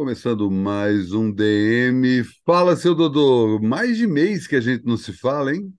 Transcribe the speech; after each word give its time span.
Começando 0.00 0.50
mais 0.50 1.12
um 1.12 1.30
DM. 1.30 2.24
Fala, 2.46 2.74
seu 2.74 2.94
Dodô. 2.94 3.60
Mais 3.60 3.98
de 3.98 4.06
mês 4.06 4.46
que 4.46 4.56
a 4.56 4.60
gente 4.60 4.82
não 4.86 4.96
se 4.96 5.12
fala, 5.12 5.54
hein? 5.54 5.74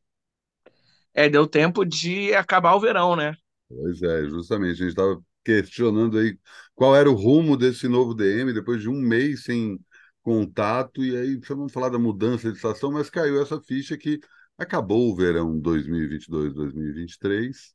É, 1.12 1.28
deu 1.28 1.48
tempo 1.48 1.84
de 1.84 2.32
acabar 2.36 2.76
o 2.76 2.80
verão, 2.80 3.16
né? 3.16 3.36
Pois 3.68 4.00
é, 4.04 4.30
justamente. 4.30 4.74
A 4.74 4.76
gente 4.76 4.90
estava 4.90 5.20
questionando 5.44 6.20
aí 6.20 6.38
qual 6.76 6.96
era 6.96 7.10
o 7.10 7.16
rumo 7.16 7.58
desse 7.58 7.88
novo 7.88 8.14
DM 8.14 8.54
depois 8.54 8.80
de 8.80 8.90
um 8.90 9.02
mês 9.02 9.44
sem 9.44 9.80
contato. 10.22 11.04
E 11.04 11.18
aí, 11.18 11.40
vamos 11.48 11.74
falar 11.74 11.90
da 11.90 11.98
mudança 11.98 12.52
de 12.52 12.58
estação, 12.58 12.92
mas 12.92 13.10
caiu 13.10 13.42
essa 13.42 13.60
ficha 13.60 13.98
que 13.98 14.20
acabou 14.56 15.12
o 15.12 15.16
verão 15.16 15.60
2022, 15.60 16.54
2023. 16.54 17.74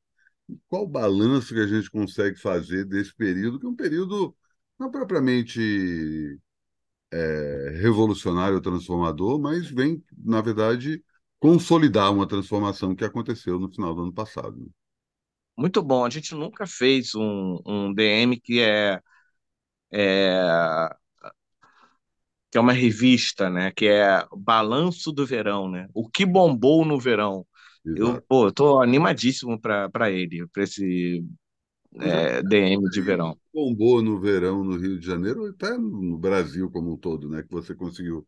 E 0.49 0.57
qual 0.69 0.85
o 0.85 0.89
balanço 0.89 1.53
que 1.53 1.61
a 1.61 1.67
gente 1.67 1.91
consegue 1.91 2.39
fazer 2.39 2.85
desse 2.85 3.13
período, 3.17 3.59
que 3.59 3.67
é 3.67 3.69
um 3.69 3.75
período 3.75 4.33
não 4.79 4.91
propriamente 4.91 6.38
é, 7.12 7.78
revolucionário 7.80 8.56
ou 8.56 8.62
transformador, 8.62 9.41
mas 9.41 9.66
vem, 9.70 10.02
na 10.16 10.41
verdade, 10.41 11.02
consolidar 11.38 12.12
uma 12.12 12.27
transformação 12.27 12.95
que 12.95 13.05
aconteceu 13.05 13.59
no 13.59 13.70
final 13.70 13.95
do 13.95 14.02
ano 14.02 14.12
passado. 14.12 14.56
né? 14.59 14.66
Muito 15.56 15.83
bom. 15.83 16.05
A 16.05 16.11
gente 16.11 16.34
nunca 16.34 16.66
fez 16.66 17.14
um, 17.14 17.59
um 17.64 17.95
DM 17.95 18.38
que 18.41 18.61
é, 18.61 19.00
é 19.92 20.88
que 22.50 22.59
é 22.59 22.61
uma 22.61 22.73
revista, 22.73 23.50
né? 23.50 23.70
Que 23.73 23.86
é 23.86 24.25
Balanço 24.36 25.12
do 25.12 25.27
Verão, 25.27 25.70
né? 25.70 25.88
O 25.95 26.09
que 26.09 26.25
bombou 26.25 26.84
no 26.84 26.98
verão. 26.98 27.47
Eu, 27.84 28.09
Exato. 28.09 28.25
pô, 28.28 28.47
eu 28.47 28.52
tô 28.52 28.80
animadíssimo 28.83 29.61
para 29.61 30.11
ele, 30.11 30.47
para 30.48 30.62
esse 30.64 31.25
é, 32.00 32.42
DM 32.42 32.88
de 32.91 33.00
verão. 33.00 33.38
bombou 33.52 34.00
no 34.02 34.20
verão 34.20 34.62
no 34.62 34.77
Rio 34.77 34.98
de 35.00 35.05
Janeiro, 35.06 35.41
ou 35.42 35.48
até 35.48 35.77
no 35.77 36.16
Brasil 36.19 36.70
como 36.70 36.92
um 36.92 36.96
todo, 36.96 37.28
né? 37.28 37.42
Que 37.42 37.50
você 37.50 37.75
conseguiu. 37.75 38.25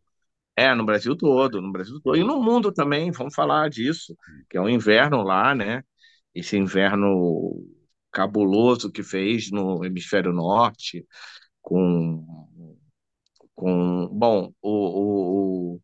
É, 0.57 0.75
no 0.75 0.85
Brasil 0.85 1.17
todo, 1.17 1.61
no 1.63 1.71
Brasil 1.71 2.01
todo. 2.03 2.17
E 2.17 2.25
no 2.25 2.43
mundo 2.43 2.73
também, 2.73 3.11
vamos 3.13 3.35
falar 3.35 3.71
disso, 3.71 4.17
que 4.51 4.57
é 4.57 4.61
o 4.61 4.69
inverno 4.69 5.23
lá, 5.23 5.55
né? 5.55 5.83
Esse 6.35 6.57
inverno 6.57 7.65
cabuloso 8.13 8.91
que 8.91 9.03
fez 9.03 9.51
no 9.53 9.85
hemisfério 9.85 10.33
norte, 10.33 11.07
com 11.63 12.25
com 13.55 14.09
bom 14.09 14.53
o, 14.63 14.71
o, 14.71 15.75
o- 15.77 15.81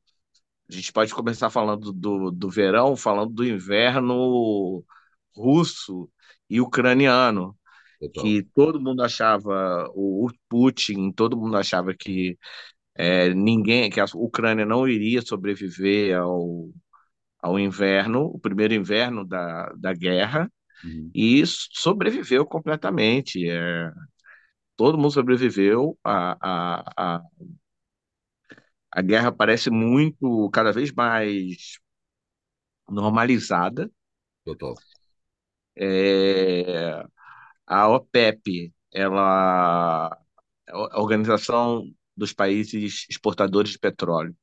a 0.71 0.75
gente 0.75 0.93
pode 0.93 1.15
começar 1.15 1.51
falando 1.51 1.93
do, 1.93 2.31
do 2.31 2.51
verão 2.51 2.97
falando 2.97 3.33
do 3.35 3.45
inverno 3.47 4.85
russo 5.37 6.11
e 6.51 6.61
ucraniano 6.61 7.57
Total. 8.13 8.25
que 8.25 8.43
todo 8.55 8.81
mundo 8.81 9.03
achava 9.03 9.89
o, 9.95 10.29
Putin 10.49 11.13
todo 11.13 11.37
mundo 11.37 11.57
achava 11.57 11.95
que 11.95 12.39
é, 12.97 13.31
ninguém 13.35 13.91
que 13.91 14.01
a 14.01 14.07
Ucrânia 14.15 14.67
não 14.67 14.89
iria 14.89 15.23
sobreviver 15.23 16.17
ao, 16.19 16.71
ao 17.41 17.59
inverno 17.59 18.25
o 18.27 18.39
primeiro 18.41 18.75
inverno 18.75 19.27
da, 19.27 19.73
da 19.79 19.95
guerra 19.95 20.51
Uhum. 20.85 21.15
e 21.15 21.45
sobreviveu 21.47 22.47
completamente 22.47 23.49
é, 23.51 23.91
todo 24.77 24.99
mundo 24.99 25.13
sobreviveu 25.13 25.99
a, 26.05 26.37
a, 26.41 27.17
a 27.17 27.23
A 28.91 29.03
guerra 29.03 29.31
parece 29.33 29.71
muito, 29.71 30.49
cada 30.51 30.73
vez 30.73 30.93
mais 30.93 31.79
normalizada. 32.89 33.91
Total. 34.45 34.79
É, 35.77 37.05
a 37.67 37.89
OPEP, 37.89 38.73
ela, 38.93 40.09
a 40.69 41.01
Organização 41.01 41.85
dos 42.17 42.33
Países 42.33 43.07
Exportadores 43.11 43.73
de 43.73 43.79
Petróleo, 43.79 44.37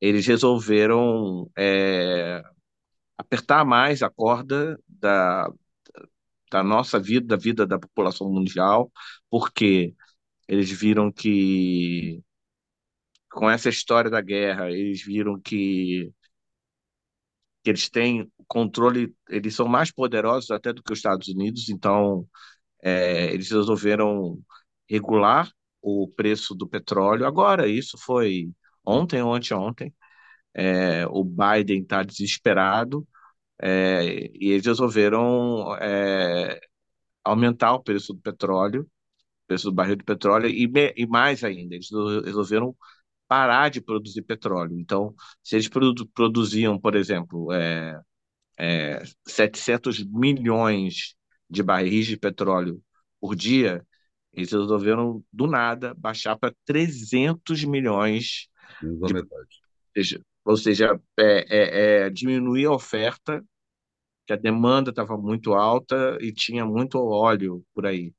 eles 0.00 0.26
resolveram 0.26 1.50
é, 1.58 2.42
apertar 3.18 3.64
mais 3.64 4.02
a 4.02 4.10
corda 4.10 4.78
da, 4.88 5.48
da 6.50 6.62
nossa 6.62 6.98
vida, 6.98 7.26
da 7.26 7.36
vida 7.36 7.66
da 7.66 7.78
população 7.78 8.30
mundial, 8.32 8.90
porque 9.30 9.94
eles 10.48 10.70
viram 10.70 11.12
que, 11.12 12.22
com 13.30 13.50
essa 13.50 13.68
história 13.68 14.10
da 14.10 14.20
guerra, 14.20 14.70
eles 14.70 15.02
viram 15.04 15.40
que 15.40 16.12
que 17.62 17.70
eles 17.70 17.88
têm 17.90 18.30
controle, 18.50 19.14
eles 19.30 19.54
são 19.56 19.68
mais 19.68 19.92
poderosos 19.92 20.50
até 20.52 20.72
do 20.74 20.82
que 20.84 20.92
os 20.92 21.00
Estados 21.00 21.28
Unidos, 21.28 21.70
então 21.70 22.28
é, 22.82 23.32
eles 23.34 23.50
resolveram 23.50 24.40
regular 24.90 25.50
o 25.82 26.08
preço 26.16 26.54
do 26.54 26.68
petróleo. 26.68 27.26
Agora, 27.26 27.68
isso 27.68 27.98
foi 27.98 28.50
ontem 28.86 29.22
ou 29.22 29.34
anteontem, 29.34 29.94
é, 30.54 31.06
o 31.08 31.24
Biden 31.24 31.82
está 31.82 32.02
desesperado 32.02 33.06
é, 33.62 34.04
e 34.34 34.50
eles 34.52 34.66
resolveram 34.66 35.76
é, 35.78 36.60
aumentar 37.24 37.74
o 37.74 37.82
preço 37.82 38.12
do 38.14 38.20
petróleo, 38.20 38.82
o 38.84 39.46
preço 39.48 39.66
do 39.70 39.74
barril 39.74 39.96
de 39.96 40.04
petróleo, 40.04 40.48
e, 40.48 40.68
me- 40.68 40.94
e 40.96 41.06
mais 41.06 41.44
ainda, 41.44 41.74
eles 41.76 41.88
resolveram 42.24 42.76
parar 43.28 43.70
de 43.70 43.80
produzir 43.82 44.22
petróleo. 44.22 44.78
Então, 44.80 45.14
se 45.44 45.56
eles 45.56 45.68
produ- 45.68 46.08
produziam, 46.14 46.78
por 46.80 46.96
exemplo, 46.96 47.52
é, 47.52 48.00
é, 48.60 49.02
700 49.26 50.04
milhões 50.04 51.14
de 51.48 51.62
barris 51.62 52.06
de 52.06 52.16
petróleo 52.16 52.82
por 53.20 53.34
dia, 53.34 53.84
eles 54.32 54.52
resolveram, 54.52 55.24
do 55.32 55.46
nada, 55.46 55.94
baixar 55.94 56.36
para 56.36 56.54
300 56.64 57.64
milhões 57.64 58.48
Menos 58.82 59.08
de. 59.08 59.14
metade. 59.14 59.48
Ou 59.96 60.02
seja, 60.02 60.20
ou 60.44 60.56
seja, 60.56 61.00
é, 61.18 61.44
é, 61.48 62.04
é, 62.06 62.10
diminuir 62.10 62.66
a 62.66 62.72
oferta, 62.72 63.44
que 64.26 64.32
a 64.32 64.36
demanda 64.36 64.90
estava 64.90 65.16
muito 65.16 65.54
alta 65.54 66.16
e 66.20 66.32
tinha 66.32 66.64
muito 66.64 66.98
óleo 66.98 67.64
por 67.74 67.86
aí. 67.86 68.14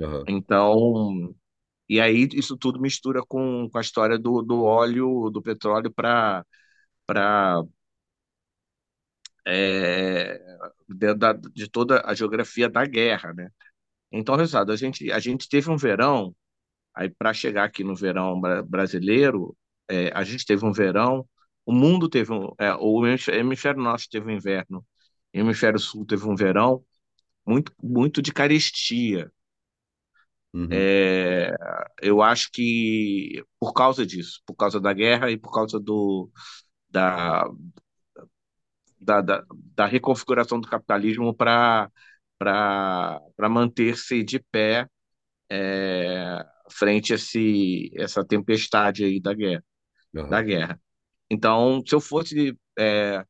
Aham. 0.00 0.24
Então, 0.28 1.34
e 1.88 2.00
aí 2.00 2.28
isso 2.32 2.56
tudo 2.56 2.80
mistura 2.80 3.22
com, 3.26 3.68
com 3.70 3.78
a 3.78 3.80
história 3.80 4.18
do, 4.18 4.42
do 4.42 4.62
óleo, 4.62 5.30
do 5.30 5.42
petróleo 5.42 5.92
para 5.92 6.44
é, 9.46 10.38
de, 10.88 11.14
de 11.54 11.70
toda 11.70 12.02
a 12.06 12.14
geografia 12.14 12.68
da 12.68 12.84
guerra, 12.86 13.32
né? 13.34 13.50
Então, 14.12 14.36
resultado, 14.36 14.72
a 14.72 14.76
gente, 14.76 15.10
a 15.12 15.18
gente 15.20 15.48
teve 15.48 15.70
um 15.70 15.76
verão, 15.76 16.34
aí 16.94 17.10
para 17.10 17.34
chegar 17.34 17.64
aqui 17.64 17.84
no 17.84 17.96
verão 17.96 18.40
bra- 18.40 18.62
brasileiro, 18.62 19.56
é, 19.88 20.10
a 20.14 20.24
gente 20.24 20.46
teve 20.46 20.64
um 20.66 20.72
verão, 20.72 21.26
o 21.66 21.72
mundo 21.72 22.08
teve 22.08 22.32
um, 22.32 22.48
é, 22.60 22.74
o 22.76 23.06
hemisfério 23.06 23.82
norte 23.82 24.08
teve 24.10 24.26
um 24.28 24.36
inverno, 24.36 24.80
o 25.34 25.38
hemisfério 25.38 25.78
sul 25.80 26.06
teve 26.06 26.26
um 26.28 26.36
verão 26.36 26.84
muito, 27.46 27.72
muito 27.82 28.22
de 28.22 28.32
carestia. 28.32 29.30
Uhum. 30.54 30.88
É, 31.08 31.54
eu 32.02 32.20
acho 32.22 32.50
que 32.52 33.44
por 33.60 33.72
causa 33.72 34.04
disso, 34.06 34.42
por 34.46 34.54
causa 34.56 34.80
da 34.80 34.92
guerra 34.92 35.30
e 35.30 35.36
por 35.38 35.52
causa 35.52 35.78
do, 35.80 36.28
da, 36.90 37.44
da, 39.06 39.20
da, 39.22 39.44
da 39.76 39.86
reconfiguração 39.86 40.60
do 40.60 40.68
capitalismo 40.68 41.34
para 41.34 41.90
manter-se 43.50 44.22
de 44.24 44.40
pé 44.40 44.88
é, 45.50 46.44
frente 46.70 47.12
a 47.12 47.16
esse, 47.16 47.90
essa 47.96 48.24
tempestade 48.26 49.04
aí 49.04 49.20
da 49.20 49.34
guerra, 49.34 49.64
da 50.28 50.42
Aham. 50.42 50.42
guerra. 50.42 50.80
Então, 51.30 51.82
se 51.86 51.94
eu 51.94 52.00
fosse 52.00 52.58
é, 52.78 53.24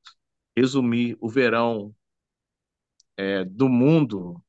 resumir 0.57 1.17
o 1.21 1.29
verão 1.31 1.95
é, 3.17 3.45
do 3.45 3.69
mundo, 3.69 4.43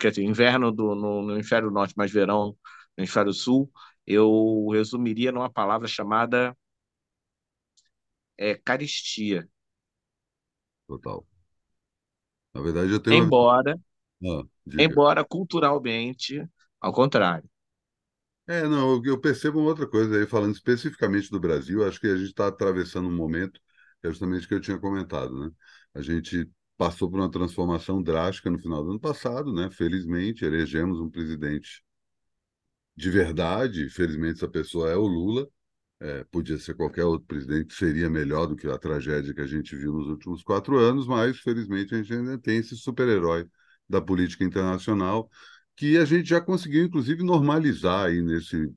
quer 0.00 0.10
dizer, 0.10 0.24
inverno 0.24 0.72
do, 0.72 0.94
no, 0.94 1.22
no 1.22 1.34
hemisfério 1.34 1.70
norte, 1.70 1.94
mas 1.96 2.12
verão 2.12 2.48
no 2.96 3.04
hemisfério 3.04 3.32
sul, 3.32 3.70
eu 4.06 4.68
resumiria 4.72 5.32
numa 5.32 5.50
palavra 5.50 5.88
chamada 5.88 6.56
é, 8.38 8.54
caristia. 8.56 9.48
Total. 10.92 11.24
Na 12.54 12.60
verdade, 12.62 12.92
eu 12.92 13.00
tenho. 13.02 13.28
Embora, 13.28 13.78
Ah, 14.24 14.44
embora 14.76 15.24
culturalmente, 15.24 16.46
ao 16.80 16.92
contrário. 16.92 17.48
É, 18.48 18.62
não, 18.66 19.00
eu 19.04 19.20
percebo 19.20 19.60
uma 19.60 19.68
outra 19.68 19.86
coisa 19.88 20.16
aí, 20.18 20.26
falando 20.26 20.54
especificamente 20.54 21.30
do 21.30 21.38
Brasil, 21.40 21.86
acho 21.86 22.00
que 22.00 22.08
a 22.08 22.16
gente 22.16 22.28
está 22.30 22.48
atravessando 22.48 23.06
um 23.08 23.14
momento, 23.16 23.60
é 24.02 24.08
justamente 24.08 24.44
o 24.46 24.48
que 24.48 24.54
eu 24.54 24.60
tinha 24.60 24.78
comentado, 24.80 25.32
né? 25.46 25.50
A 25.94 26.02
gente 26.02 26.50
passou 26.76 27.08
por 27.10 27.20
uma 27.20 27.30
transformação 27.30 28.02
drástica 28.02 28.50
no 28.50 28.58
final 28.58 28.82
do 28.82 28.90
ano 28.90 29.00
passado, 29.00 29.52
né? 29.52 29.70
Felizmente, 29.70 30.44
elegemos 30.44 31.00
um 31.00 31.08
presidente 31.10 31.82
de 32.96 33.10
verdade, 33.10 33.88
felizmente 33.90 34.36
essa 34.36 34.48
pessoa 34.48 34.90
é 34.90 34.96
o 34.96 35.06
Lula, 35.06 35.46
É, 36.04 36.24
podia 36.32 36.58
ser 36.58 36.74
qualquer 36.74 37.04
outro 37.04 37.24
presidente, 37.28 37.74
seria 37.74 38.10
melhor 38.10 38.46
do 38.46 38.56
que 38.56 38.66
a 38.66 38.76
tragédia 38.76 39.32
que 39.32 39.40
a 39.40 39.46
gente 39.46 39.76
viu 39.76 39.92
nos 39.92 40.08
últimos 40.08 40.42
quatro 40.42 40.76
anos, 40.76 41.06
mas 41.06 41.38
felizmente 41.38 41.94
a 41.94 41.98
gente 41.98 42.12
ainda 42.12 42.36
tem 42.38 42.56
esse 42.58 42.76
super-herói 42.76 43.46
da 43.88 44.00
política 44.00 44.42
internacional 44.42 45.30
que 45.76 45.96
a 45.96 46.04
gente 46.04 46.28
já 46.28 46.40
conseguiu, 46.40 46.84
inclusive, 46.84 47.22
normalizar 47.22 48.06
aí 48.06 48.20
nesse 48.20 48.68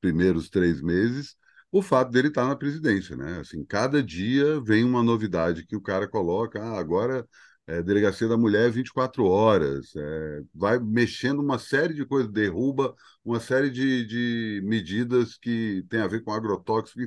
primeiros 0.00 0.48
três 0.48 0.80
meses 0.80 1.36
o 1.72 1.82
fato 1.82 2.12
dele 2.12 2.28
estar 2.28 2.46
na 2.46 2.56
presidência, 2.56 3.16
né? 3.16 3.40
Assim, 3.40 3.64
cada 3.64 4.02
dia 4.02 4.60
vem 4.60 4.84
uma 4.84 5.02
novidade 5.02 5.66
que 5.66 5.76
o 5.76 5.80
cara 5.80 6.06
coloca, 6.08 6.62
ah, 6.62 6.78
agora 6.78 7.26
é, 7.66 7.82
delegacia 7.82 8.28
da 8.28 8.36
mulher 8.36 8.70
24 8.70 9.24
horas, 9.24 9.94
é, 9.96 10.42
vai 10.54 10.78
mexendo 10.78 11.40
uma 11.40 11.58
série 11.58 11.94
de 11.94 12.04
coisas, 12.06 12.30
derruba 12.30 12.94
uma 13.24 13.40
série 13.40 13.70
de, 13.70 14.06
de 14.06 14.62
medidas 14.64 15.36
que 15.36 15.84
tem 15.88 16.00
a 16.00 16.06
ver 16.06 16.22
com 16.22 16.32
agrotóxico. 16.32 17.00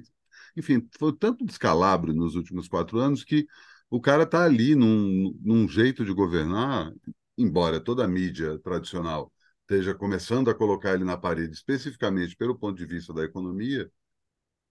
Enfim, 0.58 0.88
foi 0.98 1.16
tanto 1.16 1.46
descalabro 1.46 2.14
nos 2.14 2.36
últimos 2.36 2.68
quatro 2.68 3.00
anos 3.00 3.24
que 3.24 3.48
o 3.90 4.02
cara 4.02 4.24
está 4.24 4.44
ali 4.44 4.76
num, 4.76 5.34
num 5.42 5.68
jeito 5.68 6.06
de 6.06 6.14
governar, 6.14 6.92
embora 7.38 7.80
toda 7.80 8.04
a 8.06 8.08
mídia 8.08 8.60
tradicional 8.60 9.32
esteja 9.62 9.94
começando 9.94 10.50
a 10.50 10.56
colocar 10.56 10.94
ele 10.96 11.04
na 11.04 11.16
parede, 11.18 11.54
especificamente 11.54 12.36
pelo 12.36 12.58
ponto 12.58 12.78
de 12.78 12.86
vista 12.86 13.14
da 13.14 13.24
economia, 13.24 13.90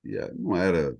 e 0.04 0.16
é, 0.16 0.32
não 0.34 0.56
era 0.56 0.96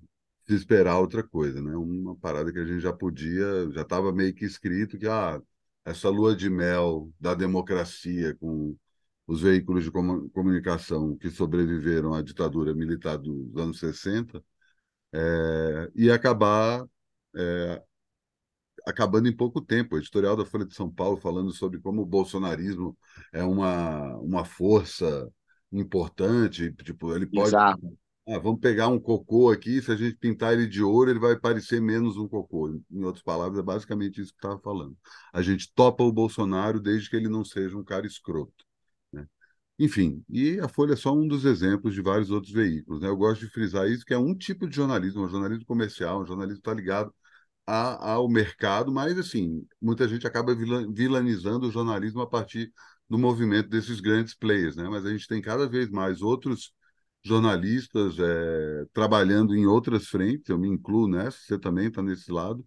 esperar 0.55 0.99
outra 0.99 1.23
coisa, 1.23 1.61
né? 1.63 1.77
Uma 1.77 2.17
parada 2.17 2.53
que 2.53 2.59
a 2.59 2.65
gente 2.65 2.81
já 2.81 2.93
podia, 2.93 3.71
já 3.73 3.83
estava 3.83 4.13
meio 4.13 4.35
que 4.35 4.45
escrito 4.45 4.99
que 4.99 5.07
ah, 5.07 5.41
essa 5.85 6.09
lua 6.09 6.35
de 6.37 6.51
mel 6.51 7.11
da 7.21 7.35
democracia 7.35 8.35
com 8.37 8.77
os 9.27 9.43
veículos 9.43 9.85
de 9.85 9.91
comunicação 9.91 11.17
que 11.17 11.31
sobreviveram 11.31 12.15
à 12.15 12.23
ditadura 12.23 12.75
militar 12.75 13.19
dos 13.19 13.57
anos 13.57 13.79
60 13.79 14.43
é, 15.13 15.91
ia 15.95 16.15
acabar 16.15 16.87
é, 17.37 17.83
acabando 18.87 19.29
em 19.29 19.37
pouco 19.37 19.61
tempo. 19.61 19.95
O 19.95 19.99
editorial 19.99 20.37
da 20.37 20.45
Folha 20.45 20.65
de 20.65 20.75
São 20.75 20.91
Paulo 20.91 21.19
falando 21.19 21.53
sobre 21.53 21.81
como 21.81 22.03
o 22.03 22.07
bolsonarismo 22.07 22.97
é 23.33 23.43
uma, 23.43 24.17
uma 24.17 24.45
força 24.45 25.31
importante, 25.71 26.73
tipo, 26.73 27.15
ele 27.15 27.27
pode 27.27 27.49
Exato. 27.49 27.99
Ah, 28.31 28.39
vamos 28.39 28.61
pegar 28.61 28.89
um 28.89 29.01
cocô 29.01 29.51
aqui, 29.51 29.81
se 29.81 29.91
a 29.91 29.97
gente 29.97 30.17
pintar 30.17 30.53
ele 30.53 30.67
de 30.67 30.83
ouro, 30.83 31.11
ele 31.11 31.19
vai 31.19 31.35
parecer 31.39 31.81
menos 31.81 32.19
um 32.19 32.29
cocô. 32.29 32.69
Em 32.91 33.03
outras 33.03 33.25
palavras, 33.25 33.59
é 33.59 33.63
basicamente 33.63 34.21
isso 34.21 34.33
que 34.33 34.37
estava 34.39 34.61
falando. 34.61 34.95
A 35.33 35.41
gente 35.41 35.73
topa 35.75 36.05
o 36.05 36.13
Bolsonaro 36.13 36.79
desde 36.79 37.09
que 37.09 37.17
ele 37.17 37.29
não 37.29 37.43
seja 37.43 37.75
um 37.79 37.83
cara 37.83 38.07
escroto. 38.07 38.67
Né? 39.11 39.27
Enfim, 39.79 40.23
e 40.29 40.61
a 40.61 40.69
Folha 40.69 40.93
é 40.93 40.97
só 40.97 41.15
um 41.15 41.27
dos 41.27 41.47
exemplos 41.47 41.95
de 41.95 42.03
vários 42.03 42.31
outros 42.31 42.53
veículos. 42.53 43.01
Né? 43.01 43.09
Eu 43.09 43.17
gosto 43.17 43.47
de 43.47 43.51
frisar 43.51 43.89
isso, 43.89 44.05
que 44.05 44.13
é 44.13 44.19
um 44.19 44.35
tipo 44.35 44.69
de 44.69 44.77
jornalismo, 44.77 45.25
um 45.25 45.29
jornalismo 45.31 45.65
comercial, 45.65 46.23
um 46.23 46.27
jornalismo 46.27 46.63
que 46.63 46.69
está 46.69 46.75
ligado 46.75 47.15
a, 47.67 48.13
ao 48.13 48.29
mercado, 48.29 48.93
mas, 48.93 49.19
assim, 49.19 49.67
muita 49.81 50.07
gente 50.09 50.27
acaba 50.27 50.55
vilanizando 50.55 51.69
o 51.69 51.73
jornalismo 51.73 52.21
a 52.21 52.27
partir 52.29 52.73
do 53.09 53.19
movimento 53.19 53.71
desses 53.71 54.01
grandes 54.01 54.35
players. 54.35 54.77
Né? 54.77 54.87
Mas 54.89 55.07
a 55.07 55.11
gente 55.11 55.27
tem 55.27 55.41
cada 55.41 55.67
vez 55.67 55.89
mais 55.91 56.21
outros 56.21 56.73
jornalistas 57.29 58.19
é, 58.19 58.87
trabalhando 58.93 59.55
em 59.55 59.67
outras 59.67 60.09
frentes, 60.09 60.49
eu 60.49 60.59
me 60.59 60.69
incluo 60.69 61.09
nessa, 61.09 61.39
você 61.39 61.59
também 61.59 61.89
está 61.89 62.03
nesse 62.03 62.33
lado, 62.33 62.67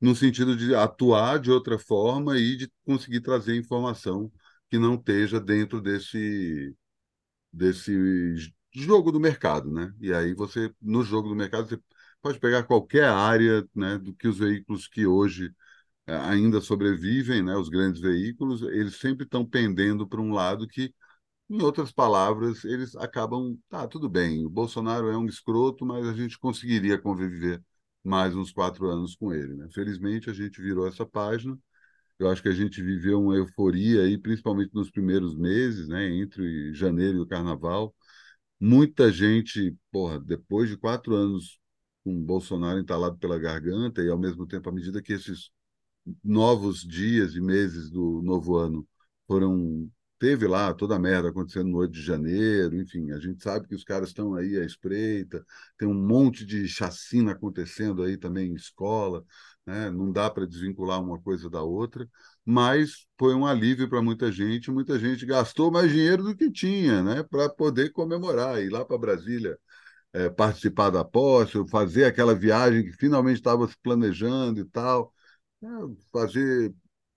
no 0.00 0.14
sentido 0.16 0.56
de 0.56 0.74
atuar 0.74 1.38
de 1.40 1.50
outra 1.50 1.78
forma 1.78 2.38
e 2.38 2.56
de 2.56 2.72
conseguir 2.84 3.20
trazer 3.20 3.56
informação 3.56 4.32
que 4.70 4.78
não 4.78 4.94
esteja 4.96 5.40
dentro 5.40 5.80
desse, 5.80 6.74
desse 7.52 8.34
jogo 8.74 9.10
do 9.12 9.20
mercado, 9.20 9.70
né? 9.70 9.92
E 10.00 10.12
aí 10.12 10.34
você, 10.34 10.72
no 10.80 11.02
jogo 11.02 11.28
do 11.28 11.36
mercado, 11.36 11.68
você 11.68 11.80
pode 12.22 12.38
pegar 12.38 12.64
qualquer 12.64 13.04
área 13.04 13.66
né, 13.74 13.98
do 13.98 14.14
que 14.14 14.28
os 14.28 14.38
veículos 14.38 14.86
que 14.88 15.06
hoje 15.06 15.52
é, 16.06 16.16
ainda 16.16 16.60
sobrevivem, 16.60 17.42
né, 17.42 17.56
os 17.56 17.68
grandes 17.68 18.00
veículos, 18.00 18.62
eles 18.62 18.96
sempre 18.96 19.24
estão 19.24 19.44
pendendo 19.46 20.08
para 20.08 20.20
um 20.20 20.32
lado 20.32 20.66
que 20.68 20.94
em 21.48 21.62
outras 21.62 21.92
palavras, 21.92 22.64
eles 22.64 22.94
acabam, 22.96 23.58
tá, 23.68 23.86
tudo 23.88 24.08
bem, 24.08 24.44
o 24.44 24.50
Bolsonaro 24.50 25.08
é 25.08 25.16
um 25.16 25.26
escroto, 25.26 25.84
mas 25.86 26.06
a 26.06 26.12
gente 26.12 26.38
conseguiria 26.38 26.98
conviver 26.98 27.62
mais 28.04 28.34
uns 28.36 28.52
quatro 28.52 28.86
anos 28.88 29.16
com 29.16 29.32
ele. 29.32 29.54
Né? 29.54 29.68
Felizmente, 29.72 30.30
a 30.30 30.32
gente 30.32 30.60
virou 30.60 30.86
essa 30.86 31.06
página. 31.06 31.58
Eu 32.18 32.28
acho 32.30 32.42
que 32.42 32.48
a 32.48 32.54
gente 32.54 32.82
viveu 32.82 33.20
uma 33.22 33.36
euforia 33.36 34.02
aí, 34.02 34.18
principalmente 34.18 34.74
nos 34.74 34.90
primeiros 34.90 35.36
meses, 35.36 35.88
né, 35.88 36.08
entre 36.16 36.74
janeiro 36.74 37.18
e 37.18 37.20
o 37.20 37.26
carnaval. 37.26 37.94
Muita 38.60 39.12
gente, 39.12 39.76
porra, 39.92 40.20
depois 40.20 40.68
de 40.68 40.76
quatro 40.76 41.14
anos 41.14 41.58
com 42.04 42.24
Bolsonaro 42.24 42.78
entalado 42.80 43.18
pela 43.18 43.38
garganta, 43.38 44.02
e 44.02 44.08
ao 44.10 44.18
mesmo 44.18 44.46
tempo, 44.46 44.68
à 44.68 44.72
medida 44.72 45.02
que 45.02 45.12
esses 45.12 45.50
novos 46.24 46.82
dias 46.82 47.34
e 47.34 47.40
meses 47.40 47.90
do 47.90 48.22
novo 48.22 48.56
ano 48.56 48.86
foram 49.26 49.90
teve 50.18 50.46
lá 50.46 50.74
toda 50.74 50.96
a 50.96 50.98
merda 50.98 51.28
acontecendo 51.28 51.68
no 51.68 51.78
8 51.78 51.92
de 51.92 52.02
janeiro, 52.02 52.76
enfim, 52.76 53.10
a 53.12 53.18
gente 53.18 53.42
sabe 53.42 53.68
que 53.68 53.74
os 53.74 53.84
caras 53.84 54.08
estão 54.08 54.34
aí 54.34 54.58
à 54.58 54.64
espreita, 54.64 55.44
tem 55.76 55.88
um 55.88 55.94
monte 55.94 56.44
de 56.44 56.66
chacina 56.68 57.32
acontecendo 57.32 58.02
aí 58.02 58.16
também 58.16 58.50
em 58.50 58.54
escola, 58.54 59.24
né? 59.66 59.90
não 59.90 60.10
dá 60.12 60.30
para 60.30 60.46
desvincular 60.46 61.00
uma 61.02 61.20
coisa 61.20 61.48
da 61.50 61.62
outra, 61.62 62.08
mas 62.44 63.06
foi 63.18 63.34
um 63.34 63.46
alívio 63.46 63.88
para 63.88 64.02
muita 64.02 64.32
gente, 64.32 64.70
muita 64.70 64.98
gente 64.98 65.24
gastou 65.26 65.70
mais 65.70 65.90
dinheiro 65.90 66.22
do 66.24 66.36
que 66.36 66.50
tinha, 66.50 67.02
né, 67.02 67.22
para 67.22 67.48
poder 67.48 67.90
comemorar, 67.92 68.60
ir 68.62 68.70
lá 68.70 68.84
para 68.84 68.98
Brasília 68.98 69.58
é, 70.12 70.28
participar 70.30 70.90
da 70.90 71.04
posse, 71.04 71.52
fazer 71.70 72.04
aquela 72.04 72.34
viagem 72.34 72.84
que 72.84 72.92
finalmente 72.92 73.36
estava 73.38 73.66
se 73.68 73.76
planejando 73.82 74.60
e 74.60 74.64
tal, 74.64 75.12
é, 75.62 75.66
fazer 76.12 76.74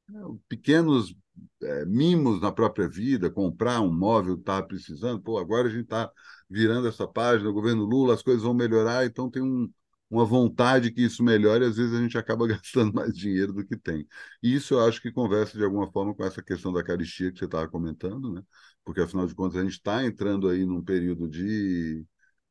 é, 0.09 0.13
pequenos 0.50 1.15
é, 1.62 1.86
mimos 1.86 2.42
na 2.42 2.51
própria 2.51 2.88
vida, 2.89 3.30
comprar 3.31 3.81
um 3.81 3.92
móvel 3.94 4.36
que 4.36 4.42
estava 4.42 4.66
precisando. 4.66 5.22
Pô, 5.22 5.38
agora 5.38 5.68
a 5.68 5.72
gente 5.72 5.83
está 5.83 6.12
virando 6.50 6.88
essa 6.88 7.07
página, 7.07 7.50
o 7.50 7.54
governo 7.54 7.83
Lula, 7.86 8.13
as 8.13 8.24
coisas 8.24 8.44
vão 8.44 8.54
melhorar, 8.54 9.06
então 9.06 9.30
tem 9.30 9.42
um, 9.42 9.72
uma 10.10 10.25
vontade 10.25 10.92
que 10.92 11.01
isso 11.01 11.24
melhore, 11.24 11.66
às 11.66 11.78
vezes 11.78 11.94
a 11.94 12.01
gente 12.01 12.18
acaba 12.18 12.45
gastando 12.48 12.94
mais 12.94 13.13
dinheiro 13.16 13.54
do 13.54 13.66
que 13.66 13.78
tem. 13.78 14.07
E 14.44 14.54
isso 14.56 14.74
eu 14.75 14.81
acho 14.81 15.01
que 15.01 15.12
conversa 15.12 15.57
de 15.57 15.63
alguma 15.63 15.89
forma 15.92 16.13
com 16.13 16.24
essa 16.24 16.42
questão 16.44 16.74
da 16.74 16.83
caristia 16.83 17.31
que 17.31 17.39
você 17.39 17.45
estava 17.45 17.68
comentando, 17.69 18.31
né? 18.33 18.44
porque 18.83 19.01
afinal 19.01 19.25
de 19.28 19.36
contas 19.36 19.57
a 19.57 19.63
gente 19.63 19.74
está 19.74 20.04
entrando 20.06 20.50
aí 20.50 20.66
num 20.66 20.83
período 20.83 21.30
de, 21.30 22.06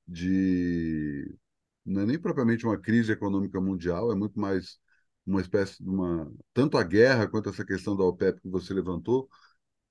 de. 0.07 1.37
Não 1.85 2.03
é 2.03 2.07
nem 2.07 2.19
propriamente 2.21 2.67
uma 2.67 2.79
crise 2.79 3.13
econômica 3.13 3.61
mundial, 3.61 4.13
é 4.13 4.15
muito 4.15 4.39
mais 4.39 4.79
uma 5.27 5.41
espécie 5.41 5.83
de 5.83 5.89
uma. 5.89 6.33
Tanto 6.53 6.79
a 6.79 6.85
guerra 6.85 7.29
quanto 7.29 7.49
essa 7.51 7.65
questão 7.65 7.97
da 7.97 8.05
OPEP 8.05 8.41
que 8.41 8.49
você 8.49 8.75
levantou 8.75 9.29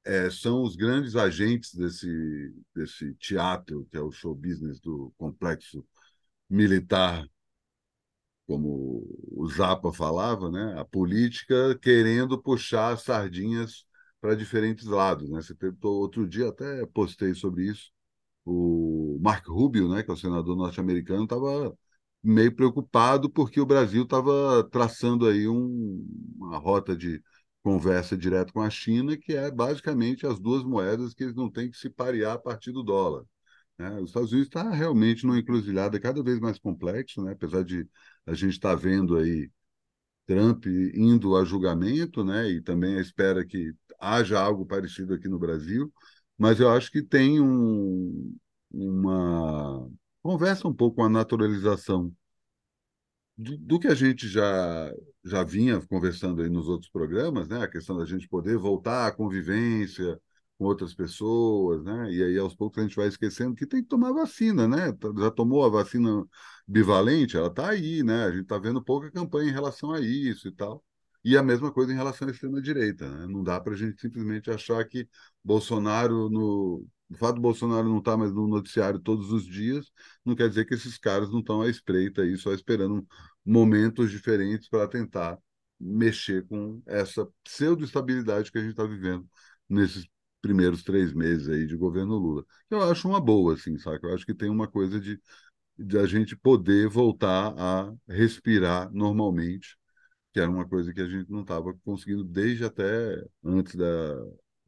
é, 0.06 0.30
são 0.30 0.64
os 0.64 0.76
grandes 0.76 1.16
agentes 1.16 1.74
desse, 1.76 2.54
desse 2.76 3.14
teatro, 3.16 3.88
que 3.92 3.98
é 3.98 4.02
o 4.02 4.12
show 4.12 4.34
business 4.36 4.80
do 4.80 5.14
complexo 5.18 5.86
militar, 6.50 7.26
como 8.48 9.06
o 9.32 9.48
Zappa 9.48 9.94
falava, 9.94 10.50
né? 10.52 10.76
a 10.80 10.86
política 10.86 11.78
querendo 11.80 12.42
puxar 12.42 12.94
as 12.94 13.04
sardinhas 13.04 13.86
para 14.20 14.36
diferentes 14.36 14.86
lados. 14.86 15.30
Né? 15.30 15.42
Você 15.42 15.56
outro 15.84 16.28
dia 16.28 16.50
até 16.50 16.86
postei 16.88 17.34
sobre 17.36 17.66
isso. 17.70 17.92
O 18.46 19.20
Mark 19.22 19.48
Rubio, 19.48 19.90
né, 19.90 20.02
que 20.04 20.10
é 20.10 20.14
o 20.14 20.18
senador 20.18 20.56
norte-americano, 20.58 21.24
estava 21.26 21.78
meio 22.24 22.54
preocupado 22.56 23.30
porque 23.30 23.60
o 23.60 23.66
Brasil 23.66 24.04
estava 24.04 24.64
traçando 24.72 25.28
aí 25.28 25.48
um, 25.48 26.06
uma 26.38 26.58
rota 26.58 26.96
de 26.96 27.22
conversa 27.64 28.18
direto 28.18 28.54
com 28.54 28.62
a 28.62 28.70
China, 28.70 29.18
que 29.18 29.34
é 29.34 29.52
basicamente 29.52 30.26
as 30.26 30.40
duas 30.40 30.64
moedas 30.64 31.14
que 31.14 31.24
eles 31.24 31.36
não 31.36 31.50
têm 31.50 31.70
que 31.70 31.78
se 31.78 31.90
parear 31.90 32.34
a 32.36 32.40
partir 32.40 32.72
do 32.72 32.84
dólar. 32.84 33.26
Né? 33.78 33.92
Os 34.00 34.10
Estados 34.10 34.32
Unidos 34.32 34.48
está 34.48 34.70
realmente 34.70 35.26
numa 35.26 35.40
encruzilhada 35.40 36.00
cada 36.00 36.22
vez 36.24 36.40
mais 36.40 36.60
complexo, 36.60 37.22
né? 37.24 37.34
apesar 37.34 37.64
de 37.64 37.88
a 38.26 38.34
gente 38.34 38.54
estar 38.54 38.70
tá 38.70 38.76
vendo 38.76 39.18
aí 39.18 39.50
Trump 40.26 40.66
indo 40.94 41.36
a 41.36 41.44
julgamento, 41.46 42.24
né? 42.24 42.50
e 42.50 42.62
também 42.62 42.98
a 42.98 43.02
espera 43.02 43.46
que 43.46 43.74
haja 44.00 44.40
algo 44.40 44.66
parecido 44.66 45.14
aqui 45.14 45.28
no 45.28 45.40
Brasil, 45.40 45.92
mas 46.38 46.60
eu 46.60 46.70
acho 46.70 46.92
que 46.92 47.02
tem 47.02 47.42
um, 47.42 48.36
uma 48.72 49.90
conversa 50.30 50.68
um 50.68 50.74
pouco 50.74 50.98
com 50.98 51.04
a 51.04 51.10
naturalização 51.10 52.14
do, 53.36 53.58
do, 53.58 53.80
que 53.80 53.88
a 53.88 53.96
gente 53.96 54.28
já, 54.28 54.94
já 55.24 55.44
vinha 55.44 55.82
conversando 55.88 56.42
aí 56.44 56.50
nos 56.50 56.68
outros 56.68 56.92
programas, 56.92 57.48
né? 57.48 57.64
A 57.64 57.68
questão 57.68 57.98
da 57.98 58.06
gente 58.06 58.28
poder 58.28 58.58
voltar 58.58 59.08
à 59.08 59.12
convivência 59.12 60.20
com 60.58 60.66
outras 60.66 60.94
pessoas, 60.94 61.84
né? 61.84 62.12
E 62.12 62.24
aí 62.24 62.38
aos 62.38 62.56
poucos 62.56 62.78
a 62.80 62.84
gente 62.84 62.96
vai 62.96 63.08
esquecendo 63.08 63.56
que 63.56 63.66
tem 63.66 63.82
que 63.82 63.88
tomar 63.90 64.12
vacina, 64.14 64.68
né? 64.68 64.92
Tá, 64.94 65.10
já 65.18 65.32
tomou 65.32 65.66
a 65.66 65.70
vacina 65.70 66.24
bivalente, 66.68 67.36
ela 67.38 67.48
está 67.48 67.70
aí, 67.70 68.04
né? 68.04 68.26
A 68.26 68.32
gente 68.32 68.44
está 68.44 68.60
vendo 68.60 68.84
pouca 68.84 69.10
campanha 69.12 69.50
em 69.50 69.54
relação 69.54 69.92
a 69.92 70.00
isso 70.00 70.48
e 70.48 70.52
tal. 70.52 70.84
E 71.24 71.38
a 71.38 71.44
mesma 71.44 71.72
coisa 71.72 71.92
em 71.92 71.96
relação 71.96 72.28
à 72.28 72.32
extrema-direita. 72.32 73.10
Né? 73.10 73.28
Não 73.28 73.44
dá 73.44 73.60
para 73.60 73.74
a 73.74 73.78
gente 73.78 74.00
simplesmente 74.00 74.52
achar 74.52 74.86
que 74.86 75.08
Bolsonaro, 75.44 76.30
no, 76.30 76.86
o 77.10 77.18
fato 77.18 77.36
do 77.36 77.42
Bolsonaro 77.42 77.88
não 77.90 78.00
estar 78.00 78.12
tá 78.12 78.18
mais 78.18 78.32
no 78.34 78.48
noticiário 78.48 79.00
todos 79.00 79.32
os 79.32 79.46
dias, 79.46 79.92
não 80.26 80.36
quer 80.36 80.50
dizer 80.50 80.66
que 80.66 80.74
esses 80.74 80.98
caras 80.98 81.30
não 81.32 81.40
estão 81.40 81.62
à 81.62 81.70
espreita 81.70 82.22
aí, 82.22 82.38
só 82.38 82.54
esperando 82.54 83.06
momentos 83.46 84.12
diferentes 84.12 84.70
para 84.70 84.88
tentar 84.88 85.38
mexer 85.80 86.46
com 86.48 86.82
essa 86.86 87.28
pseudo-estabilidade 87.44 88.52
que 88.52 88.58
a 88.58 88.62
gente 88.62 88.72
está 88.72 88.84
vivendo 88.84 89.28
nesses 89.68 90.08
primeiros 90.42 90.84
três 90.84 91.14
meses 91.14 91.48
aí 91.50 91.66
de 91.66 91.76
governo 91.76 92.18
Lula. 92.18 92.46
Eu 92.70 92.82
acho 92.84 93.08
uma 93.08 93.20
boa, 93.22 93.54
assim, 93.54 93.78
sabe? 93.78 94.00
Eu 94.04 94.14
acho 94.14 94.26
que 94.26 94.34
tem 94.34 94.50
uma 94.50 94.68
coisa 94.68 95.00
de, 95.00 95.20
de 95.78 95.98
a 95.98 96.06
gente 96.06 96.36
poder 96.36 96.90
voltar 96.90 97.54
a 97.58 97.94
respirar 98.08 98.92
normalmente, 98.94 99.78
que 100.34 100.40
era 100.40 100.50
uma 100.50 100.68
coisa 100.68 100.94
que 100.94 101.02
a 101.02 101.08
gente 101.08 101.30
não 101.32 101.42
estava 101.42 101.74
conseguindo 101.86 102.24
desde 102.24 102.66
até 102.66 103.16
antes 103.44 103.76
da. 103.76 103.86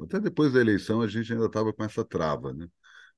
Até 0.04 0.20
depois 0.20 0.54
da 0.54 0.60
eleição, 0.60 1.02
a 1.02 1.08
gente 1.08 1.32
ainda 1.32 1.46
estava 1.46 1.74
com 1.74 1.84
essa 1.84 2.04
trava, 2.04 2.54
né? 2.54 2.68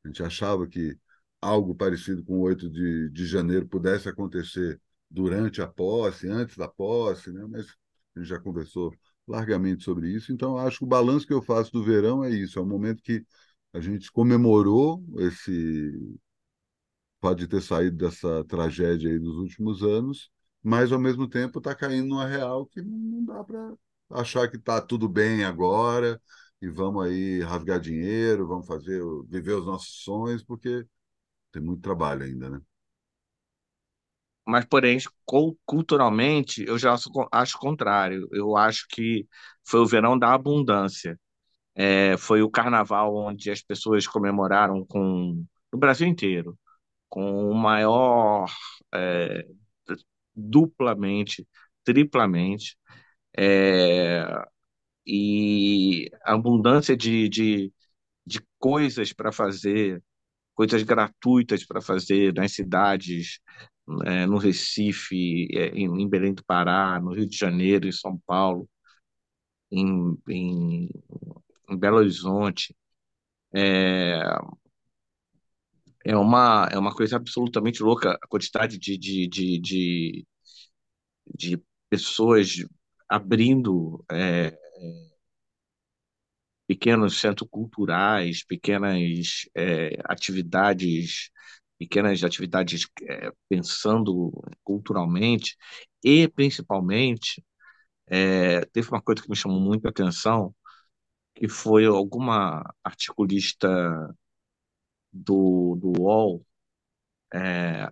A 0.04 0.08
gente 0.08 0.22
achava 0.24 0.68
que 0.68 0.98
algo 1.42 1.76
parecido 1.76 2.24
com 2.24 2.38
o 2.40 2.42
8 2.42 2.70
de, 2.70 3.10
de 3.10 3.26
janeiro 3.26 3.68
pudesse 3.68 4.10
acontecer 4.10 4.80
durante 5.10 5.62
a 5.62 5.68
posse, 5.68 6.28
antes 6.28 6.58
da 6.58 6.68
posse, 6.68 7.32
né? 7.32 7.46
mas 7.50 7.68
a 8.16 8.20
gente 8.20 8.30
já 8.30 8.40
conversou 8.40 8.92
largamente 9.28 9.84
sobre 9.84 10.10
isso. 10.10 10.32
Então, 10.32 10.58
acho 10.58 10.80
que 10.80 10.84
o 10.86 10.88
balanço 10.88 11.28
que 11.28 11.34
eu 11.34 11.42
faço 11.42 11.72
do 11.72 11.84
verão 11.84 12.24
é 12.24 12.30
isso: 12.32 12.60
é 12.60 12.62
o 12.62 12.66
momento 12.66 13.04
que 13.04 13.26
a 13.74 13.80
gente 13.80 14.12
comemorou 14.12 15.04
esse. 15.20 16.18
Pode 17.20 17.48
ter 17.48 17.62
saído 17.62 17.98
dessa 17.98 18.44
tragédia 18.46 19.10
aí 19.10 19.18
dos 19.18 19.38
últimos 19.38 19.82
anos, 19.82 20.30
mas 20.62 20.92
ao 20.92 21.00
mesmo 21.00 21.28
tempo 21.28 21.60
está 21.60 21.74
caindo 21.74 22.08
numa 22.10 22.28
real 22.28 22.66
que 22.66 22.82
não 22.82 23.24
dá 23.24 23.44
para 23.44 23.74
achar 24.10 24.50
que 24.50 24.58
está 24.58 24.82
tudo 24.82 25.08
bem 25.08 25.44
agora 25.46 26.22
e 26.66 26.70
vamos 26.70 27.06
aí 27.06 27.42
rasgar 27.42 27.80
dinheiro, 27.80 28.48
vamos 28.48 28.68
fazer, 28.68 29.02
viver 29.28 29.54
os 29.54 29.66
nossos 29.66 30.04
sonhos, 30.04 30.44
porque 30.44 30.86
tem 31.52 31.62
muito 31.64 31.82
trabalho 31.82 32.24
ainda, 32.24 32.50
né? 32.50 32.62
Mas, 34.46 34.66
porém, 34.66 34.98
culturalmente, 35.66 36.66
eu 36.68 36.78
já 36.78 36.94
acho 37.32 37.58
o 37.58 37.60
contrário. 37.60 38.28
Eu 38.32 38.58
acho 38.58 38.86
que 38.90 39.26
foi 39.66 39.80
o 39.80 39.86
verão 39.88 40.18
da 40.20 40.34
abundância. 40.34 41.18
É, 41.76 42.18
foi 42.18 42.42
o 42.44 42.52
carnaval 42.52 43.16
onde 43.16 43.52
as 43.52 43.62
pessoas 43.62 44.08
comemoraram 44.08 44.86
com 44.86 45.46
no 45.74 45.80
Brasil 45.80 46.08
inteiro, 46.08 46.58
com 47.10 47.50
o 47.50 47.56
maior 47.56 48.50
é, 48.94 49.46
duplamente, 50.36 51.48
triplamente, 51.84 52.78
é, 53.38 54.26
e 55.06 56.10
abundância 56.24 56.96
de, 56.98 57.30
de, 57.30 57.74
de 58.26 58.42
coisas 58.60 59.14
para 59.14 59.32
fazer, 59.32 60.04
coisas 60.56 60.84
gratuitas 60.84 61.66
para 61.66 61.82
fazer 61.82 62.34
nas 62.36 62.54
cidades, 62.54 63.40
é, 64.06 64.26
no 64.28 64.38
Recife, 64.38 65.48
é, 65.58 65.68
em, 65.70 65.86
em, 66.02 66.10
Belém 66.10 66.34
do 66.34 66.44
Pará, 66.46 67.00
no 67.02 67.14
Rio 67.14 67.28
de 67.28 67.38
Janeiro, 67.38 67.88
em 67.88 67.92
São 67.92 68.18
Paulo, 68.26 68.70
em, 69.72 70.18
em, 70.30 70.90
em 71.70 71.78
Belo 71.78 71.98
Horizonte. 71.98 72.76
É, 73.54 74.22
é, 76.06 76.16
uma, 76.18 76.68
é 76.72 76.78
uma 76.78 76.94
coisa 76.94 77.16
absolutamente 77.18 77.82
louca 77.84 78.18
a 78.22 78.28
quantidade 78.28 78.78
de, 78.78 78.98
de, 78.98 79.28
de, 79.28 79.60
de, 79.60 80.28
de 81.38 81.64
pessoas 81.90 82.66
abrindo 83.10 84.04
é, 84.12 84.58
pequenos 86.68 87.20
centros 87.20 87.50
culturais, 87.50 88.44
pequenas 88.46 89.48
é, 89.56 89.98
atividades 90.06 91.30
pequenas 91.78 92.24
atividades 92.24 92.88
é, 93.10 93.32
pensando 93.50 94.32
culturalmente 94.64 95.58
e 96.04 96.28
principalmente 96.30 97.44
é, 98.08 98.66
teve 98.66 98.90
uma 98.90 99.02
coisa 99.02 99.22
que 99.22 99.30
me 99.30 99.36
chamou 99.36 99.60
muito 99.60 99.88
a 99.88 99.90
atenção 99.92 100.56
que 101.36 101.48
foi 101.50 101.86
alguma 101.86 102.64
articulista 102.84 103.68
do, 105.12 105.76
do 105.76 106.02
UOL 106.02 106.46
é, 107.34 107.90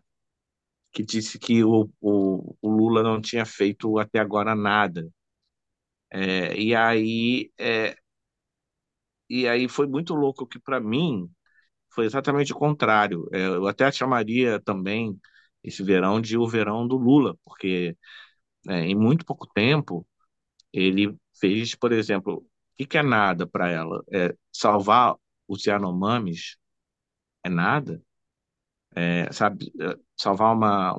que 0.91 1.03
disse 1.03 1.39
que 1.39 1.63
o, 1.63 1.89
o, 2.01 2.55
o, 2.61 2.69
Lula 2.69 3.03
não 3.03 3.21
tinha 3.21 3.45
feito 3.45 3.97
até 3.97 4.19
agora 4.19 4.55
nada. 4.55 5.09
É, 6.11 6.55
e 6.59 6.75
aí 6.75 7.51
é, 7.59 7.95
e 9.29 9.47
aí 9.47 9.67
foi 9.69 9.87
muito 9.87 10.13
louco 10.13 10.45
que 10.47 10.59
para 10.59 10.79
mim 10.79 11.29
foi 11.93 12.05
exatamente 12.05 12.53
o 12.53 12.57
contrário. 12.57 13.29
É, 13.33 13.47
eu 13.47 13.67
até 13.67 13.91
chamaria 13.91 14.61
também 14.61 15.19
esse 15.63 15.83
verão 15.83 16.21
de 16.21 16.37
o 16.37 16.47
verão 16.47 16.87
do 16.87 16.97
Lula, 16.97 17.37
porque 17.45 17.97
é, 18.69 18.81
em 18.85 18.95
muito 18.95 19.25
pouco 19.25 19.47
tempo 19.53 20.07
ele 20.73 21.15
fez, 21.39 21.75
por 21.75 21.91
exemplo, 21.93 22.45
o 22.81 22.87
que, 22.87 22.97
é 22.99 23.03
nada 23.03 23.47
para 23.47 23.69
ela? 23.71 24.03
É 24.13 24.35
salvar 24.53 25.15
os 25.47 25.65
Yanomamis 25.65 26.57
é 27.45 27.49
nada? 27.49 28.01
É, 28.95 29.31
sabe, 29.31 29.71
salvar 30.17 30.53
uma, 30.55 30.93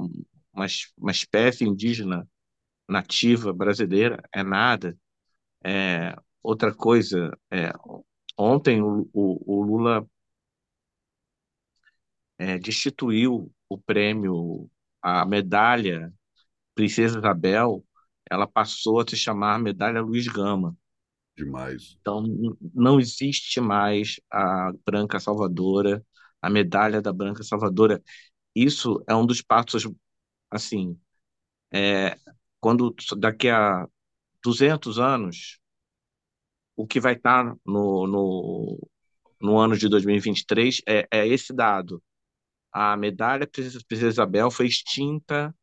uma, 0.52 0.66
uma 0.98 1.10
espécie 1.12 1.64
indígena 1.64 2.26
nativa 2.88 3.52
brasileira 3.52 4.22
é 4.34 4.42
nada? 4.44 4.96
É, 5.64 6.14
outra 6.42 6.74
coisa, 6.74 7.36
é, 7.50 7.72
ontem 8.38 8.82
o, 8.82 9.08
o, 9.12 9.60
o 9.60 9.62
Lula 9.62 10.06
é, 12.38 12.58
destituiu 12.58 13.52
o 13.68 13.78
prêmio, 13.78 14.70
a 15.00 15.24
medalha 15.24 16.12
Princesa 16.74 17.18
Isabel, 17.18 17.84
ela 18.30 18.46
passou 18.46 19.00
a 19.00 19.06
se 19.08 19.16
chamar 19.16 19.58
Medalha 19.58 20.00
Luiz 20.00 20.26
Gama. 20.28 20.76
Demais. 21.36 21.96
Então, 22.00 22.24
não 22.74 23.00
existe 23.00 23.60
mais 23.60 24.20
a 24.30 24.72
Branca 24.84 25.20
Salvadora, 25.20 26.04
a 26.40 26.50
medalha 26.50 27.00
da 27.00 27.12
Branca 27.12 27.42
Salvadora. 27.42 28.02
Isso 28.54 29.02
é 29.08 29.14
um 29.14 29.26
dos 29.26 29.42
passos, 29.42 29.88
assim, 30.50 30.98
é, 31.72 32.16
quando 32.60 32.94
daqui 33.18 33.48
a 33.48 33.86
200 34.42 34.98
anos, 34.98 35.58
o 36.76 36.86
que 36.86 37.00
vai 37.00 37.14
estar 37.14 37.44
no, 37.64 38.06
no, 38.06 38.88
no 39.40 39.58
ano 39.58 39.76
de 39.76 39.88
2023 39.88 40.82
é, 40.86 41.06
é 41.10 41.26
esse 41.26 41.52
dado 41.52 42.02
a 42.72 42.96
medalha 42.96 43.46
Princesa, 43.46 43.80
Princesa 43.86 44.08
Isabel 44.08 44.50
foi 44.50 44.66
extinta 44.66 45.54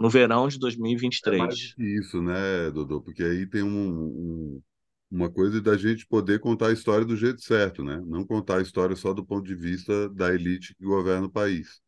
no 0.00 0.08
verão 0.08 0.48
de 0.48 0.58
2023. 0.58 1.40
É 1.40 1.44
mais 1.44 1.74
que 1.74 1.82
isso, 1.82 2.22
né, 2.22 2.70
Dodô? 2.70 3.02
Porque 3.02 3.22
aí 3.22 3.46
tem 3.46 3.62
um, 3.62 3.68
um, 3.68 4.62
uma 5.10 5.30
coisa 5.30 5.60
da 5.60 5.76
gente 5.76 6.06
poder 6.06 6.40
contar 6.40 6.68
a 6.68 6.72
história 6.72 7.04
do 7.04 7.16
jeito 7.16 7.42
certo, 7.42 7.84
né? 7.84 8.02
Não 8.06 8.24
contar 8.26 8.58
a 8.58 8.62
história 8.62 8.96
só 8.96 9.12
do 9.12 9.24
ponto 9.24 9.46
de 9.46 9.54
vista 9.54 10.08
da 10.10 10.32
elite 10.34 10.74
que 10.74 10.84
governa 10.84 11.26
o 11.26 11.30
país. 11.30 11.80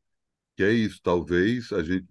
Que 0.58 0.64
é 0.64 0.72
isso, 0.72 0.98
talvez 1.00 1.72
a 1.72 1.84
gente. 1.84 2.04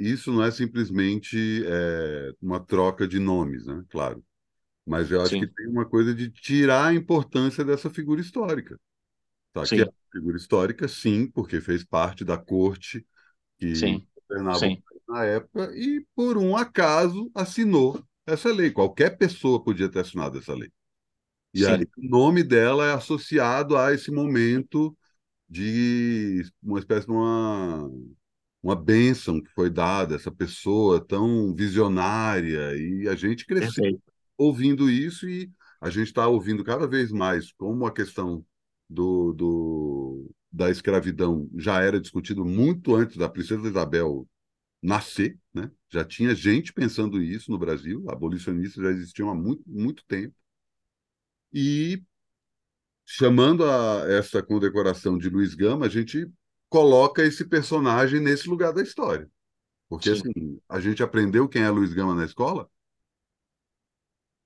Isso 0.00 0.32
não 0.32 0.42
é 0.42 0.50
simplesmente 0.50 1.64
é, 1.64 2.32
uma 2.42 2.58
troca 2.58 3.06
de 3.06 3.20
nomes, 3.20 3.66
né? 3.66 3.84
Claro. 3.88 4.20
Mas 4.84 5.12
eu 5.12 5.20
acho 5.20 5.30
Sim. 5.30 5.40
que 5.42 5.46
tem 5.46 5.68
uma 5.68 5.84
coisa 5.84 6.12
de 6.12 6.28
tirar 6.28 6.86
a 6.86 6.92
importância 6.92 7.64
dessa 7.64 7.88
figura 7.88 8.20
histórica. 8.20 8.76
Tá? 9.52 9.64
Sim. 9.64 9.76
Que 9.76 9.82
é 9.82 9.88
figura 10.10 10.36
histórica, 10.36 10.88
sim, 10.88 11.30
porque 11.30 11.60
fez 11.60 11.84
parte 11.84 12.24
da 12.24 12.36
corte 12.36 13.06
que 13.58 13.76
sim, 13.76 14.04
governava 14.28 14.58
sim. 14.58 14.82
na 15.08 15.24
época 15.24 15.70
e, 15.76 16.04
por 16.16 16.36
um 16.36 16.56
acaso, 16.56 17.30
assinou 17.32 18.04
essa 18.26 18.52
lei. 18.52 18.72
Qualquer 18.72 19.16
pessoa 19.16 19.62
podia 19.62 19.88
ter 19.88 20.00
assinado 20.00 20.38
essa 20.38 20.52
lei. 20.52 20.72
E 21.54 21.60
sim. 21.60 21.66
aí 21.66 21.86
o 21.96 22.08
nome 22.08 22.42
dela 22.42 22.88
é 22.88 22.92
associado 22.92 23.76
a 23.76 23.94
esse 23.94 24.10
momento 24.10 24.98
de 25.54 26.42
uma 26.60 26.80
espécie 26.80 27.06
de 27.06 27.12
uma, 27.12 27.88
uma 28.60 28.74
bênção 28.74 29.40
que 29.40 29.48
foi 29.52 29.70
dada, 29.70 30.16
essa 30.16 30.32
pessoa 30.32 31.00
tão 31.00 31.54
visionária, 31.54 32.76
e 32.76 33.06
a 33.08 33.14
gente 33.14 33.46
cresceu 33.46 33.84
Perfeito. 33.84 34.02
ouvindo 34.36 34.90
isso 34.90 35.28
e 35.28 35.48
a 35.80 35.90
gente 35.90 36.08
está 36.08 36.26
ouvindo 36.26 36.64
cada 36.64 36.88
vez 36.88 37.12
mais 37.12 37.52
como 37.52 37.86
a 37.86 37.92
questão 37.92 38.44
do, 38.90 39.32
do, 39.32 40.30
da 40.50 40.70
escravidão 40.70 41.48
já 41.56 41.80
era 41.80 42.00
discutido 42.00 42.44
muito 42.44 42.96
antes 42.96 43.16
da 43.16 43.28
Princesa 43.28 43.68
Isabel 43.68 44.28
nascer, 44.82 45.38
né? 45.52 45.70
Já 45.88 46.04
tinha 46.04 46.34
gente 46.34 46.72
pensando 46.72 47.22
isso 47.22 47.50
no 47.50 47.58
Brasil, 47.58 48.04
abolicionistas 48.10 48.82
já 48.82 48.90
existiam 48.90 49.30
há 49.30 49.34
muito, 49.34 49.62
muito 49.66 50.04
tempo. 50.06 50.34
E 51.52 52.02
chamando 53.04 53.64
a 53.64 54.06
essa 54.08 54.42
condecoração 54.42 55.18
de 55.18 55.28
Luiz 55.28 55.54
Gama, 55.54 55.86
a 55.86 55.88
gente 55.88 56.30
coloca 56.68 57.22
esse 57.22 57.44
personagem 57.44 58.20
nesse 58.20 58.48
lugar 58.48 58.72
da 58.72 58.82
história. 58.82 59.30
Porque 59.88 60.14
Sim. 60.14 60.20
assim, 60.20 60.60
a 60.68 60.80
gente 60.80 61.02
aprendeu 61.02 61.48
quem 61.48 61.62
é 61.62 61.70
Luiz 61.70 61.92
Gama 61.92 62.14
na 62.14 62.24
escola? 62.24 62.68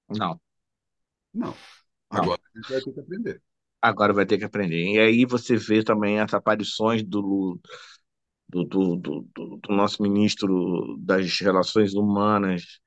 Não. 0.09 0.41
Não. 1.33 1.55
Agora 2.11 2.41
Não. 2.43 2.51
a 2.55 2.59
gente 2.59 2.71
vai 2.71 2.81
ter 2.81 2.93
que 2.93 3.01
aprender. 3.01 3.43
Agora 3.81 4.13
vai 4.13 4.27
ter 4.27 4.39
que 4.39 4.45
aprender. 4.45 4.95
E 4.95 4.99
aí 4.99 5.25
você 5.25 5.57
vê 5.57 5.85
também 5.85 6.19
as 6.19 6.35
aparições 6.35 7.03
do, 7.03 7.61
do, 8.49 8.65
do, 8.65 8.97
do, 8.97 9.29
do 9.35 9.75
nosso 9.75 10.03
ministro 10.03 10.97
das 10.99 11.39
Relações 11.39 11.95
Humanas. 11.95 12.81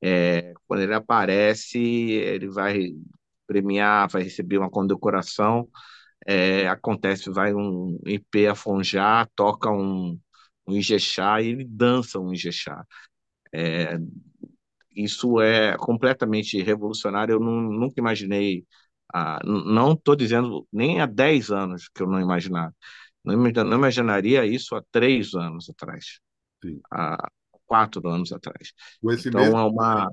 É, 0.00 0.54
quando 0.66 0.82
ele 0.82 0.94
aparece, 0.94 1.78
ele 1.78 2.48
vai 2.48 2.92
premiar, 3.48 4.08
vai 4.10 4.24
receber 4.24 4.58
uma 4.58 4.70
condecoração. 4.70 5.68
É, 6.26 6.68
acontece, 6.68 7.30
vai 7.30 7.54
um 7.54 7.98
IP 8.06 8.46
a 8.48 8.54
Fonjá, 8.56 9.26
toca 9.36 9.70
um, 9.72 10.18
um 10.68 10.74
Ijexá 10.76 11.42
e 11.42 11.48
ele 11.50 11.64
dança 11.66 12.20
um 12.20 12.32
Ijexá. 12.34 12.84
É, 13.54 13.98
isso 14.94 15.40
é 15.40 15.76
completamente 15.76 16.60
revolucionário. 16.62 17.34
Eu 17.34 17.40
não, 17.40 17.52
nunca 17.62 17.94
imaginei, 18.00 18.66
ah, 19.14 19.38
não 19.44 19.92
estou 19.92 20.16
dizendo 20.16 20.66
nem 20.72 21.00
há 21.00 21.06
10 21.06 21.50
anos 21.50 21.88
que 21.94 22.02
eu 22.02 22.06
não 22.08 22.20
imaginava. 22.20 22.74
Não, 23.24 23.36
não 23.36 23.76
imaginaria 23.78 24.44
isso 24.46 24.74
há 24.76 24.82
três 24.90 25.34
anos 25.34 25.68
atrás, 25.70 26.20
Sim. 26.62 26.82
há 26.92 27.18
quatro 27.66 28.08
anos 28.08 28.32
atrás. 28.32 28.72
Com 29.00 29.10
esse 29.10 29.30
então, 29.30 29.32
mesmo 29.32 29.58
é 29.58 29.64
uma. 29.64 30.10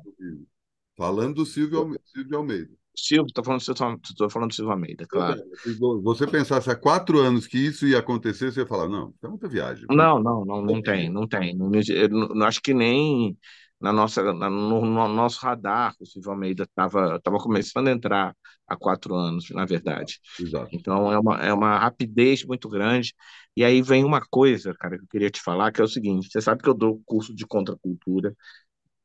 Falando 0.97 1.35
do 1.35 1.45
Silvio 1.45 1.79
Alme- 1.79 1.99
Silvio 2.03 2.37
Almeida. 2.37 2.73
Silvio, 2.97 3.27
estou 3.27 3.43
falando, 3.43 3.59
do 3.61 3.65
Silvio- 3.65 3.99
tô 4.17 4.29
falando 4.29 4.49
do 4.49 4.55
Silvio 4.55 4.71
Almeida, 4.73 5.05
claro. 5.07 5.41
Se 5.63 5.73
você 6.03 6.27
pensasse 6.27 6.69
há 6.69 6.75
quatro 6.75 7.19
anos 7.19 7.47
que 7.47 7.57
isso 7.57 7.87
ia 7.87 7.99
acontecer, 7.99 8.51
você 8.51 8.61
ia 8.61 8.67
falar, 8.67 8.87
não, 8.89 9.13
é 9.23 9.27
muita 9.27 9.47
viagem. 9.47 9.89
Não, 9.89 10.19
não, 10.21 10.43
não, 10.45 10.61
não 10.63 10.81
tem, 10.81 11.09
não 11.11 11.27
tem. 11.27 11.55
Não, 11.55 11.69
eu 11.89 12.09
não- 12.09 12.27
não 12.29 12.47
acho 12.47 12.61
que 12.61 12.73
nem 12.73 13.37
na 13.79 13.93
nossa, 13.93 14.23
na- 14.33 14.49
no, 14.49 14.81
no 14.85 15.07
nosso 15.07 15.39
radar 15.45 15.93
o 15.99 16.05
Silvio 16.05 16.31
Almeida 16.31 16.63
estava 16.63 17.19
tava 17.21 17.37
começando 17.37 17.87
a 17.87 17.91
entrar 17.91 18.35
há 18.67 18.75
quatro 18.75 19.13
anos, 19.15 19.49
na 19.51 19.65
verdade. 19.65 20.19
Exato. 20.39 20.71
Então 20.71 21.11
é 21.11 21.19
uma, 21.19 21.37
é 21.45 21.53
uma 21.53 21.77
rapidez 21.77 22.43
muito 22.43 22.67
grande. 22.69 23.13
E 23.55 23.63
aí 23.63 23.81
vem 23.81 24.03
uma 24.03 24.21
coisa, 24.29 24.73
cara, 24.73 24.97
que 24.97 25.03
eu 25.03 25.07
queria 25.07 25.29
te 25.29 25.41
falar, 25.41 25.71
que 25.71 25.79
é 25.81 25.83
o 25.83 25.87
seguinte: 25.87 26.29
você 26.31 26.41
sabe 26.41 26.63
que 26.63 26.69
eu 26.69 26.73
dou 26.73 27.01
curso 27.05 27.33
de 27.35 27.45
contracultura, 27.45 28.35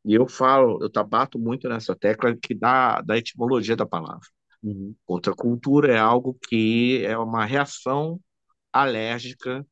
e 0.04 0.14
eu 0.14 0.26
falo, 0.28 0.82
eu 0.82 0.90
tabato 0.90 1.38
muito 1.38 1.68
nessa 1.68 1.94
tecla 1.94 2.36
que 2.36 2.54
dá 2.54 3.00
da 3.02 3.18
etimologia 3.18 3.76
da 3.76 3.86
palavra. 3.86 4.26
Uhum. 4.62 4.94
Contracultura 5.04 5.92
é 5.94 5.98
algo 5.98 6.38
que 6.48 7.04
é 7.04 7.16
uma 7.18 7.44
reação 7.44 8.20
alérgica 8.72 9.66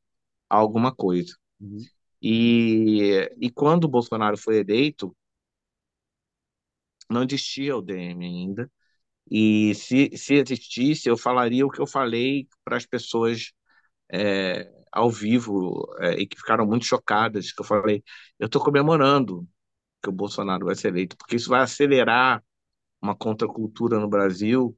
a 0.49 0.55
alguma 0.57 0.93
coisa. 0.93 1.35
Uhum. 1.59 1.79
E, 2.21 3.31
e 3.39 3.49
quando 3.49 3.85
o 3.85 3.89
Bolsonaro 3.89 4.37
foi 4.37 4.57
eleito, 4.59 5.15
não 7.09 7.23
existia 7.23 7.75
o 7.75 7.81
DM 7.81 8.25
ainda. 8.25 8.71
E 9.31 9.73
se, 9.75 10.11
se 10.17 10.35
existisse, 10.35 11.09
eu 11.09 11.17
falaria 11.17 11.65
o 11.65 11.69
que 11.71 11.81
eu 11.81 11.87
falei 11.87 12.47
para 12.63 12.77
as 12.77 12.85
pessoas 12.85 13.51
é, 14.11 14.71
ao 14.91 15.09
vivo 15.11 15.87
é, 15.99 16.13
e 16.19 16.27
que 16.27 16.37
ficaram 16.37 16.65
muito 16.65 16.85
chocadas, 16.85 17.51
que 17.51 17.61
eu 17.61 17.65
falei, 17.65 18.03
eu 18.39 18.47
estou 18.47 18.63
comemorando 18.63 19.47
que 20.01 20.09
o 20.09 20.11
Bolsonaro 20.11 20.65
vai 20.65 20.75
ser 20.75 20.89
eleito, 20.89 21.17
porque 21.17 21.35
isso 21.35 21.49
vai 21.49 21.61
acelerar 21.61 22.43
uma 23.01 23.15
contracultura 23.15 23.99
no 23.99 24.09
Brasil 24.09 24.77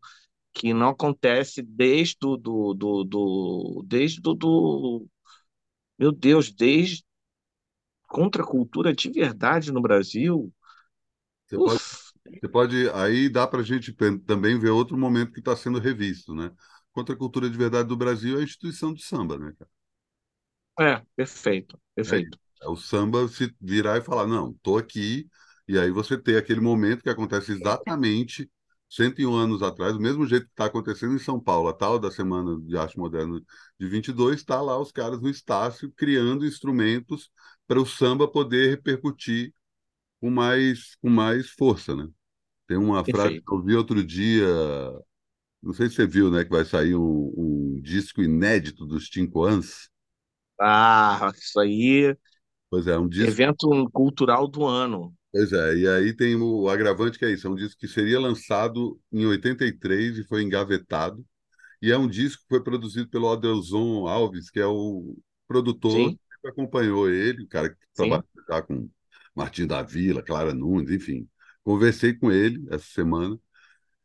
que 0.54 0.74
não 0.74 0.90
acontece 0.90 1.62
desde 1.64 2.18
do, 2.22 2.38
do, 2.38 2.74
do, 2.76 3.04
do 3.06 3.86
desde 3.88 4.22
do, 4.22 4.34
do 4.36 5.08
meu 6.00 6.12
Deus, 6.12 6.52
desde 6.52 7.04
contracultura 8.08 8.94
de 8.94 9.10
verdade 9.10 9.72
no 9.72 9.82
Brasil. 9.82 10.52
Você 11.48 11.60
pode, 11.60 11.82
você 12.42 12.50
pode, 12.50 12.90
aí 12.92 13.30
dá 13.30 13.48
para 13.48 13.62
a 13.62 13.64
gente 13.64 13.94
também 14.26 14.60
ver 14.60 14.70
outro 14.72 14.98
momento 14.98 15.32
que 15.34 15.40
está 15.40 15.56
sendo 15.56 15.80
revisto, 15.80 16.34
né? 16.36 16.52
Contra 16.94 17.16
a 17.16 17.18
cultura 17.18 17.50
de 17.50 17.58
verdade 17.58 17.90
do 17.90 17.98
Brasil 17.98 18.38
é 18.38 18.42
a 18.42 18.44
instituição 18.44 18.94
do 18.94 19.02
samba, 19.02 19.38
né, 19.38 19.54
cara? 19.58 19.72
é, 20.80 21.02
perfeito, 21.16 21.80
perfeito. 21.96 22.38
É 22.38 22.51
o 22.66 22.76
samba 22.76 23.28
se 23.28 23.54
virar 23.62 23.98
e 23.98 24.02
falar, 24.02 24.28
não, 24.28 24.54
tô 24.62 24.78
aqui, 24.78 25.28
e 25.68 25.78
aí 25.80 25.92
você 25.92 26.18
tem 26.18 26.36
aquele 26.38 26.60
momento 26.62 27.04
que 27.04 27.10
acontece 27.10 27.52
exatamente 27.52 28.50
101 28.90 29.34
anos 29.36 29.62
atrás, 29.64 29.94
do 29.94 30.00
mesmo 30.02 30.28
jeito 30.28 30.46
que 30.46 30.52
está 30.52 30.66
acontecendo 30.66 31.16
em 31.16 31.20
São 31.20 31.40
Paulo, 31.40 31.70
a 31.70 31.74
tal 31.74 31.98
da 32.00 32.12
Semana 32.12 32.60
de 32.62 32.78
Arte 32.78 32.98
Moderna 32.98 33.40
de 33.80 33.88
22, 33.88 34.38
está 34.38 34.62
lá 34.62 34.78
os 34.80 34.92
caras 34.92 35.22
no 35.22 35.30
Estácio 35.30 35.92
criando 35.96 36.46
instrumentos 36.46 37.32
para 37.68 37.80
o 37.82 37.86
samba 37.86 38.28
poder 38.28 38.70
repercutir 38.70 39.54
com 40.22 40.30
mais, 40.32 40.96
com 41.02 41.10
mais 41.10 41.50
força, 41.52 41.96
né? 41.96 42.08
Tem 42.68 42.78
uma 42.78 43.06
frase 43.06 43.36
que 43.46 43.54
eu 43.54 43.64
vi 43.64 43.76
outro 43.76 44.04
dia, 44.04 44.46
não 45.62 45.74
sei 45.74 45.90
se 45.90 45.96
você 45.96 46.08
viu, 46.08 46.32
né, 46.32 46.44
que 46.44 46.50
vai 46.50 46.66
sair 46.66 46.96
um, 46.96 47.34
um 47.38 47.82
disco 47.82 48.22
inédito 48.22 48.86
dos 48.86 49.08
Cinco 49.12 49.44
Ans. 49.46 49.90
Ah, 50.60 51.32
isso 51.36 51.60
aí, 51.60 52.16
Pois 52.72 52.88
é, 52.88 52.98
um 52.98 53.08
disco 53.08 53.30
evento 53.30 53.90
cultural 53.92 54.48
do 54.48 54.66
ano. 54.66 55.14
Pois 55.30 55.52
é, 55.52 55.76
e 55.76 55.88
aí 55.88 56.16
tem 56.16 56.36
o 56.38 56.70
agravante 56.70 57.20
que 57.20 57.26
é 57.26 57.32
isso, 57.32 57.46
é 57.48 57.50
um 57.50 57.56
disco 57.56 57.80
que 57.80 57.88
seria 57.88 58.20
lançado 58.20 58.98
em 59.12 59.26
83 59.26 60.18
e 60.18 60.24
foi 60.24 60.42
engavetado, 60.42 61.24
e 61.82 61.92
é 61.92 61.98
um 61.98 62.08
disco 62.08 62.44
que 62.44 62.50
foi 62.50 62.64
produzido 62.64 63.10
pelo 63.10 63.30
Adelson 63.30 64.08
Alves, 64.08 64.50
que 64.50 64.60
é 64.60 64.66
o 64.66 65.18
produtor 65.48 65.92
Sim, 65.92 66.20
que 66.42 66.48
acompanhou 66.48 67.10
ele, 67.10 67.44
o 67.44 67.48
cara 67.48 67.70
que 67.70 67.76
trabalha 67.94 68.24
com 68.66 68.90
Martim 69.36 69.68
da 69.68 69.82
Vila, 69.82 70.24
Clara 70.24 70.54
Nunes, 70.54 70.90
enfim. 70.92 71.28
Conversei 71.64 72.14
com 72.14 72.32
ele 72.32 72.66
essa 72.70 72.86
semana, 72.86 73.38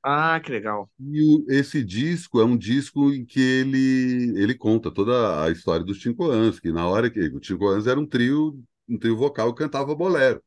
Ah, 0.06 0.40
que 0.42 0.52
legal. 0.52 0.88
e 0.98 1.44
esse 1.48 1.84
disco 1.84 2.40
é 2.40 2.44
um 2.44 2.56
disco 2.56 3.12
em 3.12 3.24
que 3.24 3.38
ele, 3.40 4.32
ele 4.40 4.54
conta 4.54 4.90
toda 4.90 5.44
a 5.44 5.50
história 5.50 5.84
dos 5.84 6.00
Cinco 6.02 6.24
Anos, 6.30 6.58
que 6.58 6.72
na 6.72 6.86
hora 6.88 7.10
que 7.10 7.20
o 7.28 7.44
Cinco 7.44 7.66
Anos 7.68 7.86
era 7.86 8.00
um 8.00 8.06
trio, 8.06 8.58
um 8.88 8.98
trio 8.98 9.16
vocal 9.16 9.52
que 9.54 9.62
cantava 9.62 9.94
bolero. 9.94 10.42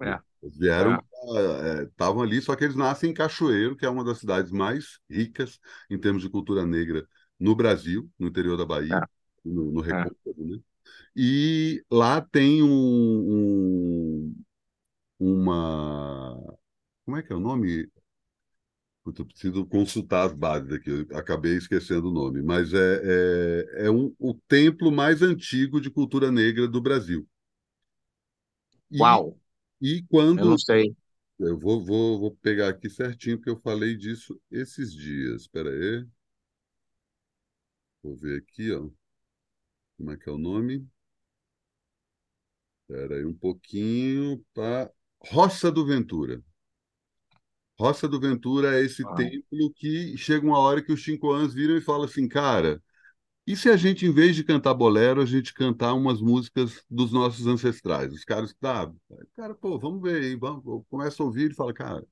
É, 0.00 0.20
Eles 0.42 0.56
vieram, 0.56 1.02
é, 1.36 1.82
estavam 1.84 2.22
ali, 2.22 2.40
só 2.40 2.56
que 2.56 2.64
eles 2.64 2.76
nascem 2.76 3.10
em 3.10 3.14
Cachoeiro, 3.14 3.76
que 3.76 3.84
é 3.84 3.90
uma 3.90 4.04
das 4.04 4.18
cidades 4.18 4.50
mais 4.50 4.98
ricas 5.10 5.58
em 5.90 5.98
termos 5.98 6.22
de 6.22 6.30
cultura 6.30 6.64
negra 6.66 7.06
no 7.38 7.54
Brasil, 7.54 8.10
no 8.18 8.28
interior 8.28 8.56
da 8.56 8.64
Bahia, 8.64 9.04
no, 9.44 9.70
no 9.72 9.80
é, 9.90 9.94
é. 10.00 10.04
Recôncavo, 10.04 10.44
né? 10.46 10.58
E 11.16 11.84
lá 11.90 12.20
tem 12.22 12.62
um, 12.62 12.70
um- 14.30 14.36
uma. 15.20 16.36
Como 17.04 17.16
é 17.18 17.22
que 17.22 17.32
é 17.32 17.36
o 17.36 17.40
nome? 17.40 17.88
Eu 19.06 19.26
preciso 19.26 19.66
consultar 19.66 20.26
as 20.26 20.34
bases 20.34 20.72
aqui, 20.72 20.90
eu 20.90 21.18
acabei 21.18 21.56
esquecendo 21.56 22.10
o 22.10 22.12
nome, 22.12 22.42
mas 22.42 22.72
é, 22.74 23.00
é, 23.02 23.86
é 23.86 23.90
um, 23.90 24.14
o 24.18 24.34
templo 24.34 24.92
mais 24.92 25.22
antigo 25.22 25.80
de 25.80 25.90
cultura 25.90 26.30
negra 26.30 26.68
do 26.68 26.80
Brasil. 26.80 27.26
E, 28.90 28.98
Uau, 29.00 29.38
e 29.80 30.04
eu 30.12 30.34
não 30.34 30.36
quando 30.36 30.60
sei. 30.60 30.94
Eu 31.38 31.58
vou, 31.58 31.82
vou, 31.82 32.20
vou 32.20 32.36
pegar 32.36 32.68
aqui 32.68 32.90
certinho, 32.90 33.38
porque 33.38 33.48
eu 33.48 33.56
falei 33.56 33.96
disso 33.96 34.38
esses 34.50 34.92
dias. 34.92 35.42
Espera 35.42 35.70
aí. 35.70 36.06
Vou 38.02 38.14
ver 38.14 38.38
aqui, 38.42 38.70
ó. 38.72 38.90
Como 39.96 40.10
é 40.10 40.18
que 40.18 40.28
é 40.28 40.32
o 40.32 40.36
nome? 40.38 40.86
Espera 42.82 43.16
aí 43.16 43.24
um 43.24 43.32
pouquinho. 43.32 44.44
Tá. 44.52 44.90
Roça 45.18 45.72
do 45.72 45.86
Ventura. 45.86 46.42
Roça 47.80 48.08
do 48.08 48.20
Ventura 48.20 48.78
é 48.80 48.84
esse 48.84 49.04
Uau. 49.04 49.06
templo 49.06 49.72
que 49.76 50.16
chega 50.18 50.46
uma 50.46 50.58
hora 50.58 50.82
que 50.82 50.92
os 50.92 51.02
cinco 51.04 51.30
anos 51.32 51.54
viram 51.54 51.76
e 51.76 51.80
falam 51.80 52.04
assim, 52.04 52.28
cara, 52.28 52.82
e 53.46 53.56
se 53.56 53.68
a 53.70 53.76
gente, 53.76 54.06
em 54.06 54.12
vez 54.12 54.36
de 54.36 54.44
cantar 54.44 54.74
bolero, 54.74 55.20
a 55.22 55.26
gente 55.26 55.54
cantar 55.54 55.94
umas 55.94 56.20
músicas 56.20 56.84
dos 56.90 57.12
nossos 57.12 57.46
ancestrais? 57.46 58.12
Os 58.12 58.24
caras, 58.24 58.54
tá, 58.60 58.90
cara, 59.36 59.54
pô, 59.54 59.78
vamos 59.78 60.02
ver 60.02 60.22
aí, 60.22 60.36
vamos, 60.36 60.62
começa 60.90 61.22
a 61.22 61.26
ouvir 61.26 61.50
e 61.52 61.54
fala, 61.54 61.74
cara, 61.74 62.06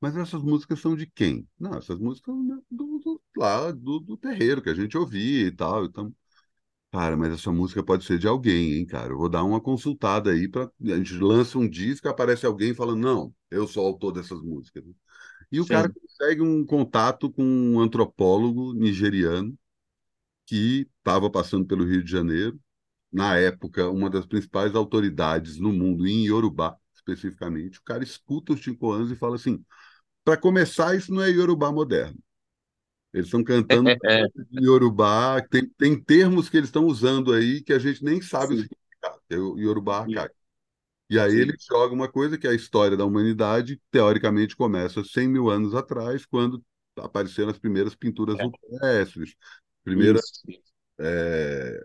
Mas 0.00 0.16
essas 0.16 0.42
músicas 0.42 0.80
são 0.80 0.96
de 0.96 1.06
quem? 1.06 1.48
Não, 1.58 1.74
essas 1.78 1.98
músicas 2.00 2.34
são 2.34 2.42
né, 2.44 2.58
do, 2.70 2.98
do- 3.00 3.22
lá 3.36 3.70
do, 3.72 4.00
do 4.00 4.16
terreiro 4.18 4.62
que 4.62 4.70
a 4.70 4.74
gente 4.74 4.96
ouvia 4.98 5.46
e 5.48 5.52
tal. 5.52 5.84
Então, 5.86 6.14
cara, 6.92 7.16
mas 7.16 7.32
essa 7.32 7.52
música 7.52 7.82
pode 7.84 8.04
ser 8.04 8.18
de 8.18 8.26
alguém, 8.28 8.74
hein, 8.78 8.86
cara? 8.86 9.12
Eu 9.12 9.18
vou 9.18 9.28
dar 9.28 9.44
uma 9.44 9.60
consultada 9.60 10.30
aí 10.32 10.48
para 10.48 10.64
a 10.66 10.96
gente 10.96 11.14
lança 11.18 11.58
um 11.58 11.68
disco, 11.68 12.08
aparece 12.08 12.46
alguém 12.46 12.74
falando, 12.74 13.00
não, 13.02 13.34
eu 13.50 13.66
sou 13.68 13.86
autor 13.86 14.12
dessas 14.12 14.40
músicas. 14.42 14.84
E 15.50 15.60
o 15.60 15.66
cara 15.68 15.88
Sim, 15.88 15.94
consegue 16.00 16.42
um 16.42 16.64
contato 16.64 17.30
com 17.30 17.42
um 17.44 17.80
antropólogo 17.80 18.72
nigeriano 18.74 19.56
que 20.46 20.88
estava 20.98 21.30
passando 21.30 21.66
pelo 21.66 21.84
Rio 21.84 22.02
de 22.04 22.10
Janeiro, 22.10 22.58
na 23.12 23.36
época, 23.38 23.90
uma 23.90 24.10
das 24.10 24.26
principais 24.26 24.74
autoridades 24.74 25.58
no 25.58 25.72
mundo 25.72 26.06
em 26.06 26.26
Yorubá, 26.26 26.76
especificamente. 26.94 27.78
O 27.78 27.82
cara 27.84 28.04
escuta 28.04 28.52
os 28.54 28.62
cinco 28.64 28.92
anos 28.92 29.10
e 29.10 29.16
fala 29.16 29.36
assim 29.36 29.64
para 30.24 30.36
começar, 30.38 30.96
isso 30.96 31.12
não 31.14 31.22
é 31.22 31.30
Yorubá 31.30 31.72
moderno. 31.72 32.18
Eles 33.12 33.26
estão 33.28 33.42
cantando 33.44 33.90
é, 34.04 34.26
Yorubá, 34.54 35.42
tem, 35.50 35.68
tem 35.78 36.00
termos 36.00 36.48
que 36.48 36.56
eles 36.56 36.68
estão 36.68 36.86
usando 36.86 37.32
aí 37.32 37.62
que 37.62 37.72
a 37.72 37.78
gente 37.78 38.04
nem 38.04 38.20
sabe 38.20 38.54
o 38.54 38.56
sim, 38.56 38.68
significado, 38.68 39.20
é 39.30 39.36
o 39.38 39.58
Yorubá 39.58 40.00
sim, 40.04 40.18
arcaico. 40.18 40.34
E 41.08 41.18
aí 41.18 41.34
ele 41.34 41.52
sim. 41.52 41.58
joga 41.70 41.94
uma 41.94 42.10
coisa 42.10 42.36
que 42.38 42.46
é 42.46 42.50
a 42.50 42.54
história 42.54 42.96
da 42.96 43.04
humanidade, 43.04 43.80
teoricamente 43.90 44.56
começa 44.56 45.04
100 45.04 45.28
mil 45.28 45.48
anos 45.50 45.74
atrás, 45.74 46.26
quando 46.26 46.64
apareceram 46.96 47.50
as 47.50 47.58
primeiras 47.58 47.94
pinturas 47.94 48.38
É, 48.38 48.42
rupestres, 48.42 49.36
primeiras 49.84 50.22
é, 51.00 51.80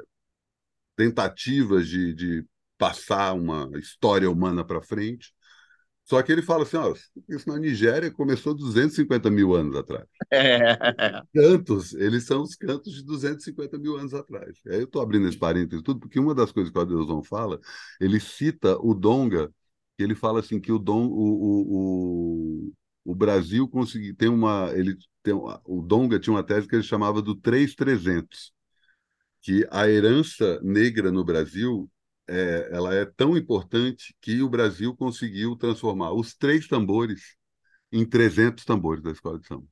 tentativas 0.95 1.87
de, 1.87 2.13
de 2.13 2.45
passar 2.77 3.33
uma 3.33 3.69
história 3.79 4.29
humana 4.29 4.65
para 4.65 4.81
frente. 4.81 5.33
Só 6.03 6.21
que 6.21 6.31
ele 6.31 6.41
fala 6.41 6.63
assim, 6.63 6.77
ó, 6.77 6.93
isso 7.29 7.47
na 7.47 7.57
Nigéria 7.57 8.11
começou 8.11 8.53
250 8.53 9.29
mil 9.29 9.55
anos 9.55 9.75
atrás. 9.75 10.05
É. 10.31 10.77
Cantos, 11.33 11.93
eles 11.93 12.25
são 12.25 12.41
os 12.41 12.55
cantos 12.55 12.93
de 12.93 13.03
250 13.03 13.77
mil 13.77 13.95
anos 13.97 14.13
atrás. 14.13 14.59
Aí 14.67 14.79
eu 14.79 14.83
estou 14.83 15.01
abrindo 15.01 15.27
esse 15.27 15.37
parênteses 15.37 15.83
tudo, 15.83 15.99
porque 15.99 16.19
uma 16.19 16.35
das 16.35 16.51
coisas 16.51 16.71
que 16.71 16.77
o 16.77 16.81
Adelson 16.81 17.23
fala, 17.23 17.59
ele 17.99 18.19
cita 18.19 18.77
o 18.81 18.93
Donga, 18.93 19.49
que 19.97 20.03
ele 20.03 20.15
fala 20.15 20.39
assim 20.39 20.59
que 20.59 20.71
o, 20.71 20.79
Dom, 20.79 21.07
o, 21.07 21.11
o, 21.13 22.67
o, 22.67 23.11
o 23.11 23.15
Brasil 23.15 23.67
conseguiu, 23.67 24.15
tem 24.15 24.29
uma, 24.29 24.71
ele 24.73 24.97
tem, 25.23 25.33
o 25.33 25.81
Donga 25.81 26.19
tinha 26.19 26.33
uma 26.33 26.43
tese 26.43 26.67
que 26.67 26.75
ele 26.75 26.83
chamava 26.83 27.21
do 27.21 27.35
3300, 27.35 28.51
que 29.41 29.65
a 29.71 29.87
herança 29.89 30.59
negra 30.63 31.11
no 31.11 31.23
Brasil 31.23 31.89
é, 32.27 32.69
ela 32.71 32.93
é 32.93 33.05
tão 33.05 33.35
importante 33.37 34.15
que 34.21 34.41
o 34.41 34.49
Brasil 34.49 34.95
conseguiu 34.95 35.55
transformar 35.55 36.13
os 36.13 36.33
três 36.35 36.67
tambores 36.67 37.35
em 37.91 38.05
300 38.05 38.63
tambores 38.63 39.03
da 39.03 39.11
escola 39.11 39.39
de 39.39 39.47
samba. 39.47 39.67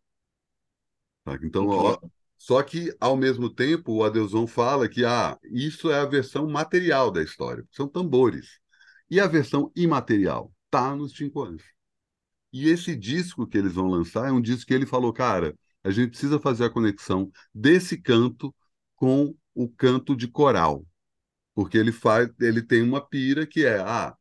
Tá? 1.24 1.40
Então, 1.44 1.68
ó, 1.68 1.98
só 2.38 2.62
que, 2.64 2.96
ao 3.00 3.16
mesmo 3.16 3.50
tempo, 3.50 3.94
o 3.94 4.04
Adelson 4.04 4.48
fala 4.48 4.88
que 4.88 5.06
ah, 5.06 5.38
isso 5.44 5.92
é 5.92 6.00
a 6.00 6.06
versão 6.06 6.50
material 6.50 7.12
da 7.12 7.22
história, 7.22 7.66
são 7.72 7.88
tambores. 7.88 8.60
E 9.10 9.20
a 9.20 9.28
versão 9.28 9.72
imaterial 9.76 10.52
está 10.66 10.96
nos 10.96 11.12
Tincoãs. 11.12 11.62
E 12.52 12.70
esse 12.70 12.96
disco 12.96 13.48
que 13.48 13.58
eles 13.58 13.74
vão 13.74 13.88
lançar 13.88 14.30
é 14.30 14.32
um 14.32 14.42
disco 14.42 14.68
que 14.68 14.74
ele 14.74 14.86
falou, 14.86 15.14
cara, 15.14 15.56
a 15.84 15.92
gente 15.92 16.12
precisa 16.12 16.40
fazer 16.40 16.66
a 16.66 16.70
conexão 16.70 17.32
desse 17.54 17.98
canto 18.02 18.54
com 18.96 19.36
o 19.54 19.70
canto 19.70 20.16
de 20.16 20.28
coral 20.28 20.86
porque 21.60 21.78
ele 21.78 21.92
faz, 21.92 22.30
ele 22.40 22.62
tem 22.62 22.82
uma 22.82 23.06
pira 23.06 23.46
que 23.46 23.66
é, 23.66 23.82
ah, 23.82 24.16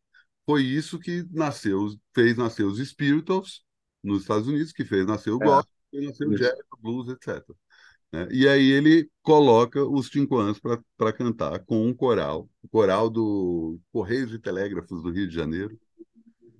foi 0.45 0.65
isso 0.65 0.99
que 0.99 1.25
nasceu, 1.31 1.89
fez 2.13 2.37
nascer 2.37 2.65
os 2.65 2.85
Spirituals 2.85 3.63
nos 4.03 4.23
Estados 4.23 4.49
Unidos, 4.49 4.73
que 4.73 4.85
fez 4.85 5.07
nascer 5.07 5.31
o 5.31 5.41
é, 5.41 5.47
gospel, 5.47 5.73
fez 5.89 6.07
nascer 6.07 6.27
o 6.27 6.35
jazz, 6.35 6.59
o 6.73 6.83
blues, 6.83 7.09
etc. 7.11 7.45
Né? 8.13 8.27
E 8.33 8.49
aí 8.49 8.73
ele 8.73 9.09
coloca 9.23 9.85
os 9.85 10.11
Tincoãs 10.11 10.59
para 10.59 11.13
cantar 11.13 11.61
com 11.61 11.87
um 11.87 11.95
coral, 11.95 12.51
o 12.61 12.69
coral 12.69 13.09
do 13.09 13.79
Correios 13.93 14.33
e 14.33 14.39
Telégrafos 14.41 15.01
do 15.01 15.13
Rio 15.13 15.29
de 15.29 15.35
Janeiro. 15.37 15.79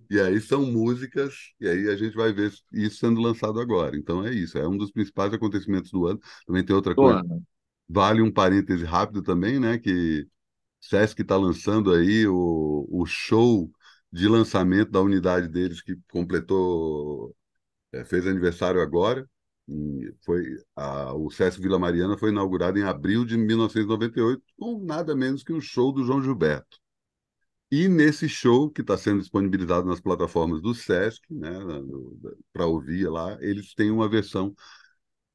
E 0.09 0.21
aí 0.21 0.41
são 0.41 0.65
músicas, 0.65 1.35
e 1.61 1.67
aí 1.67 1.89
a 1.89 1.97
gente 1.97 2.15
vai 2.15 2.33
ver 2.33 2.53
isso 2.73 2.99
sendo 2.99 3.21
lançado 3.21 3.59
agora. 3.59 3.97
Então 3.97 4.25
é 4.25 4.33
isso, 4.33 4.57
é 4.57 4.69
um 4.69 4.77
dos 4.77 4.93
principais 4.93 5.35
acontecimentos 5.35 5.91
do 5.91 6.07
ano. 6.07 6.21
Também 6.47 6.65
tem 6.65 6.77
outra 6.77 6.95
coisa. 6.95 7.25
Vale 7.89 8.23
um 8.23 8.31
parêntese 8.31 8.85
rápido 8.85 9.25
também, 9.25 9.59
né? 9.59 9.77
Que 9.77 10.25
Sesc 10.81 11.21
está 11.23 11.37
lançando 11.37 11.93
aí 11.93 12.27
o, 12.27 12.87
o 12.91 13.07
show 13.07 13.71
de 14.13 14.29
lançamento 14.29 14.91
da 14.91 15.01
unidade 15.01 15.49
deles 15.49 15.83
que 15.83 15.97
completou, 16.11 17.35
é, 17.93 18.05
fez 18.05 18.27
aniversário 18.27 18.81
agora. 18.81 19.29
foi 20.25 20.45
a, 20.77 21.15
o 21.15 21.31
Sesc 21.31 21.61
Vila 21.61 21.79
Mariana 21.79 22.17
foi 22.19 22.31
inaugurado 22.31 22.79
em 22.79 22.83
abril 22.85 23.25
de 23.25 23.37
1998 23.37 24.43
com 24.59 24.85
nada 24.85 25.15
menos 25.17 25.43
que 25.43 25.53
um 25.53 25.61
show 25.61 25.93
do 25.93 26.05
João 26.05 26.23
Gilberto. 26.23 26.79
E 27.71 27.87
nesse 27.87 28.29
show 28.29 28.71
que 28.71 28.81
está 28.81 28.97
sendo 28.97 29.21
disponibilizado 29.21 29.87
nas 29.87 30.01
plataformas 30.01 30.63
do 30.63 30.75
Sesc, 30.75 31.23
né, 31.31 31.51
para 32.53 32.67
ouvir 32.67 33.09
lá, 33.11 33.37
eles 33.43 33.75
têm 33.75 33.91
uma 33.91 34.09
versão, 34.09 34.55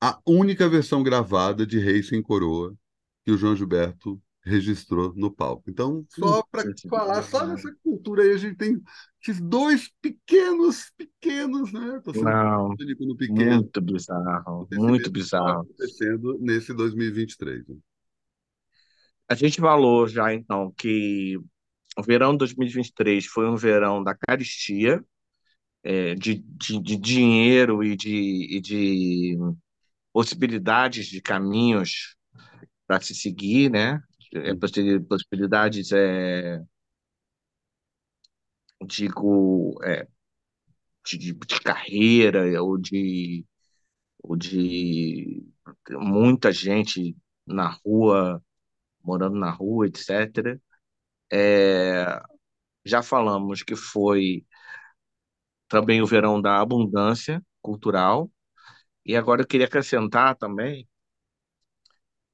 a 0.02 0.20
única 0.26 0.68
versão 0.70 1.04
gravada 1.04 1.66
de 1.66 1.80
Rei 1.80 2.04
Sem 2.04 2.22
Coroa 2.22 2.76
que 3.26 3.32
o 3.32 3.38
João 3.38 3.56
Gilberto 3.56 4.22
registrou 4.44 5.14
no 5.16 5.32
palco. 5.32 5.70
Então, 5.70 6.06
só 6.10 6.44
para 6.52 6.64
falar, 6.90 7.24
só 7.24 7.46
nessa 7.48 7.74
cultura 7.82 8.24
aí, 8.24 8.32
a 8.32 8.38
gente 8.38 8.58
tem 8.58 8.82
esses 9.22 9.42
dois 9.42 9.90
pequenos, 10.02 10.92
pequenos, 10.98 11.72
né? 11.72 12.02
Não, 12.16 12.76
pequeno, 12.76 13.56
muito 13.56 13.82
bizarro, 13.82 14.68
muito 14.74 15.12
bizarro. 15.12 15.62
Acontecendo 15.62 16.38
nesse 16.42 16.74
2023. 16.74 17.68
Né? 17.68 17.76
A 19.30 19.36
gente 19.36 19.62
falou 19.62 20.08
já, 20.08 20.34
então, 20.34 20.74
que 20.78 21.40
o 21.98 22.04
verão 22.04 22.34
de 22.34 22.40
2023 22.40 23.26
foi 23.26 23.50
um 23.50 23.56
verão 23.56 24.04
da 24.04 24.14
caristia, 24.14 25.04
é, 25.84 26.16
de, 26.16 26.36
de, 26.36 26.80
de, 26.82 26.98
dinheiro 26.98 27.84
e 27.84 27.96
de, 27.96 28.58
e 28.58 28.62
de 28.62 29.38
possibilidades 30.12 31.08
de 31.08 31.22
caminhos 31.22 32.16
para 32.86 33.02
se 33.02 33.16
seguir, 33.16 33.72
né? 33.72 34.02
É, 34.36 34.54
possibilidades, 35.08 35.92
é, 35.92 36.62
digo, 38.86 39.80
é, 39.84 40.08
de, 41.06 41.34
de 41.34 41.60
carreira 41.62 42.62
ou 42.64 42.78
de, 42.78 43.46
ou 44.24 44.36
de 44.38 45.46
muita 45.92 46.52
gente 46.54 47.18
na 47.48 47.70
rua, 47.86 48.44
morando 49.04 49.38
na 49.40 49.52
rua, 49.52 49.88
etc. 49.88 50.62
É, 51.32 52.22
já 52.86 53.04
falamos 53.04 53.64
que 53.64 53.76
foi 53.76 54.46
também 55.68 56.02
o 56.02 56.06
verão 56.08 56.42
da 56.42 56.60
abundância 56.62 57.44
cultural, 57.62 58.32
e 59.06 59.16
agora 59.18 59.42
eu 59.44 59.48
queria 59.48 59.68
acrescentar 59.68 60.36
também 60.38 60.88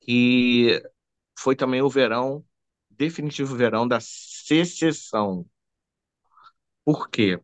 que 0.02 0.82
foi 1.39 1.56
também 1.56 1.82
o 1.82 1.89
verão, 1.89 2.45
definitivo 2.89 3.56
verão 3.56 3.88
da 3.88 3.99
secessão. 4.02 5.45
Por 6.84 7.10
quê? 7.10 7.39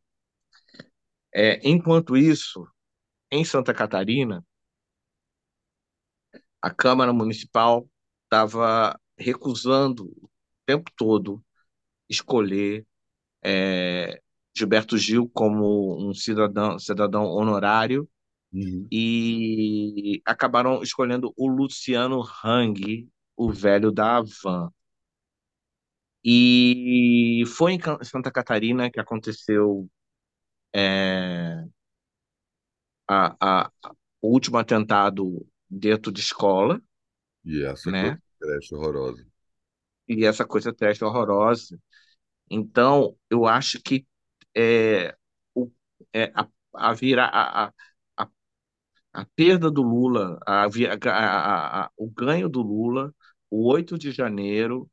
É, 1.34 1.60
enquanto 1.68 2.18
isso, 2.18 2.68
em 3.32 3.44
Santa 3.46 3.74
Catarina, 3.74 4.46
a 6.62 6.70
Câmara 6.70 7.14
Municipal 7.14 7.88
estava 8.24 9.00
recusando 9.18 10.06
o 10.22 10.30
tempo 10.66 10.92
todo 10.98 11.44
escolher 12.10 12.86
é, 13.44 14.22
Gilberto 14.56 14.98
Gil 14.98 15.30
como 15.30 16.10
um 16.10 16.14
cidadão, 16.14 16.80
cidadão 16.80 17.26
honorário 17.26 18.10
uhum. 18.52 18.88
e 18.92 20.22
acabaram 20.26 20.82
escolhendo 20.82 21.34
o 21.38 21.48
Luciano 21.48 22.22
Hang 22.44 23.10
o 23.36 23.52
velho 23.52 23.92
da 23.92 24.18
Havan. 24.18 24.72
E 26.24 27.44
foi 27.56 27.74
em 27.74 27.80
Santa 28.04 28.32
Catarina 28.32 28.90
que 28.90 29.00
aconteceu 29.00 29.88
é, 30.74 31.64
a, 33.08 33.36
a, 33.40 33.72
o 34.22 34.30
último 34.30 34.58
atentado 34.58 35.46
dentro 35.70 36.12
de 36.12 36.22
escola. 36.22 36.82
E 37.44 37.64
essa 37.64 37.92
né? 37.92 38.20
coisa 38.40 38.76
horrorosa. 38.76 39.28
E 40.08 40.26
essa 40.26 40.46
coisa 40.46 40.74
trash 40.74 41.02
horrorosa. 41.02 41.80
Então, 42.50 43.16
eu 43.30 43.46
acho 43.46 43.80
que 43.82 44.06
é, 44.56 45.16
o, 45.54 45.72
é, 46.12 46.32
a, 46.36 46.48
a, 46.74 46.94
vira, 46.94 47.26
a, 47.26 47.68
a, 48.18 48.30
a 49.14 49.26
perda 49.36 49.70
do 49.70 49.82
Lula, 49.82 50.40
a, 50.46 50.66
a, 50.66 51.84
a, 51.86 51.92
o 51.98 52.10
ganho 52.10 52.50
do 52.50 52.62
Lula 52.62 53.14
o 53.56 53.68
8 53.72 53.98
de 53.98 54.12
janeiro, 54.12 54.90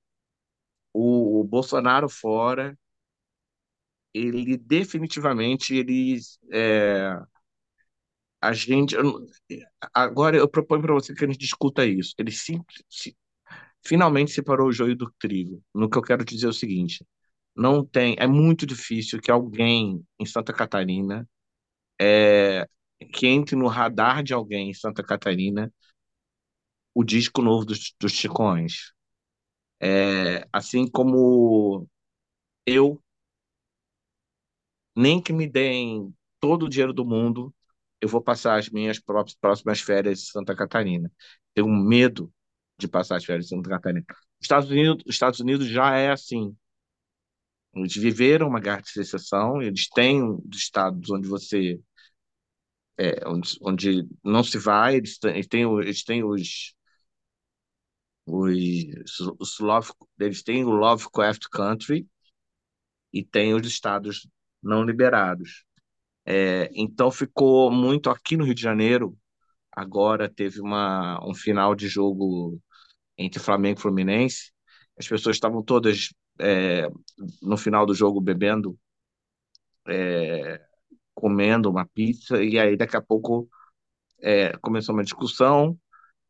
o, 0.93 1.41
o 1.41 1.45
Bolsonaro 1.45 2.09
fora, 2.09 2.77
ele 4.15 4.57
definitivamente 4.59 5.75
ele 5.75 6.19
é, 6.53 7.19
a 8.41 8.53
gente 8.53 8.97
agora 9.95 10.37
eu 10.37 10.49
proponho 10.49 10.83
para 10.83 10.95
você 10.95 11.15
que 11.15 11.25
a 11.25 11.29
gente 11.29 11.39
discuta 11.39 11.87
isso. 11.87 12.15
Ele 12.19 12.31
sim, 12.31 12.61
finalmente 13.85 14.31
separou 14.33 14.69
o 14.69 14.73
joio 14.73 14.97
do 14.97 15.11
trigo. 15.19 15.63
No 15.75 15.89
que 15.89 15.99
eu 15.99 16.03
quero 16.03 16.25
dizer 16.25 16.47
é 16.47 16.49
o 16.51 16.53
seguinte: 16.53 17.05
não 17.57 17.85
tem, 17.85 18.17
é 18.19 18.27
muito 18.27 18.67
difícil 18.67 19.21
que 19.21 19.31
alguém 19.31 20.03
em 20.19 20.27
Santa 20.27 20.53
Catarina 20.53 21.29
é, 22.01 22.67
que 23.15 23.27
entre 23.27 23.57
no 23.57 23.69
radar 23.69 24.23
de 24.23 24.35
alguém 24.35 24.71
em 24.71 24.75
Santa 24.75 25.03
Catarina 25.05 25.73
o 26.95 27.05
disco 27.05 27.43
novo 27.43 27.65
dos, 27.65 27.95
dos 28.01 28.13
Chicões. 28.13 28.93
É, 29.81 30.47
assim 30.53 30.89
como 30.89 31.89
eu, 32.67 33.03
nem 34.97 35.21
que 35.23 35.33
me 35.33 35.49
deem 35.49 36.15
todo 36.41 36.65
o 36.67 36.69
dinheiro 36.69 36.93
do 36.93 37.05
mundo, 37.05 37.55
eu 38.01 38.09
vou 38.09 38.21
passar 38.23 38.59
as 38.59 38.69
minhas 38.69 38.99
próximas 39.41 39.81
férias 39.81 40.21
em 40.23 40.27
Santa 40.33 40.55
Catarina. 40.57 41.11
Tenho 41.55 41.69
medo 41.69 42.33
de 42.79 42.89
passar 42.89 43.17
as 43.17 43.25
férias 43.25 43.47
em 43.47 43.57
Santa 43.57 43.71
Catarina. 43.71 44.05
Os 44.09 44.17
Estados 44.45 44.71
Unidos, 44.71 45.05
os 45.07 45.15
Estados 45.15 45.41
Unidos 45.41 45.67
já 45.69 45.97
é 45.97 46.11
assim. 46.11 46.55
Eles 47.75 47.95
viveram 47.95 48.49
uma 48.49 48.61
guerra 48.61 48.81
de 48.83 48.91
secessão, 48.91 49.61
eles 49.63 49.87
têm 49.89 50.23
os 50.23 50.57
estados 50.57 51.11
onde 51.11 51.29
você 51.29 51.79
é, 52.99 53.27
onde, 53.29 53.59
onde 53.63 54.09
não 54.25 54.45
se 54.45 54.59
vai, 54.59 54.97
eles 54.97 55.19
têm, 55.19 55.33
eles 55.33 55.47
têm, 55.49 55.63
eles 55.81 56.05
têm 56.05 56.25
os 56.25 56.75
os, 58.27 59.21
os 59.39 59.59
Love, 59.59 59.93
eles 60.19 60.43
têm 60.43 60.65
o 60.65 60.71
Lovecraft 60.71 61.49
Country 61.51 62.07
e 63.13 63.25
tem 63.25 63.55
os 63.55 63.67
estados 63.67 64.29
não 64.63 64.85
liberados. 64.85 65.65
É, 66.25 66.71
então 66.75 67.11
ficou 67.11 67.71
muito 67.71 68.11
aqui 68.11 68.37
no 68.37 68.45
Rio 68.45 68.55
de 68.55 68.63
Janeiro. 68.63 69.17
Agora 69.71 70.29
teve 70.29 70.61
uma, 70.61 71.19
um 71.27 71.35
final 71.35 71.75
de 71.75 71.89
jogo 71.89 72.61
entre 73.19 73.41
Flamengo 73.41 73.79
e 73.79 73.83
Fluminense. 73.83 74.53
As 74.99 75.09
pessoas 75.09 75.37
estavam 75.37 75.63
todas 75.63 76.11
é, 76.41 76.89
no 77.43 77.57
final 77.57 77.87
do 77.87 77.95
jogo 77.95 78.21
bebendo, 78.21 78.79
é, 79.89 80.61
comendo 81.15 81.71
uma 81.71 81.87
pizza, 81.87 82.43
e 82.43 82.59
aí 82.59 82.77
daqui 82.77 82.97
a 82.97 83.03
pouco 83.03 83.49
é, 84.21 84.57
começou 84.59 84.95
uma 84.95 85.05
discussão, 85.05 85.79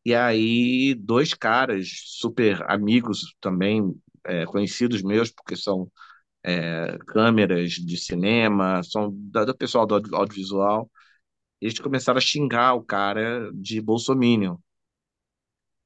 e 0.05 0.13
aí 0.15 0.95
dois 0.95 1.33
caras 1.33 1.89
super 2.05 2.63
amigos 2.71 3.35
também, 3.41 3.93
é, 4.25 4.45
conhecidos 4.45 5.01
meus, 5.03 5.31
porque 5.31 5.55
são 5.55 5.91
é, 6.43 6.97
câmeras 7.07 7.73
de 7.73 7.97
cinema, 7.97 8.83
são 8.83 9.11
da- 9.15 9.45
do 9.45 9.55
pessoal 9.57 9.85
do 9.87 9.95
audio- 9.95 10.15
audiovisual, 10.15 10.91
eles 11.61 11.79
começaram 11.79 12.17
a 12.19 12.21
xingar 12.21 12.75
o 12.75 12.83
cara 12.83 13.51
de 13.53 13.81
bolsominion. 13.81 14.57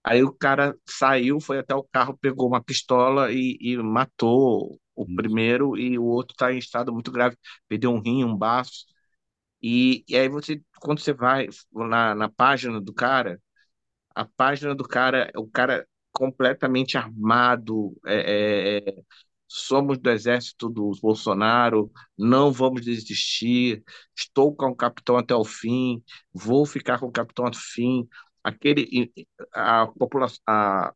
Aí 0.04 0.24
o 0.24 0.32
cara 0.34 0.76
saiu, 0.88 1.40
foi 1.42 1.60
até 1.60 1.76
o 1.76 1.84
carro, 1.84 2.18
pegou 2.18 2.48
uma 2.48 2.64
pistola 2.64 3.32
e, 3.32 3.58
e 3.60 3.76
matou 3.78 4.80
o 4.96 5.06
primeiro 5.16 5.78
e 5.78 6.00
o 6.00 6.04
outro 6.06 6.34
está 6.34 6.52
em 6.54 6.58
estado 6.58 6.94
muito 6.94 7.12
grave, 7.12 7.38
perdeu 7.68 7.92
um 7.92 8.00
rim, 8.00 8.24
um 8.24 8.36
baço. 8.36 8.86
E, 9.62 10.06
e 10.10 10.18
aí 10.18 10.30
você, 10.30 10.62
quando 10.82 11.00
você 11.02 11.14
vai 11.14 11.48
na, 11.74 12.16
na 12.16 12.30
página 12.30 12.82
do 12.82 12.94
cara, 12.94 13.42
a 14.18 14.26
página 14.26 14.74
do 14.74 14.84
cara, 14.84 15.32
o 15.36 15.48
cara 15.48 15.88
completamente 16.12 16.98
armado, 16.98 17.96
é, 18.06 18.78
é, 18.78 18.90
é, 18.90 19.04
somos 19.48 20.00
do 20.00 20.10
exército 20.10 20.70
do 20.70 20.92
Bolsonaro, 21.02 21.92
não 22.18 22.52
vamos 22.52 22.82
desistir, 22.84 23.84
estou 24.18 24.56
com 24.56 24.68
o 24.70 24.76
capitão 24.76 25.18
até 25.18 25.36
o 25.36 25.46
fim, 25.46 26.04
vou 26.34 26.66
ficar 26.66 27.00
com 27.00 27.06
o 27.08 27.12
capitão 27.12 27.46
até 27.46 27.58
o 27.58 27.62
fim. 27.62 28.08
Aquele, 28.44 29.12
a 29.54 29.86
população, 29.88 30.40
a, 30.48 30.94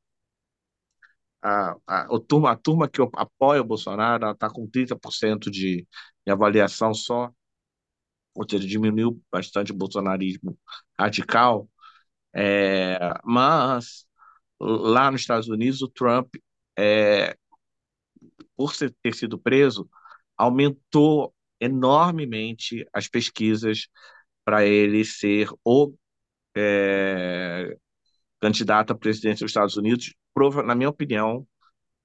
a, 1.43 1.75
a, 1.87 2.15
a, 2.15 2.19
turma, 2.27 2.51
a 2.51 2.55
turma 2.55 2.89
que 2.89 3.01
apoia 3.15 3.61
o 3.61 3.65
Bolsonaro 3.65 4.31
está 4.31 4.49
com 4.49 4.67
30% 4.67 5.51
de, 5.51 5.87
de 6.25 6.31
avaliação 6.31 6.93
só, 6.93 7.31
ou 8.33 8.45
seja, 8.49 8.67
diminuiu 8.67 9.21
bastante 9.31 9.71
o 9.71 9.75
bolsonarismo 9.75 10.57
radical, 10.99 11.69
é, 12.33 12.97
mas 13.23 14.05
lá 14.59 15.11
nos 15.11 15.21
Estados 15.21 15.49
Unidos 15.49 15.81
o 15.81 15.87
Trump, 15.89 16.35
é, 16.77 17.35
por 18.55 18.73
ter 18.75 19.13
sido 19.15 19.39
preso, 19.39 19.89
aumentou 20.37 21.33
enormemente 21.59 22.85
as 22.93 23.07
pesquisas 23.07 23.87
para 24.43 24.65
ele 24.65 25.05
ser 25.05 25.49
o 25.63 25.93
é, 26.55 27.77
candidato 28.39 28.91
à 28.91 28.95
presidência 28.95 29.45
dos 29.45 29.51
Estados 29.51 29.77
Unidos. 29.77 30.13
Prova, 30.33 30.63
na 30.63 30.75
minha 30.75 30.89
opinião, 30.89 31.47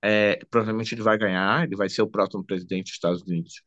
é, 0.02 0.36
provavelmente 0.50 0.94
ele 0.94 1.02
vai 1.02 1.18
ganhar, 1.18 1.64
ele 1.64 1.76
vai 1.76 1.88
ser 1.88 2.02
o 2.02 2.08
próximo 2.08 2.44
presidente 2.44 2.86
dos 2.86 2.94
Estados 2.94 3.22
Unidos. 3.22 3.62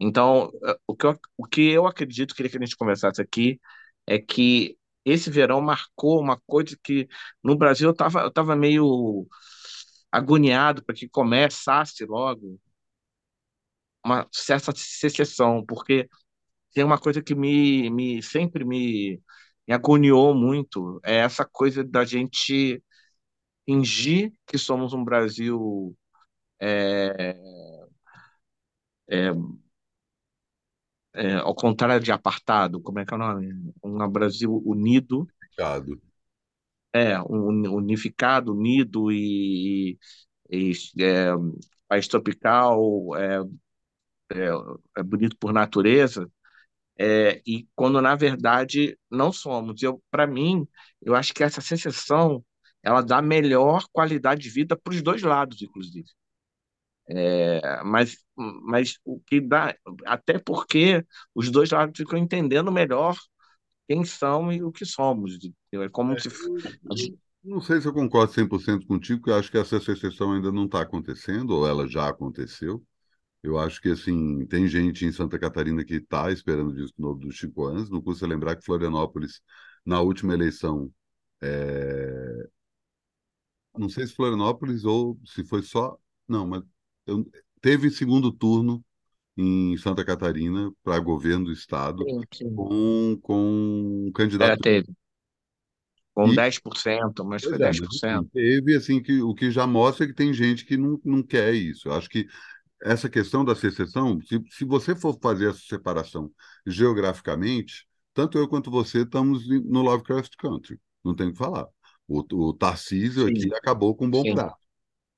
Então, 0.00 0.50
o 0.86 0.96
que 0.96 1.06
eu, 1.06 1.20
o 1.36 1.46
que 1.46 1.62
eu 1.70 1.86
acredito, 1.86 2.34
queria 2.34 2.50
que 2.50 2.56
a 2.58 2.60
gente 2.60 2.76
conversasse 2.76 3.20
aqui, 3.22 3.60
é 4.06 4.18
que 4.18 4.76
esse 5.04 5.30
verão 5.30 5.60
marcou 5.60 6.20
uma 6.20 6.40
coisa 6.46 6.76
que 6.82 7.08
no 7.42 7.56
Brasil 7.56 7.88
eu 7.88 7.92
estava 7.92 8.20
eu 8.22 8.30
tava 8.32 8.56
meio 8.56 9.26
agoniado 10.12 10.84
para 10.84 10.94
que 10.94 11.08
começasse 11.08 12.04
logo 12.06 12.58
uma 14.04 14.26
certa 14.32 14.72
secessão, 14.76 15.64
porque 15.64 16.08
tem 16.74 16.84
uma 16.84 16.98
coisa 17.00 17.22
que 17.22 17.34
me, 17.34 17.90
me 17.90 18.22
sempre 18.22 18.64
me, 18.64 19.22
me 19.68 19.74
agoniou 19.74 20.34
muito, 20.34 21.00
é 21.04 21.16
essa 21.18 21.44
coisa 21.46 21.84
da 21.84 22.04
gente 22.04 22.82
fingir 23.66 24.32
que 24.46 24.58
somos 24.58 24.92
um 24.94 25.04
Brasil 25.04 25.96
é, 26.60 27.36
é, 29.08 29.30
é, 31.14 31.34
ao 31.36 31.54
contrário 31.54 32.02
de 32.04 32.12
apartado, 32.12 32.80
como 32.82 32.98
é 32.98 33.04
que 33.06 33.14
é 33.14 33.16
o 33.16 33.20
nome? 33.20 33.72
Um 33.82 34.08
Brasil 34.08 34.62
unido, 34.64 35.30
Obrigado. 35.56 36.00
é, 36.92 37.20
um, 37.22 37.74
unificado, 37.74 38.52
unido 38.54 39.10
e, 39.12 39.98
e 40.50 40.72
é, 41.00 41.32
país 41.88 42.08
tropical, 42.08 43.16
é, 43.16 43.40
é, 44.32 44.48
é 44.98 45.02
bonito 45.02 45.36
por 45.38 45.52
natureza, 45.52 46.30
é, 46.98 47.42
e 47.46 47.68
quando 47.76 48.00
na 48.02 48.16
verdade 48.16 48.98
não 49.10 49.32
somos. 49.32 49.82
Eu, 49.82 50.02
para 50.10 50.26
mim, 50.26 50.66
eu 51.02 51.14
acho 51.14 51.34
que 51.34 51.44
essa 51.44 51.60
secessão 51.60 52.44
ela 52.82 53.02
dá 53.02 53.22
melhor 53.22 53.86
qualidade 53.92 54.42
de 54.42 54.50
vida 54.50 54.76
para 54.76 54.92
os 54.94 55.02
dois 55.02 55.22
lados, 55.22 55.62
inclusive. 55.62 56.08
É, 57.08 57.82
mas, 57.84 58.16
mas 58.36 58.98
o 59.04 59.20
que 59.20 59.40
dá, 59.40 59.74
até 60.06 60.38
porque 60.38 61.04
os 61.34 61.50
dois 61.50 61.70
lados 61.70 61.96
ficam 61.98 62.18
entendendo 62.18 62.72
melhor 62.72 63.16
quem 63.88 64.04
são 64.04 64.52
e 64.52 64.62
o 64.62 64.72
que 64.72 64.86
somos. 64.86 65.38
É 65.72 65.88
como 65.90 66.16
É, 66.16 66.20
se. 66.20 66.28
eu, 66.90 67.18
não 67.44 67.60
sei 67.60 67.80
se 67.80 67.88
eu 67.88 67.92
concordo 67.92 68.32
100% 68.32 68.86
contigo, 68.86 69.20
porque 69.20 69.30
eu 69.30 69.36
acho 69.36 69.50
que 69.50 69.58
essa 69.58 69.80
secessão 69.80 70.32
ainda 70.32 70.52
não 70.52 70.66
está 70.66 70.82
acontecendo, 70.82 71.50
ou 71.52 71.66
ela 71.68 71.88
já 71.88 72.08
aconteceu. 72.08 72.84
Eu 73.42 73.58
acho 73.58 73.80
que, 73.82 73.90
assim, 73.90 74.46
tem 74.46 74.68
gente 74.68 75.04
em 75.06 75.12
Santa 75.12 75.38
Catarina 75.38 75.84
que 75.84 75.96
está 75.96 76.30
esperando 76.32 76.70
o 76.70 76.76
disco 76.76 77.00
novo 77.02 77.20
dos 77.20 77.36
Chico 77.36 77.66
anos. 77.66 77.90
Não 77.90 78.02
custa 78.02 78.26
lembrar 78.26 78.56
que 78.56 78.64
Florianópolis, 78.64 79.40
na 79.86 80.00
última 80.02 80.34
eleição, 80.34 80.92
é... 81.42 82.48
não 83.76 83.88
sei 83.88 84.06
se 84.06 84.14
Florianópolis 84.14 84.84
ou 84.84 85.18
se 85.26 85.44
foi 85.44 85.62
só. 85.62 85.98
Não, 86.28 86.46
mas 86.46 86.62
eu... 87.06 87.24
teve 87.60 87.90
segundo 87.90 88.32
turno 88.32 88.84
em 89.36 89.76
Santa 89.78 90.04
Catarina 90.04 90.72
para 90.82 90.98
governo 91.00 91.46
do 91.46 91.52
estado 91.52 92.08
Sim, 92.08 92.20
sim. 92.32 92.54
com, 92.54 93.18
com 93.22 93.36
um 94.08 94.12
É, 94.38 94.56
candidato. 94.56 94.56
teve. 94.56 94.94
Com 96.12 96.32
E, 96.32 96.38
10%, 96.38 97.24
mas 97.24 97.44
foi 97.44 97.56
pois 97.56 97.62
é, 97.62 97.72
mas 97.72 97.88
assim, 97.94 98.24
10%. 98.24 98.30
teve 98.32 98.76
assim 98.76 99.02
que 99.02 99.22
o 99.22 99.34
que 99.34 99.50
já 99.50 99.66
mostra 99.66 100.06
que 100.06 100.14
tem 100.14 100.32
gente 100.34 100.64
que 100.64 100.76
não, 100.76 101.00
não 101.04 101.22
quer 101.22 101.54
isso. 101.54 101.88
Eu 101.88 101.94
acho 101.94 102.08
que 102.08 102.26
essa 102.82 103.10
questão 103.10 103.44
da 103.44 103.56
secessão, 103.56 104.20
se, 104.22 104.40
se 104.50 104.64
você 104.66 104.96
for 104.96 105.18
fazer 105.22 105.50
essa 105.50 105.60
separação 105.60 106.32
geograficamente, 106.66 107.86
tanto 108.14 108.38
eu 108.38 108.48
quanto 108.48 108.70
você 108.70 109.02
estamos 109.02 109.48
no 109.48 109.82
Lovecraft 109.82 110.36
Country, 110.38 110.80
não 111.04 111.14
tem 111.16 111.28
o 111.28 111.32
que 111.32 111.38
falar. 111.38 111.66
O, 112.08 112.20
o 112.50 112.54
Tarcísio 112.54 113.26
Sim, 113.26 113.28
aqui 113.28 113.54
acabou 113.54 113.96
com 113.96 114.06
um 114.06 114.10
bom 114.10 114.24
sim, 114.24 114.28
prato, 114.28 114.58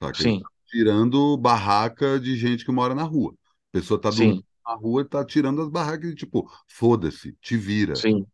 tá? 0.00 0.12
Sim, 0.12 0.48
tirando 0.66 1.36
barraca 1.36 2.18
de 2.18 2.36
gente 2.36 2.64
que 2.64 2.72
mora 2.72 2.94
na 2.94 3.02
rua. 3.02 3.32
A 3.72 3.78
pessoa 3.78 4.00
tá 4.00 4.10
dormindo 4.10 4.44
na 4.66 4.74
rua 4.74 5.02
e 5.02 5.04
tá 5.04 5.24
tirando 5.24 5.62
as 5.62 5.68
barracas 5.68 6.10
de 6.10 6.16
tipo, 6.16 6.50
foda-se, 6.68 7.32
te 7.40 7.56
vira, 7.56 7.94
sim. 7.94 8.26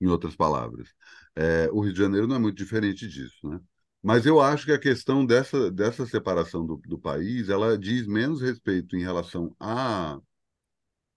em 0.00 0.06
outras 0.06 0.34
palavras. 0.34 0.88
É, 1.36 1.68
o 1.72 1.80
Rio 1.80 1.92
de 1.92 1.98
Janeiro 1.98 2.26
não 2.26 2.36
é 2.36 2.38
muito 2.38 2.56
diferente 2.56 3.08
disso, 3.08 3.48
né? 3.48 3.60
Mas 4.02 4.26
eu 4.26 4.38
acho 4.38 4.66
que 4.66 4.72
a 4.72 4.78
questão 4.78 5.24
dessa, 5.24 5.70
dessa 5.70 6.04
separação 6.04 6.66
do, 6.66 6.76
do 6.76 6.98
país, 6.98 7.48
ela 7.48 7.78
diz 7.78 8.06
menos 8.06 8.42
respeito 8.42 8.96
em 8.96 9.02
relação 9.02 9.56
a, 9.58 10.18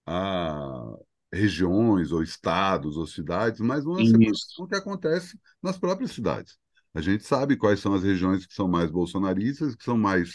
a 0.06 0.96
regiões 1.30 2.12
ou 2.12 2.22
estados 2.22 2.96
ou 2.96 3.06
cidades, 3.06 3.60
mas 3.60 3.84
uma 3.84 4.00
Isso, 4.00 4.12
separação 4.12 4.66
que 4.66 4.74
acontece 4.74 5.38
nas 5.62 5.78
próprias 5.78 6.12
cidades. 6.12 6.56
A 6.94 7.00
gente 7.00 7.24
sabe 7.24 7.56
quais 7.56 7.80
são 7.80 7.94
as 7.94 8.02
regiões 8.02 8.46
que 8.46 8.54
são 8.54 8.66
mais 8.68 8.90
bolsonaristas, 8.90 9.74
que 9.74 9.84
são 9.84 9.96
mais 9.96 10.34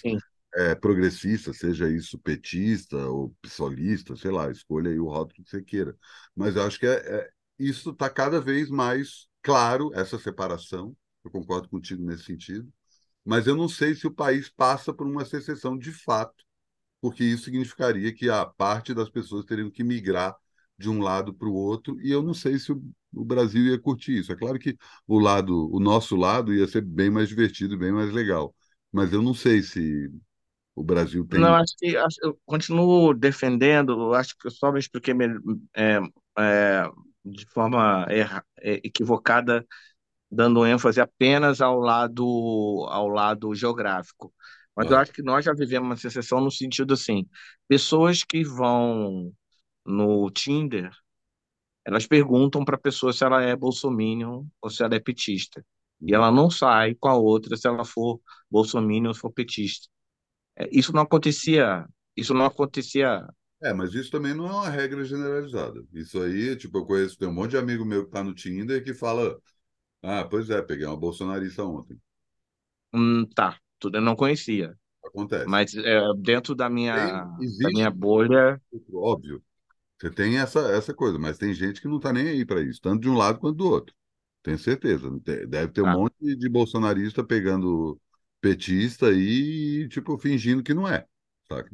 é, 0.56 0.76
progressistas, 0.76 1.58
seja 1.58 1.89
isso 1.89 2.18
petista 2.20 2.98
ou 3.08 3.36
psolista, 3.42 4.16
sei 4.16 4.32
lá, 4.32 4.50
escolha 4.52 4.92
aí 4.92 5.00
o 5.00 5.08
rótulo 5.08 5.44
que 5.44 5.50
você 5.50 5.63
queira. 5.63 5.96
Mas 6.36 6.56
eu 6.56 6.63
acho 6.63 6.80
que 6.80 6.86
é, 6.86 6.94
é 6.94 7.30
isso 7.60 7.92
está 7.92 8.10
cada 8.10 8.39
vez 8.42 8.70
mais 8.70 9.28
claro, 9.42 9.92
essa 9.94 10.18
separação. 10.20 10.96
Eu 11.24 11.32
concordo 11.32 11.70
contigo 11.70 12.04
nesse 12.04 12.24
sentido. 12.24 12.72
Mas 13.26 13.48
eu 13.48 13.56
não 13.56 13.70
sei 13.70 13.96
se 13.96 14.06
o 14.08 14.12
país 14.13 14.50
passa 14.50 14.94
por 14.94 15.08
uma 15.08 15.26
secessão 15.26 15.78
de 15.78 15.92
fato, 15.92 16.44
porque 17.02 17.24
isso 17.24 17.46
significaria 17.46 18.13
que 18.13 18.30
a 18.30 18.46
parte 18.46 18.94
das 18.94 19.10
pessoas 19.10 19.46
teriam 19.46 19.72
que 19.72 19.84
migrar 19.84 20.36
de 20.78 20.90
um 20.90 21.00
lado 21.02 21.34
para 21.34 21.48
o 21.48 21.54
outro, 21.54 22.00
e 22.02 22.12
eu 22.12 22.22
não 22.24 22.34
sei 22.34 22.60
se 22.60 22.72
o, 22.72 22.84
o 23.14 23.26
Brasil 23.26 23.66
ia 23.66 23.80
curtir 23.80 24.20
isso. 24.20 24.32
É 24.32 24.36
claro 24.36 24.60
que 24.60 24.78
o 25.08 25.20
lado, 25.20 25.70
o 25.74 25.80
nosso 25.80 26.16
lado 26.16 26.54
ia 26.54 26.68
ser 26.68 26.82
bem 26.82 27.10
mais 27.10 27.30
divertido, 27.30 27.78
bem 27.78 27.92
mais 27.92 28.12
legal, 28.14 28.56
mas 28.92 29.14
eu 29.14 29.22
não 29.22 29.34
sei 29.34 29.62
se 29.64 30.12
o 30.76 30.84
Brasil 30.84 31.26
Não, 31.32 31.56
tem. 31.56 31.56
acho 31.56 31.74
que 31.78 31.98
acho- 31.98 32.18
eu 32.22 32.40
continuo 32.46 33.14
defendendo, 33.14 34.14
acho 34.14 34.36
que 34.38 34.48
eu 34.48 34.52
só 34.52 34.72
me 34.72 34.80
expliquei 34.80 35.14
é, 35.76 36.00
é, 36.38 36.84
de 37.26 37.46
forma 37.48 38.06
erra- 38.10 38.46
é, 38.60 38.74
equivocada, 38.84 39.66
dando 40.32 40.66
ênfase 40.66 41.02
apenas 41.02 41.62
ao 41.62 41.80
lado, 41.80 42.26
ao 42.90 43.10
lado 43.10 43.54
geográfico. 43.56 44.34
Mas 44.76 44.90
eu 44.92 44.98
acho 44.98 45.12
que 45.14 45.24
nós 45.24 45.46
já 45.46 45.54
vivemos 45.54 45.88
uma 45.90 45.98
secessão 45.98 46.42
no 46.42 46.52
sentido 46.52 46.94
assim, 46.96 47.28
pessoas 47.68 48.24
que 48.24 48.44
vão 48.44 49.34
no 49.86 50.30
Tinder, 50.32 50.91
elas 51.86 52.08
perguntam 52.08 52.63
para 52.65 52.76
a 52.76 52.80
pessoa 52.80 53.13
se 53.13 53.24
ela 53.24 53.41
é 53.43 53.56
bolsominion 53.56 54.46
ou 54.62 54.69
se 54.69 54.84
ela 54.84 54.96
é 54.96 55.00
petista. 55.00 55.65
E 56.02 56.13
ela 56.13 56.32
não 56.32 56.50
sai 56.50 56.96
com 56.96 57.10
a 57.10 57.15
outra 57.17 57.58
se 57.58 57.67
ela 57.67 57.86
for 57.86 58.22
bolsominion 58.50 59.10
ou 59.10 59.15
for 59.15 59.32
petista. 59.32 59.88
É, 60.58 60.69
Isso 60.72 60.93
não 60.93 61.04
acontecia, 61.04 61.88
isso 62.17 62.34
não 62.34 62.46
acontecia. 62.46 63.28
É, 63.62 63.74
mas 63.74 63.93
isso 63.93 64.12
também 64.12 64.34
não 64.34 64.46
é 64.48 64.52
uma 64.52 64.69
regra 64.69 65.04
generalizada. 65.06 65.86
Isso 65.93 66.22
aí, 66.22 66.56
tipo, 66.58 66.80
eu 66.80 66.86
conheço, 66.86 67.17
tem 67.17 67.28
um 67.30 67.34
monte 67.34 67.52
de 67.52 67.58
amigo 67.58 67.86
meu 67.86 68.06
que 68.06 68.12
tá 68.12 68.22
no 68.24 68.34
Tinder 68.34 68.84
que 68.84 68.93
fala, 68.93 69.39
ah, 70.04 70.26
pois 70.26 70.50
é, 70.50 70.62
peguei 70.62 70.86
uma 70.88 70.98
bolsonarista 70.98 71.63
ontem. 71.65 72.00
Hum, 72.93 73.26
tá, 73.36 73.60
tudo 73.80 73.98
eu 73.98 74.02
não 74.02 74.15
conhecia. 74.15 74.78
Acontece. 75.02 75.48
Mas 75.48 75.76
é, 75.76 76.02
dentro 76.17 76.56
da 76.56 76.69
minha, 76.69 76.96
Tem, 76.96 77.28
da 77.62 77.72
minha 77.72 77.89
existe, 77.89 77.91
bolha, 77.91 78.62
óbvio, 78.93 79.43
você 80.04 80.12
tem 80.12 80.38
essa, 80.38 80.60
essa 80.72 80.94
coisa, 80.94 81.18
mas 81.18 81.38
tem 81.38 81.54
gente 81.54 81.82
que 81.82 81.88
não 81.88 82.00
tá 82.00 82.12
nem 82.13 82.28
aí 82.28 82.46
para 82.46 82.62
isso, 82.62 82.82
tanto 82.82 83.02
de 83.02 83.10
um 83.10 83.16
lado 83.18 83.39
quanto 83.39 83.58
do 83.58 83.66
outro. 83.68 83.96
Tenho 84.44 84.60
certeza. 84.60 85.10
Te- 85.22 85.48
Deve 85.48 85.72
ter 85.72 85.82
um 85.82 85.86
tá. 85.86 85.94
monte 85.94 86.16
de 86.36 86.50
bolsonarista 86.50 87.24
pegando 87.24 88.00
petista 88.42 89.12
e, 89.13 89.88
tipo, 89.89 90.18
fingindo 90.18 90.62
que 90.63 90.74
não 90.74 90.88
é, 90.88 91.06
saca? 91.48 91.72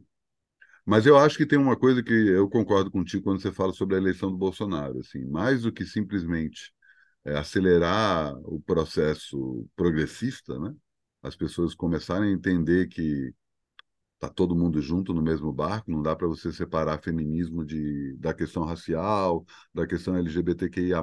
Mas 0.86 1.06
eu 1.06 1.18
acho 1.18 1.38
que 1.38 1.46
tem 1.46 1.60
uma 1.60 1.78
coisa 1.78 2.04
que 2.04 2.13
eu 2.13 2.50
concordo 2.50 2.92
contigo 2.92 3.24
quando 3.24 3.42
você 3.42 3.52
fala 3.52 3.74
sobre 3.74 3.96
a 3.96 4.00
eleição 4.00 4.32
do 4.32 4.38
Bolsonaro, 4.38 5.00
assim, 5.00 5.26
mais 5.26 5.63
do 5.63 5.72
que 5.72 5.86
simplesmente 5.86 6.74
é, 7.26 7.38
acelerar 7.38 8.36
o 8.46 8.62
processo 8.62 9.68
progressista, 9.76 10.60
né? 10.60 10.74
As 11.24 11.36
pessoas 11.36 11.76
começarem 11.76 12.30
a 12.30 12.34
entender 12.34 12.88
que 12.88 13.34
tá 14.20 14.30
todo 14.30 14.56
mundo 14.56 14.82
junto 14.82 15.14
no 15.14 15.22
mesmo 15.22 15.52
barco, 15.54 15.90
não 15.92 16.02
dá 16.02 16.16
para 16.16 16.28
você 16.28 16.52
separar 16.52 17.02
feminismo 17.02 17.66
de, 17.66 18.16
da 18.18 18.34
questão 18.34 18.64
racial, 18.66 19.46
da 19.74 19.88
questão 19.88 20.16
LGBTQIA+, 20.16 21.02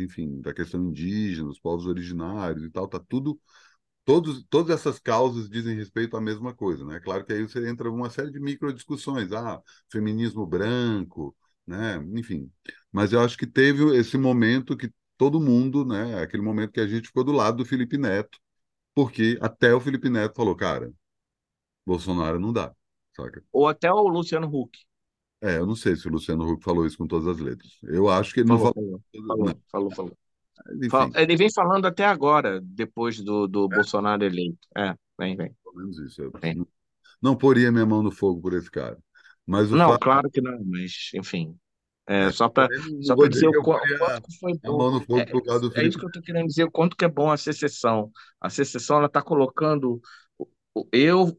enfim, 0.00 0.40
da 0.40 0.52
questão 0.54 0.82
indígena, 0.84 1.48
os 1.48 1.58
povos 1.58 1.86
originários 1.86 2.62
e 2.64 2.70
tal, 2.70 2.86
tá 2.88 3.00
tudo 3.08 3.40
todos, 4.04 4.44
todas 4.50 4.74
essas 4.80 4.98
causas 4.98 5.48
dizem 5.48 5.76
respeito 5.76 6.16
à 6.16 6.20
mesma 6.20 6.54
coisa, 6.54 6.84
né? 6.84 7.00
Claro 7.00 7.24
que 7.24 7.32
aí 7.32 7.42
você 7.42 7.68
entra 7.68 7.90
uma 7.90 8.10
série 8.10 8.30
de 8.30 8.40
micro 8.40 8.72
discussões, 8.72 9.32
ah, 9.32 9.60
feminismo 9.90 10.46
branco, 10.46 11.36
né? 11.66 11.96
Enfim. 12.14 12.50
Mas 12.92 13.12
eu 13.12 13.20
acho 13.20 13.36
que 13.38 13.46
teve 13.46 13.96
esse 13.96 14.18
momento 14.18 14.76
que 14.76 14.90
todo 15.16 15.40
mundo, 15.40 15.84
né? 15.84 16.20
Aquele 16.22 16.42
momento 16.42 16.72
que 16.72 16.80
a 16.80 16.86
gente 16.88 17.06
ficou 17.08 17.24
do 17.24 17.32
lado 17.32 17.58
do 17.58 17.64
Felipe 17.64 17.96
Neto, 17.98 18.38
porque 18.94 19.38
até 19.42 19.74
o 19.74 19.80
Felipe 19.80 20.10
Neto 20.10 20.36
falou, 20.36 20.56
cara, 20.56 20.92
Bolsonaro 21.86 22.38
não 22.38 22.52
dá, 22.52 22.72
saca? 23.16 23.42
Ou 23.52 23.68
até 23.68 23.92
o 23.92 24.08
Luciano 24.08 24.46
Huck. 24.46 24.78
É, 25.42 25.56
eu 25.56 25.66
não 25.66 25.74
sei 25.74 25.96
se 25.96 26.06
o 26.06 26.10
Luciano 26.10 26.46
Huck 26.46 26.62
falou 26.62 26.86
isso 26.86 26.98
com 26.98 27.06
todas 27.06 27.26
as 27.26 27.38
letras. 27.38 27.78
Eu 27.82 28.08
acho 28.08 28.34
que 28.34 28.40
ele 28.40 28.48
não 28.48 28.58
Falou, 28.58 28.74
falou. 28.74 29.02
falou, 29.26 29.46
Não, 29.46 29.60
falou, 29.70 29.90
falou, 29.90 29.90
falou. 29.90 30.18
Enfim, 30.82 31.12
Ele 31.16 31.36
vem 31.36 31.50
falando 31.50 31.86
até 31.86 32.04
agora, 32.04 32.60
depois 32.62 33.20
do, 33.20 33.46
do 33.48 33.68
Bolsonaro 33.68 34.24
eleito. 34.24 34.58
É, 34.76 34.94
vem, 35.18 35.36
vem, 35.36 35.54
pelo 35.64 35.76
menos 35.76 35.98
isso. 35.98 36.22
Eu 36.22 36.32
não, 36.54 36.66
não 37.22 37.36
poria 37.36 37.72
minha 37.72 37.86
mão 37.86 38.02
no 38.02 38.12
fogo 38.12 38.40
por 38.42 38.52
esse 38.52 38.70
cara. 38.70 38.98
Mas 39.46 39.70
Não, 39.70 39.88
fato 39.90 40.00
claro 40.02 40.30
que 40.30 40.40
não, 40.40 40.62
mas, 40.64 41.10
enfim. 41.14 41.56
É, 42.06 42.24
é, 42.24 42.32
só 42.32 42.48
para 42.48 42.68
só 43.02 43.16
para 43.16 43.28
dizer 43.28 43.48
o, 43.48 43.62
quanto 43.62 44.38
foi 44.38 44.52
bom. 44.62 44.98
É, 45.16 45.80
é 45.80 45.86
isso 45.86 45.98
que 45.98 46.04
eu 46.04 46.08
estou 46.08 46.22
querendo 46.22 46.46
dizer, 46.46 46.64
o 46.64 46.70
quanto 46.70 46.96
que 46.96 47.04
é 47.04 47.08
bom 47.08 47.30
a 47.30 47.36
secessão. 47.36 48.10
A 48.40 48.50
secessão, 48.50 48.98
ela 48.98 49.06
está 49.06 49.22
colocando 49.22 50.00
eu, 50.92 51.36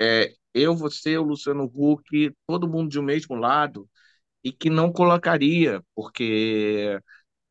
é, 0.00 0.34
eu, 0.54 0.74
você, 0.76 1.16
o 1.18 1.22
Luciano 1.22 1.64
Huck, 1.74 2.34
todo 2.46 2.68
mundo 2.68 2.90
de 2.90 2.98
um 2.98 3.02
mesmo 3.02 3.34
lado, 3.36 3.88
e 4.44 4.52
que 4.52 4.70
não 4.70 4.92
colocaria, 4.92 5.82
porque 5.94 6.98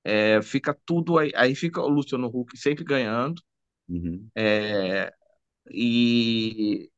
é, 0.04 0.42
fica 0.44 0.78
tudo 0.86 1.18
aí, 1.20 1.32
aí 1.36 1.56
fica 1.56 1.82
o 1.82 1.90
Luciano 1.90 2.28
Huck 2.28 2.58
sempre 2.58 2.84
ganhando, 2.86 3.42
Uhum. 3.90 4.32
é, 4.36 5.14
e 5.72 6.90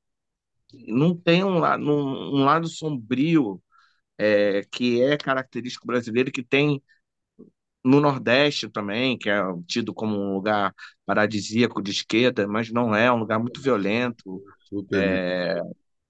não 0.88 1.16
tem 1.18 1.44
um, 1.44 1.60
um, 1.64 2.36
um 2.42 2.44
lado 2.46 2.68
sombrio 2.68 3.62
é, 4.18 4.64
que 4.72 5.02
é 5.04 5.18
característico 5.18 5.88
brasileiro, 5.88 6.32
que 6.32 6.44
tem 6.44 6.84
no 7.86 8.02
Nordeste 8.02 8.68
também, 8.70 9.18
que 9.18 9.30
é 9.30 9.40
tido 9.68 9.94
como 9.94 10.18
um 10.18 10.34
lugar 10.34 10.74
paradisíaco 11.06 11.82
de 11.82 11.92
esquerda, 11.92 12.48
mas 12.48 12.72
não 12.72 12.96
é, 12.96 13.06
é 13.06 13.12
um 13.12 13.18
lugar 13.20 13.40
muito 13.40 13.62
violento, 13.62 14.42
Super, 14.68 14.98
é, 14.98 15.62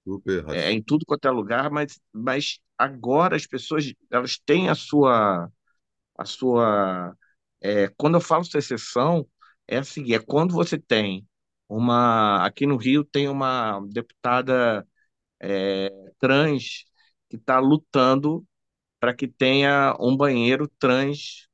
super 0.04 0.44
é 0.52 0.72
em 0.72 0.82
tudo 0.82 1.04
quanto 1.06 1.26
é 1.28 1.30
lugar, 1.30 1.70
mas, 1.70 2.00
mas 2.12 2.58
agora 2.78 3.36
as 3.36 3.46
pessoas 3.46 3.92
elas 4.10 4.38
têm 4.38 4.68
a 4.68 4.74
sua 4.74 5.50
a 6.16 6.24
sua 6.24 7.16
é, 7.60 7.88
quando 7.96 8.16
eu 8.16 8.20
falo 8.20 8.44
secessão 8.44 9.26
é 9.68 9.78
assim, 9.78 10.12
é 10.14 10.18
quando 10.18 10.54
você 10.54 10.78
tem 10.78 11.26
uma 11.68 12.44
aqui 12.46 12.66
no 12.66 12.76
Rio 12.76 13.04
tem 13.04 13.28
uma 13.28 13.80
deputada 13.90 14.86
é, 15.40 15.90
trans 16.20 16.84
que 17.28 17.36
está 17.36 17.58
lutando 17.60 18.46
para 19.00 19.14
que 19.14 19.28
tenha 19.28 19.96
um 20.00 20.16
banheiro 20.16 20.68
trans 20.78 21.48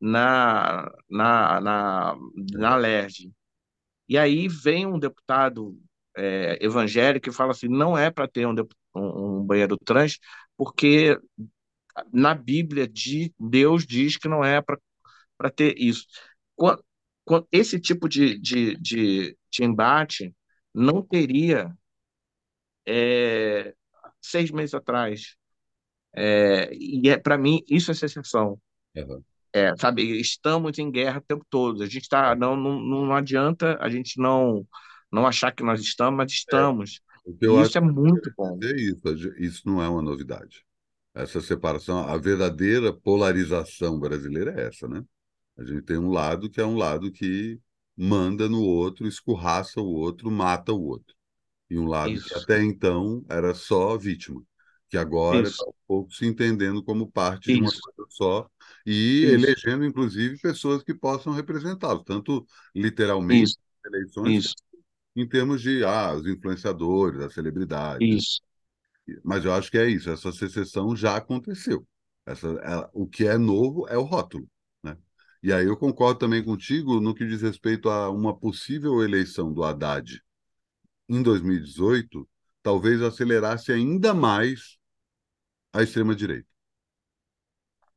na, 0.00 0.90
na, 1.10 1.60
na, 1.60 2.16
na. 2.52 2.76
LERJ. 2.76 3.32
E 4.08 4.18
aí 4.18 4.48
vem 4.48 4.86
um 4.86 4.98
deputado 4.98 5.78
é, 6.16 6.58
evangélico 6.64 7.28
e 7.28 7.32
fala 7.32 7.52
assim, 7.52 7.68
não 7.68 7.96
é 7.98 8.10
para 8.10 8.28
ter 8.28 8.46
um, 8.46 8.54
um, 8.94 9.44
banheiro 9.44 9.76
trans, 9.84 10.18
porque 10.56 11.18
na 12.12 12.34
Bíblia 12.34 12.86
de, 12.88 13.32
Deus 13.38 13.86
diz 13.86 14.16
que 14.16 14.28
não 14.28 14.44
é 14.44 14.60
para 14.62 15.50
ter 15.50 15.74
isso. 15.78 16.06
Quan- 16.56 16.78
quan- 17.24 17.44
Esse 17.52 17.80
tipo 17.80 18.08
de, 18.08 18.38
de, 18.38 18.76
de, 18.78 19.38
de 19.50 19.64
embate 19.64 20.34
não 20.74 21.02
teria 21.02 21.72
é, 22.86 23.74
seis 24.20 24.50
meses 24.50 24.74
atrás. 24.74 25.36
É, 26.14 26.70
e 26.74 27.08
é, 27.10 27.18
para 27.18 27.38
mim, 27.38 27.62
isso 27.68 27.90
é 27.90 27.94
secessão. 27.94 28.60
Aham. 28.96 29.24
É, 29.58 29.76
sabe, 29.78 30.02
estamos 30.20 30.78
em 30.78 30.90
guerra 30.90 31.18
o 31.18 31.22
tempo 31.22 31.44
todo. 31.50 31.82
A 31.82 31.86
gente 31.86 32.08
tá, 32.08 32.34
não, 32.34 32.56
não, 32.56 32.80
não 32.80 33.14
adianta 33.16 33.76
a 33.80 33.88
gente 33.88 34.20
não, 34.20 34.66
não 35.12 35.26
achar 35.26 35.52
que 35.52 35.62
nós 35.64 35.80
estamos, 35.80 36.16
mas 36.16 36.32
É, 36.52 36.68
estamos. 36.72 37.00
que 37.38 37.46
E 37.46 37.58
acho 37.58 37.72
isso 37.72 37.78
é 37.78 37.80
que 37.80 37.82
muito 37.82 38.30
bom. 38.36 38.64
é 38.64 38.72
isso. 38.76 39.02
Isso 39.38 39.62
não 39.68 39.82
é 39.82 39.88
uma 39.88 40.02
novidade. 40.02 40.64
Essa 41.14 41.40
separação, 41.40 42.00
a 42.08 42.16
verdadeira 42.18 42.92
polarização 42.92 43.98
brasileira 44.00 44.52
é 44.60 44.68
essa, 44.68 44.88
né? 44.88 45.04
A 45.58 45.64
gente 45.64 45.82
tem 45.82 45.98
um 45.98 46.10
lado 46.10 46.50
que 46.50 46.60
é 46.60 46.66
um 46.66 46.76
lado 46.76 47.12
que 47.12 47.60
manda 47.96 48.48
no 48.48 48.62
outro, 48.62 49.06
escorraça 49.08 49.80
o 49.80 49.86
outro, 49.86 50.30
mata 50.30 50.72
o 50.72 50.82
outro. 50.82 51.14
E 51.70 51.78
um 51.78 51.86
lado 51.86 52.22
que 52.22 52.32
Isso, 52.32 52.34
até 52.34 52.62
então 52.64 53.24
era 53.30 53.54
só 53.54 53.96
vítima, 53.98 54.42
que 54.88 54.96
agora 54.96 55.48
está 55.50 55.62
isso, 55.62 55.66
um 55.66 55.72
pouco 55.86 56.12
se 56.14 56.26
entendendo 56.26 56.82
como 56.84 57.10
parte 57.10 57.50
de 57.52 57.58
uma 57.58 57.72
isso, 57.72 57.80
coisa 57.80 58.06
só 58.10 58.50
e 58.86 59.24
isso, 59.24 59.58
elegendo, 59.64 59.84
inclusive, 59.84 60.38
pessoas 60.38 60.82
que 60.82 60.94
possam 60.94 61.32
representá-los, 61.32 62.04
tanto 62.04 62.46
literalmente 62.74 63.50
isso, 63.50 63.58
eleições, 63.86 64.38
isso, 64.40 64.54
em 65.16 65.28
termos 65.28 65.62
de 65.62 65.84
ah, 65.84 66.14
os 66.14 66.26
influenciadores, 66.26 67.20
as 67.22 67.34
celebridades. 67.34 68.22
isso. 68.22 68.42
Mas 69.24 69.44
eu 69.44 69.52
acho 69.54 69.70
que 69.70 69.78
é 69.78 69.88
isso, 69.88 70.10
essa 70.10 70.32
secessão 70.32 70.94
já 70.96 71.16
aconteceu. 71.16 71.86
Essa, 72.26 72.48
é- 72.48 72.90
o 72.92 73.06
que 73.06 73.26
é 73.26 73.38
novo 73.38 73.86
é 73.88 73.96
o 73.96 74.02
rótulo, 74.02 74.46
né? 74.82 74.96
E 75.42 75.52
aí 75.52 75.66
eu 75.66 75.76
concordo 75.76 76.18
também 76.18 76.44
contigo 76.44 77.00
no 77.00 77.14
que 77.14 77.26
diz 77.26 77.40
respeito 77.42 77.88
a 77.88 78.10
uma 78.10 78.36
possível 78.38 79.02
eleição 79.02 79.52
do 79.52 79.62
Haddad 79.64 80.20
em 81.08 81.22
2018, 81.22 82.28
talvez 82.62 83.02
acelerasse 83.02 83.72
ainda 83.72 84.14
mais 84.14 84.77
a 85.72 85.82
extrema-direita. 85.82 86.48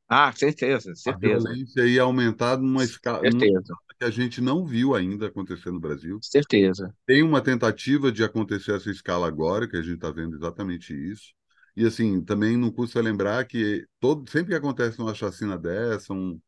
Ah, 0.08 0.32
certeza, 0.34 0.94
A 1.06 1.16
certeza, 1.16 1.18
violência 1.18 1.86
ia 1.88 2.04
aumentar 2.04 2.58
numa 2.58 2.84
escala, 2.84 3.24
certeza, 3.24 3.74
que 4.00 4.06
a 4.06 4.10
gente 4.12 4.42
não 4.42 4.66
viu 4.66 4.96
ainda 4.96 5.28
acontecer 5.28 5.72
no 5.72 5.80
Brasil. 5.80 6.22
certeza. 6.22 6.94
Tem 7.08 7.24
uma 7.24 7.42
tentativa 7.42 8.12
de 8.12 8.24
acontecer 8.24 8.76
essa 8.76 8.92
escala 8.92 9.28
agora, 9.28 9.68
que 9.70 9.78
a 9.78 9.82
gente 9.84 9.96
está 9.96 10.12
vendo 10.12 10.36
exatamente 10.38 10.94
isso. 10.94 11.34
E 11.76 11.86
assim, 11.86 12.24
também 12.24 12.58
não 12.58 12.72
custa 12.72 13.02
lembrar 13.02 13.46
que 13.48 13.86
todo, 14.00 14.30
sempre 14.30 14.52
que 14.52 14.56
acontece 14.58 15.02
uma 15.02 15.16
chacina 15.16 15.58
dessa, 15.58 16.14
um, 16.14 16.40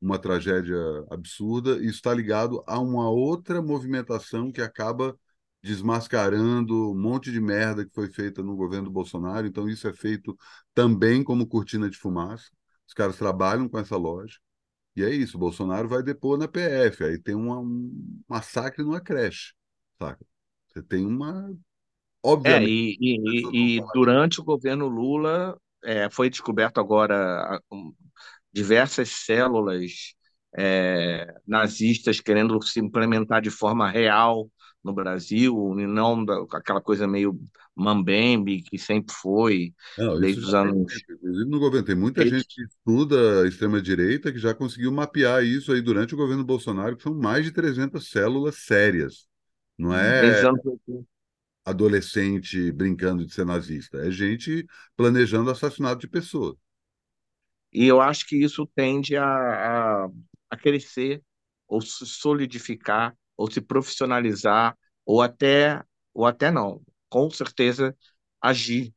uma 0.00 0.18
tragédia 0.18 0.76
absurda, 1.10 1.76
isso 1.78 1.96
está 1.96 2.14
ligado 2.14 2.62
a 2.66 2.78
uma 2.80 3.10
outra 3.10 3.62
movimentação 3.62 4.52
que 4.52 4.62
acaba 4.62 5.18
desmascarando 5.62 6.92
um 6.92 6.94
monte 7.00 7.30
de 7.32 7.40
merda 7.40 7.84
que 7.86 7.94
foi 7.94 8.08
feita 8.10 8.42
no 8.42 8.56
governo 8.56 8.86
do 8.86 8.90
Bolsonaro. 8.92 9.46
Então, 9.46 9.68
isso 9.68 9.88
é 9.88 9.92
feito 9.94 10.36
também 10.74 11.22
como 11.24 11.46
cortina 11.46 11.88
de 11.90 11.96
fumaça. 11.98 12.50
Os 12.86 12.94
caras 12.94 13.16
trabalham 13.16 13.68
com 13.68 13.78
essa 13.78 13.96
lógica. 13.96 14.42
E 14.96 15.04
é 15.04 15.10
isso, 15.10 15.36
o 15.36 15.40
Bolsonaro 15.40 15.88
vai 15.88 16.02
depor 16.02 16.38
na 16.38 16.48
PF, 16.48 17.04
aí 17.04 17.18
tem 17.18 17.34
uma- 17.34 17.58
um 17.60 18.22
massacre 18.28 18.84
numa 18.84 19.00
creche, 19.00 19.54
saca? 19.98 20.24
Você 20.68 20.82
tem 20.82 21.06
uma 21.06 21.56
É, 22.44 22.64
Obviamente, 22.64 22.66
e, 22.66 22.96
vão 23.42 23.52
e, 23.54 23.78
e 23.78 23.80
disso. 23.80 23.92
durante 23.92 24.40
o 24.40 24.44
governo 24.44 24.88
Lula 24.88 25.56
é, 25.84 26.10
foi 26.10 26.28
descoberto 26.28 26.78
agora 26.80 27.60
diversas 28.52 29.10
células 29.10 30.14
é, 30.56 31.26
nazistas 31.46 32.20
querendo 32.20 32.60
se 32.62 32.80
implementar 32.80 33.42
de 33.42 33.50
forma 33.50 33.90
real 33.90 34.50
no 34.84 34.92
Brasil, 34.92 35.78
e 35.80 35.86
não 35.86 36.24
da- 36.24 36.44
aquela 36.52 36.80
coisa 36.80 37.06
meio 37.06 37.38
mambembe 37.74 38.62
que 38.62 38.78
sempre 38.78 39.14
foi 39.14 39.74
Não, 39.96 40.18
desde 40.18 40.42
os 40.44 40.54
anos. 40.54 41.04
Inclusive 41.10 41.50
no 41.50 41.58
governo 41.58 41.86
tem 41.86 41.94
muita 41.96 42.24
gente 42.26 42.46
que 42.48 42.62
estuda 42.62 43.42
a 43.44 43.48
extrema-direita 43.48 44.32
que 44.32 44.38
já 44.38 44.54
conseguiu 44.54 44.90
mapear 44.92 45.44
isso 45.44 45.72
aí 45.72 45.82
durante 45.82 46.14
o 46.14 46.16
governo 46.16 46.44
Bolsonaro, 46.44 46.96
que 46.96 47.02
são 47.02 47.14
mais 47.14 47.44
de 47.44 47.52
300 47.52 48.08
células 48.10 48.56
sérias. 48.64 49.26
Não 49.78 49.94
é 49.94 50.22
os 50.28 50.42
anos 50.42 50.64
80. 50.64 51.06
adolescente 51.64 52.70
brincando 52.72 53.24
de 53.26 53.32
ser 53.34 53.44
nazista, 53.46 53.98
é 53.98 54.10
gente 54.12 54.64
planejando 54.96 55.50
assassinato 55.50 56.00
de 56.02 56.08
pessoas. 56.08 56.56
E 57.72 57.86
eu 57.86 58.00
acho 58.00 58.26
que 58.26 58.36
isso 58.36 58.66
tende 58.74 59.16
a, 59.16 60.04
a, 60.04 60.08
a 60.50 60.56
crescer, 60.56 61.22
ou 61.66 61.80
se 61.80 62.04
solidificar, 62.06 63.16
ou 63.36 63.50
se 63.50 63.60
profissionalizar, 63.60 64.76
ou 65.04 65.22
até, 65.22 65.82
ou 66.14 66.26
até 66.26 66.50
não, 66.50 66.82
com 67.08 67.30
certeza 67.30 67.96
agir 68.40 68.94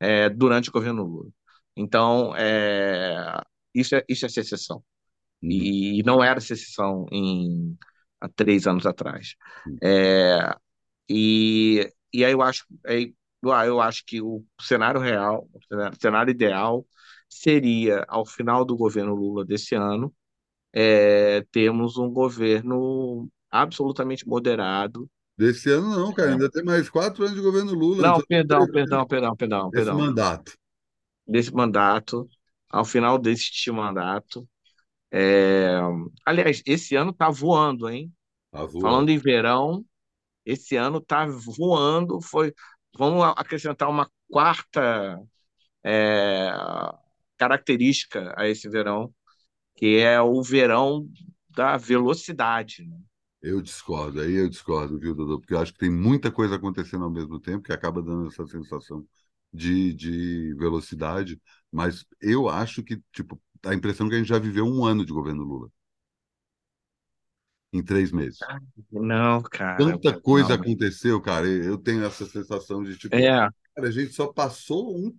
é, 0.00 0.28
durante 0.30 0.68
o 0.68 0.72
governo 0.72 1.02
Lula. 1.04 1.30
Então, 1.76 2.34
é, 2.36 3.40
isso 3.74 3.94
é, 3.96 4.04
isso 4.08 4.26
é 4.26 4.28
secessão. 4.28 4.82
Uhum, 5.42 5.72
E, 6.00 6.02
não 6.04 6.22
era 6.24 6.40
secessão 6.40 7.06
em, 7.12 7.78
há 8.20 8.28
três 8.28 8.66
anos 8.66 8.86
atrás. 8.86 9.36
uhum. 9.66 9.80
É, 9.82 10.54
e, 11.08 11.92
e 12.12 12.24
aí 12.24 12.32
eu 12.32 12.42
acho, 12.42 12.66
aí, 12.86 13.14
eu 13.42 13.50
eu 13.66 13.80
acho 13.80 14.04
que 14.06 14.20
o 14.22 14.44
cenário 14.60 15.00
real, 15.00 15.48
o 15.54 15.60
cenário 15.68 15.98
cenário 16.00 16.30
ideal, 16.30 16.86
seria, 17.28 18.04
ao 18.08 18.26
final 18.26 18.64
do 18.64 18.76
governo 18.76 19.14
Lula 19.14 19.44
desse 19.44 19.74
ano, 19.74 20.14
é, 20.72 21.42
termos 21.52 21.96
um 21.98 22.10
governo 22.10 23.28
absolutamente 23.62 24.26
moderado. 24.26 25.08
Desse 25.38 25.70
ano 25.70 25.90
não, 25.90 26.12
cara, 26.14 26.32
ainda 26.32 26.50
tem 26.50 26.64
mais 26.64 26.88
quatro 26.88 27.24
anos 27.24 27.36
de 27.36 27.42
governo 27.42 27.74
Lula, 27.74 28.08
Não, 28.08 28.20
perdão, 28.26 28.66
perdão, 28.66 29.06
perdão, 29.06 29.36
perdão, 29.36 29.66
esse 29.66 29.76
perdão. 29.76 29.98
mandato. 29.98 30.52
Desse 31.26 31.52
mandato, 31.52 32.28
ao 32.70 32.84
final 32.84 33.18
deste 33.18 33.70
mandato. 33.70 34.48
É, 35.12 35.78
aliás, 36.24 36.62
esse 36.66 36.96
ano 36.96 37.12
tá 37.12 37.30
voando, 37.30 37.88
hein? 37.88 38.12
Tá 38.50 38.64
voando. 38.64 38.80
Falando 38.80 39.08
em 39.10 39.18
verão, 39.18 39.84
esse 40.44 40.76
ano 40.76 41.00
tá 41.00 41.26
voando. 41.26 42.20
Foi, 42.20 42.54
vamos 42.96 43.24
acrescentar 43.36 43.90
uma 43.90 44.10
quarta 44.30 45.20
é, 45.84 46.50
característica 47.36 48.34
a 48.36 48.48
esse 48.48 48.68
verão, 48.68 49.12
que 49.76 49.98
é 49.98 50.20
o 50.20 50.42
verão 50.42 51.08
da 51.50 51.76
velocidade. 51.76 52.84
né? 52.86 52.96
Eu 53.42 53.60
discordo, 53.62 54.20
aí 54.20 54.32
eu 54.34 54.48
discordo, 54.48 54.98
viu, 54.98 55.14
Dudu? 55.14 55.40
Porque 55.40 55.54
eu 55.54 55.58
acho 55.60 55.72
que 55.72 55.78
tem 55.78 55.90
muita 55.90 56.32
coisa 56.32 56.56
acontecendo 56.56 57.04
ao 57.04 57.10
mesmo 57.10 57.38
tempo 57.40 57.62
que 57.64 57.72
acaba 57.72 58.02
dando 58.02 58.26
essa 58.28 58.46
sensação 58.46 59.06
de, 59.52 59.94
de 59.94 60.54
velocidade, 60.54 61.40
mas 61.70 62.04
eu 62.20 62.48
acho 62.48 62.82
que, 62.82 63.00
tipo, 63.12 63.40
a 63.64 63.74
impressão 63.74 64.06
é 64.06 64.10
que 64.10 64.16
a 64.16 64.18
gente 64.18 64.28
já 64.28 64.38
viveu 64.38 64.66
um 64.66 64.84
ano 64.84 65.04
de 65.04 65.12
governo 65.12 65.44
Lula, 65.44 65.70
em 67.72 67.82
três 67.84 68.10
meses. 68.12 68.50
Não, 68.90 69.42
cara, 69.42 69.84
Tanta 69.84 70.18
coisa 70.20 70.54
não. 70.54 70.54
aconteceu, 70.54 71.20
cara, 71.20 71.46
eu 71.46 71.76
tenho 71.78 72.04
essa 72.04 72.24
sensação 72.26 72.82
de, 72.82 72.96
tipo, 72.96 73.16
É, 73.18 73.48
cara, 73.74 73.88
a 73.88 73.90
gente 73.90 74.12
só 74.12 74.32
passou 74.32 74.96
um, 74.96 75.18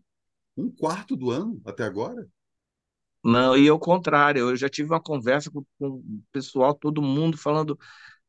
um 0.57 0.71
quarto 0.71 1.15
do 1.17 1.31
ano 1.31 1.61
até 1.65 1.83
agora. 1.83 2.27
Não, 3.23 3.57
e 3.57 3.67
ao 3.67 3.79
contrário, 3.79 4.49
eu 4.49 4.55
já 4.55 4.69
tive 4.69 4.89
uma 4.89 5.01
conversa 5.01 5.51
com, 5.51 5.63
com 5.79 5.87
o 5.87 6.23
pessoal, 6.31 6.73
todo 6.73 7.01
mundo 7.01 7.37
falando, 7.37 7.77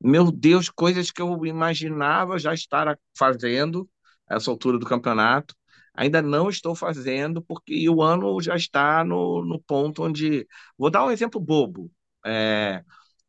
meu 0.01 0.31
Deus, 0.33 0.69
coisas 0.71 1.11
que 1.11 1.23
eu 1.23 1.45
imaginava 1.47 2.39
já 2.39 2.55
estar 2.55 2.99
fazendo 3.17 3.89
essa 4.29 4.51
altura 4.51 4.79
do 4.79 4.87
campeonato, 4.87 5.55
ainda 5.95 6.23
não 6.23 6.49
estou 6.49 6.75
fazendo, 6.75 7.43
porque 7.43 7.89
o 7.89 8.03
ano 8.03 8.41
já 8.41 8.57
está 8.57 9.05
no, 9.05 9.45
no 9.45 9.61
ponto 9.61 10.05
onde. 10.05 10.47
Vou 10.77 10.91
dar 10.91 11.05
um 11.05 11.11
exemplo 11.11 11.41
bobo. 11.41 11.91
É, 12.25 12.83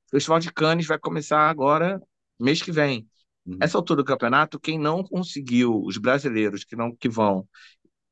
o 0.07 0.11
Festival 0.11 0.39
de 0.39 0.51
Cannes 0.51 0.87
vai 0.87 0.99
começar 0.99 1.49
agora, 1.49 2.01
mês 2.39 2.61
que 2.61 2.71
vem. 2.71 3.07
Uhum. 3.45 3.57
Essa 3.61 3.77
altura 3.77 4.03
do 4.03 4.05
campeonato, 4.05 4.59
quem 4.59 4.77
não 4.77 5.03
conseguiu, 5.03 5.81
os 5.83 5.97
brasileiros 5.97 6.63
que 6.63 6.75
não 6.75 6.95
que 6.95 7.09
vão 7.09 7.47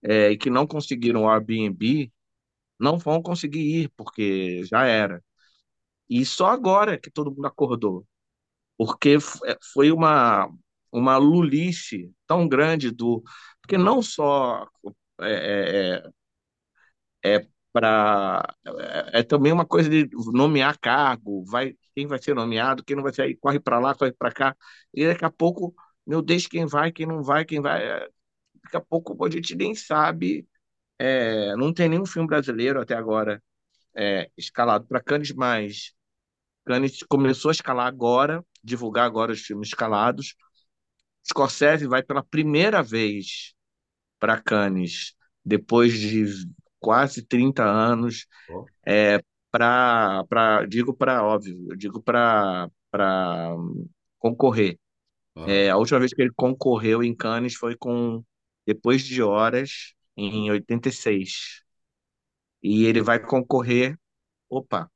é, 0.01 0.31
e 0.31 0.37
que 0.37 0.49
não 0.49 0.65
conseguiram 0.65 1.23
o 1.23 1.29
Airbnb, 1.29 2.11
não 2.79 2.97
vão 2.97 3.21
conseguir 3.21 3.59
ir, 3.83 3.91
porque 3.97 4.63
já 4.65 4.85
era. 4.85 5.23
E 6.09 6.25
só 6.25 6.47
agora 6.47 6.97
que 6.99 7.11
todo 7.11 7.31
mundo 7.31 7.47
acordou, 7.47 8.05
porque 8.77 9.17
é, 9.45 9.57
foi 9.73 9.91
uma, 9.91 10.49
uma 10.91 11.17
lulice 11.17 12.11
tão 12.27 12.47
grande 12.47 12.91
do. 12.91 13.23
Porque 13.61 13.77
não 13.77 14.01
só 14.01 14.67
é, 15.21 16.03
é, 17.23 17.37
é 17.39 17.47
para. 17.73 18.55
É, 19.13 19.19
é 19.19 19.23
também 19.23 19.51
uma 19.51 19.65
coisa 19.65 19.89
de 19.89 20.09
nomear 20.33 20.77
cargo, 20.79 21.43
vai, 21.45 21.75
quem 21.95 22.07
vai 22.07 22.21
ser 22.21 22.35
nomeado, 22.35 22.83
quem 22.83 22.95
não 22.95 23.03
vai 23.03 23.13
ser, 23.13 23.35
corre 23.39 23.59
para 23.59 23.79
lá, 23.79 23.93
corre 23.95 24.11
para 24.13 24.31
cá, 24.31 24.55
e 24.93 25.05
daqui 25.07 25.25
a 25.25 25.31
pouco, 25.31 25.75
meu 26.05 26.21
Deus, 26.21 26.47
quem 26.47 26.65
vai, 26.65 26.91
quem 26.91 27.05
não 27.05 27.23
vai, 27.23 27.45
quem 27.45 27.61
vai. 27.61 27.83
é, 27.85 28.09
Daqui 28.65 28.77
a 28.77 28.81
pouco 28.81 29.25
a 29.25 29.29
gente 29.31 29.55
nem 29.55 29.75
sabe. 29.75 30.47
É, 30.99 31.55
não 31.55 31.73
tem 31.73 31.89
nenhum 31.89 32.05
filme 32.05 32.27
brasileiro 32.27 32.81
até 32.81 32.95
agora 32.95 33.41
é, 33.95 34.29
escalado 34.37 34.85
para 34.87 35.01
Cannes, 35.01 35.33
mas 35.33 35.93
Cannes 36.65 37.03
começou 37.09 37.49
a 37.49 37.53
escalar 37.53 37.87
agora, 37.87 38.45
divulgar 38.63 39.05
agora 39.05 39.31
os 39.33 39.41
filmes 39.41 39.69
escalados. 39.69 40.35
Scorsese 41.27 41.87
vai 41.87 42.03
pela 42.03 42.23
primeira 42.23 42.81
vez 42.83 43.53
para 44.19 44.41
Cannes, 44.41 45.15
depois 45.45 45.93
de 45.99 46.25
quase 46.79 47.23
30 47.23 47.63
anos, 47.65 48.27
Ó, 48.47 48.69
é, 48.87 49.21
para, 49.51 50.65
digo 50.67 50.93
para, 50.95 51.23
óbvio, 51.25 51.67
eu 51.71 51.75
digo 51.77 52.01
para 52.01 52.69
concorrer. 54.19 54.79
aham. 55.35 55.57
É, 55.57 55.69
a 55.69 55.77
última 55.77 55.99
vez 55.99 56.13
que 56.13 56.21
ele 56.21 56.33
concorreu 56.35 57.03
em 57.03 57.15
Cannes 57.15 57.55
foi 57.55 57.75
com 57.77 58.23
Depois 58.65 59.03
de 59.03 59.21
Horas, 59.23 59.93
em 60.17 60.51
86. 60.51 61.63
E 62.61 62.85
ele 62.85 63.01
vai 63.01 63.19
concorrer. 63.19 63.97
Opa, 64.49 64.89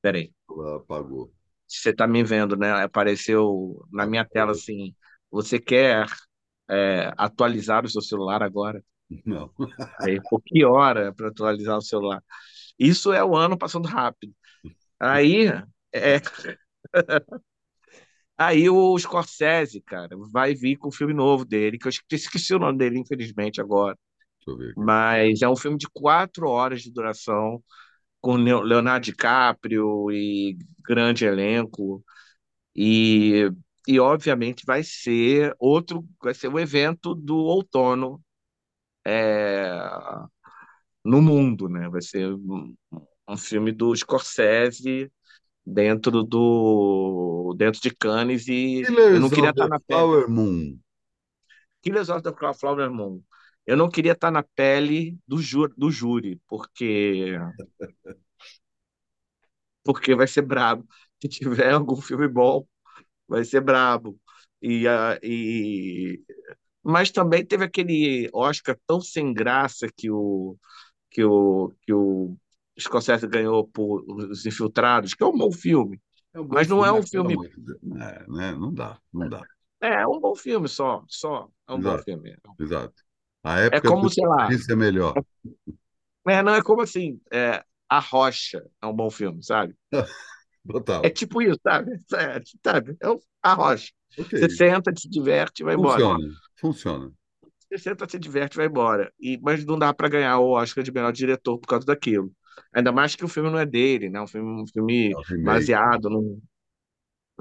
peraí. 0.00 0.32
Ela 0.50 0.76
apagou. 0.76 1.32
Você 1.66 1.90
está 1.90 2.06
me 2.06 2.22
vendo, 2.22 2.56
né? 2.56 2.72
Apareceu 2.84 3.86
na 3.92 4.06
minha 4.06 4.24
tela 4.24 4.52
assim. 4.52 4.94
Você 5.30 5.58
quer 5.58 6.06
é, 6.68 7.12
atualizar 7.16 7.84
o 7.84 7.88
seu 7.88 8.02
celular 8.02 8.42
agora? 8.42 8.82
Não. 9.24 9.50
Aí, 10.00 10.20
por 10.28 10.42
que 10.42 10.64
hora 10.64 11.12
para 11.12 11.28
atualizar 11.28 11.76
o 11.76 11.82
celular? 11.82 12.22
Isso 12.78 13.12
é 13.12 13.24
o 13.24 13.36
ano 13.36 13.56
passando 13.58 13.86
rápido. 13.86 14.34
Aí, 14.98 15.46
é, 15.92 16.20
aí 18.36 18.68
o 18.68 18.98
Scorsese, 18.98 19.80
cara, 19.80 20.16
vai 20.30 20.54
vir 20.54 20.76
com 20.76 20.88
o 20.88 20.92
filme 20.92 21.12
novo 21.14 21.44
dele, 21.44 21.78
que 21.78 21.86
eu 21.86 21.92
esqueci 22.12 22.54
o 22.54 22.58
nome 22.58 22.78
dele, 22.78 22.98
infelizmente, 22.98 23.60
agora. 23.60 23.98
Mas 24.76 25.42
é 25.42 25.48
um 25.48 25.56
filme 25.56 25.78
de 25.78 25.86
quatro 25.92 26.48
horas 26.48 26.82
de 26.82 26.92
duração, 26.92 27.62
com 28.20 28.36
Leo- 28.36 28.62
Leonardo 28.62 29.04
DiCaprio 29.06 30.10
e 30.12 30.58
grande 30.86 31.26
elenco. 31.26 32.04
E, 32.76 33.50
e 33.88 34.00
obviamente 34.00 34.64
vai 34.66 34.82
ser 34.84 35.54
outro, 35.58 36.04
vai 36.22 36.34
ser 36.34 36.48
o 36.48 36.58
evento 36.60 37.14
do 37.14 37.36
outono 37.38 38.22
é, 39.06 39.66
no 41.04 41.20
mundo, 41.22 41.68
né? 41.68 41.88
Vai 41.88 42.02
ser 42.02 42.32
um, 42.32 42.74
um 43.28 43.36
filme 43.36 43.72
do 43.72 43.94
Scorsese 43.94 45.10
dentro 45.66 46.22
do 46.24 47.54
dentro 47.58 47.80
de 47.80 47.90
Cannes 47.94 48.48
e 48.48 48.82
eu 49.12 49.20
não 49.20 49.30
Killers 49.30 49.30
queria 49.30 49.50
of 49.50 49.50
estar 49.50 49.68
na 49.68 49.80
pele. 49.80 50.00
Flower 50.00 50.28
Moon. 50.28 50.78
Killers 51.82 52.10
of 52.10 52.22
the 52.22 52.32
Flower 52.32 52.90
Moon. 52.90 53.22
Eu 53.66 53.76
não 53.76 53.90
queria 53.90 54.12
estar 54.12 54.30
na 54.30 54.42
pele 54.42 55.18
do, 55.26 55.38
ju, 55.40 55.68
do 55.76 55.90
júri, 55.90 56.40
porque 56.48 57.38
porque 59.84 60.14
vai 60.14 60.26
ser 60.26 60.42
brabo. 60.42 60.86
Se 61.22 61.28
tiver 61.28 61.72
algum 61.72 61.96
filme 62.00 62.28
bom, 62.28 62.66
vai 63.28 63.44
ser 63.44 63.60
brabo. 63.62 64.18
E, 64.62 64.88
a 64.88 65.18
e 65.22 66.22
mas 66.84 67.10
também 67.12 67.44
teve 67.46 67.64
aquele 67.64 68.30
Oscar 68.34 68.78
tão 68.86 69.00
sem 69.00 69.32
graça 69.34 69.88
que 69.96 70.10
o 70.10 70.56
que 71.10 71.24
o 71.24 71.72
que 71.82 71.92
o 71.94 72.36
Scorsese 72.80 73.26
ganhou 73.28 73.68
por 73.68 74.04
Os 74.10 74.46
Infiltrados, 74.46 75.14
que 75.14 75.22
é 75.24 75.26
um 75.26 75.36
bom 75.38 75.52
filme, 75.52 76.00
É 76.32 76.40
um 76.40 76.46
bom 76.46 76.62
mas 76.62 76.68
não 76.68 76.84
filme, 76.84 76.86
é 76.86 76.92
um 76.92 77.02
pelo 77.10 77.32
filme. 77.32 77.40
É, 78.00 78.30
né? 78.30 78.52
Não 78.52 78.72
dá, 78.74 79.00
não 79.12 79.28
dá. 79.28 79.46
É 79.80 80.06
um 80.06 80.18
bom 80.20 80.34
filme 80.34 80.68
só, 80.68 81.04
só. 81.08 81.48
É 81.68 81.72
um 81.72 81.80
bom 81.80 81.96
Exato, 81.96 82.04
filme. 82.04 82.36
exato. 82.58 83.02
A 83.44 83.60
É 83.70 83.80
época 83.80 83.88
como, 83.88 84.08
do 84.08 84.10
sei 84.10 84.26
lá, 84.26 84.44
Prince 84.44 84.72
é 84.72 84.76
melhor. 84.76 85.20
é, 86.28 86.42
não 86.42 86.54
é 86.54 86.62
como 86.62 86.82
assim, 86.82 87.20
é, 87.32 87.64
A 87.88 87.98
Rocha 88.00 88.62
é 88.82 88.86
um 88.86 88.94
bom 88.94 89.10
filme, 89.10 89.42
sabe? 89.42 89.74
É 91.02 91.10
Total. 91.10 91.10
tipo 91.10 91.42
isso, 91.42 91.58
sabe? 91.62 91.92
É, 92.14 92.40
sabe? 92.64 92.96
É 93.02 93.06
A 93.42 93.54
Rocha. 93.54 93.92
Ok. 94.16 94.34
Você 94.34 94.48
senta, 94.48 94.92
se 94.96 95.08
diverte 95.08 95.62
e 95.62 95.64
vai 95.64 95.74
embora. 95.74 96.06
Funciona, 96.06 96.26
funciona. 96.56 97.12
Você 97.68 97.78
senta, 97.78 98.08
se 98.08 98.18
diverte 98.18 98.54
e 98.56 98.58
vai 98.58 98.66
embora. 98.66 99.12
E, 99.20 99.38
mas 99.42 99.64
não 99.64 99.78
dá 99.78 99.92
para 99.92 100.08
ganhar 100.08 100.38
o 100.38 100.50
Oscar 100.50 100.84
de 100.84 100.92
melhor 100.92 101.12
diretor 101.12 101.58
por 101.58 101.66
causa 101.66 101.86
daquilo. 101.86 102.30
Ainda 102.72 102.92
mais 102.92 103.16
que 103.16 103.24
o 103.24 103.28
filme 103.28 103.50
não 103.50 103.58
é 103.58 103.66
dele, 103.66 104.08
né? 104.10 104.20
Um 104.20 104.26
filme, 104.26 104.62
um 104.62 104.66
É 105.16 105.16
filme 105.16 105.18
remake. 105.28 105.74
baseado 105.78 106.08
num. 106.10 106.40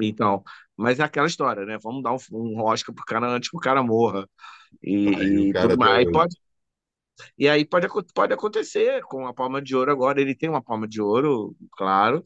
Então, 0.01 0.43
mas 0.77 0.99
é 0.99 1.03
aquela 1.03 1.27
história, 1.27 1.65
né? 1.65 1.77
Vamos 1.81 2.01
dar 2.03 2.13
um, 2.13 2.17
um 2.31 2.61
Oscar 2.63 2.93
pro 2.95 3.05
cara 3.05 3.27
antes 3.29 3.49
que 3.49 3.57
o 3.57 3.59
cara 3.59 3.83
morra. 3.83 4.27
Tá 5.03 5.11
aí 5.19 5.29
E, 5.29 5.49
e 5.49 5.53
tudo 5.55 5.77
mais. 5.77 5.93
Aí 5.99 6.05
hoje. 6.05 6.11
pode, 6.11 6.35
e 7.37 7.47
aí 7.49 7.65
pode, 7.65 7.87
pode 8.13 8.33
acontecer 8.33 9.01
com 9.03 9.27
a 9.27 9.33
Palma 9.33 9.61
de 9.61 9.75
Ouro 9.75 9.91
agora. 9.91 10.21
Ele 10.21 10.35
tem 10.35 10.49
uma 10.49 10.61
Palma 10.63 10.87
de 10.87 11.01
Ouro, 11.01 11.55
claro. 11.71 12.25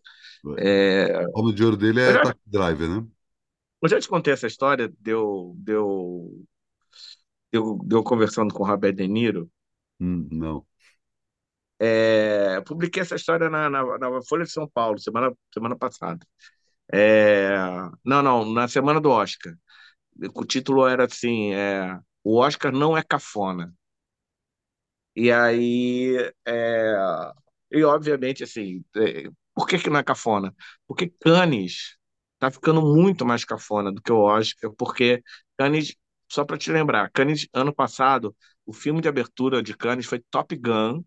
É, 0.57 1.25
O 1.33 1.41
nome 1.41 1.53
de 1.53 1.63
ouro 1.63 1.77
dele 1.77 2.01
é 2.01 2.13
já, 2.13 2.33
Driver, 2.45 2.89
né? 2.89 3.07
eu 3.81 3.89
já 3.89 3.99
te 3.99 4.07
contei 4.07 4.33
essa 4.33 4.47
história, 4.47 4.91
deu, 4.99 5.53
deu, 5.57 6.45
deu, 7.51 7.77
deu 7.83 8.03
conversando 8.05 8.53
com 8.53 8.63
o 8.63 8.65
Robert 8.67 8.93
De 8.95 9.05
Niro. 9.07 9.51
Hum, 9.99 10.27
não. 10.31 10.65
É, 11.79 12.59
publiquei 12.61 13.01
essa 13.03 13.15
história 13.15 13.49
na, 13.49 13.69
na, 13.69 13.97
na 13.99 14.21
Folha 14.27 14.43
de 14.45 14.51
São 14.51 14.67
Paulo, 14.67 14.99
semana, 14.99 15.31
semana 15.53 15.77
passada. 15.77 16.25
É, 16.93 17.57
não, 18.05 18.21
não, 18.23 18.45
na 18.53 18.67
semana 18.67 19.01
do 19.01 19.09
Oscar. 19.11 19.53
O 20.35 20.45
título 20.45 20.87
era 20.87 21.05
assim: 21.05 21.53
é, 21.53 21.99
O 22.29 22.31
Oscar 22.47 22.71
não 22.71 22.95
é 22.97 23.03
cafona. 23.03 23.73
E 25.15 25.31
aí, 25.31 26.15
é, 26.45 26.93
e 27.71 27.83
obviamente, 27.83 28.43
assim, 28.43 28.83
é, 28.95 29.29
por 29.53 29.67
que 29.67 29.79
que 29.79 29.89
não 29.89 29.99
é 29.99 30.03
cafona? 30.03 30.55
Porque 30.87 31.09
Cannes 31.19 31.97
tá 32.39 32.51
ficando 32.51 32.81
muito 32.81 33.25
mais 33.25 33.43
cafona 33.43 33.91
do 33.91 34.01
que 34.01 34.11
o 34.11 34.19
Oscar, 34.19 34.71
porque 34.77 35.23
Cannes, 35.57 35.95
só 36.31 36.45
para 36.45 36.57
te 36.57 36.71
lembrar, 36.71 37.09
Cannes, 37.11 37.47
ano 37.53 37.73
passado, 37.73 38.35
o 38.65 38.71
filme 38.73 39.01
de 39.01 39.07
abertura 39.09 39.63
de 39.63 39.75
Cannes 39.75 40.05
foi 40.05 40.19
Top 40.29 40.55
Gun, 40.55 41.03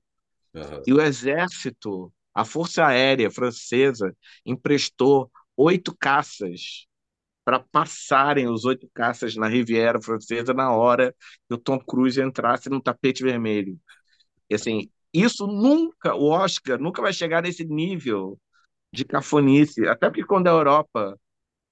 Aham. 0.54 0.86
e 0.86 0.92
o 0.92 1.00
exército, 1.00 2.12
a 2.34 2.44
Força 2.44 2.86
Aérea 2.86 3.30
Francesa, 3.30 4.16
emprestou 4.46 5.30
oito 5.56 5.96
caças 5.96 6.86
para 7.50 7.58
passarem 7.58 8.48
os 8.48 8.64
oito 8.64 8.88
caças 8.94 9.34
na 9.34 9.48
Riviera 9.48 10.00
Francesa 10.00 10.54
na 10.54 10.70
hora 10.72 11.12
que 11.48 11.54
o 11.54 11.58
Tom 11.58 11.80
Cruise 11.80 12.20
entrasse 12.22 12.70
no 12.70 12.80
tapete 12.80 13.24
vermelho. 13.24 13.76
E, 14.48 14.54
assim, 14.54 14.88
isso 15.12 15.48
nunca, 15.48 16.14
o 16.14 16.28
Oscar 16.28 16.80
nunca 16.80 17.02
vai 17.02 17.12
chegar 17.12 17.42
nesse 17.42 17.64
nível 17.64 18.38
de 18.92 19.04
cafonice, 19.04 19.88
até 19.88 20.08
porque 20.08 20.24
quando 20.24 20.46
a 20.46 20.52
Europa, 20.52 21.18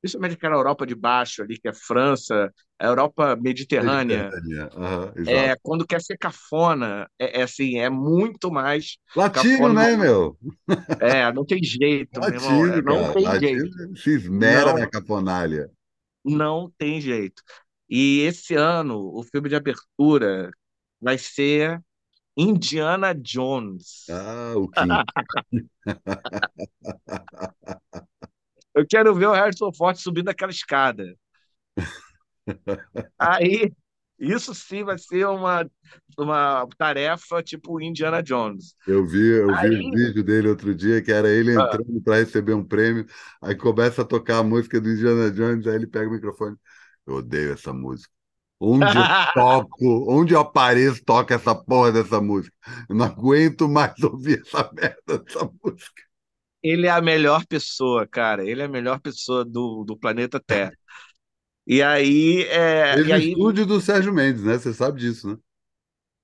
principalmente 0.01 0.35
aquela 0.37 0.57
Europa 0.57 0.87
de 0.87 0.95
baixo 0.95 1.43
ali, 1.43 1.59
que 1.61 1.69
é 1.69 1.75
França, 1.75 2.53
a 2.79 2.87
Europa 2.87 3.37
mediterrânea, 3.37 4.31
Mediterrânea. 4.41 4.71
Aham, 4.77 5.13
é, 5.27 5.57
quando 5.63 5.87
quer 5.87 6.01
ser 6.03 6.17
cafona, 6.19 7.09
é, 7.19 7.41
é 7.41 7.43
assim, 7.43 7.79
é 7.79 7.89
muito 7.91 8.51
mais 8.51 8.97
Latino, 9.15 9.73
né, 9.75 9.97
meu? 9.97 10.39
É, 11.01 11.33
não 11.33 11.45
tem 11.47 11.63
jeito, 11.63 12.21
meu 12.23 12.35
irmão. 12.35 12.67
É, 12.67 12.71
Latino, 12.71 12.83
não 12.83 13.05
cara. 13.05 13.07
tem 13.07 13.37
jeito. 13.37 13.71
Latino 13.71 13.97
se 13.97 14.11
esmera 14.11 14.73
na 14.75 14.81
Não, 14.81 14.87
caponalha. 14.87 15.71
não 16.25 16.71
tem 16.79 17.01
jeito. 17.01 17.43
E 17.89 18.21
esse 18.21 18.55
ano, 18.55 18.99
o 19.15 19.23
filme 19.23 19.49
de 19.49 19.57
abertura 19.57 20.51
vai 21.01 21.17
ser 21.19 21.83
Indiana 22.37 23.15
Jones. 23.15 24.07
Ah, 24.11 24.55
o 24.57 24.69
Kim. 24.69 24.89
Eu 28.79 28.87
quero 28.87 29.13
ver 29.13 29.27
o 29.27 29.33
Harrison 29.33 29.73
Ford 29.73 29.97
subindo 29.97 30.29
aquela 30.29 30.53
escada. 30.53 31.05
Aí, 33.19 33.73
isso 34.21 34.55
sim 34.55 34.85
vai 34.85 34.97
ser 34.97 35.27
uma, 35.27 35.69
uma 36.17 36.65
tarefa 36.79 37.43
tipo 37.43 37.81
Indiana 37.81 38.23
Jones. 38.23 38.77
Eu 38.87 39.05
vi, 39.05 39.19
eu 39.19 39.49
vi 39.49 39.53
o 39.53 39.55
Aí, 39.57 39.91
vídeo 39.91 40.23
dele 40.23 40.49
outro 40.49 40.73
dia, 40.73 41.03
que 41.03 41.11
era 41.11 41.29
ele 41.29 41.59
ah, 41.59 41.65
entrando 41.65 42.01
para 42.03 42.19
receber 42.19 42.55
um 42.55 42.65
prêmio, 42.65 43.05
aí 43.43 43.57
começa 43.57 44.03
a 44.03 44.05
tocar 44.05 44.39
a 44.39 44.43
música 44.45 44.81
do 44.81 44.89
Indiana 44.89 45.29
Jones, 45.33 45.67
aí 45.67 45.75
ele 45.75 45.89
pega 45.89 46.09
o 46.09 46.13
microfone. 46.13 46.57
Eu 47.05 47.15
odeio 47.17 47.53
essa 47.53 47.73
música. 47.73 48.13
Onde 48.61 48.85
eu 48.85 49.03
toco, 49.35 50.07
onde 50.09 50.35
eu 50.35 50.41
apareço, 50.41 51.05
toca 51.05 51.35
essa 51.35 51.53
porra 51.53 51.91
dessa 51.91 52.21
música. 52.21 52.55
Eu 52.89 52.95
não 52.95 53.07
aguento 53.07 53.69
mais 53.69 53.95
ouvir 54.05 54.41
essa 54.41 54.71
merda 54.73 55.19
dessa 55.19 55.51
música. 55.65 56.08
Ele 56.63 56.87
é 56.87 56.91
a 56.91 57.01
melhor 57.01 57.47
pessoa, 57.47 58.07
cara. 58.07 58.45
Ele 58.49 58.63
é 58.63 58.65
a 58.67 58.69
melhor 58.69 59.01
pessoa 59.01 59.45
do, 59.45 59.85
do 59.85 59.97
planeta 59.97 60.41
Terra. 60.41 60.73
E 61.67 61.83
aí, 61.83 62.45
é, 62.49 62.95
Fez 62.95 63.09
e 63.09 63.13
o 63.13 63.15
aí, 63.15 63.35
estúdio 63.35 63.65
do 63.67 63.81
Sérgio 63.81 64.13
Mendes, 64.13 64.43
né? 64.45 64.59
Você 64.59 64.75
sabe 64.75 65.01
disso, 65.01 65.29
né? 65.29 65.39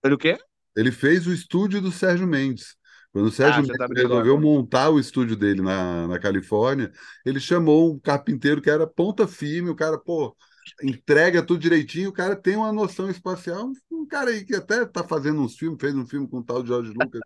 ele 0.04 0.14
o 0.14 0.18
quê? 0.18 0.38
Ele 0.76 0.90
fez 0.92 1.26
o 1.26 1.32
estúdio 1.32 1.80
do 1.80 1.90
Sérgio 1.92 2.26
Mendes. 2.26 2.76
Quando 3.12 3.26
o 3.26 3.30
Ah, 3.40 3.62
Sérgio 3.62 3.62
tá 3.76 3.86
Mendes 3.86 3.88
brincando. 3.88 4.28
resolveu 4.28 4.38
montar 4.40 4.90
o 4.90 4.98
estúdio 4.98 5.36
dele 5.36 5.62
na, 5.62 6.08
na 6.08 6.18
Califórnia, 6.18 6.92
ele 7.24 7.38
chamou 7.40 7.94
um 7.94 7.98
carpinteiro 8.00 8.60
que 8.60 8.68
era 8.70 8.86
ponta 8.86 9.28
firme, 9.28 9.70
o 9.70 9.76
cara, 9.76 9.96
pô, 9.98 10.36
entrega 10.82 11.44
tudo 11.44 11.60
direitinho, 11.60 12.10
o 12.10 12.12
cara 12.12 12.34
tem 12.34 12.56
uma 12.56 12.72
noção 12.72 13.08
espacial, 13.08 13.70
um 13.90 14.06
cara 14.06 14.30
aí 14.30 14.44
que 14.44 14.54
até 14.56 14.84
tá 14.84 15.04
fazendo 15.04 15.40
uns 15.40 15.56
filmes, 15.56 15.80
fez 15.80 15.94
um 15.94 16.06
filme 16.06 16.28
com 16.28 16.38
o 16.38 16.44
tal 16.44 16.60
de 16.62 16.68
George 16.68 16.92
Lucas 16.92 17.22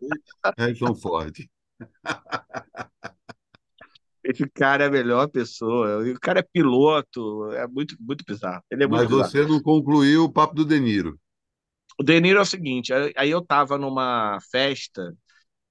Harrison 0.59 0.95
Ford. 0.95 1.35
Esse 4.23 4.49
cara 4.51 4.85
é 4.85 4.87
a 4.89 4.91
melhor 4.91 5.29
pessoa. 5.29 6.03
O 6.03 6.21
cara 6.21 6.41
é 6.41 6.43
piloto, 6.43 7.51
é 7.53 7.67
muito, 7.67 7.97
muito 8.01 8.25
bizarro. 8.27 8.63
Ele 8.71 8.85
é 8.85 8.87
muito 8.87 9.01
Mas 9.01 9.09
bizarro. 9.09 9.31
você 9.31 9.47
não 9.47 9.61
concluiu 9.63 10.25
o 10.25 10.33
papo 10.33 10.55
do 10.55 10.65
De 10.65 10.79
Niro. 10.79 11.19
O 11.99 12.03
De 12.03 12.21
Niro 12.21 12.39
é 12.39 12.43
o 12.43 12.47
seguinte, 12.47 12.93
aí 12.93 13.31
eu 13.31 13.45
tava 13.45 13.77
numa 13.77 14.39
festa 14.53 15.13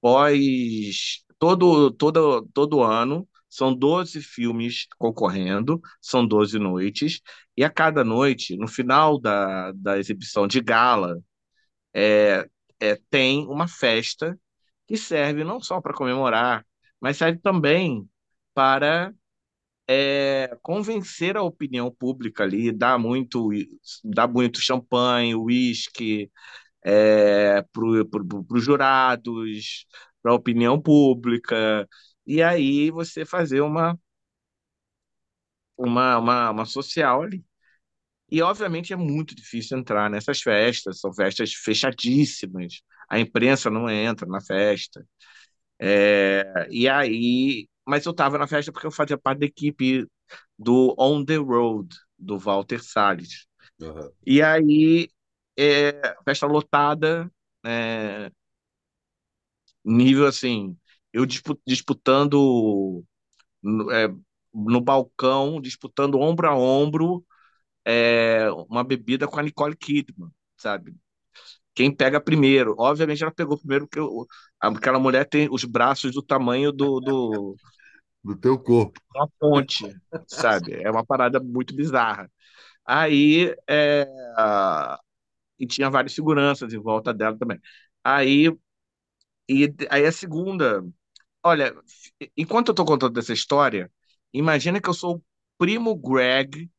pós 0.00 1.24
todo 1.38 1.90
todo 1.92 2.46
todo 2.52 2.82
ano, 2.82 3.28
são 3.48 3.74
12 3.74 4.20
filmes 4.22 4.86
concorrendo, 4.98 5.80
são 6.00 6.26
12 6.26 6.58
noites, 6.58 7.20
e 7.56 7.64
a 7.64 7.70
cada 7.70 8.04
noite, 8.04 8.56
no 8.56 8.68
final 8.68 9.18
da, 9.20 9.72
da 9.72 9.98
exibição 9.98 10.46
de 10.46 10.60
gala, 10.60 11.18
é, 11.94 12.48
é, 12.80 12.98
tem 13.10 13.46
uma 13.48 13.68
festa 13.68 14.38
que 14.88 14.98
serve 14.98 15.44
não 15.44 15.60
só 15.60 15.80
para 15.82 15.94
comemorar, 15.94 16.66
mas 17.00 17.18
serve 17.18 17.40
também 17.40 18.10
para 18.54 19.14
é, 19.88 20.56
convencer 20.62 21.36
a 21.36 21.42
opinião 21.42 21.90
pública 21.90 22.44
ali, 22.44 22.72
dar 22.72 22.98
muito, 22.98 23.50
dar 24.04 24.28
muito 24.28 24.60
champanhe, 24.60 25.34
uísque 25.34 26.30
é, 26.84 27.62
para 27.62 27.84
os 28.52 28.64
jurados, 28.64 29.86
para 30.22 30.32
a 30.32 30.34
opinião 30.36 30.80
pública, 30.80 31.88
e 32.26 32.42
aí 32.42 32.90
você 32.90 33.24
fazer 33.26 33.60
uma, 33.62 33.98
uma, 35.76 36.18
uma, 36.18 36.50
uma 36.50 36.64
social 36.64 37.22
ali. 37.22 37.44
E, 38.30 38.42
obviamente, 38.42 38.92
é 38.92 38.96
muito 38.96 39.34
difícil 39.34 39.78
entrar 39.78 40.10
nessas 40.10 40.40
festas, 40.42 41.00
são 41.00 41.12
festas 41.14 41.52
fechadíssimas, 41.54 42.82
a 43.08 43.18
imprensa 43.20 43.70
não 43.70 43.88
entra 43.90 44.26
na 44.28 44.40
festa. 44.40 45.06
É, 45.80 46.68
e 46.70 46.88
aí, 46.88 47.68
mas 47.86 48.04
eu 48.06 48.12
estava 48.12 48.38
na 48.38 48.46
festa 48.48 48.72
porque 48.72 48.86
eu 48.86 48.90
fazia 48.92 49.18
parte 49.18 49.40
da 49.40 49.46
equipe 49.46 50.06
do 50.58 50.94
On 50.98 51.24
the 51.24 51.36
Road, 51.36 51.96
do 52.18 52.38
Walter 52.38 52.82
Salles. 52.82 53.46
Aham. 53.82 54.12
E 54.26 54.42
aí, 54.42 55.08
é, 55.58 56.16
festa 56.24 56.46
lotada, 56.46 57.30
é, 57.66 58.30
nível 59.84 60.26
assim, 60.26 60.76
eu 61.12 61.24
dispu- 61.26 61.60
disputando 61.66 63.04
no, 63.62 63.92
é, 63.92 64.08
no 64.54 64.80
balcão, 64.80 65.60
disputando 65.60 66.20
ombro 66.20 66.48
a 66.48 66.56
ombro, 66.56 67.26
é, 67.84 68.50
uma 68.70 68.84
bebida 68.84 69.28
com 69.28 69.40
a 69.40 69.42
Nicole 69.42 69.76
Kidman, 69.76 70.30
sabe? 70.56 70.96
Quem 71.78 71.94
pega 71.94 72.20
primeiro. 72.20 72.74
Obviamente 72.78 73.22
ela 73.22 73.32
pegou 73.32 73.58
primeiro 73.58 73.86
porque 73.88 74.00
aquela 74.60 74.98
mulher 74.98 75.28
tem 75.28 75.48
os 75.50 75.64
braços 75.64 76.12
do 76.12 76.22
tamanho 76.22 76.72
do, 76.72 77.00
do 77.00 77.58
Do 78.24 78.36
teu 78.36 78.56
corpo. 78.58 79.00
uma 79.14 79.28
ponte, 79.38 79.96
sabe? 80.26 80.74
É 80.82 80.90
uma 80.90 81.04
parada 81.04 81.40
muito 81.40 81.74
bizarra. 81.74 82.30
Aí, 82.86 83.54
é, 83.68 84.06
e 85.58 85.66
tinha 85.66 85.90
vários 85.90 86.14
seguranças 86.14 86.72
em 86.72 86.78
volta 86.78 87.12
dela 87.12 87.36
também. 87.38 87.58
Aí, 88.04 88.48
e, 89.48 89.74
aí 89.90 90.06
a 90.06 90.12
segunda, 90.12 90.84
olha, 91.44 91.74
enquanto 92.36 92.70
eu 92.70 92.74
tô 92.74 92.84
contando 92.84 93.18
essa 93.20 93.32
história, 93.32 93.92
imagina 94.32 94.80
que 94.80 94.88
eu 94.88 94.94
sou 94.94 95.16
o 95.18 95.24
primo 95.58 95.96
Greg 95.96 96.70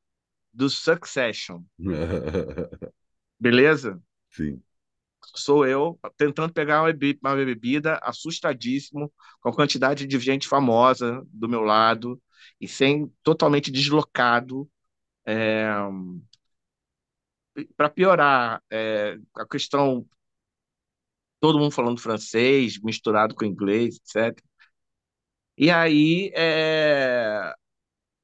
do 0.54 0.70
Succession. 0.70 1.64
Beleza? 3.40 4.00
Sim. 4.30 4.64
Sou 5.36 5.66
eu 5.66 6.00
tentando 6.18 6.54
pegar 6.54 6.82
uma 6.84 6.94
bebida, 7.36 8.00
assustadíssimo, 8.04 9.12
com 9.42 9.50
a 9.50 9.54
quantidade 9.56 10.06
de 10.08 10.20
gente 10.20 10.48
famosa 10.48 11.22
do 11.28 11.48
meu 11.50 11.62
lado 11.62 12.22
e 12.60 12.68
sem 12.68 13.08
totalmente 13.24 13.72
deslocado. 13.72 14.70
É, 15.26 15.68
para 17.76 17.90
piorar, 17.90 18.62
é, 18.72 19.18
a 19.36 19.46
questão 19.46 20.06
todo 21.40 21.60
mundo 21.60 21.72
falando 21.72 22.00
francês, 22.02 22.80
misturado 22.82 23.36
com 23.36 23.46
inglês, 23.46 23.96
etc. 23.98 24.44
E 25.58 25.72
aí 25.72 26.32
é, 26.36 27.54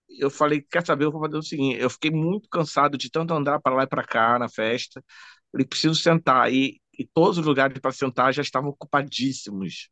eu 0.09 0.29
falei, 0.29 0.61
quer 0.61 0.85
saber, 0.85 1.05
eu 1.05 1.11
vou 1.11 1.21
fazer 1.21 1.37
o 1.37 1.43
seguinte, 1.43 1.79
eu 1.81 1.89
fiquei 1.89 2.11
muito 2.11 2.49
cansado 2.49 2.97
de 2.97 3.09
tanto 3.11 3.33
andar 3.33 3.59
para 3.61 3.75
lá 3.75 3.83
e 3.83 3.87
para 3.87 4.05
cá 4.05 4.39
na 4.39 4.49
festa, 4.49 5.03
falei, 5.51 5.67
preciso 5.67 5.95
sentar, 5.95 6.51
e, 6.53 6.81
e 6.97 7.05
todos 7.05 7.37
os 7.37 7.45
lugares 7.45 7.77
para 7.79 7.91
sentar 7.91 8.33
já 8.33 8.41
estavam 8.41 8.69
ocupadíssimos, 8.69 9.89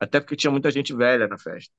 até 0.00 0.20
porque 0.20 0.36
tinha 0.36 0.50
muita 0.50 0.70
gente 0.70 0.94
velha 0.94 1.28
na 1.28 1.38
festa. 1.38 1.72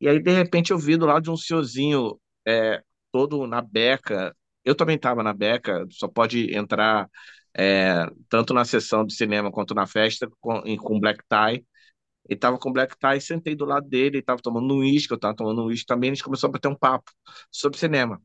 E 0.00 0.08
aí, 0.08 0.20
de 0.20 0.30
repente, 0.32 0.72
eu 0.72 0.78
vi 0.78 0.96
do 0.96 1.06
lado 1.06 1.24
de 1.24 1.30
um 1.30 1.36
senhorzinho 1.36 2.20
é, 2.46 2.82
todo 3.12 3.46
na 3.46 3.60
beca, 3.62 4.36
eu 4.64 4.74
também 4.74 4.96
estava 4.96 5.22
na 5.22 5.32
beca, 5.32 5.86
só 5.90 6.08
pode 6.08 6.54
entrar 6.56 7.08
é, 7.56 8.06
tanto 8.28 8.54
na 8.54 8.64
sessão 8.64 9.04
de 9.04 9.14
cinema 9.14 9.50
quanto 9.50 9.74
na 9.74 9.86
festa 9.86 10.28
com, 10.40 10.62
com 10.78 11.00
black 11.00 11.22
tie, 11.28 11.66
ele 12.28 12.36
estava 12.36 12.58
com 12.58 12.72
black 12.72 12.96
tie, 12.98 13.20
sentei 13.20 13.54
do 13.56 13.64
lado 13.64 13.88
dele, 13.88 14.16
ele 14.16 14.18
estava 14.18 14.40
tomando 14.42 14.74
um 14.74 14.78
uísque, 14.80 15.12
eu 15.12 15.16
estava 15.16 15.34
tomando 15.34 15.62
um 15.62 15.66
uísque 15.66 15.86
também, 15.86 16.10
a 16.10 16.14
gente 16.14 16.24
começou 16.24 16.48
a 16.48 16.52
bater 16.52 16.68
um 16.68 16.76
papo 16.76 17.10
sobre 17.50 17.78
cinema. 17.78 18.20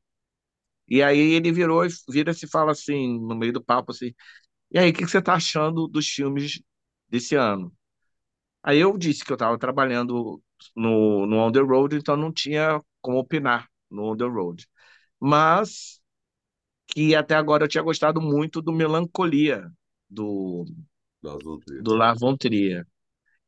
E 0.88 1.02
aí 1.02 1.18
ele 1.34 1.52
virou, 1.52 1.84
vira-se 2.10 2.46
e 2.46 2.50
fala 2.50 2.72
assim, 2.72 3.20
no 3.20 3.36
meio 3.36 3.54
do 3.54 3.64
papo, 3.64 3.92
assim, 3.92 4.14
e 4.74 4.80
aí, 4.80 4.90
o 4.92 4.94
que, 4.94 5.06
que 5.06 5.12
você 5.12 5.20
está 5.20 5.36
achando 5.36 5.88
dos 5.88 6.08
filmes 6.08 6.62
desse 7.10 7.36
ano? 7.36 7.74
Aí 8.64 8.80
eu 8.80 8.98
disse 8.98 9.24
que 9.26 9.32
eu 9.32 9.36
estava 9.36 9.58
trabalhando 9.60 10.42
no, 10.76 11.26
no 11.28 11.38
On 11.40 11.52
The 11.52 11.60
Road, 11.62 11.96
então 11.98 12.18
não 12.18 12.32
tinha 12.34 12.82
como 13.02 13.20
opinar 13.20 13.70
no 13.90 14.06
On 14.12 14.18
The 14.18 14.26
Road. 14.26 14.68
Mas 15.20 16.02
que 16.88 17.16
até 17.16 17.36
agora 17.36 17.66
eu 17.66 17.70
tinha 17.70 17.84
gostado 17.84 18.22
muito 18.22 18.62
do 18.62 18.72
Melancolia, 18.74 19.72
do, 20.10 20.66
do 21.22 21.98
von 22.20 22.38
Trier. 22.38 22.86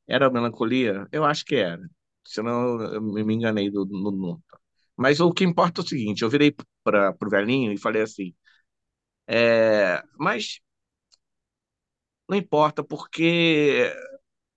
Era 0.07 0.29
Melancolia? 0.29 1.07
Eu 1.11 1.25
acho 1.25 1.45
que 1.45 1.55
era. 1.55 1.81
Senão 2.25 2.81
eu 2.81 3.01
me 3.01 3.33
enganei 3.35 3.71
do, 3.71 3.85
no 3.85 4.11
nome. 4.11 4.41
Mas 4.97 5.19
o 5.21 5.33
que 5.33 5.43
importa 5.45 5.81
é 5.81 5.83
o 5.83 5.87
seguinte, 5.87 6.23
eu 6.23 6.29
virei 6.29 6.55
para 6.83 7.15
o 7.21 7.29
velhinho 7.29 7.71
e 7.73 7.77
falei 7.79 8.03
assim, 8.03 8.33
é, 9.27 10.03
mas 10.19 10.59
não 12.29 12.37
importa, 12.37 12.83
porque 12.83 13.93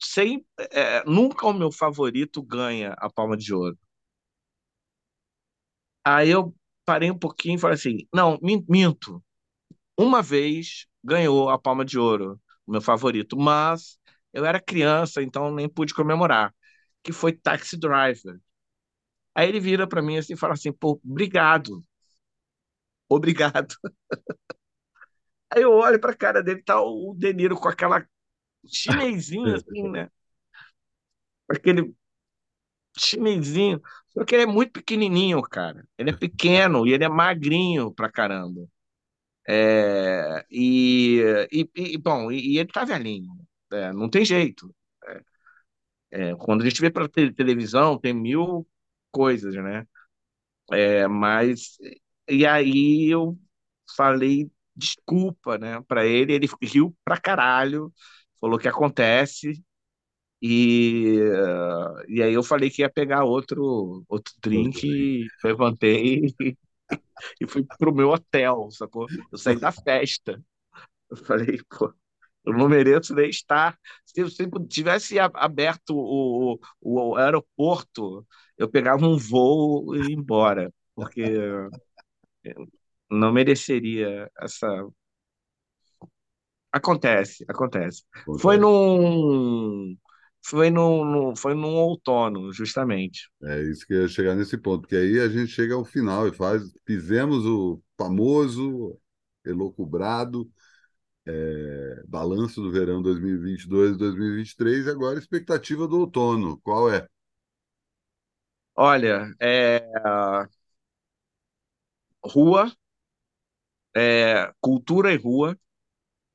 sem, 0.01 0.47
é, 0.73 1.05
nunca 1.07 1.47
o 1.47 1.53
meu 1.55 1.73
favorito 1.73 2.43
ganha 2.43 2.95
a 2.99 3.11
palma 3.11 3.37
de 3.37 3.55
ouro. 3.55 3.79
Aí 6.05 6.31
eu 6.31 6.55
parei 6.85 7.11
um 7.11 7.19
pouquinho 7.19 7.57
e 7.57 7.59
falei 7.59 7.75
assim: 7.77 7.99
não, 8.14 8.39
minto. 8.69 9.23
Uma 9.99 10.23
vez 10.23 10.87
ganhou 11.05 11.51
a 11.51 11.59
palma 11.59 11.85
de 11.85 11.99
ouro, 11.99 12.41
o 12.66 12.73
meu 12.73 12.83
favorito, 12.83 13.37
mas 13.39 13.99
eu 14.33 14.45
era 14.47 14.61
criança, 14.61 15.23
então 15.23 15.55
nem 15.55 15.69
pude 15.69 15.95
comemorar, 15.95 16.55
que 17.03 17.12
foi 17.12 17.33
Taxi 17.33 17.79
Driver. 17.79 18.41
Aí 19.35 19.49
ele 19.49 19.61
vira 19.61 19.87
para 19.89 20.03
mim 20.03 20.19
assim 20.19 20.35
e 20.35 20.37
fala 20.37 20.55
assim: 20.55 20.73
pô, 20.73 21.01
obrigado. 21.05 21.83
Obrigado. 23.09 23.75
Aí 25.51 25.63
eu 25.63 25.73
olho 25.73 26.01
para 26.01 26.13
a 26.13 26.17
cara 26.17 26.43
dele, 26.43 26.63
tá 26.63 26.81
o 26.81 27.15
De 27.17 27.33
Niro 27.33 27.57
com 27.57 27.69
aquela 27.69 28.07
chinesinho 28.67 29.55
assim, 29.57 29.89
né? 29.91 30.11
Aquele 31.49 31.95
chinesinho. 32.97 33.81
Só 34.09 34.25
que 34.25 34.35
ele 34.35 34.45
é 34.45 34.47
muito 34.47 34.73
pequenininho, 34.73 35.41
cara. 35.43 35.87
Ele 35.97 36.11
é 36.11 36.17
pequeno 36.17 36.87
e 36.87 36.93
ele 36.93 37.05
é 37.05 37.09
magrinho 37.09 37.93
pra 37.93 38.11
caramba. 38.11 38.67
É, 39.49 40.45
e, 40.51 41.23
e, 41.51 41.71
e, 41.75 41.99
bom, 41.99 42.31
e, 42.31 42.55
e, 42.55 42.59
ele 42.59 42.69
tá 42.71 42.85
velhinho. 42.85 43.33
É, 43.73 43.93
não 43.93 44.09
tem 44.11 44.25
jeito. 44.25 44.75
É, 45.07 46.31
é 46.31 46.37
quando 46.37 46.63
a 46.63 46.69
gente 46.69 46.81
vê 46.81 46.91
para 46.91 47.09
televisão, 47.09 47.99
tem 47.99 48.15
mil 48.15 48.67
coisas, 49.11 49.55
né? 49.55 49.87
É, 50.73 51.09
mas 51.09 51.79
e 52.29 52.47
aí 52.47 53.11
eu 53.11 53.39
falei 53.97 54.51
desculpa, 54.79 55.59
né, 55.59 55.81
para 55.89 56.07
ele, 56.07 56.33
ele 56.35 56.49
riu 56.62 56.97
pra 57.05 57.18
caralho, 57.18 57.93
falou 58.41 58.59
que 58.59 58.68
acontece, 58.68 59.62
e, 60.41 61.18
e 62.09 62.22
aí 62.22 62.33
eu 62.33 62.43
falei 62.43 62.70
que 62.70 62.83
ia 62.83 62.91
pegar 62.91 63.24
outro, 63.24 64.05
outro 64.09 64.33
drink, 64.43 64.87
e 64.87 65.26
levantei 65.45 66.26
e, 66.41 66.57
e 67.41 67.47
fui 67.47 67.64
pro 67.79 67.95
meu 67.95 68.11
hotel, 68.11 68.68
sacou? 68.70 69.07
Eu 69.33 69.39
saí 69.39 69.59
da 69.59 69.72
festa. 69.72 70.43
Eu 71.11 71.16
falei, 71.16 71.59
pô, 71.70 71.93
eu 72.47 72.53
não 72.55 72.68
mereço 72.68 73.14
nem 73.14 73.31
estar. 73.31 73.79
Se 74.07 74.20
eu 74.20 74.29
tivesse 74.68 75.18
aberto 75.18 75.91
o, 75.97 76.55
o, 76.55 76.61
o 76.81 77.16
aeroporto, 77.16 78.26
eu 78.59 78.68
pegava 78.70 79.07
um 79.07 79.16
voo 79.18 79.97
e 79.97 80.11
ia 80.11 80.14
embora, 80.14 80.72
porque 80.95 81.22
não 83.11 83.33
mereceria 83.33 84.31
essa 84.41 84.69
Acontece, 86.73 87.45
acontece. 87.49 88.05
acontece. 88.13 88.43
Foi 88.43 88.57
num 88.59 89.97
foi 90.45 90.71
num, 90.71 91.35
foi 91.37 91.55
num 91.55 91.75
outono, 91.77 92.53
justamente. 92.53 93.31
É 93.43 93.63
isso 93.63 93.87
que 93.87 93.95
eu 93.95 94.03
ia 94.03 94.09
chegar 94.09 94.35
nesse 94.35 94.57
ponto, 94.59 94.83
porque 94.83 94.97
aí 94.97 95.21
a 95.21 95.29
gente 95.29 95.49
chega 95.53 95.75
ao 95.75 95.85
final 95.85 96.27
e 96.27 96.33
faz, 96.35 96.63
fizemos 96.87 97.45
o 97.47 97.81
famoso, 97.97 98.99
elocubrado 99.45 100.51
é, 101.27 102.03
balanço 102.09 102.63
do 102.63 102.71
verão 102.71 103.03
2022 103.03 103.95
e 103.95 103.99
2023, 103.99 104.87
e 104.87 104.91
agora 104.91 105.17
a 105.19 105.21
expectativa 105.21 105.87
do 105.89 106.01
outono, 106.01 106.59
qual 106.63 106.91
é? 106.93 107.07
Olha, 108.75 109.35
é... 109.41 109.83
rua, 112.23 112.71
é... 113.97 114.53
cultura 114.61 115.12
e 115.12 115.16
rua, 115.16 115.59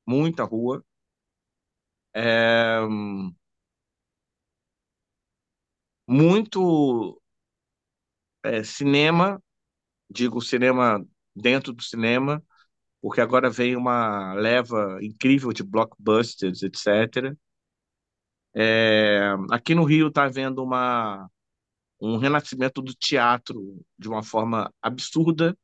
muita 0.06 0.44
rua. 0.44 0.84
É 2.12 2.80
muito 6.06 7.20
é, 8.42 8.62
cinema, 8.62 9.42
digo 10.10 10.40
cinema 10.42 11.06
dentro 11.36 11.72
do 11.72 11.82
cinema, 11.82 12.42
porque 13.02 13.20
agora 13.22 13.50
vem 13.50 13.76
uma 13.76 14.34
leva 14.34 14.98
incrível 15.02 15.52
de 15.52 15.62
blockbusters, 15.64 16.62
etc. 16.62 17.36
É, 18.54 19.20
aqui 19.52 19.74
no 19.74 19.84
Rio 19.84 20.08
está 20.08 20.24
havendo 20.24 20.62
uma, 20.64 21.28
um 22.00 22.18
renascimento 22.18 22.82
do 22.82 22.94
teatro 22.94 23.80
de 23.98 24.08
uma 24.08 24.22
forma 24.24 24.72
absurda. 24.82 25.56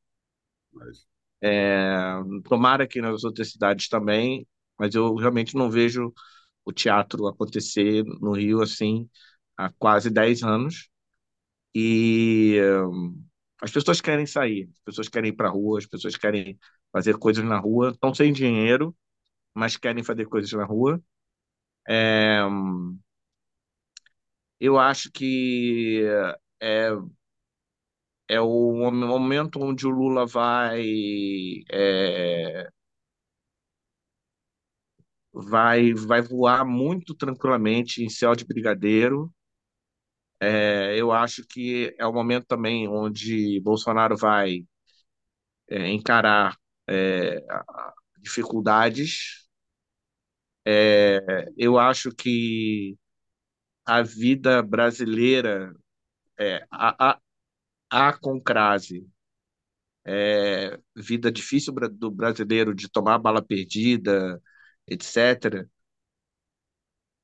É, 1.43 1.83
tomara 2.45 2.87
que 2.87 3.01
nas 3.01 3.25
outras 3.25 3.51
cidades 3.53 3.89
também, 3.89 4.47
mas 4.79 4.95
eu 4.95 5.15
realmente 5.15 5.55
não 5.57 5.71
vejo 5.71 6.13
o 6.65 6.73
teatro 6.73 7.27
acontecer 7.29 8.05
no 8.21 8.33
Rio 8.33 8.63
assim 8.63 9.09
há 9.57 9.71
quase 9.79 10.11
10 10.11 10.43
anos. 10.43 10.89
E 11.75 12.59
um, 12.91 13.25
as 13.63 13.71
pessoas 13.71 14.01
querem 14.01 14.27
sair, 14.27 14.69
as 14.75 14.81
pessoas 14.85 15.09
querem 15.09 15.31
ir 15.31 15.35
para 15.37 15.49
a 15.49 15.53
rua, 15.53 15.79
as 15.79 15.87
pessoas 15.87 16.17
querem 16.17 16.59
fazer 16.93 17.17
coisas 17.19 17.45
na 17.45 17.59
rua, 17.59 17.91
estão 17.91 18.15
sem 18.15 18.33
dinheiro, 18.33 18.97
mas 19.55 19.77
querem 19.77 20.05
fazer 20.05 20.27
coisas 20.27 20.53
na 20.53 20.65
rua. 20.65 21.03
É, 21.89 22.41
eu 24.59 24.79
acho 24.79 25.11
que 25.13 26.03
é, 26.61 26.91
é 28.31 28.41
o 28.41 28.73
momento 28.93 29.61
onde 29.63 29.87
o 29.87 29.91
Lula 29.91 30.27
vai 30.27 30.85
é, 31.73 32.69
vai 35.33 35.93
vai 35.93 36.23
voar 36.23 36.65
muito 36.65 37.15
tranquilamente 37.17 38.01
em 38.03 38.09
céu 38.09 38.35
de 38.37 38.45
brigadeiro 38.45 39.33
é, 40.41 40.97
eu 40.99 41.13
acho 41.13 41.45
que 41.47 41.95
é 41.99 42.07
o 42.07 42.13
momento 42.13 42.47
também 42.47 42.89
onde 42.89 43.61
Bolsonaro 43.61 44.17
vai 44.17 44.65
é, 45.69 45.89
encarar 45.91 46.57
é, 46.89 47.43
dificuldades. 48.21 49.49
É, 50.67 51.47
eu 51.57 51.79
acho 51.79 52.11
que 52.15 52.97
a 53.87 54.03
vida 54.03 54.63
brasileira, 54.63 55.75
é, 56.39 56.67
a, 56.73 57.19
a 57.91 58.13
Concrase, 58.13 59.07
é, 60.05 60.79
vida 60.97 61.31
difícil 61.33 61.73
do 61.93 62.11
brasileiro 62.11 62.75
de 62.75 62.89
tomar 62.89 63.19
bala 63.19 63.43
perdida, 63.43 64.41
etc., 64.87 65.69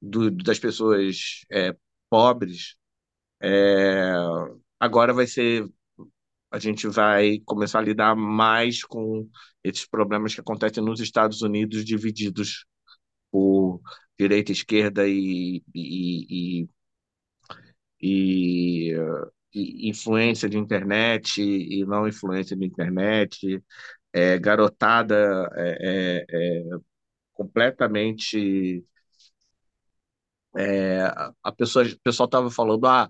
do, 0.00 0.30
das 0.30 0.58
pessoas 0.58 1.44
é, 1.50 1.76
pobres, 2.10 2.76
é, 3.42 4.12
agora 4.80 5.12
vai 5.14 5.26
ser. 5.26 5.66
A 6.50 6.58
gente 6.58 6.88
vai 6.88 7.40
começar 7.46 7.80
a 7.80 7.82
lidar 7.82 8.16
mais 8.16 8.84
com 8.84 9.28
esses 9.64 9.86
problemas 9.86 10.34
que 10.34 10.40
acontecem 10.40 10.84
nos 10.84 11.00
Estados 11.00 11.42
Unidos, 11.42 11.84
divididos 11.84 12.66
por 13.30 13.80
direita, 14.18 14.52
esquerda 14.52 15.08
e, 15.08 15.62
e, 15.74 16.62
e, 16.62 16.68
e, 18.00 18.94
influência 19.88 20.48
de 20.48 20.58
internet 20.58 21.40
e 21.42 21.84
não 21.86 22.06
influência 22.08 22.56
de 22.56 22.64
internet, 22.64 23.62
é, 24.12 24.38
garotada 24.38 25.50
é, 25.54 26.24
é, 26.30 26.64
é 26.74 26.78
completamente. 27.32 28.84
É, 30.58 31.02
a 31.42 31.52
pessoa, 31.52 31.84
o 31.84 32.00
pessoal 32.00 32.26
estava 32.26 32.50
falando, 32.50 32.86
ah, 32.86 33.08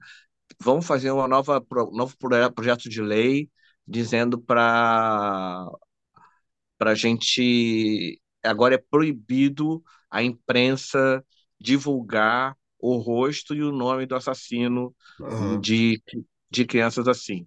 vamos 0.60 0.86
fazer 0.86 1.10
uma 1.12 1.28
nova 1.28 1.64
novo 1.92 2.16
projeto 2.18 2.88
de 2.88 3.00
lei 3.00 3.48
dizendo 3.86 4.38
para 4.40 5.66
para 6.78 6.90
a 6.90 6.94
gente 6.94 8.20
agora 8.42 8.74
é 8.74 8.78
proibido 8.78 9.82
a 10.10 10.22
imprensa 10.22 11.24
divulgar 11.60 12.56
o 12.78 12.96
rosto 12.98 13.54
e 13.54 13.62
o 13.62 13.72
nome 13.72 14.06
do 14.06 14.14
assassino 14.14 14.94
uhum. 15.20 15.60
de, 15.60 16.02
de 16.50 16.64
crianças 16.64 17.08
assim. 17.08 17.46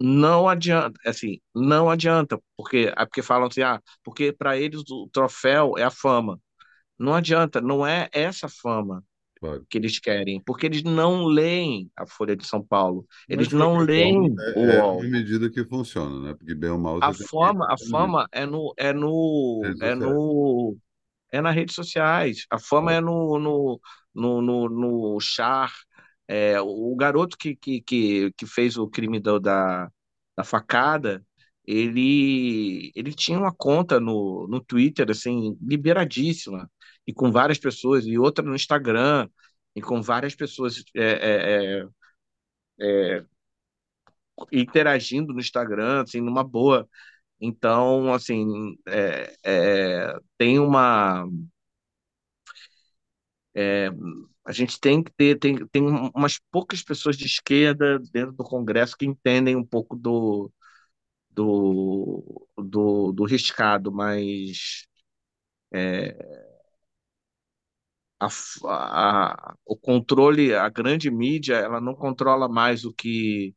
Não 0.00 0.48
adianta, 0.48 0.98
assim, 1.06 1.40
não 1.54 1.88
adianta, 1.88 2.40
porque, 2.56 2.92
é 2.96 3.04
porque 3.06 3.22
falam 3.22 3.46
assim, 3.46 3.62
ah, 3.62 3.80
porque 4.02 4.32
para 4.32 4.58
eles 4.58 4.82
o 4.90 5.08
troféu 5.12 5.74
é 5.78 5.84
a 5.84 5.90
fama. 5.90 6.40
Não 6.98 7.14
adianta, 7.14 7.60
não 7.60 7.86
é 7.86 8.08
essa 8.12 8.48
fama 8.48 9.04
claro. 9.42 9.66
que 9.68 9.76
eles 9.76 9.98
querem, 9.98 10.40
porque 10.44 10.66
eles 10.66 10.82
não 10.84 11.24
leem 11.24 11.90
a 11.96 12.06
Folha 12.06 12.36
de 12.36 12.46
São 12.46 12.64
Paulo, 12.64 13.04
eles 13.28 13.48
Mas, 13.48 13.58
não 13.58 13.78
leem 13.78 14.34
é, 14.38 14.58
o 14.58 14.70
é 14.70 14.82
uma 14.82 15.02
medida 15.02 15.50
que 15.50 15.64
funciona, 15.64 16.20
né? 16.20 16.34
Porque 16.34 16.54
bem 16.54 16.70
ou 16.70 16.78
mal 16.78 16.98
a 17.02 17.12
fama, 17.12 17.66
a 17.68 17.76
fama 17.90 18.28
é 18.32 18.46
no 18.46 18.72
é 18.76 18.92
no 18.92 19.62
é 19.80 19.94
no 19.94 20.76
é 21.32 21.40
nas 21.40 21.54
redes 21.54 21.74
sociais. 21.74 22.46
A 22.50 22.58
fama 22.58 22.92
é, 22.92 22.96
é 22.96 23.00
no, 23.00 23.38
no, 23.38 23.80
no, 24.14 24.42
no, 24.42 24.68
no 24.68 25.20
char. 25.20 25.72
É, 26.28 26.60
o 26.60 26.94
garoto 26.96 27.36
que, 27.38 27.56
que, 27.56 27.80
que, 27.82 28.32
que 28.36 28.46
fez 28.46 28.76
o 28.78 28.88
crime 28.88 29.20
da, 29.20 29.38
da, 29.38 29.90
da 30.36 30.44
facada, 30.44 31.24
ele, 31.66 32.90
ele 32.94 33.12
tinha 33.14 33.38
uma 33.38 33.52
conta 33.54 34.00
no, 34.00 34.46
no 34.48 34.60
Twitter, 34.60 35.10
assim, 35.10 35.56
liberadíssima, 35.60 36.70
e 37.06 37.12
com 37.12 37.30
várias 37.32 37.58
pessoas, 37.58 38.06
e 38.06 38.18
outra 38.18 38.44
no 38.44 38.54
Instagram, 38.54 39.28
e 39.76 39.80
com 39.82 40.00
várias 40.02 40.34
pessoas 40.34 40.82
é, 40.96 41.02
é, 41.04 41.86
é, 42.80 43.18
é 43.18 43.24
interagindo 44.52 45.32
no 45.32 45.40
Instagram, 45.40 46.02
assim, 46.02 46.20
numa 46.20 46.44
boa. 46.44 46.88
Então, 47.40 48.12
assim, 48.14 48.76
é, 48.88 50.16
tem 50.38 50.58
uma. 50.58 51.26
A 54.44 54.52
gente 54.52 54.80
tem 54.80 55.02
que 55.02 55.12
ter 55.12 55.38
tem, 55.38 55.66
tem 55.68 55.82
umas 56.14 56.38
poucas 56.50 56.82
pessoas 56.82 57.16
de 57.16 57.26
esquerda 57.26 57.98
dentro 58.12 58.32
do 58.32 58.44
Congresso 58.44 58.96
que 58.96 59.06
entendem 59.06 59.54
um 59.56 59.64
pouco 59.64 59.96
do, 59.96 60.50
do, 61.30 62.48
do, 62.58 63.12
do 63.12 63.24
riscado, 63.24 63.92
mas 63.92 64.86
é, 65.72 66.16
a, 68.20 68.28
a, 68.64 69.54
o 69.66 69.76
controle, 69.76 70.54
a 70.54 70.68
grande 70.68 71.10
mídia, 71.10 71.56
ela 71.56 71.80
não 71.80 71.94
controla 71.94 72.48
mais 72.48 72.84
o 72.84 72.92
que 72.92 73.54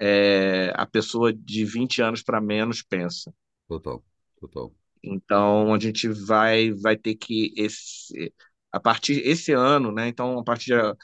é, 0.00 0.72
a 0.74 0.86
pessoa 0.86 1.32
de 1.32 1.64
20 1.64 2.02
anos 2.02 2.22
para 2.22 2.40
menos 2.40 2.82
pensa. 2.82 3.32
Total, 3.68 4.02
total. 4.40 4.72
Então 5.02 5.74
a 5.74 5.78
gente 5.78 6.08
vai 6.08 6.70
vai 6.72 6.96
ter 6.96 7.14
que 7.16 7.52
esse 7.56 8.32
a 8.72 8.80
partir 8.80 9.26
esse 9.26 9.52
ano, 9.52 9.92
né? 9.92 10.08
Então 10.08 10.38
a 10.38 10.44
partir 10.44 10.66
de, 10.76 10.96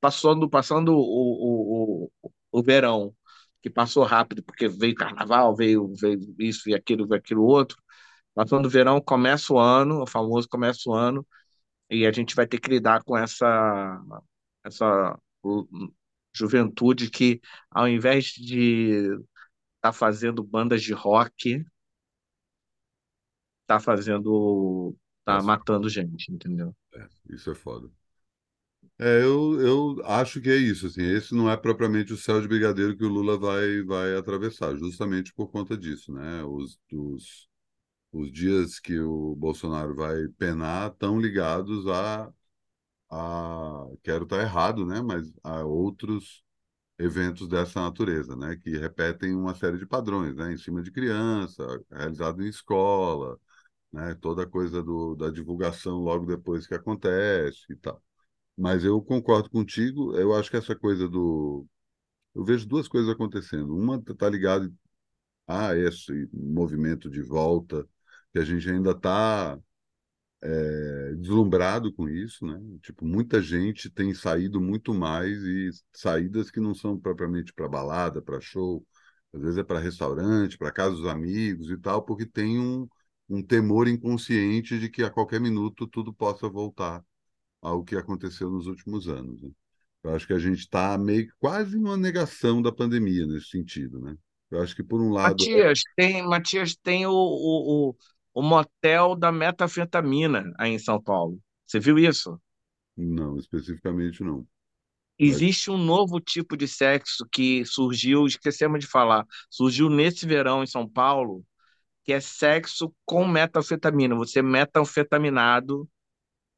passando 0.00 0.48
passando 0.48 0.94
o, 0.94 0.98
o, 0.98 2.10
o, 2.22 2.32
o 2.52 2.62
verão 2.62 3.14
que 3.62 3.70
passou 3.70 4.04
rápido 4.04 4.42
porque 4.42 4.68
veio 4.68 4.94
carnaval, 4.94 5.54
veio 5.56 5.94
veio 5.96 6.20
isso 6.38 6.68
e 6.70 6.74
aquilo, 6.74 7.06
veio 7.06 7.20
aquilo 7.20 7.44
outro. 7.44 7.78
Passando 8.34 8.66
o 8.66 8.70
verão 8.70 9.00
começa 9.00 9.52
o 9.52 9.58
ano, 9.58 10.02
o 10.02 10.06
famoso 10.06 10.48
começa 10.48 10.88
o 10.90 10.94
ano 10.94 11.26
e 11.90 12.06
a 12.06 12.12
gente 12.12 12.34
vai 12.34 12.46
ter 12.46 12.60
que 12.60 12.70
lidar 12.70 13.02
com 13.04 13.16
essa 13.16 14.00
essa 14.64 15.18
juventude 16.34 17.10
que, 17.10 17.40
ao 17.70 17.88
invés 17.88 18.26
de 18.26 19.12
estar 19.12 19.22
tá 19.82 19.92
fazendo 19.92 20.42
bandas 20.42 20.82
de 20.82 20.92
rock, 20.92 21.64
tá 23.66 23.80
fazendo. 23.80 24.94
tá 25.24 25.34
Nossa. 25.34 25.46
matando 25.46 25.88
gente, 25.88 26.32
entendeu? 26.32 26.74
É, 26.94 27.06
isso 27.34 27.50
é 27.50 27.54
foda. 27.54 27.90
É, 28.98 29.22
eu, 29.24 29.60
eu 29.60 30.06
acho 30.06 30.40
que 30.40 30.48
é 30.50 30.56
isso, 30.56 30.86
assim, 30.86 31.02
esse 31.02 31.34
não 31.34 31.50
é 31.50 31.56
propriamente 31.56 32.12
o 32.12 32.16
céu 32.16 32.40
de 32.40 32.46
brigadeiro 32.48 32.96
que 32.96 33.04
o 33.04 33.08
Lula 33.08 33.36
vai, 33.38 33.82
vai 33.82 34.14
atravessar, 34.16 34.76
justamente 34.76 35.32
por 35.34 35.48
conta 35.50 35.76
disso, 35.76 36.12
né? 36.12 36.44
Os, 36.44 36.78
os, 36.92 37.48
os 38.12 38.32
dias 38.32 38.80
que 38.80 38.98
o 39.00 39.36
Bolsonaro 39.36 39.94
vai 39.96 40.28
penar 40.38 40.92
estão 40.92 41.20
ligados 41.20 41.86
a, 41.88 42.32
a 43.10 43.86
quero 44.04 44.24
estar 44.24 44.40
errado, 44.42 44.86
né? 44.86 45.02
Mas 45.02 45.32
a 45.44 45.64
outros 45.64 46.44
eventos 46.98 47.48
dessa 47.48 47.80
natureza, 47.82 48.36
né, 48.36 48.56
que 48.56 48.70
repetem 48.78 49.34
uma 49.34 49.54
série 49.54 49.78
de 49.78 49.86
padrões, 49.86 50.34
né, 50.36 50.52
em 50.52 50.56
cima 50.58 50.82
de 50.82 50.90
criança, 50.92 51.64
realizado 51.90 52.42
em 52.44 52.48
escola, 52.48 53.38
né, 53.92 54.14
toda 54.16 54.44
a 54.44 54.46
coisa 54.48 54.82
do, 54.82 55.14
da 55.14 55.30
divulgação 55.30 55.98
logo 55.98 56.26
depois 56.26 56.66
que 56.66 56.74
acontece 56.74 57.60
e 57.70 57.76
tal. 57.76 58.02
Mas 58.56 58.84
eu 58.84 59.02
concordo 59.02 59.50
contigo, 59.50 60.16
eu 60.16 60.34
acho 60.34 60.50
que 60.50 60.56
essa 60.56 60.76
coisa 60.76 61.08
do... 61.08 61.66
Eu 62.34 62.44
vejo 62.44 62.66
duas 62.68 62.88
coisas 62.88 63.10
acontecendo. 63.10 63.76
Uma 63.76 63.96
está 64.06 64.28
ligada 64.28 64.72
a 65.46 65.76
esse 65.76 66.28
movimento 66.32 67.10
de 67.10 67.22
volta, 67.22 67.86
que 68.32 68.38
a 68.38 68.44
gente 68.44 68.68
ainda 68.70 68.92
está 68.92 69.58
é, 70.42 71.14
deslumbrado 71.16 71.92
com 71.92 72.08
isso, 72.08 72.46
né? 72.46 72.60
Tipo, 72.82 73.04
muita 73.06 73.40
gente 73.40 73.90
tem 73.90 74.12
saído 74.14 74.60
muito 74.60 74.92
mais 74.94 75.38
e 75.42 75.70
saídas 75.92 76.50
que 76.50 76.60
não 76.60 76.74
são 76.74 76.98
propriamente 76.98 77.52
para 77.52 77.68
balada, 77.68 78.20
para 78.22 78.40
show, 78.40 78.84
às 79.32 79.40
vezes 79.40 79.58
é 79.58 79.64
para 79.64 79.78
restaurante, 79.78 80.58
para 80.58 80.72
casa 80.72 80.96
dos 80.96 81.06
amigos 81.06 81.70
e 81.70 81.76
tal, 81.78 82.02
porque 82.04 82.26
tem 82.26 82.58
um, 82.58 82.88
um 83.32 83.42
temor 83.42 83.88
inconsciente 83.88 84.78
de 84.78 84.90
que 84.90 85.02
a 85.02 85.10
qualquer 85.10 85.40
minuto 85.40 85.86
tudo 85.86 86.12
possa 86.12 86.48
voltar 86.50 87.02
ao 87.62 87.82
que 87.82 87.96
aconteceu 87.96 88.50
nos 88.50 88.66
últimos 88.66 89.08
anos. 89.08 89.40
Né? 89.40 89.50
Eu 90.04 90.14
acho 90.14 90.26
que 90.26 90.34
a 90.34 90.38
gente 90.38 90.58
está 90.58 90.98
meio 90.98 91.32
quase 91.38 91.78
numa 91.78 91.96
negação 91.96 92.60
da 92.60 92.70
pandemia 92.70 93.26
nesse 93.26 93.46
sentido, 93.46 93.98
né? 94.00 94.16
Eu 94.50 94.60
acho 94.60 94.76
que 94.76 94.82
por 94.82 95.00
um 95.00 95.10
lado. 95.10 95.30
Matias, 95.30 95.80
tem, 95.96 96.22
Matias, 96.26 96.76
tem 96.76 97.06
o, 97.06 97.12
o, 97.14 97.96
o 98.34 98.42
motel 98.42 99.16
da 99.16 99.32
metanfetamina 99.32 100.52
aí 100.58 100.72
em 100.72 100.78
São 100.78 101.02
Paulo. 101.02 101.40
Você 101.66 101.80
viu 101.80 101.98
isso? 101.98 102.38
Não, 102.94 103.38
especificamente 103.38 104.22
não. 104.22 104.46
Existe 105.18 105.70
um 105.70 105.78
novo 105.78 106.20
tipo 106.20 106.54
de 106.54 106.68
sexo 106.68 107.26
que 107.32 107.64
surgiu, 107.64 108.26
esquecemos 108.26 108.80
de 108.80 108.86
falar, 108.86 109.24
surgiu 109.48 109.88
nesse 109.88 110.26
verão 110.26 110.62
em 110.62 110.66
São 110.66 110.86
Paulo, 110.86 111.42
que 112.04 112.12
é 112.12 112.20
sexo 112.20 112.94
com 113.04 113.26
metanfetamina. 113.26 114.14
Você 114.14 114.40
é 114.40 114.42
metanfetaminado. 114.42 115.88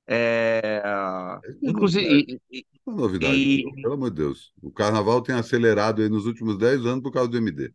É... 0.07 0.83
É 0.85 1.51
inclusive. 1.63 2.39
E, 2.51 2.63
é 2.63 2.65
uma 2.87 2.97
novidade, 2.97 3.35
e... 3.35 3.83
pelo 3.83 3.95
amor 3.95 4.11
de 4.11 4.17
Deus. 4.17 4.53
O 4.63 4.71
carnaval 4.71 5.23
tem 5.23 5.35
acelerado 5.35 6.03
aí 6.03 6.09
nos 6.09 6.27
últimos 6.27 6.59
10 6.59 6.85
anos 6.87 7.03
por 7.03 7.13
causa 7.13 7.29
do 7.31 7.37
MD. 7.37 7.73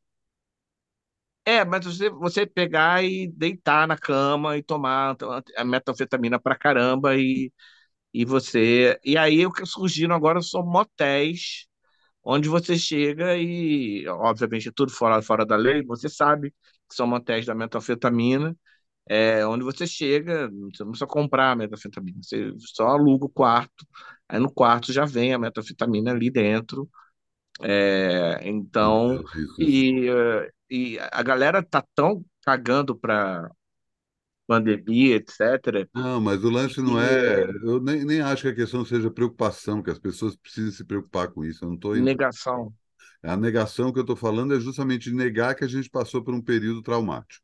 É, 1.45 1.65
mas 1.65 1.83
você, 1.85 2.09
você 2.11 2.45
pegar 2.45 3.03
e 3.03 3.27
deitar 3.27 3.87
na 3.87 3.97
cama 3.97 4.55
e 4.57 4.61
tomar 4.61 5.15
a 5.57 5.65
metanfetamina 5.65 6.39
pra 6.39 6.55
caramba 6.55 7.15
e, 7.17 7.51
e 8.13 8.25
você. 8.25 8.99
E 9.03 9.17
aí 9.17 9.45
o 9.45 9.51
que 9.51 9.65
surgiram 9.65 10.15
agora 10.15 10.41
são 10.41 10.63
motéis 10.65 11.67
onde 12.23 12.49
você 12.49 12.77
chega 12.77 13.37
e, 13.37 14.07
obviamente, 14.07 14.71
tudo 14.71 14.91
fora, 14.91 15.21
fora 15.21 15.45
da 15.45 15.55
lei, 15.55 15.83
você 15.83 16.09
sabe 16.09 16.53
que 16.89 16.95
são 16.95 17.07
motéis 17.07 17.45
da 17.45 17.55
metanfetamina, 17.55 18.57
é, 19.07 19.45
onde 19.45 19.63
você 19.63 19.87
chega, 19.87 20.49
você 20.49 20.83
não 20.83 20.91
precisa 20.91 21.07
comprar 21.07 21.51
a 21.51 21.55
metanfetamina, 21.55 22.19
você 22.23 22.53
só 22.59 22.87
aluga 22.89 23.25
o 23.25 23.29
quarto, 23.29 23.85
aí 24.27 24.39
no 24.39 24.51
quarto 24.51 24.93
já 24.93 25.05
vem 25.05 25.33
a 25.33 25.39
metanfetamina 25.39 26.11
ali 26.11 26.29
dentro, 26.31 26.89
É, 27.61 28.39
então, 28.47 29.23
e, 29.59 30.07
eh, 30.09 30.49
e 30.69 30.99
a 30.99 31.21
galera 31.21 31.61
tá 31.61 31.83
tão 31.93 32.23
cagando 32.43 32.95
para 32.95 33.49
pandemia, 34.47 35.15
etc., 35.17 35.87
Não, 35.93 36.19
mas 36.21 36.43
o 36.43 36.49
lance 36.49 36.81
não 36.81 36.99
é. 36.99 37.43
é 37.43 37.49
Eu 37.63 37.81
nem, 37.81 38.03
nem 38.05 38.21
acho 38.21 38.43
que 38.43 38.47
a 38.49 38.55
questão 38.55 38.85
seja 38.85 39.11
preocupação, 39.11 39.83
que 39.83 39.91
as 39.91 39.99
pessoas 39.99 40.35
precisem 40.35 40.71
se 40.71 40.83
preocupar 40.83 41.29
com 41.31 41.43
isso. 41.43 41.63
Eu 41.63 41.69
não 41.69 41.75
estou 41.75 41.95
negação. 41.95 42.73
A 43.23 43.35
negação 43.37 43.91
que 43.93 43.99
eu 43.99 44.03
estou 44.03 44.15
falando 44.15 44.53
é 44.55 44.59
justamente 44.59 45.11
negar 45.11 45.55
que 45.55 45.63
a 45.65 45.67
gente 45.67 45.89
passou 45.89 46.23
por 46.23 46.33
um 46.33 46.41
período 46.41 46.81
traumático. 46.81 47.43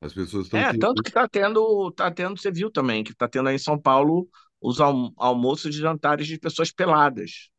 As 0.00 0.14
pessoas 0.14 0.46
estão 0.46 0.64
É, 0.64 0.72
tanto 0.72 1.02
que 1.02 1.10
tá 1.10 1.28
tendo, 1.28 1.90
tá 1.92 2.10
tendo, 2.10 2.36
você 2.38 2.50
viu 2.50 2.70
também, 2.70 3.04
que 3.04 3.14
tá 3.14 3.28
tendo 3.28 3.48
aí 3.48 3.56
em 3.56 3.58
São 3.58 3.78
Paulo 3.80 4.28
os 4.60 4.80
alm 4.80 5.10
almoços 5.16 5.74
e 5.76 5.78
jantares 5.78 6.26
de 6.26 6.38
pessoas 6.38 6.72
peladas. 6.72 7.50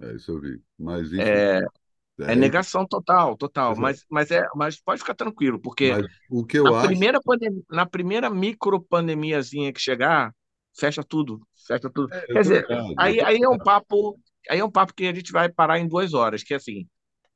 É, 0.00 0.14
isso 0.14 0.30
eu 0.32 0.40
vi. 0.40 0.62
Mas, 0.78 1.10
É, 1.18 1.60
é 2.26 2.36
é, 2.36 2.36
negação 2.36 2.86
total, 2.86 3.36
total. 3.36 3.76
exato. 3.76 3.76
Mas, 3.76 4.04
mas, 4.10 4.30
é, 4.30 4.44
mas 4.56 4.80
pode 4.80 5.00
ficar 5.00 5.14
tranquilo, 5.16 5.60
porque 5.60 5.98
Mas 5.98 6.06
o 6.30 6.44
que 6.46 6.58
na 6.64 6.72
eu 6.72 6.74
acho. 6.74 7.06
primeira, 7.12 7.20
na 7.70 7.86
primeira 7.86 8.30
micro 8.30 8.80
pandemiazinha 8.82 9.72
que 9.72 9.80
chegar, 9.80 10.34
fecha 10.78 11.04
tudo, 11.04 11.46
fecha 11.66 11.90
tudo. 11.90 12.10
É, 12.10 12.26
Quer 12.32 12.42
dizer, 12.42 12.70
aí, 12.96 13.20
aí 13.22 13.38
é 13.42 13.48
um 13.50 13.60
papo, 13.60 14.20
aí 14.50 14.58
é 14.58 14.64
um 14.64 14.70
papo 14.70 14.94
que 14.94 15.06
a 15.06 15.14
gente 15.14 15.32
vai 15.32 15.48
parar 15.48 15.78
em 15.78 15.88
duas 15.88 16.14
horas, 16.14 16.42
que 16.42 16.54
é 16.54 16.56
assim, 16.56 16.82
o 16.82 16.86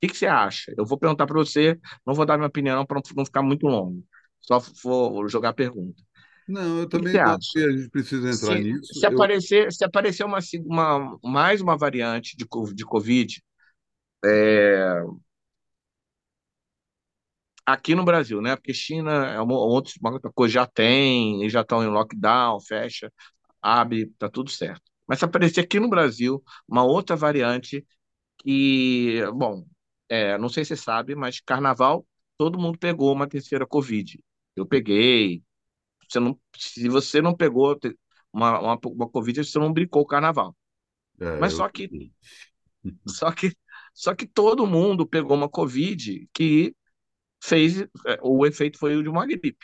que 0.01 0.09
que 0.09 0.17
você 0.17 0.27
acha? 0.27 0.73
Eu 0.77 0.85
vou 0.85 0.99
perguntar 0.99 1.27
para 1.27 1.37
você, 1.37 1.79
não 2.07 2.15
vou 2.15 2.27
dar 2.27 2.37
minha 2.37 2.49
opinião 2.49 2.85
para 2.85 3.01
não 3.17 3.25
ficar 3.25 3.43
muito 3.43 3.67
longo. 3.67 4.03
Só 4.41 4.59
vou 4.83 5.29
jogar 5.29 5.51
a 5.51 5.55
pergunta. 5.55 6.03
Não, 6.49 6.79
eu 6.81 6.89
também 6.89 7.19
acho 7.19 7.59
a 7.59 7.73
gente 7.73 7.91
precisa 7.91 8.31
entrar 8.31 8.57
Se, 8.57 8.63
nisso. 8.63 8.93
se 9.01 9.07
Eu, 9.07 9.17
aparecer, 9.17 9.73
se 9.73 9.85
aparecer 9.85 10.25
uma, 10.25 10.39
uma, 10.65 11.19
mais 11.25 11.61
uma 11.61 11.77
variante 11.77 12.37
de, 12.37 12.47
de 12.75 12.85
Covid 12.85 13.43
aqui 17.65 17.95
no 17.95 18.05
Brasil, 18.05 18.41
né? 18.41 18.57
Porque 18.57 18.73
China 18.73 19.27
é 19.27 19.41
uma, 19.41 19.55
outra, 19.55 19.93
coisa, 20.35 20.55
já 20.55 20.67
tem, 20.67 21.49
já 21.49 21.63
estão 21.63 21.83
em 21.83 21.89
lockdown, 21.89 22.61
fecha, 22.61 23.13
abre, 23.61 24.07
tá 24.19 24.29
tudo 24.29 24.51
certo. 24.51 24.83
Mas 25.07 25.23
aparecer 25.23 25.61
aqui 25.63 25.81
no 25.81 25.89
Brasil 25.89 26.43
uma 26.69 26.85
outra 26.85 27.17
variante 27.17 27.87
que, 28.39 29.21
bom, 29.35 29.67
é, 30.09 30.39
não 30.39 30.49
sei 30.49 30.65
se 30.65 30.77
você 30.77 30.83
sabe, 30.85 31.15
mas 31.15 31.41
carnaval, 31.41 32.07
todo 32.39 32.59
mundo 32.59 32.79
pegou 32.79 33.13
uma 33.13 33.29
terceira 33.29 33.67
Covid. 33.67 34.21
Eu 34.57 34.67
peguei. 34.67 35.43
Você 36.09 36.21
não, 36.21 36.39
se 36.57 36.89
você 36.89 37.23
não 37.23 37.37
pegou 37.37 37.79
uma, 38.33 38.61
uma, 38.61 38.81
uma 38.85 39.09
Covid, 39.11 39.45
você 39.45 39.59
não 39.59 39.73
brincou 39.73 40.03
o 40.03 40.07
carnaval. 40.07 40.57
é, 41.21 41.25
Mas 41.39 41.55
eu, 41.55 41.57
só 41.57 41.69
que 41.69 41.93
Só 43.07 43.31
que, 43.33 43.57
só 43.95 44.15
que 44.15 44.27
todo 44.27 44.67
mundo 44.67 45.07
pegou 45.07 45.37
uma 45.37 45.49
Covid 45.49 46.29
que 46.33 46.75
fez, 47.43 47.81
é, 47.83 47.89
o 48.23 48.47
efeito 48.47 48.79
foi 48.79 48.97
o 48.97 49.03
de 49.03 49.09
uma 49.09 49.27
gripe. 49.27 49.57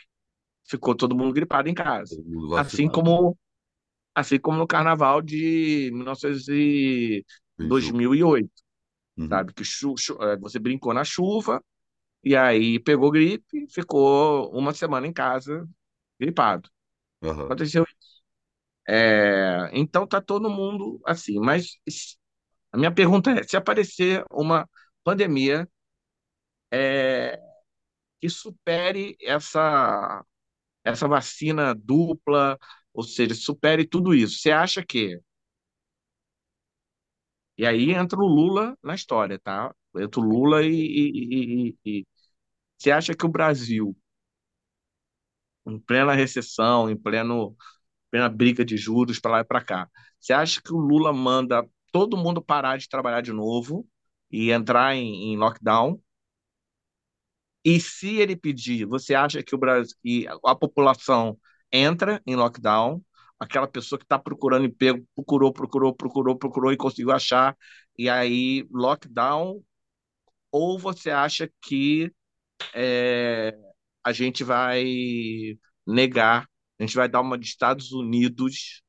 Ficou 0.65 0.95
todo 0.95 1.15
mundo 1.17 1.33
gripado 1.33 1.69
em 1.69 1.73
casa. 1.73 2.17
mundo 2.25 2.53
Assim 2.53 2.89
como, 2.89 3.37
assim 4.15 4.39
como 4.39 4.57
no 4.57 4.67
carnaval 4.67 5.21
de 5.21 5.89
1900 5.93 6.47
e 6.49 7.25
21. 7.57 7.97
2008, 7.97 8.51
Uhum. 9.17 9.29
sabe? 9.29 9.53
Que 9.53 9.63
chu, 9.65 9.95
é, 10.21 10.37
você 10.37 10.59
brincou 10.59 10.93
na 10.93 11.03
chuva 11.03 11.63
e 12.23 12.35
aí 12.35 12.79
pegou 12.79 13.11
gripe, 13.11 13.67
ficou 13.71 14.51
uma 14.53 14.73
semana 14.73 15.07
em 15.07 15.13
casa 15.13 15.67
gripado. 16.19 16.69
Aham. 17.21 17.45
Aconteceu 17.47 17.83
isso. 17.85 18.15
É, 18.87 19.69
então 19.73 20.05
tá 20.07 20.21
todo 20.21 20.49
mundo 20.49 21.01
assim, 21.05 21.39
mas 21.39 21.77
a 22.71 22.77
minha 22.77 22.93
pergunta 22.93 23.31
é, 23.31 23.43
se 23.43 23.57
aparecer 23.57 24.25
uma 24.31 24.69
pandemia 25.03 25.67
é, 26.71 27.39
que 28.21 28.29
supere 28.29 29.17
essa, 29.21 30.23
essa 30.83 31.07
vacina 31.07 31.75
dupla, 31.75 32.57
ou 32.93 33.03
seja, 33.03 33.35
supere 33.35 33.85
tudo 33.87 34.13
isso. 34.15 34.39
Você 34.39 34.51
acha 34.51 34.83
que? 34.85 35.19
E 37.57 37.65
aí 37.65 37.91
entra 37.91 38.17
o 38.19 38.27
Lula 38.27 38.77
na 38.83 38.95
história, 38.95 39.39
tá? 39.39 39.73
Entra 39.95 40.19
o 40.21 40.23
Lula 40.23 40.63
e, 40.63 40.69
e, 40.71 41.69
e- 41.85 41.99
e- 41.99 42.07
você 42.77 42.91
acha 42.91 43.15
que 43.15 43.25
o 43.25 43.29
Brasil, 43.29 43.95
em 45.65 45.79
plena 45.79 46.13
recessão, 46.13 46.89
em 46.89 46.95
pleno, 46.97 47.55
plena 48.11 48.29
briga 48.29 48.65
de 48.65 48.77
juros 48.77 49.19
para 49.19 49.31
lá 49.33 49.39
e 49.41 49.45
para 49.45 49.63
cá, 49.63 49.89
você 50.19 50.33
acha 50.33 50.61
que 50.63 50.73
o 50.73 50.77
Lula 50.79 51.13
manda 51.13 51.67
todo 51.91 52.17
mundo 52.17 52.41
parar 52.43 52.77
de 52.77 52.89
trabalhar 52.89 53.21
de 53.21 53.33
novo 53.33 53.87
e 54.31 54.51
entrar 54.51 54.95
em, 54.95 55.33
em 55.33 55.37
lockdown? 55.37 56.01
E 57.65 57.79
se 57.79 58.17
ele 58.17 58.35
pedir, 58.35 58.85
você 58.85 59.15
acha 59.15 59.41
que 59.43 59.55
o 59.55 59.57
Brasil, 59.57 59.95
que 60.03 60.27
a 60.45 60.55
população 60.55 61.37
entra 61.73 62.21
em 62.27 62.35
lockdown? 62.35 63.03
Aquela 63.39 63.67
pessoa 63.67 63.99
que 63.99 64.05
está 64.05 64.19
procurando 64.19 64.65
emprego, 64.65 65.05
procurou, 65.15 65.51
procurou, 65.53 65.93
procurou, 65.95 66.37
procurou 66.37 66.71
e 66.73 66.77
conseguiu 66.77 67.11
achar, 67.11 67.57
e 67.97 68.09
aí 68.09 68.67
lockdown? 68.71 69.61
Ou 70.51 70.79
você 70.79 71.11
acha 71.11 71.49
que 71.61 72.11
é, 72.75 73.55
a 74.03 74.13
gente 74.13 74.43
vai 74.43 74.85
negar, 75.87 76.47
a 76.79 76.83
gente 76.83 76.95
vai 76.95 77.09
dar 77.09 77.21
uma 77.21 77.37
de 77.37 77.45
Estados 77.47 77.91
Unidos 77.91 78.83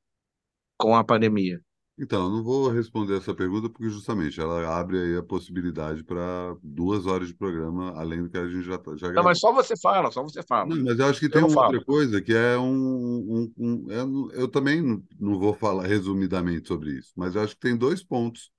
com 0.78 0.97
a 0.97 1.05
pandemia? 1.05 1.61
Então, 1.99 2.25
eu 2.25 2.31
não 2.31 2.43
vou 2.43 2.69
responder 2.71 3.17
essa 3.19 3.35
pergunta 3.35 3.69
porque 3.71 3.89
justamente 3.89 4.41
ela 4.41 4.79
abre 4.79 4.99
aí 5.01 5.17
a 5.17 5.23
possibilidade 5.23 6.03
para 6.03 6.57
duas 6.63 7.07
horas 7.07 7.29
de 7.29 7.35
programa, 7.35 7.93
além 7.97 8.23
do 8.23 8.31
que 8.31 8.37
a 8.39 8.49
gente 8.49 8.65
já, 8.67 8.77
tá- 8.79 8.97
já 8.97 9.09
Não, 9.15 9.23
mas 9.25 9.39
só 9.41 9.53
você 9.53 9.77
fala, 9.77 10.11
só 10.11 10.23
você 10.23 10.43
fala. 10.43 10.69
Não, 10.69 10.83
mas 10.83 10.99
eu 10.99 11.07
acho 11.07 11.21
que 11.21 11.29
Eu 11.31 11.41
tem 11.41 11.43
uma 11.43 11.53
falo. 11.53 11.61
outra 11.61 11.85
coisa 11.85 12.23
que 12.23 12.33
é 12.33 12.57
um, 12.59 13.45
um- 13.47 13.53
um- 13.59 13.91
é 13.91 14.41
eu 14.41 14.49
também 14.51 14.81
não 14.83 15.03
não 15.21 15.39
vou 15.39 15.53
falar 15.55 15.87
resumidamente 15.87 16.69
sobre 16.69 16.93
isso, 16.99 17.13
mas 17.17 17.35
eu 17.35 17.43
acho 17.43 17.55
que 17.55 17.61
tem 17.61 17.77
dois 17.77 18.03
pontos 18.03 18.51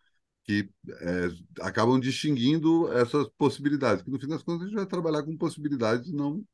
que 0.44 0.70
é, 1.02 1.28
acabam 1.62 2.00
distinguindo 2.00 2.92
essas 2.94 3.28
possibilidades, 3.38 4.04
que 4.04 4.12
no 4.12 4.20
fim 4.20 4.28
das 4.28 4.44
contas 4.44 4.64
a 4.64 4.66
gente 4.70 4.76
vai 4.78 4.86
trabalhar 4.88 5.24
com 5.24 5.36
possibilidades, 5.38 6.10
e 6.10 6.16
não 6.16 6.46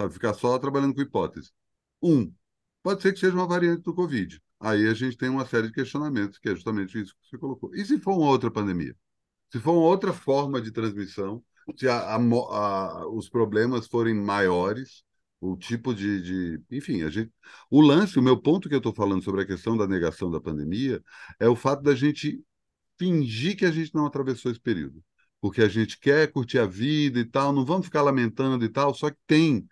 sabe, 0.00 0.14
ficar 0.14 0.34
só 0.34 0.58
trabalhando 0.58 0.94
com 0.94 1.02
hipóteses. 1.02 1.52
Um, 2.02 2.32
pode 2.82 3.02
ser 3.02 3.12
que 3.12 3.18
seja 3.20 3.34
uma 3.34 3.46
variante 3.48 3.82
do 3.82 3.94
Covid. 3.94 4.40
Aí 4.60 4.86
a 4.88 4.94
gente 4.94 5.16
tem 5.16 5.28
uma 5.30 5.46
série 5.46 5.68
de 5.68 5.72
questionamentos, 5.74 6.38
que 6.38 6.48
é 6.50 6.54
justamente 6.54 7.00
isso 7.00 7.14
que 7.16 7.28
você 7.28 7.38
colocou. 7.38 7.74
E 7.74 7.84
se 7.84 7.98
for 7.98 8.16
uma 8.18 8.28
outra 8.30 8.50
pandemia? 8.50 8.94
Se 9.52 9.60
for 9.60 9.72
uma 9.72 9.82
outra 9.86 10.12
forma 10.12 10.60
de 10.60 10.70
transmissão, 10.72 11.42
se 11.78 11.88
a- 11.88 12.16
a 12.16 12.18
a- 12.18 13.08
os 13.08 13.28
problemas 13.28 13.86
forem 13.88 14.14
maiores, 14.14 15.04
o 15.40 15.56
tipo 15.56 15.94
de, 15.94 16.22
de- 16.58 16.62
Enfim, 16.76 17.02
a 17.02 17.10
gente. 17.10 17.32
O 17.70 17.80
lance, 17.80 18.18
o 18.18 18.22
meu 18.22 18.36
ponto 18.40 18.68
que 18.68 18.74
eu 18.74 18.78
estou 18.78 18.94
falando 18.94 19.22
sobre 19.22 19.42
a 19.42 19.46
questão 19.46 19.76
da 19.76 19.86
negação 19.88 20.30
da 20.30 20.40
pandemia 20.40 21.02
é 21.38 21.48
o 21.48 21.56
fato 21.56 21.82
da 21.82 21.94
gente 21.94 22.42
fingir 22.98 23.56
que 23.56 23.66
a 23.66 23.70
gente 23.72 23.94
não 23.94 24.06
atravessou 24.06 24.50
esse 24.50 24.60
período. 24.60 25.02
Porque 25.40 25.62
a 25.62 25.68
gente 25.68 25.98
quer 25.98 26.30
curtir 26.32 26.58
a 26.58 26.66
vida 26.66 27.18
e 27.20 27.24
tal, 27.24 27.52
não 27.52 27.64
vamos 27.64 27.86
ficar 27.86 28.02
lamentando 28.02 28.64
e 28.64 28.68
tal, 28.68 28.94
só 28.94 29.10
que 29.10 29.16
tem 29.26 29.66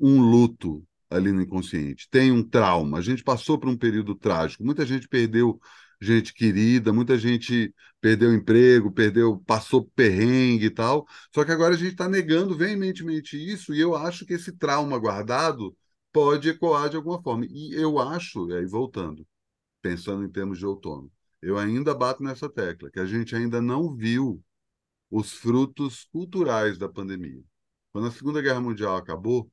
um 0.00 0.20
luto 0.20 0.84
ali 1.12 1.32
no 1.32 1.42
inconsciente, 1.42 2.08
tem 2.10 2.32
um 2.32 2.42
trauma. 2.42 2.98
A 2.98 3.02
gente 3.02 3.22
passou 3.22 3.58
por 3.58 3.68
um 3.68 3.76
período 3.76 4.14
trágico. 4.14 4.64
Muita 4.64 4.84
gente 4.86 5.08
perdeu 5.08 5.60
gente 6.00 6.34
querida, 6.34 6.92
muita 6.92 7.16
gente 7.16 7.72
perdeu 8.00 8.34
emprego, 8.34 8.90
perdeu, 8.92 9.38
passou 9.46 9.84
perrengue 9.94 10.66
e 10.66 10.70
tal. 10.70 11.06
Só 11.32 11.44
que 11.44 11.52
agora 11.52 11.74
a 11.74 11.78
gente 11.78 11.92
está 11.92 12.08
negando 12.08 12.56
veementemente 12.56 13.36
isso, 13.36 13.72
e 13.72 13.80
eu 13.80 13.94
acho 13.94 14.26
que 14.26 14.34
esse 14.34 14.52
trauma 14.52 14.98
guardado 14.98 15.76
pode 16.12 16.48
ecoar 16.48 16.90
de 16.90 16.96
alguma 16.96 17.22
forma. 17.22 17.46
E 17.48 17.72
eu 17.74 17.98
acho, 17.98 18.50
e 18.50 18.56
aí 18.56 18.66
voltando, 18.66 19.26
pensando 19.80 20.24
em 20.24 20.28
termos 20.30 20.58
de 20.58 20.66
outono, 20.66 21.10
eu 21.40 21.58
ainda 21.58 21.94
bato 21.94 22.22
nessa 22.22 22.48
tecla, 22.48 22.90
que 22.90 23.00
a 23.00 23.06
gente 23.06 23.34
ainda 23.36 23.60
não 23.62 23.94
viu 23.94 24.42
os 25.10 25.32
frutos 25.32 26.04
culturais 26.12 26.78
da 26.78 26.88
pandemia. 26.88 27.42
Quando 27.92 28.08
a 28.08 28.10
Segunda 28.10 28.40
Guerra 28.42 28.60
Mundial 28.60 28.96
acabou, 28.96 29.50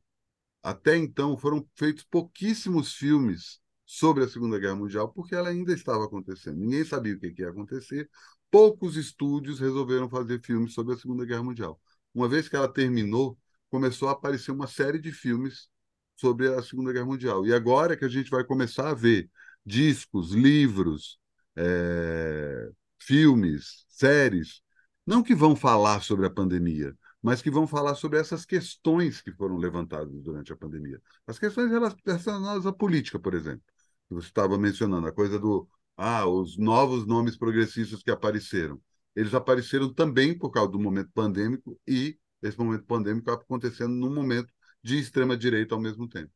até 0.62 0.98
então 0.98 1.38
foram 1.38 1.68
feitos 1.76 2.04
pouquíssimos 2.04 2.94
filmes 2.94 3.60
sobre 3.86 4.24
a 4.24 4.28
Segunda 4.28 4.60
Guerra 4.60 4.76
Mundial, 4.76 5.10
porque 5.10 5.34
ela 5.34 5.50
ainda 5.50 5.74
estava 5.74 6.06
acontecendo. 6.06 6.58
Ninguém 6.58 6.84
sabia 6.86 7.16
o 7.16 7.20
que 7.20 7.34
ia 7.40 7.50
acontecer. 7.50 8.10
Poucos 8.52 8.96
estúdios 8.96 9.60
resolveram 9.60 10.10
fazer 10.10 10.42
filmes 10.44 10.74
sobre 10.74 10.94
a 10.94 10.98
Segunda 10.98 11.26
Guerra 11.26 11.44
Mundial. 11.44 11.80
Uma 12.14 12.28
vez 12.28 12.48
que 12.48 12.56
ela 12.56 12.68
terminou, 12.68 13.38
começou 13.70 14.10
a 14.10 14.12
aparecer 14.12 14.52
uma 14.52 14.68
série 14.68 15.00
de 15.00 15.12
filmes 15.12 15.70
sobre 16.16 16.54
a 16.54 16.62
Segunda 16.62 16.92
Guerra 16.92 17.06
Mundial. 17.06 17.46
E 17.46 17.54
agora 17.54 17.96
que 17.96 18.06
a 18.06 18.10
gente 18.10 18.30
vai 18.30 18.44
começar 18.44 18.90
a 18.90 18.94
ver 18.94 19.30
discos, 19.66 20.32
livros, 20.34 21.20
é, 21.56 22.70
filmes, 23.00 23.86
séries, 23.90 24.62
não 25.06 25.24
que 25.24 25.34
vão 25.34 25.56
falar 25.56 26.02
sobre 26.02 26.26
a 26.26 26.30
pandemia, 26.30 26.96
mas 27.22 27.42
que 27.42 27.52
vão 27.52 27.68
falar 27.68 27.96
sobre 27.96 28.20
essas 28.20 28.46
questões 28.46 29.22
que 29.22 29.32
foram 29.32 29.58
levantadas 29.58 30.22
durante 30.22 30.54
a 30.54 30.56
pandemia. 30.58 31.02
As 31.28 31.38
questões 31.38 31.70
relacionadas 31.72 32.66
à 32.66 32.72
política, 32.74 33.20
por 33.20 33.34
exemplo, 33.34 33.64
que 34.08 34.16
você 34.16 34.28
estava 34.28 34.58
mencionando, 34.58 35.08
a 35.08 35.12
coisa 35.12 35.40
do 35.40 35.68
ah, 35.98 36.26
os 36.26 36.58
novos 36.58 37.06
nomes 37.06 37.38
progressistas 37.38 38.02
que 38.02 38.12
apareceram. 38.12 38.82
eles 39.16 39.34
apareceram 39.34 39.94
também 39.94 40.38
por 40.38 40.50
causa 40.52 40.72
do 40.72 40.80
momento 40.80 41.12
pandêmico 41.14 41.78
e 41.88 42.18
esse 42.42 42.58
momento 42.58 42.86
pandêmico 42.86 43.30
acontecendo 43.32 43.94
num 43.94 44.14
momento 44.14 44.54
de 44.84 44.98
extrema 44.98 45.36
direita 45.36 45.76
ao 45.76 45.82
mesmo 45.82 46.08
tempo. 46.08 46.32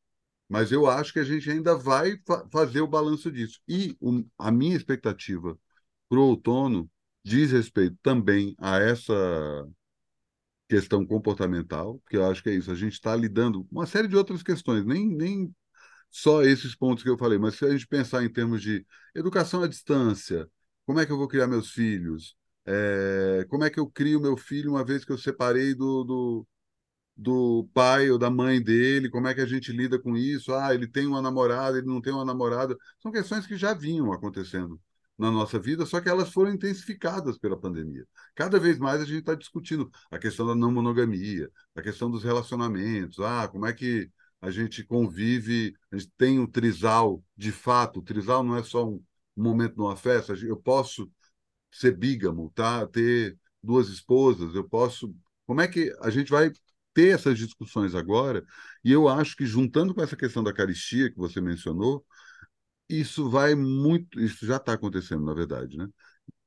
Mas 0.50 0.72
eu 0.72 0.86
acho 0.88 1.14
que 1.14 1.20
a 1.20 1.24
gente 1.24 1.50
ainda 1.50 1.76
vai 1.78 2.18
fa 2.28 2.48
fazer 2.52 2.82
o 2.82 2.88
balanço 2.88 3.32
disso. 3.32 3.60
E 3.68 3.98
a 4.38 4.52
minha 4.52 4.76
expectativa 4.76 5.58
para 6.10 6.20
o 6.20 6.24
outono 6.24 6.90
diz 7.24 7.52
respeito 7.52 7.98
também 8.04 8.56
a 8.60 8.80
essa 8.80 9.14
questão 10.74 11.06
comportamental, 11.06 12.00
porque 12.00 12.18
eu 12.18 12.26
acho 12.26 12.42
que 12.42 12.50
é 12.50 12.56
isso. 12.56 12.72
A 12.72 12.76
gente 12.76 12.94
está 12.94 13.16
lidando 13.16 13.64
com 13.66 13.76
uma 13.76 13.86
série 13.86 14.08
de 14.08 14.16
outras 14.16 14.42
questões, 14.42 14.84
nem, 14.86 15.08
nem 15.08 15.56
só 16.12 16.44
esses 16.44 16.76
pontos 16.76 17.04
que 17.04 17.10
eu 17.10 17.18
falei, 17.18 17.38
mas 17.40 17.56
se 17.56 17.66
a 17.66 17.72
gente 17.72 17.88
pensar 17.88 18.24
em 18.24 18.30
termos 18.32 18.62
de 18.62 18.86
educação 19.16 19.64
à 19.64 19.68
distância, 19.68 20.50
como 20.86 21.00
é 21.00 21.06
que 21.06 21.12
eu 21.12 21.18
vou 21.18 21.28
criar 21.28 21.48
meus 21.48 21.72
filhos? 21.72 22.36
É, 22.66 23.46
como 23.50 23.64
é 23.64 23.70
que 23.70 23.80
eu 23.80 23.88
crio 23.88 24.20
meu 24.22 24.36
filho 24.38 24.72
uma 24.72 24.86
vez 24.86 25.06
que 25.06 25.12
eu 25.12 25.18
separei 25.18 25.76
do, 25.76 26.04
do, 26.04 26.48
do 27.18 27.70
pai 27.74 28.10
ou 28.12 28.18
da 28.20 28.30
mãe 28.30 28.62
dele? 28.62 29.10
Como 29.10 29.28
é 29.28 29.34
que 29.36 29.42
a 29.42 29.46
gente 29.46 29.72
lida 29.72 30.00
com 30.00 30.18
isso? 30.18 30.54
Ah, 30.54 30.74
ele 30.74 30.88
tem 30.88 31.08
uma 31.08 31.22
namorada, 31.22 31.78
ele 31.78 31.88
não 31.88 32.02
tem 32.02 32.14
uma 32.14 32.26
namorada. 32.26 32.78
São 33.02 33.12
questões 33.12 33.48
que 33.48 33.58
já 33.58 33.74
vinham 33.74 34.12
acontecendo 34.14 34.80
na 35.18 35.32
nossa 35.32 35.60
vida, 35.60 35.86
só 35.86 36.02
que 36.02 36.10
elas 36.10 36.32
foram 36.32 36.52
intensificadas 36.52 37.38
pela 37.38 37.60
pandemia. 37.60 38.06
Cada 38.36 38.60
vez 38.60 38.80
mais 38.80 39.02
a 39.02 39.06
gente 39.06 39.20
está 39.20 39.36
discutindo 39.36 39.90
a 40.12 40.18
questão 40.18 40.48
da 40.48 40.56
não 40.56 40.72
monogamia, 40.72 41.50
a 41.76 41.82
questão 41.82 42.10
dos 42.10 42.24
relacionamentos, 42.24 43.20
ah, 43.20 43.48
como 43.48 43.66
é 43.66 43.74
que 43.74 44.10
a 44.42 44.52
gente 44.52 44.84
convive, 44.84 45.74
a 45.92 45.98
gente 45.98 46.12
tem 46.18 46.40
o 46.40 46.48
trisal 46.48 47.24
de 47.38 47.52
fato, 47.52 48.00
o 48.00 48.04
trisal 48.04 48.44
não 48.44 48.58
é 48.58 48.64
só 48.64 48.88
um 48.90 49.02
momento 49.36 49.78
numa 49.78 49.96
festa, 49.96 50.34
eu 50.34 50.58
posso 50.58 51.10
ser 51.72 51.96
bígamo, 51.96 52.52
tá? 52.56 52.86
Ter 52.88 53.38
duas 53.62 53.90
esposas, 53.90 54.56
eu 54.56 54.68
posso. 54.68 55.16
Como 55.46 55.62
é 55.62 55.68
que 55.68 55.96
a 56.02 56.10
gente 56.10 56.30
vai 56.30 56.52
ter 56.94 57.16
essas 57.16 57.38
discussões 57.38 57.96
agora? 57.96 58.44
E 58.84 58.92
eu 58.92 59.08
acho 59.08 59.36
que 59.36 59.46
juntando 59.46 59.94
com 59.94 60.02
essa 60.02 60.16
questão 60.16 60.44
da 60.44 60.54
caristia 60.54 61.10
que 61.12 61.18
você 61.18 61.42
mencionou, 61.42 62.06
isso 62.90 63.30
vai 63.30 63.56
muito, 63.56 64.20
isso 64.20 64.46
já 64.46 64.58
está 64.58 64.74
acontecendo, 64.74 65.24
na 65.26 65.34
verdade, 65.34 65.78
né? 65.78 65.88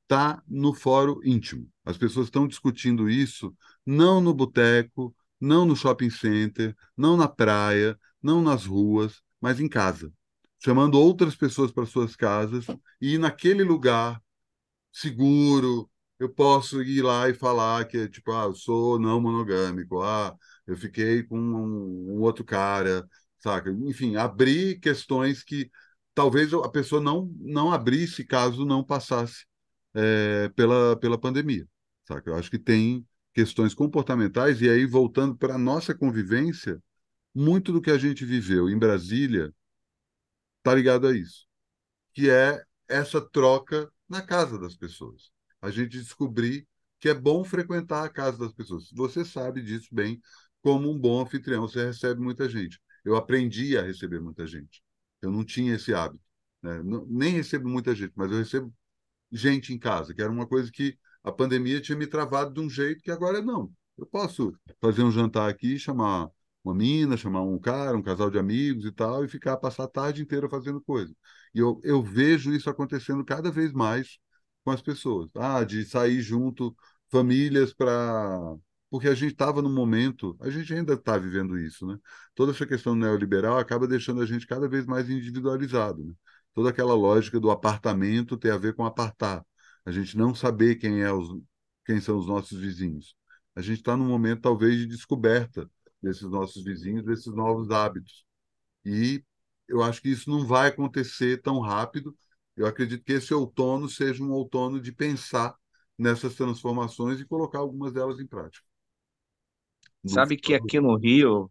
Está 0.02 0.42
no 0.48 0.74
fórum 0.74 1.20
íntimo. 1.24 1.68
As 1.84 1.98
pessoas 1.98 2.26
estão 2.28 2.46
discutindo 2.48 3.10
isso 3.10 3.54
não 3.84 4.20
no 4.20 4.34
boteco, 4.34 5.14
não 5.40 5.66
no 5.66 5.76
shopping 5.76 6.10
center, 6.10 6.76
não 6.96 7.16
na 7.16 7.28
praia, 7.28 7.98
não 8.22 8.42
nas 8.42 8.66
ruas, 8.66 9.22
mas 9.40 9.60
em 9.60 9.68
casa, 9.68 10.12
chamando 10.58 10.98
outras 11.00 11.36
pessoas 11.36 11.72
para 11.72 11.86
suas 11.86 12.16
casas 12.16 12.66
e 13.00 13.18
naquele 13.18 13.64
lugar 13.64 14.20
seguro, 14.92 15.90
eu 16.18 16.28
posso 16.32 16.82
ir 16.82 17.02
lá 17.02 17.28
e 17.28 17.34
falar 17.34 17.84
que, 17.86 18.08
tipo, 18.08 18.32
ah, 18.32 18.44
eu 18.44 18.54
sou 18.54 18.98
não 18.98 19.20
monogâmico, 19.20 20.00
ah, 20.02 20.34
eu 20.66 20.76
fiquei 20.76 21.22
com 21.22 21.38
um, 21.38 22.16
um 22.16 22.20
outro 22.22 22.44
cara, 22.44 23.06
saca? 23.38 23.70
Enfim, 23.70 24.16
abrir 24.16 24.80
questões 24.80 25.42
que 25.44 25.70
talvez 26.16 26.50
a 26.54 26.68
pessoa 26.70 26.98
não, 26.98 27.30
não 27.38 27.70
abrisse 27.70 28.24
caso 28.24 28.64
não 28.64 28.82
passasse 28.82 29.44
é, 29.94 30.48
pela, 30.56 30.96
pela 30.96 31.20
pandemia? 31.20 31.68
Eu 32.24 32.34
acho 32.34 32.50
que 32.50 32.58
tem 32.58 33.06
questões 33.34 33.74
comportamentais, 33.74 34.62
e 34.62 34.68
aí, 34.70 34.86
voltando 34.86 35.36
para 35.36 35.56
a 35.56 35.58
nossa 35.58 35.94
convivência, 35.94 36.82
muito 37.34 37.70
do 37.70 37.82
que 37.82 37.90
a 37.90 37.98
gente 37.98 38.24
viveu 38.24 38.70
em 38.70 38.78
Brasília 38.78 39.52
está 40.58 40.74
ligado 40.74 41.06
a 41.06 41.14
isso, 41.14 41.46
que 42.14 42.30
é 42.30 42.64
essa 42.88 43.20
troca 43.20 43.92
na 44.08 44.22
casa 44.22 44.58
das 44.58 44.74
pessoas. 44.74 45.30
A 45.60 45.70
gente 45.70 45.98
descobrir 45.98 46.66
que 46.98 47.10
é 47.10 47.14
bom 47.14 47.44
frequentar 47.44 48.04
a 48.04 48.08
casa 48.08 48.38
das 48.38 48.54
pessoas. 48.54 48.90
Você 48.92 49.22
sabe 49.22 49.62
disso 49.62 49.88
bem, 49.92 50.18
como 50.62 50.90
um 50.90 50.98
bom 50.98 51.20
anfitrião, 51.20 51.68
você 51.68 51.84
recebe 51.84 52.22
muita 52.22 52.48
gente. 52.48 52.80
Eu 53.04 53.16
aprendi 53.16 53.76
a 53.76 53.82
receber 53.82 54.18
muita 54.20 54.46
gente. 54.46 54.82
Eu 55.26 55.32
não 55.32 55.44
tinha 55.44 55.74
esse 55.74 55.92
hábito. 55.94 56.22
Né? 56.62 56.80
Nem 57.08 57.32
recebo 57.32 57.68
muita 57.68 57.94
gente, 57.94 58.12
mas 58.16 58.30
eu 58.30 58.38
recebo 58.38 58.72
gente 59.30 59.72
em 59.72 59.78
casa, 59.78 60.14
que 60.14 60.22
era 60.22 60.30
uma 60.30 60.46
coisa 60.46 60.70
que 60.72 60.98
a 61.22 61.32
pandemia 61.32 61.80
tinha 61.80 61.98
me 61.98 62.06
travado 62.06 62.54
de 62.54 62.60
um 62.60 62.70
jeito 62.70 63.02
que 63.02 63.10
agora 63.10 63.42
não. 63.42 63.72
Eu 63.98 64.06
posso 64.06 64.54
fazer 64.80 65.02
um 65.02 65.10
jantar 65.10 65.48
aqui, 65.50 65.78
chamar 65.78 66.30
uma 66.64 66.74
mina, 66.74 67.16
chamar 67.16 67.42
um 67.42 67.58
cara, 67.58 67.96
um 67.96 68.02
casal 68.02 68.30
de 68.30 68.38
amigos 68.38 68.84
e 68.84 68.92
tal, 68.92 69.24
e 69.24 69.28
ficar, 69.28 69.56
passar 69.56 69.84
a 69.84 69.88
tarde 69.88 70.22
inteira 70.22 70.48
fazendo 70.48 70.80
coisa. 70.80 71.14
E 71.54 71.58
eu, 71.58 71.80
eu 71.84 72.02
vejo 72.02 72.52
isso 72.52 72.68
acontecendo 72.70 73.24
cada 73.24 73.50
vez 73.50 73.72
mais 73.72 74.18
com 74.64 74.70
as 74.70 74.82
pessoas. 74.82 75.30
Ah, 75.36 75.64
de 75.64 75.84
sair 75.84 76.20
junto, 76.20 76.76
famílias 77.10 77.72
para. 77.72 78.56
Porque 78.90 79.08
a 79.08 79.14
gente 79.14 79.32
estava 79.32 79.60
num 79.60 79.72
momento, 79.72 80.36
a 80.40 80.48
gente 80.48 80.72
ainda 80.72 80.94
está 80.94 81.18
vivendo 81.18 81.58
isso, 81.58 81.86
né? 81.86 81.98
Toda 82.34 82.52
essa 82.52 82.66
questão 82.66 82.94
neoliberal 82.94 83.58
acaba 83.58 83.86
deixando 83.86 84.20
a 84.22 84.26
gente 84.26 84.46
cada 84.46 84.68
vez 84.68 84.86
mais 84.86 85.10
individualizado, 85.10 86.04
né? 86.04 86.14
Toda 86.54 86.70
aquela 86.70 86.94
lógica 86.94 87.38
do 87.40 87.50
apartamento 87.50 88.36
tem 88.36 88.50
a 88.50 88.56
ver 88.56 88.74
com 88.74 88.84
apartar. 88.84 89.44
A 89.84 89.90
gente 89.90 90.16
não 90.16 90.34
saber 90.34 90.76
quem, 90.76 91.02
é 91.02 91.12
os, 91.12 91.28
quem 91.84 92.00
são 92.00 92.16
os 92.18 92.26
nossos 92.26 92.58
vizinhos. 92.58 93.14
A 93.54 93.60
gente 93.60 93.78
está 93.78 93.96
num 93.96 94.06
momento, 94.06 94.42
talvez, 94.42 94.76
de 94.76 94.86
descoberta 94.86 95.68
desses 96.02 96.28
nossos 96.28 96.62
vizinhos, 96.64 97.04
desses 97.04 97.34
novos 97.34 97.70
hábitos. 97.70 98.24
E 98.84 99.24
eu 99.68 99.82
acho 99.82 100.00
que 100.02 100.08
isso 100.10 100.30
não 100.30 100.46
vai 100.46 100.68
acontecer 100.68 101.42
tão 101.42 101.60
rápido. 101.60 102.16
Eu 102.56 102.66
acredito 102.66 103.04
que 103.04 103.12
esse 103.12 103.34
outono 103.34 103.88
seja 103.88 104.22
um 104.22 104.32
outono 104.32 104.80
de 104.80 104.92
pensar 104.92 105.54
nessas 105.98 106.34
transformações 106.34 107.20
e 107.20 107.26
colocar 107.26 107.58
algumas 107.58 107.92
delas 107.92 108.20
em 108.20 108.26
prática. 108.26 108.64
Sabe 110.06 110.36
que 110.36 110.54
aqui 110.54 110.80
no 110.80 110.96
Rio 110.96 111.50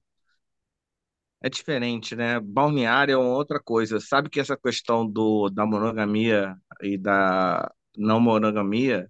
é 1.41 1.49
diferente, 1.49 2.15
né? 2.15 2.39
Balneário 2.39 3.13
é 3.13 3.17
uma 3.17 3.35
outra 3.35 3.59
coisa. 3.59 3.99
Sabe 3.99 4.29
que 4.29 4.39
essa 4.39 4.57
questão 4.57 5.05
do, 5.07 5.49
da 5.49 5.65
monogamia 5.65 6.55
e 6.81 6.97
da 6.97 7.71
não 7.95 8.19
monogamia, 8.19 9.09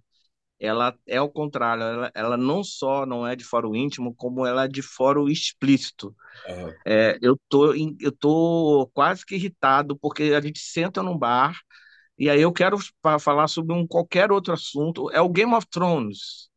ela 0.60 0.94
é 1.06 1.20
o 1.20 1.28
contrário. 1.28 1.82
Ela, 1.82 2.12
ela 2.14 2.36
não 2.36 2.62
só 2.62 3.06
não 3.06 3.26
é 3.26 3.34
de 3.34 3.44
fórum 3.44 3.74
íntimo, 3.74 4.14
como 4.14 4.44
ela 4.44 4.64
é 4.64 4.68
de 4.68 4.82
fórum 4.82 5.28
explícito. 5.28 6.14
Uhum. 6.48 6.72
É, 6.84 7.18
eu 7.22 7.40
tô, 7.48 7.74
eu 7.74 8.12
tô 8.12 8.90
quase 8.92 9.24
que 9.24 9.34
irritado 9.34 9.96
porque 9.96 10.34
a 10.34 10.40
gente 10.40 10.58
senta 10.58 11.02
num 11.02 11.16
bar 11.16 11.58
e 12.18 12.30
aí 12.30 12.40
eu 12.40 12.52
quero 12.52 12.78
falar 13.20 13.48
sobre 13.48 13.74
um 13.74 13.86
qualquer 13.86 14.30
outro 14.30 14.52
assunto. 14.52 15.10
É 15.10 15.20
o 15.20 15.28
Game 15.28 15.54
of 15.54 15.66
Thrones 15.70 16.50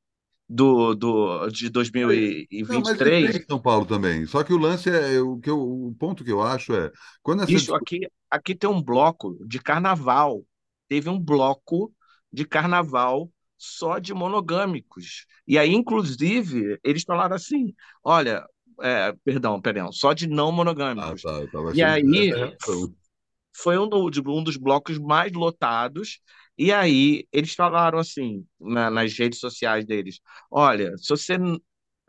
do, 0.49 0.95
do 0.95 1.47
de 1.49 1.69
2023. 1.69 3.21
Não, 3.21 3.27
mas 3.27 3.35
em 3.35 3.45
São 3.45 3.61
Paulo 3.61 3.85
também. 3.85 4.25
Só 4.25 4.43
que 4.43 4.51
o 4.51 4.57
lance 4.57 4.89
é 4.89 5.21
o 5.21 5.37
que 5.37 5.49
eu, 5.49 5.59
o 5.59 5.93
ponto 5.93 6.23
que 6.23 6.31
eu 6.31 6.41
acho 6.41 6.73
é 6.73 6.91
quando 7.21 7.43
essa 7.43 7.51
Isso 7.51 7.75
aqui 7.75 7.99
aqui 8.29 8.55
tem 8.55 8.69
um 8.69 8.81
bloco 8.81 9.37
de 9.45 9.59
carnaval. 9.59 10.43
Teve 10.87 11.09
um 11.09 11.19
bloco 11.19 11.93
de 12.33 12.45
carnaval 12.45 13.29
só 13.57 13.99
de 13.99 14.13
monogâmicos. 14.13 15.25
E 15.47 15.57
aí, 15.57 15.73
inclusive, 15.73 16.79
eles 16.83 17.03
falaram 17.03 17.35
assim: 17.35 17.73
olha, 18.03 18.43
é, 18.81 19.13
perdão, 19.23 19.61
perdão, 19.61 19.91
só 19.91 20.13
de 20.13 20.27
não 20.27 20.51
monogâmicos. 20.51 21.25
Ah, 21.25 21.45
tá, 21.47 21.59
e 21.73 21.83
aí 21.83 22.03
foi 23.53 23.77
um, 23.77 23.89
um, 23.91 24.43
dos 24.43 24.57
blocos 24.57 24.97
mais 24.97 25.33
lotados. 25.33 26.21
E 26.59 26.73
aí 26.73 27.27
eles 27.31 27.55
falaram 27.55 27.99
assim 27.99 28.45
na, 28.59 28.89
nas 28.91 29.17
redes 29.17 29.39
sociais 29.39 29.85
deles: 29.85 30.19
olha, 30.51 30.97
se 30.97 31.09
você, 31.09 31.35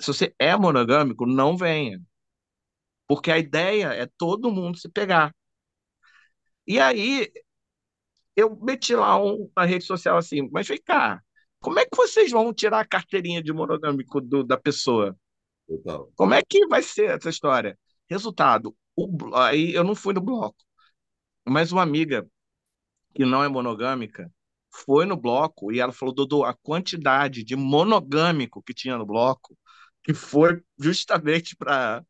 se 0.00 0.08
você 0.08 0.34
é 0.40 0.56
monogâmico, 0.56 1.26
não 1.26 1.56
venha. 1.56 2.00
Porque 3.06 3.30
a 3.30 3.38
ideia 3.38 3.88
é 3.92 4.06
todo 4.06 4.50
mundo 4.50 4.78
se 4.78 4.88
pegar. 4.88 5.34
E 6.66 6.78
aí 6.80 7.30
eu 8.36 8.56
meti 8.56 8.94
lá 8.94 9.22
um, 9.22 9.50
na 9.56 9.64
rede 9.64 9.84
social 9.84 10.16
assim, 10.16 10.48
mas 10.52 10.66
vem 10.68 10.80
cá, 10.82 11.22
como 11.60 11.78
é 11.78 11.84
que 11.84 11.96
vocês 11.96 12.30
vão 12.30 12.52
tirar 12.54 12.80
a 12.80 12.86
carteirinha 12.86 13.42
de 13.42 13.52
monogâmico 13.52 14.20
do, 14.20 14.44
da 14.44 14.56
pessoa? 14.56 15.16
Total. 15.66 16.10
Como 16.16 16.34
é 16.34 16.42
que 16.42 16.66
vai 16.66 16.82
ser 16.82 17.10
essa 17.10 17.30
história? 17.30 17.78
Resultado, 18.08 18.76
o, 18.96 19.34
aí 19.36 19.74
eu 19.74 19.84
não 19.84 19.94
fui 19.94 20.14
no 20.14 20.20
bloco, 20.20 20.56
mas 21.46 21.72
uma 21.72 21.82
amiga 21.82 22.26
que 23.14 23.24
não 23.24 23.44
é 23.44 23.48
monogâmica 23.48 24.30
foi 24.72 25.06
no 25.06 25.16
bloco 25.16 25.72
e 25.72 25.80
ela 25.80 25.92
falou, 25.92 26.14
Dodô, 26.14 26.44
a 26.44 26.54
quantidade 26.54 27.44
de 27.44 27.56
monogâmico 27.56 28.62
que 28.62 28.74
tinha 28.74 28.96
no 28.96 29.06
bloco, 29.06 29.56
que 30.04 30.14
foi 30.14 30.62
justamente 30.78 31.56
para 31.56 32.04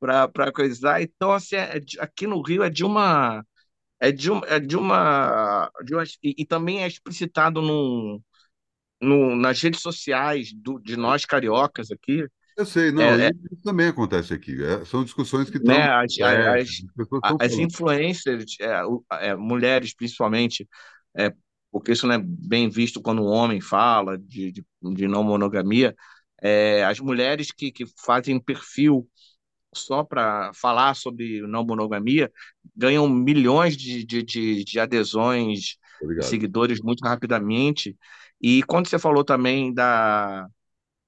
para 0.00 0.50
coisar. 0.52 1.02
Então, 1.02 1.30
assim, 1.30 1.56
é, 1.56 1.78
aqui 1.98 2.26
no 2.26 2.40
Rio 2.40 2.62
é 2.62 2.70
de 2.70 2.84
uma 2.84 3.44
é 4.00 4.10
de, 4.10 4.30
um, 4.30 4.40
é 4.46 4.58
de 4.58 4.76
uma, 4.76 5.70
de 5.84 5.94
uma 5.94 6.04
e, 6.22 6.34
e, 6.38 6.46
também 6.46 6.82
é 6.82 6.86
explicitado 6.86 7.60
no, 7.60 8.20
no, 9.00 9.36
nas 9.36 9.60
redes 9.60 9.82
sociais 9.82 10.50
do, 10.54 10.78
de 10.78 10.96
nós 10.96 11.26
cariocas 11.26 11.90
aqui. 11.90 12.26
Eu 12.56 12.64
sei, 12.64 12.90
não, 12.90 13.02
é, 13.02 13.26
é 13.26 13.30
isso 13.30 13.62
também 13.62 13.88
acontece 13.88 14.32
aqui. 14.32 14.62
É, 14.64 14.84
são 14.86 15.04
discussões 15.04 15.50
que 15.50 15.58
estão. 15.58 15.74
Né, 15.74 15.82
as, 15.82 16.18
as, 16.18 16.68
as, 17.22 17.34
as 17.40 17.52
influências, 17.54 18.44
é, 19.12 19.36
mulheres 19.36 19.94
principalmente, 19.94 20.66
porque 21.70 21.92
isso 21.92 22.06
não 22.06 22.14
é 22.14 22.18
bem 22.22 22.68
visto 22.68 23.00
quando 23.00 23.22
um 23.22 23.28
homem 23.28 23.60
fala 23.60 24.18
de, 24.18 24.52
de, 24.52 24.64
de 24.94 25.08
não 25.08 25.22
monogamia, 25.22 25.94
é, 26.42 26.84
as 26.84 26.98
mulheres 27.00 27.52
que, 27.52 27.70
que 27.70 27.84
fazem 28.04 28.40
perfil 28.40 29.08
só 29.74 30.02
para 30.02 30.52
falar 30.54 30.94
sobre 30.94 31.42
não 31.42 31.64
monogamia 31.64 32.30
ganham 32.74 33.08
milhões 33.08 33.76
de, 33.76 34.04
de, 34.04 34.22
de, 34.22 34.64
de 34.64 34.80
adesões, 34.80 35.76
Obrigado. 36.02 36.26
seguidores 36.26 36.80
muito 36.80 37.02
rapidamente. 37.04 37.96
E 38.40 38.62
quando 38.64 38.88
você 38.88 38.98
falou 38.98 39.22
também 39.24 39.72
da, 39.72 40.48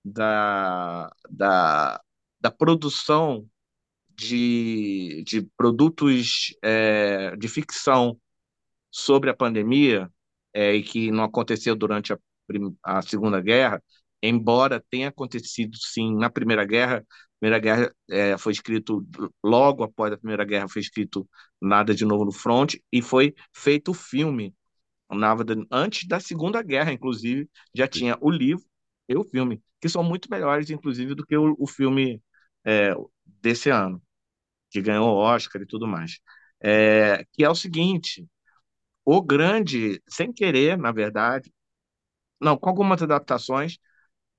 da, 0.05 1.11
da, 1.31 2.01
da 2.41 2.51
produção 2.51 3.47
de, 4.11 5.25
de 5.27 5.43
produtos 5.57 6.55
é, 6.63 7.37
de 7.37 7.49
ficção 7.49 8.19
sobre 8.91 9.31
a 9.31 9.35
pandemia, 9.37 10.11
é, 10.55 10.74
e 10.74 10.82
que 10.82 11.11
não 11.11 11.24
aconteceu 11.24 11.74
durante 11.76 12.12
a, 12.12 12.18
a 12.84 13.03
Segunda 13.03 13.40
Guerra, 13.40 13.82
embora 14.22 14.82
tenha 14.90 15.09
acontecido 15.09 15.76
sim 15.78 16.14
na 16.16 16.30
Primeira 16.30 16.64
Guerra. 16.64 17.05
Primeira 17.40 17.59
Guerra 17.61 17.94
é, 18.11 18.38
foi 18.38 18.53
escrito 18.53 19.05
logo 19.42 19.82
após 19.82 20.12
a 20.12 20.16
Primeira 20.18 20.44
Guerra, 20.44 20.68
foi 20.68 20.80
escrito 20.82 21.28
Nada 21.61 21.94
de 21.94 22.05
Novo 22.05 22.24
no 22.24 22.32
Front 22.32 22.74
e 22.92 23.03
foi 23.03 23.34
feito 23.53 23.90
o 23.90 23.94
filme. 23.94 24.55
Antes 25.70 26.07
da 26.09 26.20
Segunda 26.20 26.62
Guerra, 26.62 26.92
inclusive, 26.92 27.48
já 27.74 27.86
tinha 27.86 28.16
o 28.20 28.30
livro 28.30 28.64
e 29.09 29.16
o 29.16 29.24
filme, 29.24 29.62
que 29.80 29.88
são 29.88 30.03
muito 30.03 30.30
melhores, 30.30 30.70
inclusive, 30.70 31.14
do 31.14 31.26
que 31.26 31.36
o, 31.36 31.55
o 31.59 31.66
filme 31.66 32.22
é, 32.64 32.94
desse 33.26 33.68
ano, 33.70 34.03
que 34.70 34.82
ganhou 34.82 35.09
o 35.09 35.18
Oscar 35.18 35.62
e 35.62 35.66
tudo 35.66 35.86
mais. 35.86 36.20
É, 36.62 37.24
que 37.32 37.44
é 37.44 37.50
o 37.50 37.55
seguinte: 37.55 38.26
o 39.05 39.22
grande, 39.22 40.03
sem 40.09 40.32
querer, 40.32 40.78
na 40.78 40.92
verdade, 40.92 41.53
não, 42.40 42.57
com 42.57 42.68
algumas 42.68 43.03
adaptações, 43.03 43.78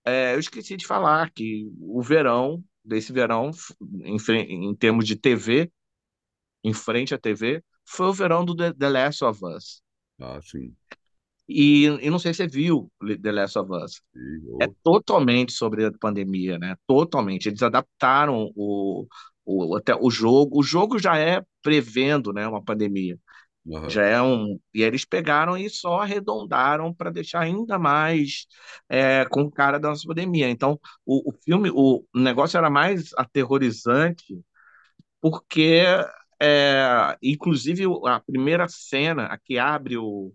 é, 0.05 0.35
eu 0.35 0.39
esqueci 0.39 0.77
de 0.77 0.87
falar 0.87 1.31
que 1.31 1.71
o 1.79 2.01
verão, 2.01 2.63
desse 2.83 3.13
verão, 3.13 3.51
em, 4.03 4.17
em 4.69 4.75
termos 4.75 5.05
de 5.05 5.15
TV, 5.15 5.71
em 6.63 6.73
frente 6.73 7.13
à 7.13 7.17
TV, 7.17 7.63
foi 7.85 8.07
o 8.07 8.13
verão 8.13 8.45
do 8.45 8.55
The, 8.55 8.73
The 8.73 8.89
Last 8.89 9.23
of 9.25 9.41
Us. 9.45 9.81
Ah, 10.19 10.39
sim. 10.41 10.75
E, 11.47 11.85
e 11.85 12.09
não 12.09 12.19
sei 12.19 12.33
se 12.33 12.37
você 12.37 12.47
viu 12.47 12.91
The 13.21 13.31
Last 13.31 13.59
of 13.59 13.71
Us. 13.71 14.01
Sim, 14.13 14.57
É 14.61 14.67
totalmente 14.83 15.51
sobre 15.51 15.85
a 15.85 15.91
pandemia, 15.91 16.57
né? 16.57 16.75
Totalmente. 16.87 17.49
Eles 17.49 17.61
adaptaram 17.61 18.51
o, 18.55 19.05
o, 19.45 19.75
até 19.75 19.93
o 19.95 20.09
jogo. 20.09 20.59
O 20.59 20.63
jogo 20.63 20.97
já 20.97 21.17
é 21.17 21.43
prevendo, 21.61 22.31
né, 22.31 22.47
uma 22.47 22.63
pandemia. 22.63 23.19
Uhum. 23.65 23.89
Já 23.89 24.03
é 24.05 24.21
um. 24.21 24.59
E 24.73 24.81
eles 24.81 25.05
pegaram 25.05 25.57
e 25.57 25.69
só 25.69 26.01
arredondaram 26.01 26.93
para 26.93 27.11
deixar 27.11 27.41
ainda 27.41 27.77
mais 27.79 28.45
é, 28.89 29.25
com 29.25 29.41
o 29.43 29.51
cara 29.51 29.79
da 29.79 29.89
nossa 29.89 30.07
pandemia. 30.07 30.49
Então, 30.49 30.79
o, 31.05 31.29
o 31.31 31.33
filme, 31.43 31.69
o 31.73 32.03
negócio 32.13 32.57
era 32.57 32.69
mais 32.69 33.11
aterrorizante, 33.17 34.25
porque, 35.21 35.83
é, 36.41 37.17
inclusive, 37.21 37.83
a 38.05 38.19
primeira 38.19 38.67
cena, 38.67 39.25
a 39.27 39.37
que 39.37 39.57
abre 39.57 39.97
o, 39.97 40.33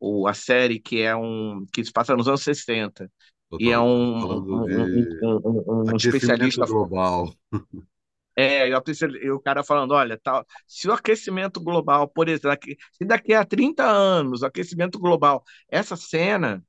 o, 0.00 0.26
a 0.28 0.34
série, 0.34 0.80
que 0.80 1.02
é 1.02 1.16
um. 1.16 1.66
que 1.72 1.84
se 1.84 1.92
passa 1.92 2.16
nos 2.16 2.28
anos 2.28 2.42
60. 2.42 3.10
E 3.58 3.70
é 3.70 3.78
um, 3.78 4.18
um, 4.18 4.46
um, 4.46 5.08
um, 5.22 5.90
um- 5.92 5.96
especialista 5.96 6.66
global. 6.66 7.34
É, 8.38 8.68
e 8.68 9.30
o 9.32 9.40
cara 9.40 9.64
falando, 9.64 9.92
olha, 9.94 10.16
tal, 10.22 10.46
se 10.66 10.88
o 10.88 10.92
aquecimento 10.92 11.60
global, 11.60 12.08
por 12.08 12.28
exemplo, 12.28 12.58
se 12.92 13.04
daqui 13.04 13.34
a 13.34 13.44
30 13.44 13.84
anos, 13.84 14.42
o 14.42 14.46
aquecimento 14.46 14.98
global, 15.00 15.42
essa 15.68 15.96
cena, 15.96 16.64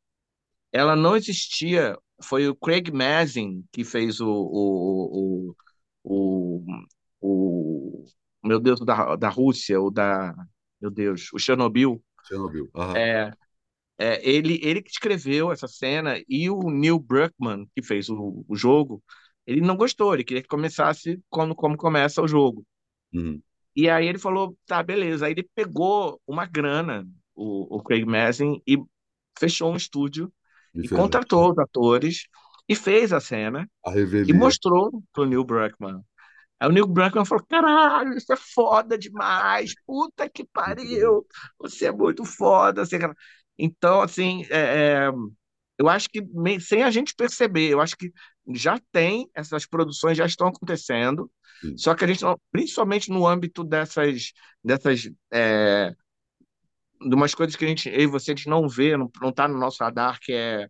ela 0.72 0.96
não 0.96 1.16
existia, 1.16 1.98
foi 2.24 2.48
o 2.48 2.56
Craig 2.56 2.92
Mazin 2.92 3.64
que 3.72 3.84
fez 3.84 4.20
o, 4.22 4.30
o, 4.30 5.56
o, 6.04 6.64
o, 6.64 6.66
o- 7.22 8.06
meu 8.44 8.60
Deus, 8.60 8.80
da, 8.82 9.16
da 9.16 9.30
Rússia, 9.30 9.80
o 9.82 9.92
da, 9.92 10.34
meu 10.82 10.92
Deus, 10.92 11.32
o 11.34 11.40
Chernobyl, 11.40 12.02
Chernobyl. 12.24 12.70
Aham. 12.74 13.04
é, 13.04 13.32
é, 14.00 14.30
ele, 14.30 14.60
ele 14.64 14.82
que 14.84 14.92
escreveu 14.92 15.52
essa 15.52 15.68
cena 15.68 16.22
e 16.30 16.50
o 16.50 16.72
Neil 16.72 17.00
Druckmann, 17.00 17.68
que 17.76 17.84
fez 17.84 18.10
o, 18.10 18.46
o 18.48 18.56
jogo, 18.56 19.04
ele 19.50 19.62
não 19.62 19.76
gostou, 19.76 20.14
ele 20.14 20.24
queria 20.24 20.44
que 20.44 20.48
começasse 20.48 21.20
como, 21.30 21.56
como 21.56 21.76
começa 21.76 22.22
o 22.22 22.28
jogo. 22.28 22.64
Uhum. 23.12 23.42
E 23.76 23.90
aí 23.90 24.08
ele 24.08 24.20
falou, 24.20 24.56
tá, 24.68 24.84
beleza. 24.84 25.26
Aí 25.26 25.32
ele 25.32 25.50
pegou 25.56 26.22
uma 26.28 26.46
grana, 26.46 27.08
o, 27.36 27.78
o 27.78 27.82
Craig 27.82 28.06
Mazin, 28.06 28.62
e 28.68 28.78
fechou 29.38 29.72
um 29.72 29.76
estúdio 29.76 30.32
E 30.76 30.86
e 30.86 30.90
contratou 30.90 31.52
os 31.52 31.58
atores 31.58 32.28
e 32.68 32.76
fez 32.76 33.12
a 33.12 33.20
cena 33.20 33.68
a 33.84 33.98
e 33.98 34.34
mostrou 34.34 35.04
pro 35.12 35.26
Neil 35.26 35.44
Druckmann. 35.44 36.02
Aí 36.60 36.70
o 36.70 36.72
Neil 36.72 36.86
Druckmann 36.86 37.26
falou, 37.26 37.44
caralho, 37.50 38.16
isso 38.16 38.32
é 38.32 38.36
foda 38.36 38.98
demais, 38.98 39.74
puta 39.88 40.30
que 40.30 40.46
pariu, 40.46 41.26
você 41.58 41.88
é 41.88 41.92
muito 41.92 42.24
foda. 42.24 42.84
Assim, 42.84 42.98
então, 43.58 44.02
assim, 44.02 44.46
é, 44.50 44.60
é, 44.60 45.12
eu 45.80 45.88
acho 45.88 46.10
que 46.10 46.22
sem 46.60 46.84
a 46.84 46.92
gente 46.92 47.16
perceber, 47.16 47.70
eu 47.70 47.80
acho 47.80 47.96
que 47.96 48.12
já 48.54 48.80
tem, 48.92 49.30
essas 49.34 49.66
produções 49.66 50.18
já 50.18 50.26
estão 50.26 50.48
acontecendo, 50.48 51.32
Sim. 51.62 51.78
só 51.78 51.96
que 51.96 52.04
a 52.06 52.08
gente, 52.08 52.24
principalmente 52.52 53.10
no 53.10 53.28
âmbito 53.28 53.64
dessas, 53.64 54.32
dessas, 54.64 55.10
é, 55.32 55.94
de 57.02 57.16
umas 57.16 57.34
coisas 57.34 57.56
que 57.56 57.66
a 57.66 57.68
gente, 57.68 57.90
eu 57.90 58.02
e 58.02 58.08
você, 58.08 58.32
a 58.32 58.36
gente 58.36 58.50
não 58.50 58.68
vê, 58.68 58.98
não, 58.98 59.10
não 59.22 59.32
tá 59.32 59.48
no 59.48 59.58
nosso 59.58 59.84
radar, 59.84 60.20
que 60.20 60.34
é, 60.34 60.68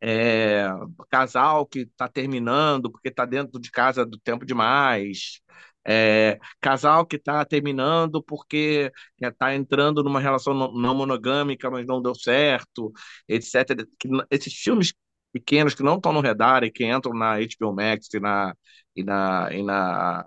é 0.00 0.68
casal 1.10 1.66
que 1.66 1.80
está 1.80 2.08
terminando 2.08 2.90
porque 2.90 3.08
está 3.08 3.24
dentro 3.24 3.60
de 3.60 3.70
casa 3.70 4.04
do 4.04 4.18
tempo 4.18 4.44
demais, 4.44 5.40
é, 5.86 6.38
casal 6.60 7.06
que 7.06 7.16
está 7.16 7.44
terminando 7.44 8.22
porque 8.22 8.92
está 9.20 9.54
entrando 9.54 10.02
numa 10.02 10.20
relação 10.20 10.52
não 10.52 10.72
não 10.72 10.94
monogâmica, 10.94 11.70
mas 11.70 11.86
não 11.86 12.02
deu 12.02 12.14
certo, 12.14 12.92
etc. 13.28 13.86
Esses 14.30 14.52
filmes 14.54 14.92
pequenos 15.36 15.74
que 15.74 15.82
não 15.82 15.96
estão 15.96 16.12
no 16.14 16.20
radar 16.22 16.64
e 16.64 16.70
que 16.70 16.86
entram 16.86 17.12
na 17.12 17.38
HBO 17.38 17.74
Max 17.74 18.08
e 18.14 18.18
na, 18.18 18.56
e 18.94 19.04
na, 19.04 19.48
e 19.52 19.62
na, 19.62 20.26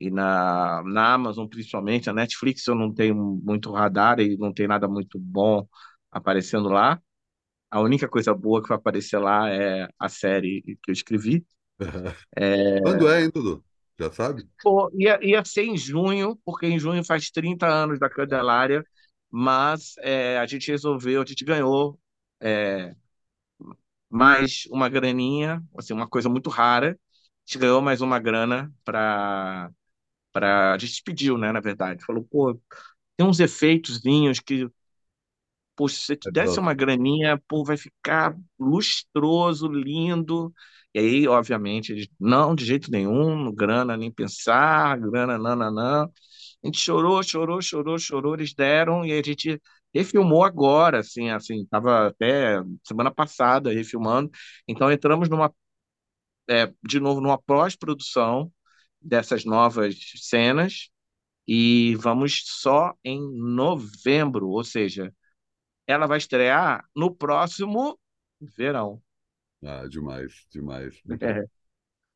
e 0.00 0.10
na, 0.10 0.82
na 0.84 1.14
Amazon, 1.14 1.46
principalmente, 1.46 2.10
a 2.10 2.12
Netflix 2.12 2.66
eu 2.66 2.74
não 2.74 2.92
tenho 2.92 3.14
muito 3.14 3.70
radar 3.72 4.18
e 4.18 4.36
não 4.36 4.52
tem 4.52 4.66
nada 4.66 4.88
muito 4.88 5.16
bom 5.18 5.66
aparecendo 6.10 6.68
lá. 6.68 7.00
A 7.70 7.80
única 7.80 8.08
coisa 8.08 8.34
boa 8.34 8.60
que 8.60 8.68
vai 8.68 8.78
aparecer 8.78 9.18
lá 9.18 9.48
é 9.48 9.88
a 9.98 10.08
série 10.08 10.62
que 10.82 10.90
eu 10.90 10.92
escrevi. 10.92 11.46
Quando 12.82 13.08
é, 13.08 13.22
hein, 13.22 13.30
Dudu? 13.32 13.64
Já 13.98 14.12
sabe? 14.12 14.44
Pô, 14.60 14.90
ia, 14.92 15.18
ia 15.22 15.44
ser 15.44 15.62
em 15.64 15.76
junho, 15.76 16.36
porque 16.44 16.66
em 16.66 16.78
junho 16.78 17.04
faz 17.04 17.30
30 17.30 17.66
anos 17.66 17.98
da 17.98 18.10
Candelária, 18.10 18.84
mas 19.30 19.94
é, 20.00 20.38
a 20.38 20.46
gente 20.46 20.70
resolveu, 20.70 21.22
a 21.22 21.24
gente 21.24 21.44
ganhou 21.44 21.98
é, 22.40 22.94
mais 24.10 24.64
uma 24.70 24.88
graninha, 24.88 25.62
assim, 25.78 25.92
uma 25.92 26.08
coisa 26.08 26.28
muito 26.28 26.50
rara. 26.50 26.92
A 26.92 26.96
gente 27.50 27.58
ganhou 27.60 27.82
mais 27.82 28.00
uma 28.00 28.18
grana 28.18 28.72
para 28.84 29.70
para 30.32 30.74
a 30.74 30.78
gente 30.78 31.02
pediu, 31.02 31.38
né, 31.38 31.52
na 31.52 31.60
verdade. 31.60 32.04
Falou, 32.06 32.24
pô, 32.30 32.54
tem 33.16 33.26
uns 33.26 33.40
efeitozinhos 33.40 34.40
que 34.40 34.68
Poxa, 35.76 35.96
se 36.00 36.16
te 36.16 36.28
É 36.28 36.32
desse 36.32 36.58
uma 36.58 36.72
graninha, 36.74 37.38
pô, 37.48 37.62
vai 37.64 37.76
ficar 37.76 38.34
lustroso, 38.58 39.68
lindo. 39.68 40.52
E 40.94 40.98
aí, 40.98 41.28
obviamente, 41.28 41.92
eles, 41.92 42.08
não, 42.18 42.54
de 42.54 42.64
jeito 42.64 42.90
nenhum, 42.90 43.52
grana 43.54 43.96
nem 43.96 44.10
pensar, 44.10 44.98
grana 44.98 45.36
nananã. 45.38 46.04
A 46.06 46.66
gente 46.66 46.78
chorou, 46.78 47.22
chorou, 47.22 47.60
chorou, 47.62 47.98
chorou, 47.98 48.34
eles 48.34 48.54
deram 48.54 49.04
e 49.04 49.12
a 49.12 49.22
gente 49.22 49.60
refilmou 49.96 50.44
agora, 50.44 51.00
assim, 51.00 51.30
assim, 51.30 51.66
tava 51.66 52.08
até 52.08 52.60
semana 52.84 53.10
passada 53.12 53.72
refilmando. 53.72 54.30
Então 54.68 54.90
entramos 54.92 55.28
numa, 55.28 55.52
é, 56.48 56.72
de 56.84 57.00
novo, 57.00 57.20
numa 57.20 57.38
pós-produção 57.38 58.52
dessas 59.00 59.44
novas 59.44 59.96
cenas 60.16 60.90
e 61.48 61.96
vamos 61.96 62.42
só 62.46 62.94
em 63.04 63.20
novembro, 63.38 64.48
ou 64.50 64.64
seja, 64.64 65.14
ela 65.86 66.06
vai 66.06 66.18
estrear 66.18 66.84
no 66.96 67.14
próximo 67.14 67.98
verão. 68.40 69.02
Ah, 69.62 69.86
demais, 69.88 70.46
demais. 70.50 71.02
É, 71.20 71.46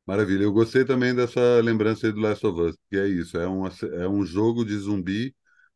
Maravilha. 0.05 0.43
Eu 0.43 0.51
gostei 0.53 0.83
também 0.85 1.15
dessa 1.15 1.39
lembrança 1.61 2.07
aí 2.07 2.13
do 2.13 2.19
Last 2.19 2.45
of 2.45 2.59
Us, 2.61 2.75
que 2.89 2.97
é 2.97 3.07
isso, 3.07 3.37
é 3.37 3.47
um, 3.47 3.65
é 3.67 4.07
um 4.07 4.25
jogo 4.25 4.65
de 4.65 4.77
zumbi, 4.77 5.35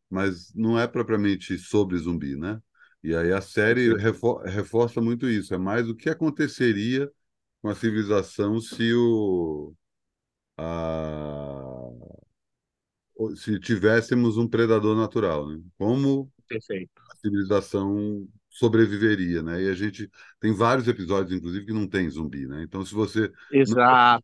mas 0.10 0.54
não 0.54 0.80
é 0.80 0.88
propriamente 0.88 1.58
sobre 1.58 1.98
zumbi, 1.98 2.36
né? 2.36 2.62
E 3.04 3.16
aí 3.16 3.32
a 3.32 3.42
série 3.42 3.96
refor 3.98 4.44
reforça 4.44 5.02
muito 5.02 5.30
isso, 5.30 5.54
é 5.54 5.58
mais 5.58 5.90
o 5.90 5.96
que 5.96 6.10
aconteceria 6.10 7.10
com 7.62 7.70
a 7.70 7.76
civilização 7.76 8.60
se 8.60 8.94
o 8.94 9.74
a, 10.58 11.90
se 13.36 13.60
tivéssemos 13.60 14.38
um 14.38 14.48
predador 14.48 14.96
natural, 14.96 15.48
né? 15.50 15.62
Como 15.78 16.32
perfeito. 16.48 16.92
a 17.12 17.16
civilização 17.18 18.28
sobreviveria, 18.50 19.42
né? 19.42 19.64
E 19.64 19.70
a 19.70 19.74
gente 19.74 20.10
tem 20.40 20.54
vários 20.54 20.88
episódios, 20.88 21.36
inclusive, 21.38 21.66
que 21.66 21.74
não 21.74 21.88
tem 21.88 22.10
zumbi, 22.10 22.48
né? 22.48 22.64
Então, 22.64 22.86
se 22.86 22.94
você 22.94 23.32
Exato, 23.52 24.24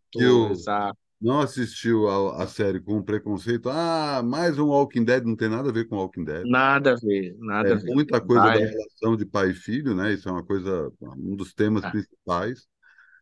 exato. 0.51 1.00
Não 1.21 1.39
assistiu 1.41 2.07
a, 2.09 2.43
a 2.43 2.47
série 2.47 2.79
com 2.81 3.01
preconceito, 3.03 3.69
ah, 3.69 4.21
mais 4.23 4.57
um 4.59 4.67
Walking 4.67 5.03
Dead, 5.05 5.23
não 5.25 5.35
tem 5.35 5.49
nada 5.49 5.69
a 5.69 5.73
ver 5.73 5.87
com 5.87 5.95
Walking 5.97 6.23
Dead. 6.25 6.49
Nada 6.53 6.91
a 6.93 6.95
ver, 6.95 7.35
É 7.63 7.73
nada 7.73 7.75
a 7.75 7.77
ver. 7.79 7.95
muita 7.95 8.19
coisa 8.19 8.51
da 8.51 8.59
relação 8.59 9.15
de 9.15 9.25
pai 9.25 9.51
e 9.51 9.53
filho, 9.53 9.93
né? 9.95 10.13
Isso 10.13 10.27
é 10.27 10.31
uma 10.31 10.43
coisa, 10.43 10.91
um 11.17 11.35
dos 11.35 11.53
temas 11.53 11.85
Ah, 11.85 11.87
principais, 11.87 12.67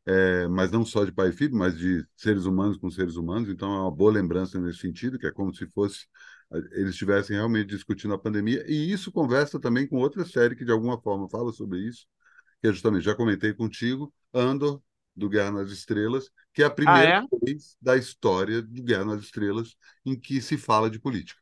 é, 0.07 0.47
mas 0.49 0.71
não 0.71 0.85
só 0.85 1.05
de 1.05 1.11
pai 1.13 1.29
e 1.29 1.33
filho, 1.33 1.55
mas 1.57 1.77
de 1.77 2.05
seres 2.17 2.45
humanos 2.45 2.77
com 2.77 2.89
seres 2.91 3.15
humanos. 3.17 3.49
Então 3.49 3.73
é 3.75 3.81
uma 3.81 3.91
boa 3.91 4.11
lembrança 4.11 4.59
nesse 4.59 4.79
sentido, 4.79 5.19
que 5.19 5.27
é 5.27 5.31
como 5.31 5.53
se 5.55 5.67
fosse 5.67 6.07
eles 6.73 6.91
estivessem 6.91 7.35
realmente 7.37 7.69
discutindo 7.69 8.13
a 8.13 8.19
pandemia. 8.19 8.63
E 8.67 8.91
isso 8.91 9.11
conversa 9.11 9.59
também 9.59 9.87
com 9.87 9.97
outra 9.97 10.25
série 10.25 10.55
que 10.55 10.65
de 10.65 10.71
alguma 10.71 10.99
forma 11.01 11.29
fala 11.29 11.51
sobre 11.53 11.79
isso, 11.81 12.07
que 12.61 12.67
é 12.69 12.73
justamente, 12.73 13.03
já 13.05 13.15
comentei 13.15 13.53
contigo, 13.53 14.13
Andor, 14.33 14.81
do 15.15 15.29
Guerra 15.29 15.51
nas 15.51 15.71
Estrelas, 15.71 16.29
que 16.53 16.63
é 16.63 16.65
a 16.65 16.69
Ah, 16.85 17.03
primeira 17.03 17.13
é? 17.21 17.23
vez 17.43 17.77
da 17.81 17.97
história 17.97 18.61
do 18.61 18.83
Guerra 18.83 19.05
nas 19.05 19.21
Estrelas 19.23 19.75
em 20.05 20.19
que 20.19 20.41
se 20.41 20.57
fala 20.57 20.89
de 20.89 20.99
política. 20.99 21.41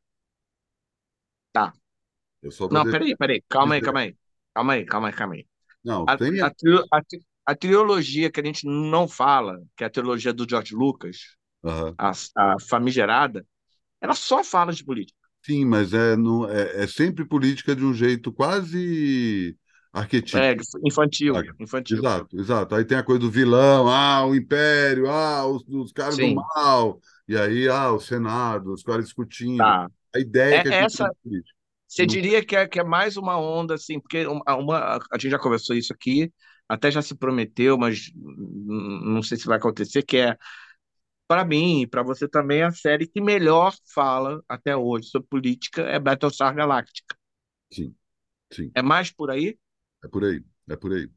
Tá. 1.52 1.74
Eu 2.42 2.52
só 2.52 2.68
Não, 2.70 2.88
peraí, 2.88 3.16
peraí. 3.18 3.44
Calma 3.50 3.76
aí, 3.76 3.82
calma 3.82 4.02
aí. 4.02 4.18
Calma 4.54 4.74
aí, 4.74 4.86
calma 4.86 5.08
aí, 5.10 5.14
calma 5.16 5.36
aí. 5.36 5.48
não, 5.84 6.08
A, 6.08 6.14
tem 6.16 6.40
a, 6.42 6.48
a, 7.00 7.02
a 7.48 7.56
trilogia 7.56 8.32
que 8.32 8.42
a 8.42 8.46
gente 8.46 8.68
não 8.68 9.08
fala, 9.08 9.62
que 9.78 9.84
é 9.86 9.88
a 9.88 9.90
trilogia 9.90 10.34
do 10.34 10.48
George 10.50 10.76
Lucas, 10.76 11.38
Aham. 11.64 12.00
a, 12.00 12.12
a 12.38 12.56
famigerada, 12.70 13.46
ela 14.02 14.16
só 14.16 14.44
fala 14.44 14.74
de 14.74 14.86
política. 14.86 15.18
Sim, 15.46 15.66
mas 15.66 15.94
é, 15.94 16.16
no, 16.16 16.46
é, 16.50 16.84
é 16.84 16.88
sempre 16.88 17.24
política 17.26 17.76
de 17.76 17.84
um 17.86 17.94
jeito 17.94 18.32
quase 18.34 19.58
É, 20.34 20.56
arquetípico, 20.56 20.66
infantil, 20.86 21.44
infantil. 21.60 22.04
Exato, 22.06 22.38
exato. 22.40 22.76
Aí 22.76 22.84
tem 22.86 22.98
a 22.98 23.04
coisa 23.04 23.20
do 23.22 23.32
vilão, 23.32 23.88
ah, 23.90 24.26
o 24.26 24.36
império, 24.36 25.10
ah, 25.10 25.46
os, 25.48 25.64
os 25.70 25.92
caras 25.94 26.20
do 26.20 26.28
Sim, 26.28 26.46
mal, 26.56 27.00
e 27.28 27.38
aí, 27.38 27.68
ah, 27.70 27.92
o 27.94 28.00
Senado, 28.00 28.74
os 28.74 28.84
caras 28.84 29.06
discutindo. 29.06 29.74
tá. 29.76 29.90
A 30.14 30.20
ideia 30.20 30.58
é 30.58 30.60
que 30.60 30.68
a 30.68 30.72
É 30.72 30.78
gente 30.78 30.90
tem 30.98 31.00
essa, 31.00 31.12
você 31.88 32.06
Não, 32.06 32.08
diria 32.08 32.46
que 32.46 32.56
é, 32.56 32.68
que 32.68 32.80
é 32.80 32.86
mais 32.86 33.18
uma 33.18 33.38
onda, 33.40 33.76
assim, 33.76 34.00
porque 34.00 34.26
uma, 34.28 34.44
uma- 34.58 34.98
a 35.12 35.18
gente 35.20 35.32
já 35.32 35.40
conversou 35.40 35.76
isso 35.76 35.94
aqui, 35.94 36.34
até 36.70 36.92
já 36.92 37.02
se 37.02 37.16
prometeu, 37.16 37.78
mas 37.78 38.12
não 38.16 39.24
sei 39.24 39.38
se 39.38 39.48
vai 39.48 39.58
acontecer, 39.58 40.04
que 40.04 40.18
é, 40.18 40.38
para 41.28 41.46
mim 41.46 41.82
e 41.84 41.88
para 41.88 42.04
você 42.04 42.28
também, 42.30 42.64
a 42.64 42.72
série 42.72 43.08
que 43.08 43.22
melhor 43.22 43.76
fala 43.94 44.44
até 44.50 44.76
hoje 44.78 45.10
sobre 45.10 45.30
política 45.30 45.84
é 45.84 46.00
Battlestar 46.00 46.56
Galactica. 46.56 47.16
sim, 47.72 47.96
sim, 48.52 48.76
É 48.76 48.82
mais 48.82 49.12
por 49.12 49.30
aí? 49.32 49.58
É 50.04 50.08
por 50.08 50.24
aí, 50.26 50.44
é 50.70 50.76
por 50.76 50.94
aí. 50.94 51.10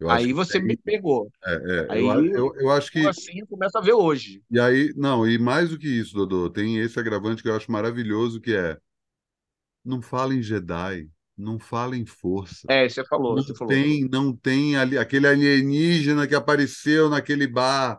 Eu 0.00 0.10
acho 0.10 0.26
Aí 0.26 0.32
que 0.32 0.34
você 0.34 0.60
me 0.60 0.76
tem, 0.76 0.76
pegou. 0.76 1.32
é, 1.46 1.52
é, 1.54 1.90
eu, 1.94 2.10
Aí, 2.10 2.32
eu, 2.34 2.56
eu 2.56 2.70
acho 2.72 2.92
ou 2.94 3.08
que, 3.10 3.10
assim, 3.10 3.40
eu 3.40 3.46
começo 3.48 3.78
a 3.78 3.80
ver 3.82 3.94
hoje. 3.94 4.42
e 4.50 4.60
aí, 4.60 4.92
não, 4.96 5.26
e 5.26 5.38
mais 5.38 5.70
do 5.70 5.78
que 5.78 5.88
isso, 5.88 6.14
Dodô, 6.14 6.48
tem 6.50 6.78
esse 6.78 6.98
agravante 7.00 7.42
que 7.42 7.48
eu 7.48 7.56
acho 7.56 7.72
maravilhoso, 7.72 8.40
que 8.40 8.54
é, 8.54 8.78
não 9.84 10.00
fala 10.02 10.34
em 10.34 10.42
Jedi, 10.42 11.10
não 11.36 11.58
fala 11.58 11.96
em 11.96 12.06
força. 12.06 12.68
É, 12.68 12.88
você 12.88 13.04
falou, 13.04 13.34
Não 13.34 13.42
você 13.42 13.54
falou. 13.54 13.80
tem, 13.80 14.08
não 14.10 14.36
tem 14.36 14.76
ali 14.76 14.98
aquele 14.98 15.26
alienígena 15.28 16.26
que 16.28 16.34
apareceu 16.34 17.10
naquele 17.10 17.46
bar. 17.46 17.98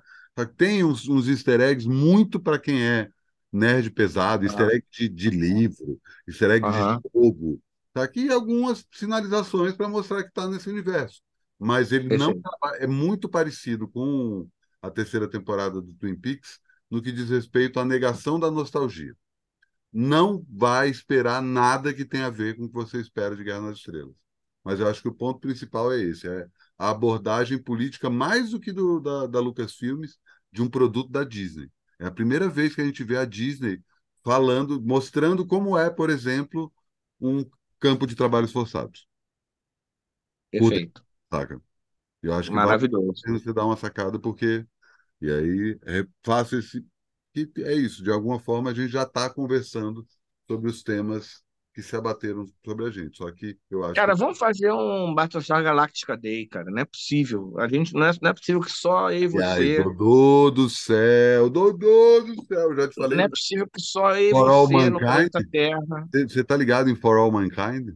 Tem 0.57 0.83
uns, 0.83 1.07
uns 1.09 1.27
easter 1.27 1.61
eggs 1.61 1.87
muito 1.89 2.39
para 2.41 2.59
quem 2.59 2.83
é 2.83 3.09
nerd 3.51 3.91
pesado, 3.91 4.45
easter 4.45 4.67
Aham, 4.67 4.75
egg 4.75 4.85
de, 4.91 5.09
de 5.09 5.29
livro, 5.31 5.99
easter 6.27 6.51
egg 6.51 6.67
de 6.67 6.73
aham, 6.73 7.03
jogo. 7.13 7.61
Tá 7.93 8.03
aqui 8.03 8.29
algumas 8.31 8.85
sinalizações 8.91 9.73
para 9.75 9.87
mostrar 9.87 10.23
que 10.23 10.29
está 10.29 10.47
nesse 10.47 10.69
universo. 10.69 11.21
Mas 11.59 11.91
ele 11.91 12.09
não 12.09 12.33
perfeito. 12.33 12.41
traba- 12.41 12.77
é 12.77 12.87
muito 12.87 13.29
parecido 13.29 13.87
com 13.87 14.47
a 14.81 14.89
terceira 14.89 15.29
temporada 15.29 15.81
do 15.81 15.93
Twin 15.93 16.15
Peaks 16.19 16.59
no 16.89 17.01
que 17.01 17.11
diz 17.11 17.29
respeito 17.29 17.79
à 17.79 17.85
negação 17.85 18.39
da 18.39 18.51
nostalgia 18.51 19.15
não 19.91 20.45
vai 20.49 20.89
esperar 20.89 21.41
nada 21.41 21.93
que 21.93 22.05
tenha 22.05 22.27
a 22.27 22.29
ver 22.29 22.55
com 22.55 22.63
o 22.65 22.67
que 22.67 22.73
você 22.73 22.99
espera 22.99 23.35
de 23.35 23.43
Guerra 23.43 23.61
nas 23.61 23.77
Estrelas. 23.77 24.15
Mas 24.63 24.79
eu 24.79 24.87
acho 24.87 25.01
que 25.01 25.07
o 25.07 25.13
ponto 25.13 25.39
principal 25.39 25.91
é 25.91 25.99
esse, 26.01 26.27
é 26.27 26.47
a 26.77 26.89
abordagem 26.89 27.57
política 27.61 28.09
mais 28.09 28.51
do 28.51 28.59
que 28.59 28.71
do, 28.71 28.99
da, 28.99 29.27
da 29.27 29.39
Lucasfilmes 29.39 30.17
de 30.51 30.61
um 30.61 30.69
produto 30.69 31.11
da 31.11 31.23
Disney. 31.23 31.69
É 31.99 32.05
a 32.05 32.11
primeira 32.11 32.49
vez 32.49 32.73
que 32.73 32.81
a 32.81 32.85
gente 32.85 33.03
vê 33.03 33.17
a 33.17 33.25
Disney 33.25 33.81
falando, 34.23 34.81
mostrando 34.81 35.45
como 35.45 35.77
é, 35.77 35.89
por 35.89 36.09
exemplo, 36.09 36.71
um 37.19 37.43
campo 37.83 38.07
de 38.07 38.15
trabalhos 38.15 38.51
forçados. 38.53 39.05
Perfeito. 40.51 41.01
saca? 41.31 41.61
Eu 42.21 42.33
acho 42.33 42.51
que 42.51 42.55
vale 42.59 42.65
Maravilhoso. 42.67 43.21
pena 43.23 43.39
você 43.39 43.53
dar 43.53 43.65
uma 43.65 43.77
sacada, 43.77 44.19
porque. 44.19 44.65
E 45.21 45.31
aí, 45.31 45.79
é, 45.85 46.07
faço 46.23 46.57
esse. 46.57 46.85
É 47.59 47.73
isso, 47.73 48.03
de 48.03 48.11
alguma 48.11 48.39
forma 48.39 48.71
a 48.71 48.73
gente 48.73 48.91
já 48.91 49.03
está 49.03 49.29
conversando 49.29 50.07
sobre 50.47 50.69
os 50.69 50.83
temas 50.83 51.43
que 51.73 51.81
se 51.83 51.95
abateram 51.95 52.45
sobre 52.65 52.85
a 52.85 52.89
gente. 52.91 53.17
Só 53.17 53.31
que 53.31 53.57
eu 53.69 53.83
acho 53.85 53.93
Cara, 53.95 54.15
que. 54.15 54.17
vamos 54.17 54.37
fazer 54.39 54.71
um 54.71 55.13
Battlestar 55.13 55.63
Galactica 55.63 56.17
Day, 56.17 56.47
cara. 56.47 56.69
Não 56.71 56.79
é 56.81 56.85
possível. 56.85 57.53
A 57.59 57.67
gente 57.67 57.93
não 57.93 58.05
é, 58.07 58.11
não 58.21 58.29
é 58.31 58.33
possível 58.33 58.61
que 58.61 58.71
só 58.71 59.11
eu 59.11 59.29
e 59.31 59.41
aí, 59.41 59.69
você. 59.69 59.75
Dodô 59.75 60.51
do 60.51 60.69
céu, 60.69 61.49
Dodô 61.49 62.21
do 62.21 62.45
céu, 62.45 62.75
já 62.75 62.87
te 62.87 62.95
Não 62.97 63.07
falei, 63.07 63.25
é 63.25 63.29
possível 63.29 63.67
que 63.69 63.81
só 63.81 64.15
eu 64.15 64.29
e 64.29 64.33
For 64.33 64.49
você 64.49 64.89
no 64.89 65.01
Mankind. 65.01 65.01
planeta 65.01 65.41
Terra. 65.51 66.09
Você 66.13 66.41
está 66.41 66.57
ligado 66.57 66.89
em 66.89 66.95
For 66.95 67.17
All 67.17 67.31
Mankind? 67.31 67.95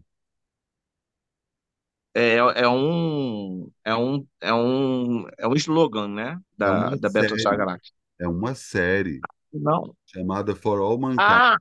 É, 2.13 2.35
é 2.37 2.67
um, 2.67 3.71
é 3.85 3.95
um, 3.95 4.27
é 4.41 4.53
um, 4.53 5.27
é 5.37 5.47
um 5.47 5.53
slogan, 5.55 6.07
né? 6.07 6.39
É 6.63 6.69
Da, 6.69 6.71
uma 6.71 6.97
da 6.97 7.09
Battlestar 7.09 7.55
Galactica. 7.57 7.95
é 8.19 8.27
uma 8.27 8.55
série 8.55 9.25
Não. 9.51 9.95
chamada 10.05 10.55
For 10.55 10.79
All 10.81 10.99
Mankind, 10.99 11.43
Ah, 11.43 11.57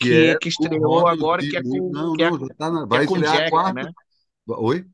que 0.00 0.08
que, 0.08 0.30
é 0.30 0.36
que 0.36 0.48
do 0.48 0.48
estreou 0.48 1.06
agora, 1.06 1.44
que 1.46 1.56
é 1.56 1.62
com, 1.62 1.90
Não, 1.90 2.12
que 2.12 2.22
é, 2.22 2.30
não, 2.30 2.48
tá 2.58 2.70
na... 2.70 2.86
que 2.90 2.96
é 2.96 3.00
vai 3.00 3.06
com 3.06 3.16
a 3.16 3.22
Jack, 3.22 3.50
quarta. 3.50 3.72
né? 3.72 3.92
Oi? 4.48 4.86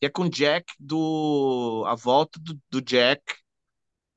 Que 0.00 0.06
é 0.06 0.08
com 0.10 0.28
Jack 0.28 0.72
do. 0.78 1.84
A 1.86 1.94
volta 1.94 2.38
do, 2.40 2.60
do 2.70 2.80
Jack 2.82 3.22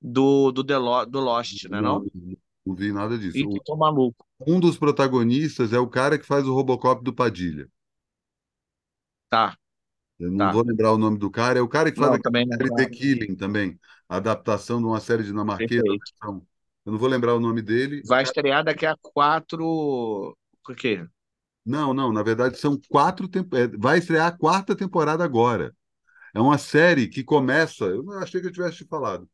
do, 0.01 0.51
do, 0.51 0.63
The 0.65 0.77
Lo- 0.77 1.05
do 1.05 1.19
Lost, 1.19 1.65
né? 1.69 1.81
Não, 1.81 1.99
Não? 1.99 2.05
não 2.65 2.75
vi 2.75 2.91
nada 2.93 3.17
disso. 3.17 3.37
Ih, 3.37 3.59
tô 3.65 3.75
maluco. 3.75 4.25
Um 4.47 4.59
dos 4.61 4.77
protagonistas 4.77 5.73
é 5.73 5.79
o 5.79 5.87
cara 5.89 6.17
que 6.17 6.25
faz 6.25 6.47
o 6.47 6.53
Robocop 6.53 7.03
do 7.03 7.13
Padilha. 7.13 7.69
Tá, 9.29 9.57
Eu 10.19 10.31
não 10.31 10.37
tá. 10.37 10.51
vou 10.51 10.63
lembrar 10.65 10.93
o 10.93 10.97
nome 10.97 11.17
do 11.17 11.29
cara. 11.29 11.59
É 11.59 11.61
o 11.61 11.67
cara 11.67 11.91
que 11.91 11.97
faz 11.97 12.11
Não, 12.11 12.17
não. 12.17 12.21
série 12.57 12.73
The 12.75 12.85
Killing 12.89 13.35
também. 13.35 13.79
A 14.07 14.17
adaptação 14.17 14.79
de 14.79 14.85
uma 14.87 14.99
série 14.99 15.23
dinamarquesa. 15.23 15.83
Perfeito. 15.83 16.13
Eu 16.85 16.91
não 16.93 16.99
vou 16.99 17.09
lembrar 17.09 17.35
o 17.35 17.39
nome 17.39 17.61
dele. 17.61 18.01
Vai 18.05 18.23
estrear 18.23 18.63
daqui 18.63 18.85
a 18.85 18.95
quatro. 18.97 19.65
O 20.69 20.75
quê? 20.75 21.05
Não, 21.65 21.93
não. 21.93 22.11
Na 22.13 22.21
verdade, 22.23 22.57
são 22.57 22.79
quatro 22.89 23.27
temporadas. 23.27 23.79
Vai 23.79 23.97
estrear 23.99 24.27
a 24.27 24.31
quarta 24.37 24.75
temporada 24.75 25.23
agora. 25.23 25.75
É 26.35 26.41
uma 26.41 26.57
série 26.57 27.07
que 27.09 27.23
começa. 27.23 27.85
Eu 27.85 28.03
não 28.03 28.19
achei 28.19 28.41
que 28.41 28.47
eu 28.47 28.51
tivesse 28.51 28.77
te 28.79 28.85
falado. 28.87 29.29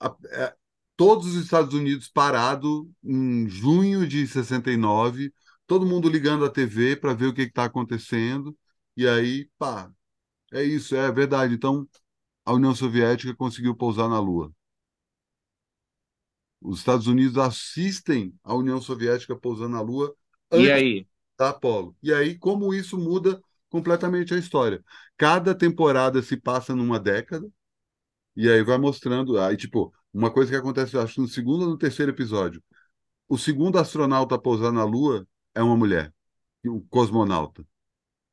A- 0.00 0.16
é, 0.32 0.54
todos 0.96 1.28
os 1.36 1.44
Estados 1.44 1.74
Unidos 1.74 2.08
parado 2.08 2.90
em 3.04 3.48
junho 3.48 4.06
de 4.08 4.26
69, 4.26 5.32
todo 5.66 5.86
mundo 5.86 6.08
ligando 6.08 6.44
a 6.44 6.50
TV 6.50 6.96
para 6.96 7.14
ver 7.14 7.26
o 7.28 7.34
que 7.34 7.42
está 7.42 7.64
acontecendo. 7.66 8.56
E 8.96 9.08
aí, 9.08 9.48
pá, 9.58 9.90
é 10.52 10.62
isso, 10.64 10.96
é 10.96 11.10
verdade. 11.12 11.54
Então, 11.54 11.88
a 12.44 12.52
União 12.54 12.74
Soviética 12.74 13.34
conseguiu 13.36 13.74
pousar 13.76 14.08
na 14.08 14.20
Lua. 14.20 14.52
Os 16.60 16.78
Estados 16.80 17.06
Unidos 17.06 17.38
assistem 17.38 18.34
a 18.44 18.54
União 18.54 18.80
Soviética 18.80 19.36
pousando 19.36 19.70
na 19.70 19.80
Lua 19.80 20.14
E 20.52 20.70
aí? 20.70 21.06
da 21.38 21.50
Apollo. 21.50 21.96
E 22.02 22.12
aí, 22.12 22.38
como 22.38 22.74
isso 22.74 22.98
muda 22.98 23.40
completamente 23.70 24.34
a 24.34 24.38
história. 24.38 24.82
Cada 25.16 25.54
temporada 25.54 26.22
se 26.22 26.36
passa 26.36 26.74
numa 26.74 26.98
década, 26.98 27.48
e 28.36 28.50
aí 28.50 28.62
vai 28.64 28.78
mostrando. 28.78 29.38
Aí, 29.38 29.56
tipo, 29.56 29.92
uma 30.12 30.30
coisa 30.32 30.50
que 30.50 30.56
acontece, 30.56 30.98
acho 30.98 31.14
que 31.16 31.20
no 31.20 31.28
segundo 31.28 31.64
ou 31.64 31.70
no 31.70 31.78
terceiro 31.78 32.12
episódio. 32.12 32.62
O 33.28 33.38
segundo 33.38 33.78
astronauta 33.78 34.36
a 34.36 34.38
pousar 34.38 34.72
na 34.72 34.84
Lua 34.84 35.26
é 35.54 35.62
uma 35.62 35.76
mulher, 35.76 36.12
o 36.66 36.82
cosmonauta. 36.90 37.64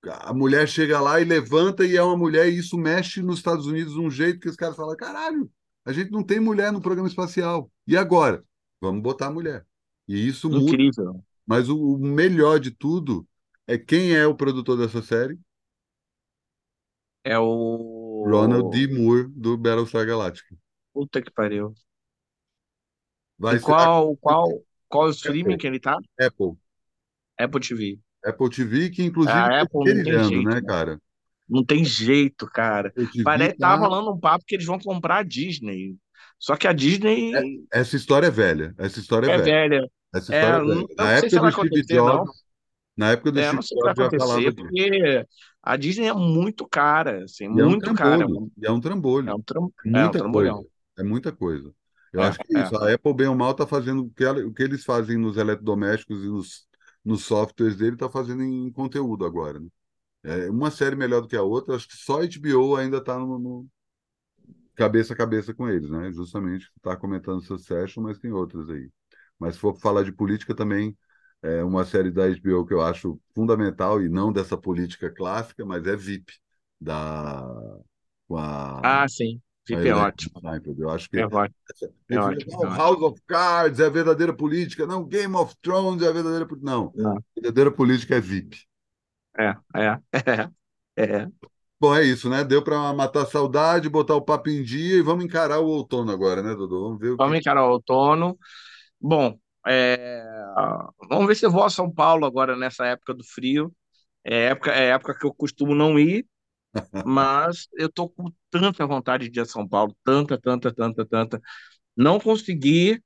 A 0.06 0.34
mulher 0.34 0.68
chega 0.68 1.02
lá 1.02 1.20
e 1.22 1.26
levanta 1.26 1.86
e 1.86 1.98
é 1.98 2.04
uma 2.04 2.18
mulher, 2.18 2.50
e 2.50 2.58
isso 2.60 2.78
mexe 2.78 3.22
nos 3.22 3.38
Estados 3.40 3.68
Unidos 3.68 3.94
de 3.94 4.00
um 4.00 4.10
jeito 4.10 4.40
que 4.40 4.50
os 4.50 4.56
caras 4.56 4.76
falam: 4.76 4.96
caralho, 4.98 5.52
a 5.88 5.94
gente 5.94 6.12
não 6.12 6.24
tem 6.24 6.40
mulher 6.40 6.72
no 6.72 6.82
programa 6.82 7.08
espacial. 7.08 7.72
E 7.88 7.98
agora? 7.98 8.44
Vamos 8.82 9.02
botar 9.02 9.28
a 9.28 9.32
mulher. 9.32 9.66
E 10.08 10.28
isso 10.28 10.50
muda. 10.50 10.74
Incrível. 10.74 11.24
Mas 11.46 11.70
o, 11.70 11.78
o 11.96 11.98
melhor 11.98 12.60
de 12.60 12.72
tudo 12.72 13.28
é 13.68 13.78
quem 13.78 14.16
é 14.16 14.26
o 14.28 14.36
produtor 14.36 14.78
dessa 14.78 15.02
série? 15.02 15.40
É 17.24 17.38
Ronald 18.24 18.70
D. 18.70 18.86
o. 18.86 18.94
Moore, 18.94 19.28
do 19.30 19.58
Battlestar 19.58 20.06
Galactica. 20.06 20.56
Puta 20.94 21.22
que 21.22 21.32
pariu. 21.32 21.74
Vai 23.38 23.56
E 23.56 23.60
ser 23.60 23.76
a 23.76 23.76
qual, 23.76 24.16
qual, 24.18 24.64
qual 24.88 25.06
é 25.06 25.08
o 25.10 25.12
streaming 25.12 25.56
Apple. 25.56 25.58
que 25.58 25.68
ele 25.68 25.80
tá? 25.80 25.98
Apple. 26.20 26.58
Apple 27.38 27.60
TV. 27.62 28.00
Apple 28.24 28.50
TV, 28.50 28.90
que 28.92 29.04
inclusive 29.04 29.32
A 29.32 29.62
Apple 29.62 29.86
não 29.86 30.04
tem 30.04 30.04
esmerilhando, 30.04 30.24
jeito, 30.24 30.50
né, 30.50 30.62
né? 30.62 30.62
cara? 30.62 31.02
Não 31.50 31.64
tem 31.66 31.84
jeito, 31.86 32.48
cara. 32.48 32.94
Parece, 33.24 33.58
tava 33.58 33.78
tá. 33.82 33.88
rolando 33.88 34.12
um 34.14 34.20
papo 34.20 34.46
que 34.46 34.56
eles 34.56 34.66
vão 34.66 34.80
comprar 34.80 35.20
a 35.20 35.24
Disney. 35.24 35.96
Só 36.40 36.56
que 36.58 36.68
a 36.68 36.74
é- 37.34 37.44
Disney 37.44 37.68
essa 37.72 37.96
história 37.96 38.28
é 38.28 38.32
velha. 38.32 38.74
Essa 38.78 39.00
história 39.00 39.28
é 39.28 39.30
é 39.30 39.38
velha. 39.38 39.58
velha. 39.70 39.90
Essa 40.14 40.32
É, 40.32 40.34
história 40.34 40.58
é 40.58 40.62
não- 40.62 40.88
velha. 40.88 40.90
Na 40.98 41.06
não 41.06 41.16
sei 41.16 41.30
se 41.30 41.40
época 41.40 41.42
do 41.42 41.50
vai 41.50 41.52
Steve. 41.52 41.84
Jobs, 41.86 42.44
na 42.98 43.12
época 43.12 43.32
do 43.32 43.40
É, 43.40 43.42
Steve 43.42 43.54
não 43.54 43.62
sei 43.62 43.78
se 43.78 43.84
vai 43.84 43.92
Jobs 43.92 44.00
já 44.00 44.12
falava 44.12 44.42
acontecer, 44.42 44.54
disso. 44.54 44.74
porque 44.74 45.26
a 45.62 45.78
Disney 45.78 46.08
é 46.08 46.14
muito 46.14 46.68
cara, 46.68 47.24
assim, 47.26 47.48
E 47.54 47.60
é 47.62 47.66
um 47.66 47.70
muito 47.70 47.92
cara. 47.94 48.26
trambolho. 48.26 48.52
E 48.58 48.66
é 48.66 48.72
um 48.72 48.80
É 49.26 49.34
trambolho. 49.34 49.34
um, 49.34 49.42
tram, 49.42 49.72
É 49.86 49.90
é 49.92 50.08
um 50.08 50.12
muita 50.12 50.24
coisa. 50.24 50.64
É 50.98 51.04
muita 51.04 51.32
coisa. 51.32 51.74
Eu 52.12 52.22
É, 52.22 52.24
acho 52.24 52.40
que 52.40 52.56
é 52.58 52.62
é. 52.62 52.62
isso. 52.62 52.76
A 52.78 52.94
Apple, 52.94 53.14
bem 53.14 53.28
ou 53.28 53.36
mal, 53.36 53.52
está 53.52 53.68
fazendo 53.68 54.04
o 54.06 54.10
que, 54.12 54.24
ela- 54.24 54.46
o 54.46 54.54
que 54.54 54.64
eles 54.64 54.84
fazem 54.86 55.18
nos 55.18 55.38
eletrodomésticos 55.38 56.24
e 56.24 56.28
nos, 56.28 56.68
nos 57.04 57.24
softwares 57.26 57.76
dele, 57.78 57.94
está 57.96 58.10
fazendo 58.10 58.44
em 58.44 58.72
conteúdo 58.72 59.26
agora, 59.26 59.60
né? 59.60 59.68
É 60.28 60.50
uma 60.50 60.72
série 60.72 60.96
melhor 60.96 61.22
do 61.22 61.28
que 61.28 61.36
a 61.36 61.42
outra. 61.44 61.76
Acho 61.76 61.88
que 61.88 61.98
só 61.98 62.22
a 62.22 62.24
HBO 62.26 62.76
ainda 62.76 62.98
está 62.98 63.18
no, 63.20 63.40
no 63.40 63.68
cabeça 64.76 65.14
a 65.14 65.18
cabeça 65.18 65.54
com 65.54 65.70
eles, 65.70 65.90
né? 65.90 66.12
Justamente 66.12 66.70
está 66.78 66.96
comentando 66.96 67.42
Succession, 67.42 68.04
mas 68.04 68.18
tem 68.20 68.32
outras 68.32 68.70
aí. 68.70 68.90
Mas 69.40 69.56
se 69.56 69.62
for 69.62 69.76
falar 69.80 70.04
de 70.04 70.12
política 70.12 70.56
também, 70.56 70.98
é 71.42 71.64
uma 71.64 71.86
série 71.86 72.12
da 72.12 72.26
HBO 72.26 72.66
que 72.66 72.74
eu 72.74 72.82
acho 72.82 73.20
fundamental 73.36 74.02
e 74.02 74.10
não 74.10 74.32
dessa 74.32 74.58
política 74.58 75.10
clássica, 75.12 75.66
mas 75.66 75.86
é 75.88 75.96
VIP, 75.96 76.34
da, 76.80 77.44
com 78.28 78.38
a, 78.38 78.82
Ah, 78.84 79.08
sim. 79.08 79.42
VIP 79.68 79.88
é 79.90 79.96
ótimo. 79.96 80.42
Seinfeld. 80.42 80.82
Eu 80.82 80.90
acho 80.90 81.10
que 81.10 81.18
É 81.20 81.26
ótimo. 81.26 81.56
É 82.10 82.20
ótimo. 82.20 82.52
fala, 82.52 82.64
É 82.64 82.68
não, 82.68 82.70
ótimo. 82.70 82.78
House 82.78 83.02
of 83.02 83.22
Cards 83.28 83.80
é 83.80 83.86
a 83.86 83.90
verdadeira 83.90 84.34
política, 84.34 84.86
não, 84.88 85.06
Game 85.06 85.36
of 85.36 85.56
Thrones 85.62 86.02
é 86.04 86.08
a 86.08 86.12
verdadeira 86.12 86.48
política. 86.48 86.72
Não, 86.72 86.88
Não. 86.94 87.18
a 87.18 87.42
verdadeira 87.42 87.72
política 87.72 88.16
é 88.16 88.22
VIP. 88.22 88.58
É, 89.40 89.56
é, 89.76 90.00
é, 90.98 91.04
é. 91.04 91.28
Bom, 91.80 91.96
é 91.96 92.04
isso, 92.04 92.30
né? 92.30 92.44
Deu 92.44 92.64
para 92.64 92.92
matar 92.94 93.22
a 93.24 93.26
saudade, 93.26 93.88
botar 93.90 94.16
o 94.16 94.22
papo 94.22 94.50
em 94.50 94.64
dia 94.64 94.98
e 94.98 95.02
vamos 95.02 95.24
encarar 95.24 95.60
o 95.60 95.68
outono 95.68 96.12
agora, 96.12 96.42
né, 96.42 96.56
Dodô? 96.56 96.86
Vamos 96.86 97.00
ver 97.00 97.12
o 97.12 97.20
que. 97.20 97.24
Vamos 97.24 97.38
encarar 97.38 97.66
o 97.66 97.72
outono. 97.72 98.38
Bom, 99.00 99.38
é, 99.68 100.24
vamos 101.10 101.28
ver 101.28 101.36
se 101.36 101.46
eu 101.46 101.52
vou 101.52 101.64
a 101.64 101.70
São 101.70 101.92
Paulo 101.94 102.26
agora 102.26 102.56
nessa 102.56 102.86
época 102.86 103.14
do 103.14 103.24
frio. 103.24 103.74
É 104.24 104.46
época, 104.48 104.72
é 104.72 104.90
época 104.90 105.18
que 105.18 105.26
eu 105.26 105.34
costumo 105.34 105.76
não 105.76 106.00
ir, 106.00 106.28
mas 107.06 107.68
eu 107.78 107.92
tô 107.92 108.10
com 108.10 108.32
tanta 108.52 108.86
vontade 108.88 109.30
de 109.30 109.40
ir 109.40 109.44
a 109.44 109.46
São 109.46 109.68
Paulo, 109.68 109.96
tanta, 110.04 110.40
tanta, 110.40 110.74
tanta, 110.74 111.06
tanta. 111.06 111.42
Não 111.96 112.20
consegui. 112.20 113.02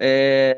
é, 0.00 0.56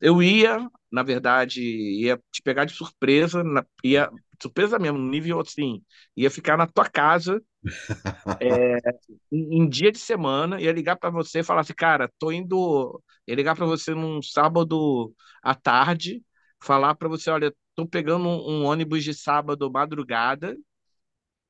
eu 0.00 0.22
ia, 0.22 0.58
na 0.90 1.02
verdade, 1.02 1.62
ia 1.62 2.18
te 2.32 2.42
pegar 2.42 2.64
de 2.64 2.72
surpresa, 2.74 3.42
na- 3.44 3.64
ia 3.84 4.10
surpresa 4.42 4.78
mesmo, 4.78 4.98
no 4.98 5.08
nível 5.10 5.40
assim, 5.40 5.82
ia 6.16 6.30
ficar 6.30 6.56
na 6.56 6.66
tua 6.66 6.88
casa 6.88 7.42
em, 9.30 9.62
em 9.62 9.68
dia 9.68 9.92
de 9.92 9.98
semana, 9.98 10.60
ia 10.60 10.72
ligar 10.72 10.96
para 10.96 11.10
você 11.10 11.40
e 11.40 11.42
falar 11.44 11.60
assim, 11.62 11.74
cara, 11.74 12.10
tô 12.18 12.30
indo, 12.32 13.02
ia 13.26 13.34
ligar 13.34 13.56
para 13.56 13.66
você 13.66 13.94
num 13.94 14.22
sábado 14.22 15.14
à 15.42 15.54
tarde, 15.54 16.22
falar 16.62 16.94
para 16.94 17.08
você, 17.08 17.30
olha, 17.30 17.54
tô 17.74 17.86
pegando 17.86 18.26
um, 18.28 18.62
um 18.62 18.64
ônibus 18.66 19.04
de 19.04 19.14
sábado 19.14 19.70
madrugada, 19.70 20.56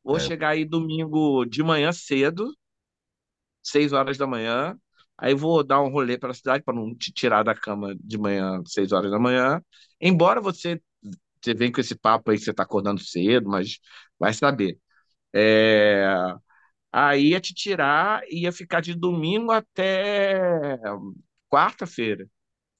vou 0.04 0.18
É, 0.18 0.20
chegar 0.20 0.50
aí 0.50 0.64
domingo 0.64 1.44
de 1.46 1.62
manhã 1.62 1.92
cedo, 1.92 2.52
seis 3.62 3.92
horas 3.92 4.16
da 4.18 4.26
manhã, 4.26 4.76
aí 5.18 5.34
vou 5.34 5.64
dar 5.64 5.82
um 5.82 5.90
rolê 5.90 6.18
pela 6.18 6.34
cidade 6.34 6.64
para 6.64 6.74
não 6.74 6.94
te 6.96 7.12
tirar 7.12 7.42
da 7.44 7.54
cama 7.54 7.94
de 8.00 8.18
manhã, 8.18 8.62
seis 8.66 8.92
horas 8.92 9.10
da 9.10 9.18
manhã, 9.18 9.62
embora 10.00 10.40
você 10.40 10.80
você 11.42 11.54
vem 11.54 11.72
com 11.72 11.80
esse 11.80 11.94
papo 11.96 12.30
aí 12.30 12.38
que 12.38 12.44
você 12.44 12.54
tá 12.54 12.64
acordando 12.64 13.00
cedo, 13.02 13.48
mas 13.50 13.78
vai 14.18 14.32
saber. 14.34 14.78
É, 15.34 16.06
Aí 16.92 17.28
ia 17.30 17.40
te 17.40 17.54
tirar 17.54 18.22
ia 18.30 18.52
ficar 18.52 18.80
de 18.80 18.94
domingo 18.94 19.52
até 19.52 20.78
quarta-feira. 21.48 22.26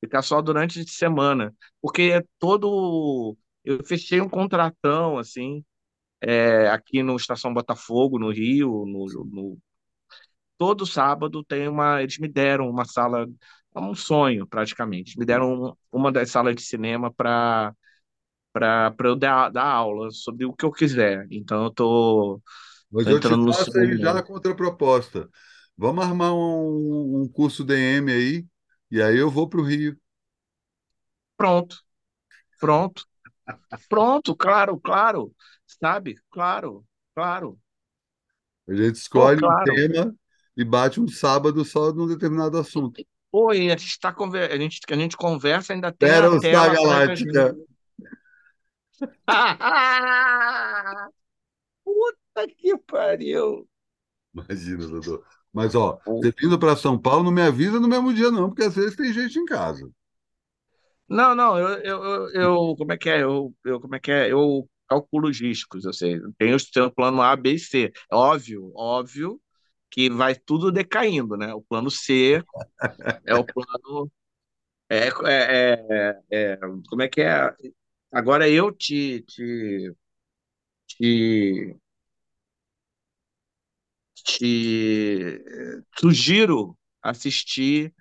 Ficar 0.01 0.23
só 0.23 0.43
durante 0.43 0.81
a 0.81 0.85
semana. 0.87 1.55
Porque 1.83 2.03
é 2.15 2.25
todo. 2.39 3.37
Eu 3.65 3.85
fechei 3.87 4.21
um 4.21 4.29
contratão, 4.29 5.19
assim, 5.19 5.65
é, 6.23 6.69
aqui 6.71 7.03
no 7.03 7.17
Estação 7.17 7.55
Botafogo, 7.55 8.19
no 8.19 8.31
Rio. 8.33 8.85
No, 8.87 9.07
no- 9.27 9.59
Todo 10.59 10.87
sábado 10.87 11.45
tem 11.45 11.69
uma. 11.69 12.03
Eles 12.03 12.19
me 12.19 12.29
deram 12.29 12.71
uma 12.71 12.87
sala. 12.87 13.27
É 13.77 13.81
um 13.81 13.95
sonho, 13.95 14.47
praticamente. 14.47 15.19
Me 15.19 15.27
deram 15.27 15.53
um- 15.71 15.75
uma 15.93 16.13
das 16.13 16.31
salas 16.33 16.57
de 16.57 16.63
cinema 16.63 17.13
para 17.15 17.75
para 18.53 18.95
eu 19.05 19.17
dar, 19.17 19.51
dar 19.51 19.65
aula 19.67 20.11
sobre 20.11 20.45
o 20.47 20.53
que 20.55 20.65
eu 20.65 20.73
quiser. 20.73 21.27
Então 21.31 21.65
eu 21.65 21.71
tô, 21.73 22.43
mas 22.91 23.09
tô 23.09 23.11
eu 23.11 23.21
te 23.21 23.35
entrando 23.35 23.45
no 23.47 23.55
faço 23.57 23.79
aí 23.79 23.99
já 23.99 24.19
a 24.19 24.23
ano. 24.23 24.23
contraproposta. 24.23 25.29
Vamos 25.77 26.05
armar 26.05 26.33
um, 26.35 27.23
um 27.23 27.29
curso 27.29 27.65
DM 27.65 28.11
aí, 28.13 28.47
e 28.91 29.03
aí 29.03 29.17
eu 29.19 29.31
vou 29.31 29.49
para 29.49 29.61
o 29.61 29.65
Rio. 29.65 29.97
Pronto, 31.37 31.77
pronto. 32.61 33.05
Pronto, 33.89 34.37
claro, 34.37 34.81
claro, 34.81 35.35
sabe? 35.67 36.17
Claro, 36.31 36.87
claro. 37.15 37.61
A 38.69 38.75
gente 38.75 38.97
Pô, 39.13 39.31
escolhe 39.33 39.43
um 39.45 39.55
claro. 39.55 39.85
tema 39.95 40.15
e 40.59 40.65
bate 40.65 41.01
um 41.01 41.07
sábado 41.07 41.65
só 41.65 41.93
num 41.93 42.09
determinado 42.09 42.59
assunto. 42.59 43.01
Pô, 43.31 43.55
e 43.55 43.71
a 43.71 43.77
gente 43.77 44.01
tá 44.01 44.13
conver... 44.13 44.51
a 44.51 44.59
gente, 44.59 44.81
a 44.91 44.97
gente 44.97 45.17
conversa, 45.17 45.73
ainda 45.73 45.93
tem 45.93 46.11
a 46.11 46.23
Battlestar 46.23 46.51
tela 46.51 46.75
Galáctica. 46.75 47.55
gente. 47.55 47.69
Puta 51.85 52.49
que 52.57 52.77
pariu. 52.79 53.69
Imagina, 54.35 54.89
Dodô. 54.89 55.23
Mas, 55.53 55.77
ó, 55.77 56.01
você 56.05 56.35
vindo 56.37 56.59
para 56.59 56.75
São 56.75 56.99
Paulo, 56.99 57.23
não 57.23 57.31
me 57.31 57.43
avisa 57.43 57.79
no 57.79 57.87
mesmo 57.87 58.13
dia, 58.13 58.33
não, 58.33 58.49
porque 58.49 58.65
às 58.65 58.75
vezes 58.75 58.97
tem 58.97 59.13
gente 59.13 59.39
em 59.39 59.45
casa. 59.45 59.89
Não, 61.09 61.37
não, 61.37 61.57
eu, 61.57 61.69
eu, 61.79 62.29
eu, 62.31 62.75
como 62.77 62.93
é 62.93 62.99
que 62.99 63.09
é? 63.09 63.23
Eu, 63.23 63.55
eu, 63.65 63.81
como 63.81 63.95
é 63.95 64.01
que 64.01 64.11
é? 64.11 64.33
Eu 64.33 64.69
calculo 64.89 65.29
os 65.29 65.41
riscos, 65.41 65.85
eu 65.85 65.93
sei. 65.93 66.21
Tem 66.37 66.53
o 66.55 66.59
plano 66.91 67.23
A, 67.23 67.37
B 67.37 67.53
e 67.53 67.59
C. 67.59 67.93
Óbvio, 68.11 68.73
óbvio 68.75 69.41
que 69.91 70.11
vai 70.11 70.35
tudo 70.35 70.71
decaindo, 70.73 71.37
né? 71.37 71.55
O 71.55 71.63
plano 71.63 71.91
C 71.91 72.43
é 73.27 73.35
o 73.35 73.45
plano. 73.45 74.11
É, 74.91 75.09
é, 75.27 75.87
é, 76.31 76.53
é, 76.55 76.59
como 76.89 77.03
é 77.03 77.09
que 77.09 77.23
é? 77.23 77.55
Agora 78.13 78.49
eu 78.49 78.73
te, 78.73 79.23
te, 79.23 79.95
te, 80.87 81.77
te 84.15 85.41
sugiro 85.99 86.77
assistir 87.03 87.95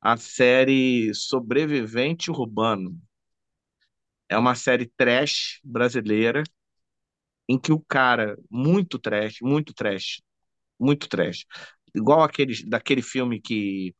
a 0.00 0.16
série 0.16 1.12
Sobrevivente 1.14 2.30
Urbano. 2.30 2.98
É 4.30 4.38
uma 4.38 4.54
série 4.54 4.86
trash 4.96 5.60
brasileira 5.62 6.42
em 7.48 7.58
que 7.58 7.72
o 7.72 7.80
cara, 7.80 8.38
muito 8.50 8.98
trash, 8.98 9.38
muito 9.42 9.74
trash, 9.74 10.22
muito 10.80 11.08
trash, 11.08 11.44
igual 11.94 12.22
aqueles 12.22 12.64
daquele 12.68 13.02
filme 13.02 13.40
que, 13.40 13.94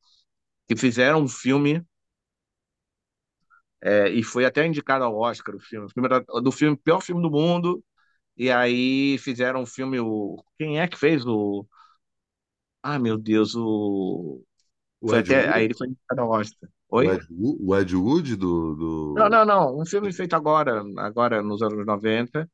que 0.69 0.77
fizeram 0.77 1.23
um 1.23 1.28
filme 1.28 1.85
é, 3.82 4.09
e 4.11 4.23
foi 4.23 4.44
até 4.44 4.66
indicado 4.66 5.05
ao 5.05 5.16
Oscar 5.16 5.55
o 5.57 5.61
filme, 5.61 5.86
o 5.86 5.90
filme 5.90 6.09
era 6.09 6.20
do 6.43 6.52
filme 6.52 6.77
pior 6.77 7.01
filme 7.02 7.23
do 7.23 7.31
mundo 7.31 7.82
E 8.36 8.51
aí 8.51 9.19
fizeram 9.20 9.62
um 9.62 9.66
filme, 9.66 10.01
o... 10.01 10.43
quem 10.59 10.81
é 10.81 10.89
que 10.89 10.98
fez 10.98 11.27
o... 11.27 11.66
Ah, 12.82 12.98
meu 12.98 13.19
Deus, 13.19 13.55
o... 13.55 14.43
O 15.01 15.15
Ed 15.15 15.31
até... 15.31 15.51
Aí 15.52 15.65
Wood, 15.65 15.66
ele 15.66 15.74
foi 15.77 15.89
indicado 15.89 16.23
ao 16.23 16.31
Oscar. 16.31 16.70
o 16.98 17.11
Oi? 17.11 17.12
Ed, 17.12 17.27
Wo- 17.31 17.57
o 17.61 17.77
Ed 17.77 17.94
Wood 17.97 18.36
do, 18.36 18.74
Não, 19.15 19.28
do... 19.28 19.28
não, 19.28 19.44
não. 19.44 19.81
Um 19.81 19.85
filme 19.86 20.12
feito 20.12 20.35
agora, 20.35 20.82
agora 20.98 21.43
nos 21.43 21.62
anos 21.62 21.85
90, 21.86 22.48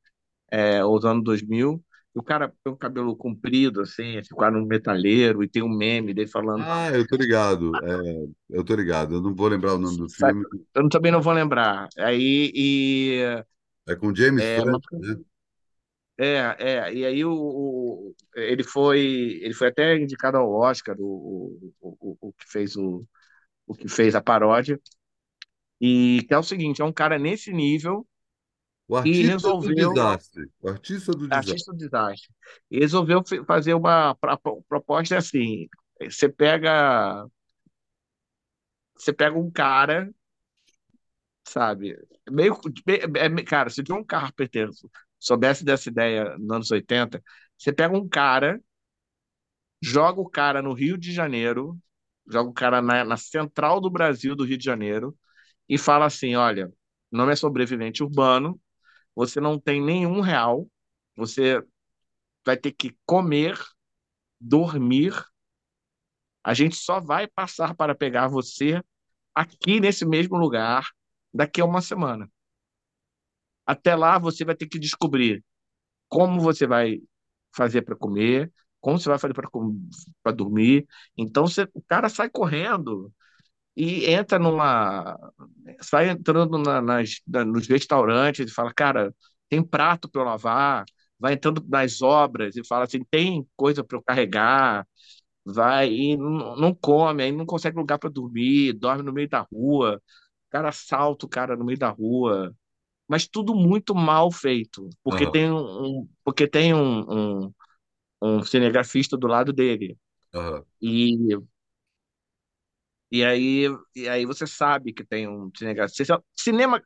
é, 0.50 0.84
ou 0.84 0.96
os 0.98 1.04
anos 1.04 1.24
2000. 1.24 1.84
O 2.16 2.22
cara 2.22 2.48
tem 2.64 2.72
um 2.72 2.76
cabelo 2.76 3.16
comprido, 3.16 3.80
assim, 3.82 4.16
esse 4.18 4.30
quadro 4.34 4.60
um 4.60 4.66
metalheiro, 4.66 5.42
e 5.44 5.48
tem 5.48 5.62
um 5.62 5.68
meme 5.76 6.14
dele 6.14 6.28
falando... 6.30 6.66
Ah, 6.68 6.90
eu 6.94 7.06
tô 7.06 7.16
ligado. 7.16 7.82
É, 7.84 8.28
eu 8.50 8.64
tô 8.64 8.74
ligado. 8.74 9.14
Eu 9.16 9.22
não 9.22 9.34
vou 9.34 9.48
lembrar 9.48 9.74
o 9.74 9.78
nome 9.78 9.98
do 9.98 10.08
filme. 10.08 10.46
Eu 10.74 10.88
também 10.88 11.10
não 11.12 11.20
vou 11.22 11.32
lembrar. 11.32 11.88
Aí, 11.98 12.52
e... 12.54 13.44
É 13.88 13.96
com 13.96 14.14
James 14.14 14.44
É, 14.44 14.48
Franco, 14.48 14.78
mas- 14.92 15.00
né? 15.00 15.16
é, 16.18 16.56
é, 16.58 16.94
e 16.94 17.04
aí 17.06 17.24
o, 17.24 17.32
o- 17.32 18.14
ele 18.36 18.62
foi 18.64 19.00
ele 19.42 19.54
foi 19.54 19.68
até 19.68 19.96
indicado 19.96 20.36
ao 20.38 20.50
Oscar 20.52 20.96
o, 20.98 21.74
o, 21.80 21.96
o, 22.00 22.28
o 22.28 22.32
que 22.32 22.44
fez 22.50 22.76
o, 22.76 23.06
o 23.66 23.74
que 23.74 23.88
fez 23.88 24.14
a 24.16 24.22
paródia 24.22 24.80
E 25.80 26.22
que 26.26 26.34
é 26.34 26.38
o 26.38 26.42
seguinte, 26.42 26.80
é 26.82 26.84
um 26.84 26.92
cara 26.92 27.18
nesse 27.18 27.52
nível 27.52 28.06
O 28.88 28.94
e 28.94 28.98
artista 28.98 29.48
do 29.48 29.60
resolveu, 29.60 29.92
desastre. 29.92 30.50
O 30.60 30.68
artista 30.68 31.12
do 31.12 31.18
desastre. 31.28 31.50
artista 31.50 31.72
do 31.72 31.78
desastre, 31.78 32.34
e 32.70 32.78
resolveu 32.78 33.22
fazer 33.46 33.74
uma 33.74 34.16
proposta 34.68 35.18
assim, 35.18 35.68
você 36.00 36.28
pega, 36.28 37.26
você 38.96 39.12
pega 39.12 39.36
um 39.38 39.50
cara 39.50 40.10
sabe? 41.48 41.96
Meio, 42.30 42.58
é, 42.86 43.26
é, 43.26 43.44
cara, 43.44 43.70
se 43.70 43.82
John 43.82 44.04
Carpenter 44.04 44.68
soubesse 45.18 45.64
dessa 45.64 45.88
ideia 45.88 46.36
nos 46.38 46.50
anos 46.50 46.70
80, 46.70 47.22
você 47.56 47.72
pega 47.72 47.96
um 47.96 48.08
cara, 48.08 48.60
joga 49.80 50.20
o 50.20 50.28
cara 50.28 50.62
no 50.62 50.72
Rio 50.72 50.98
de 50.98 51.12
Janeiro, 51.12 51.78
joga 52.26 52.50
o 52.50 52.52
cara 52.52 52.82
na, 52.82 53.04
na 53.04 53.16
central 53.16 53.80
do 53.80 53.90
Brasil, 53.90 54.34
do 54.34 54.44
Rio 54.44 54.58
de 54.58 54.64
Janeiro, 54.64 55.16
e 55.68 55.78
fala 55.78 56.06
assim: 56.06 56.34
olha, 56.36 56.68
o 57.10 57.16
nome 57.16 57.32
é 57.32 57.36
sobrevivente 57.36 58.02
urbano, 58.02 58.60
você 59.16 59.40
não 59.40 59.60
tem 59.60 59.82
nenhum 59.82 60.20
real, 60.22 60.68
você 61.16 61.64
vai 62.44 62.56
ter 62.56 62.72
que 62.72 62.96
comer, 63.06 63.58
dormir. 64.40 65.12
A 66.44 66.54
gente 66.54 66.76
só 66.76 67.00
vai 67.00 67.26
passar 67.26 67.74
para 67.74 67.94
pegar 67.94 68.28
você 68.28 68.82
aqui 69.34 69.80
nesse 69.80 70.06
mesmo 70.06 70.36
lugar 70.36 70.88
daqui 71.34 71.60
a 71.60 71.64
uma 71.64 71.82
semana. 71.82 72.30
Até 73.66 73.94
lá 73.94 74.18
você 74.18 74.44
vai 74.44 74.54
ter 74.54 74.68
que 74.68 74.78
descobrir 74.78 75.44
como 76.08 76.40
você 76.40 76.66
vai 76.66 77.00
fazer 77.56 77.82
para 77.82 77.96
comer, 77.96 78.52
como 78.80 78.98
você 78.98 79.08
vai 79.08 79.18
fazer 79.18 79.34
para 80.22 80.32
dormir. 80.32 80.86
Então 81.16 81.46
você, 81.46 81.68
o 81.74 81.82
cara 81.82 82.08
sai 82.08 82.30
correndo 82.30 83.12
e 83.76 84.06
entra 84.10 84.38
numa. 84.38 85.18
sai 85.82 86.08
entrando 86.10 86.58
na, 86.58 86.80
nas, 86.80 87.20
na, 87.26 87.44
nos 87.44 87.66
restaurantes 87.68 88.50
e 88.50 88.54
fala: 88.54 88.72
Cara, 88.74 89.14
tem 89.48 89.62
prato 89.62 90.08
para 90.10 90.22
eu 90.22 90.26
lavar. 90.26 90.84
Vai 91.18 91.34
entrando 91.34 91.64
nas 91.68 92.02
obras 92.02 92.56
e 92.56 92.66
fala 92.66 92.84
assim: 92.84 93.04
tem 93.10 93.46
coisa 93.56 93.84
para 93.84 93.96
eu 93.98 94.02
carregar. 94.02 94.86
Vai 95.44 95.90
e 95.92 96.16
não, 96.16 96.56
não 96.56 96.74
come, 96.74 97.22
aí 97.22 97.32
não 97.32 97.46
consegue 97.46 97.76
lugar 97.78 97.98
para 97.98 98.10
dormir, 98.10 98.72
dorme 98.74 99.02
no 99.04 99.12
meio 99.12 99.28
da 99.28 99.40
rua. 99.52 100.02
O 100.48 100.50
cara 100.50 100.68
assalta 100.70 101.26
o 101.26 101.28
cara 101.28 101.56
no 101.56 101.64
meio 101.64 101.78
da 101.78 101.90
rua 101.90 102.54
mas 103.08 103.28
tudo 103.28 103.54
muito 103.54 103.94
mal 103.94 104.30
feito, 104.32 104.88
porque 105.04 105.26
Aham, 105.26 105.28
tem 105.28 105.50
um, 105.52 106.08
porque 106.24 106.46
tem 106.48 106.74
um, 106.74 107.44
um, 107.46 107.54
um 108.22 108.42
cinegrafista 108.44 109.16
do 109.16 109.26
lado 109.26 109.52
dele. 109.52 109.98
aham, 110.32 110.64
E, 110.80 111.16
e 113.10 113.24
aí 113.24 113.66
e 113.94 114.08
aí 114.08 114.26
você 114.26 114.46
sabe 114.46 114.92
que 114.92 115.04
tem 115.04 115.28
um 115.28 115.50
cinegrafista. 115.56 116.22
Cinema, 116.36 116.82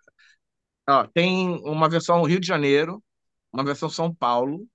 ó, 0.89 1.07
tem 1.09 1.49
uma 1.65 1.89
versão 1.89 2.23
Rio 2.25 2.41
de 2.41 2.47
Janeiro, 2.47 3.03
uma 3.53 3.65
versão 3.65 3.91
São 3.91 4.15
Paulo, 4.15 4.67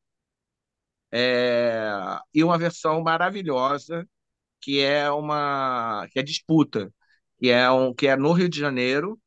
é, 1.11 1.89
e 2.34 2.43
uma 2.43 2.57
versão 2.57 3.01
maravilhosa 3.01 4.07
que 4.61 4.81
é 4.81 5.11
uma 5.11 6.07
que 6.11 6.19
é 6.19 6.23
disputa, 6.23 6.93
que 7.39 7.49
é 7.51 7.69
um 7.72 7.93
que 7.93 8.07
é 8.07 8.15
no 8.17 8.34
Rio 8.34 8.49
de 8.49 8.59
Janeiro, 8.59 9.19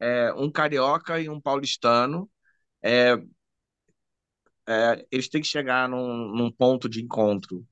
é, 0.00 0.32
um 0.34 0.50
carioca 0.52 1.20
e 1.20 1.28
um 1.30 1.40
paulistano 1.40 2.30
é, 2.82 3.16
é, 4.68 5.06
eles 5.10 5.28
têm 5.28 5.40
que 5.40 5.46
chegar 5.46 5.88
num, 5.88 6.28
num 6.34 6.50
ponto 6.50 6.88
de 6.88 7.02
encontro 7.02 7.64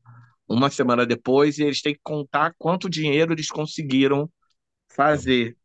uma 0.49 0.71
semana 0.71 1.07
depois 1.07 1.59
e 1.59 1.65
eles 1.65 1.83
têm 1.83 1.95
que 1.95 2.01
contar 2.03 2.55
quanto 2.59 2.89
dinheiro 2.91 3.33
eles 3.33 3.49
conseguiram 3.51 4.31
fazer. 4.89 5.57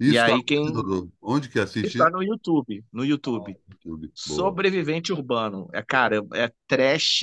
E 0.00 0.16
Isso 0.16 0.24
tá 0.24 0.38
aí 0.38 0.42
quem? 0.44 0.84
Onde 1.20 1.48
que 1.48 1.58
assiste 1.60 1.96
está 1.96 2.10
no 2.10 2.22
YouTube, 2.22 2.84
no 2.92 3.04
Ah, 3.30 3.52
YouTube. 3.52 3.58
YouTube. 3.68 4.12
Boa. 4.26 4.58
Sobrevivente 4.58 5.12
Urbano. 5.12 5.68
É, 5.72 5.82
cara, 5.82 6.22
é 6.34 6.50
trash 6.66 7.22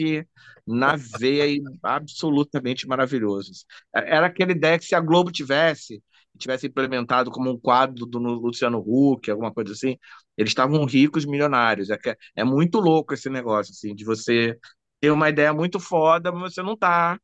na 0.65 0.95
veia 0.95 1.47
e 1.47 1.61
absolutamente 1.83 2.87
maravilhoso. 2.87 3.51
É, 3.95 4.15
Era 4.17 4.27
aquela 4.27 4.51
ideia 4.51 4.79
que 4.79 4.85
se 4.85 4.95
a 4.95 4.99
Globo 5.01 5.31
tivesse, 5.31 6.03
tivesse 6.37 6.67
implementado 6.67 7.31
como 7.31 7.51
um 7.51 7.59
quadro 7.59 8.05
do 8.05 8.19
Luciano 8.19 8.79
Huck, 8.85 9.29
alguma 9.29 9.53
coisa 9.53 9.73
assim, 9.73 9.97
eles 10.37 10.51
estavam 10.51 10.85
ricos, 10.85 11.25
milionários. 11.25 11.89
É, 11.89 11.95
é 12.07 12.15
é 12.37 12.43
muito 12.43 12.79
louco 12.79 13.13
esse 13.13 13.29
negócio, 13.29 13.71
assim, 13.73 13.93
de 13.95 14.05
você 14.05 14.57
ter 14.99 15.11
uma 15.11 15.29
ideia 15.29 15.53
muito 15.53 15.79
foda, 15.79 16.31
mas 16.31 16.53
você 16.53 16.61
não 16.63 16.77
tá, 16.77 17.19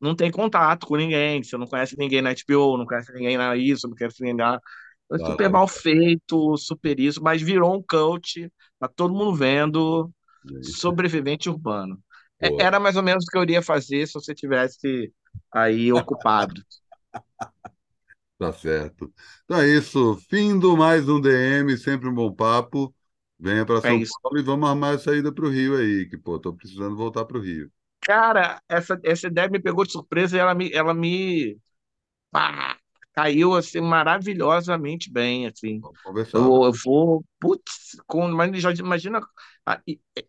não 0.00 0.14
tem 0.16 0.30
contato 0.30 0.86
com 0.86 0.96
ninguém, 0.96 1.42
você 1.42 1.56
não 1.56 1.66
conhece 1.66 1.96
ninguém 1.98 2.22
na 2.22 2.30
HBO, 2.30 2.76
não 2.78 2.86
conhece 2.86 3.12
ninguém 3.12 3.36
na 3.38 3.56
isso, 3.56 3.88
não 3.88 3.96
conhece 3.96 4.20
ninguém 4.22 4.36
na 4.36 4.60
foi 5.08 5.18
super 5.20 5.50
mal 5.50 5.68
feito, 5.68 6.56
super 6.56 6.98
isso, 7.00 7.22
mas 7.22 7.42
virou 7.42 7.76
um 7.76 7.82
cult, 7.82 8.50
tá 8.80 8.88
todo 8.88 9.14
mundo 9.14 9.34
vendo, 9.36 10.10
Gente. 10.44 10.80
sobrevivente 10.80 11.48
urbano. 11.48 11.98
É- 12.40 12.48
Boa. 12.48 12.60
Era 12.64 12.80
mais 12.80 12.96
ou 12.96 13.02
menos 13.02 13.24
o 13.24 13.28
que 13.30 13.38
eu 13.38 13.42
iria 13.42 13.62
fazer 13.62 14.06
se 14.06 14.14
você 14.14 14.34
tivesse 14.34 15.12
aí 15.52 15.92
ocupado. 15.92 16.62
Tá 18.38 18.52
certo. 18.52 19.12
Então 19.44 19.58
é 19.60 19.68
isso. 19.68 20.16
Fim 20.28 20.58
do 20.58 20.76
mais 20.76 21.08
um 21.08 21.20
DM, 21.20 21.76
sempre 21.78 22.08
um 22.08 22.14
bom 22.14 22.32
papo. 22.34 22.94
Venha 23.38 23.64
para 23.66 23.80
É 23.80 23.80
São 23.80 23.94
isso. 23.94 24.20
Paulo 24.22 24.38
e 24.38 24.42
vamos 24.42 24.68
armar 24.68 24.94
a 24.94 24.98
saída 24.98 25.32
para 25.32 25.46
o 25.46 25.50
Rio 25.50 25.76
aí, 25.76 26.08
que, 26.08 26.16
pô, 26.18 26.38
tô 26.38 26.52
precisando 26.54 26.96
voltar 26.96 27.24
para 27.24 27.38
o 27.38 27.40
Rio. 27.40 27.70
Cara, 28.00 28.62
essa, 28.68 28.98
essa 29.04 29.26
ideia 29.26 29.48
me 29.48 29.58
pegou 29.60 29.84
de 29.84 29.92
surpresa 29.92 30.36
e 30.36 30.40
ela 30.40 30.54
me, 30.54 30.70
ela 30.72 30.94
me 30.94 31.58
pá, 32.30 32.78
caiu 33.14 33.54
assim 33.54 33.80
maravilhosamente 33.80 35.10
bem, 35.12 35.46
assim. 35.46 35.80
Vamos 35.80 36.00
conversar. 36.02 36.38
Eu, 36.38 36.64
eu 36.66 36.72
vou, 36.84 37.24
putz, 37.40 37.96
com, 38.06 38.28
mas 38.30 38.60
já 38.62 38.72
imagina 38.72 39.20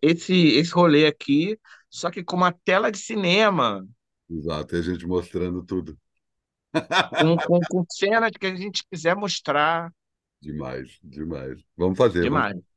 esse 0.02 0.34
esse 0.58 0.72
rolê 0.74 1.08
aqui, 1.08 1.60
só 1.90 2.12
que 2.12 2.24
com 2.24 2.36
uma 2.38 2.52
tela 2.54 2.92
de 2.92 3.00
cinema. 3.00 3.88
Exato, 4.30 4.76
e 4.76 4.80
a 4.80 4.82
gente 4.82 5.06
mostrando 5.06 5.64
tudo. 5.66 5.98
com, 7.18 7.40
com, 7.42 7.60
com 7.70 7.86
cenas 7.90 8.32
que 8.40 8.48
a 8.48 8.56
gente 8.56 8.84
quiser 8.90 9.16
mostrar. 9.16 9.92
Demais, 10.42 11.00
demais. 11.04 11.64
Vamos 11.76 11.98
fazer, 11.98 12.26
vamos. 12.28 12.48
Demais. 12.48 12.56
Coisa 12.56 12.68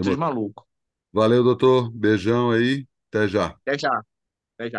de 0.00 0.16
maluco. 0.16 0.66
Valeu, 1.12 1.42
doutor. 1.42 1.90
Beijão 1.92 2.50
aí. 2.50 2.86
Até 3.08 3.28
já. 3.28 3.46
Até 3.46 3.78
já. 3.78 4.04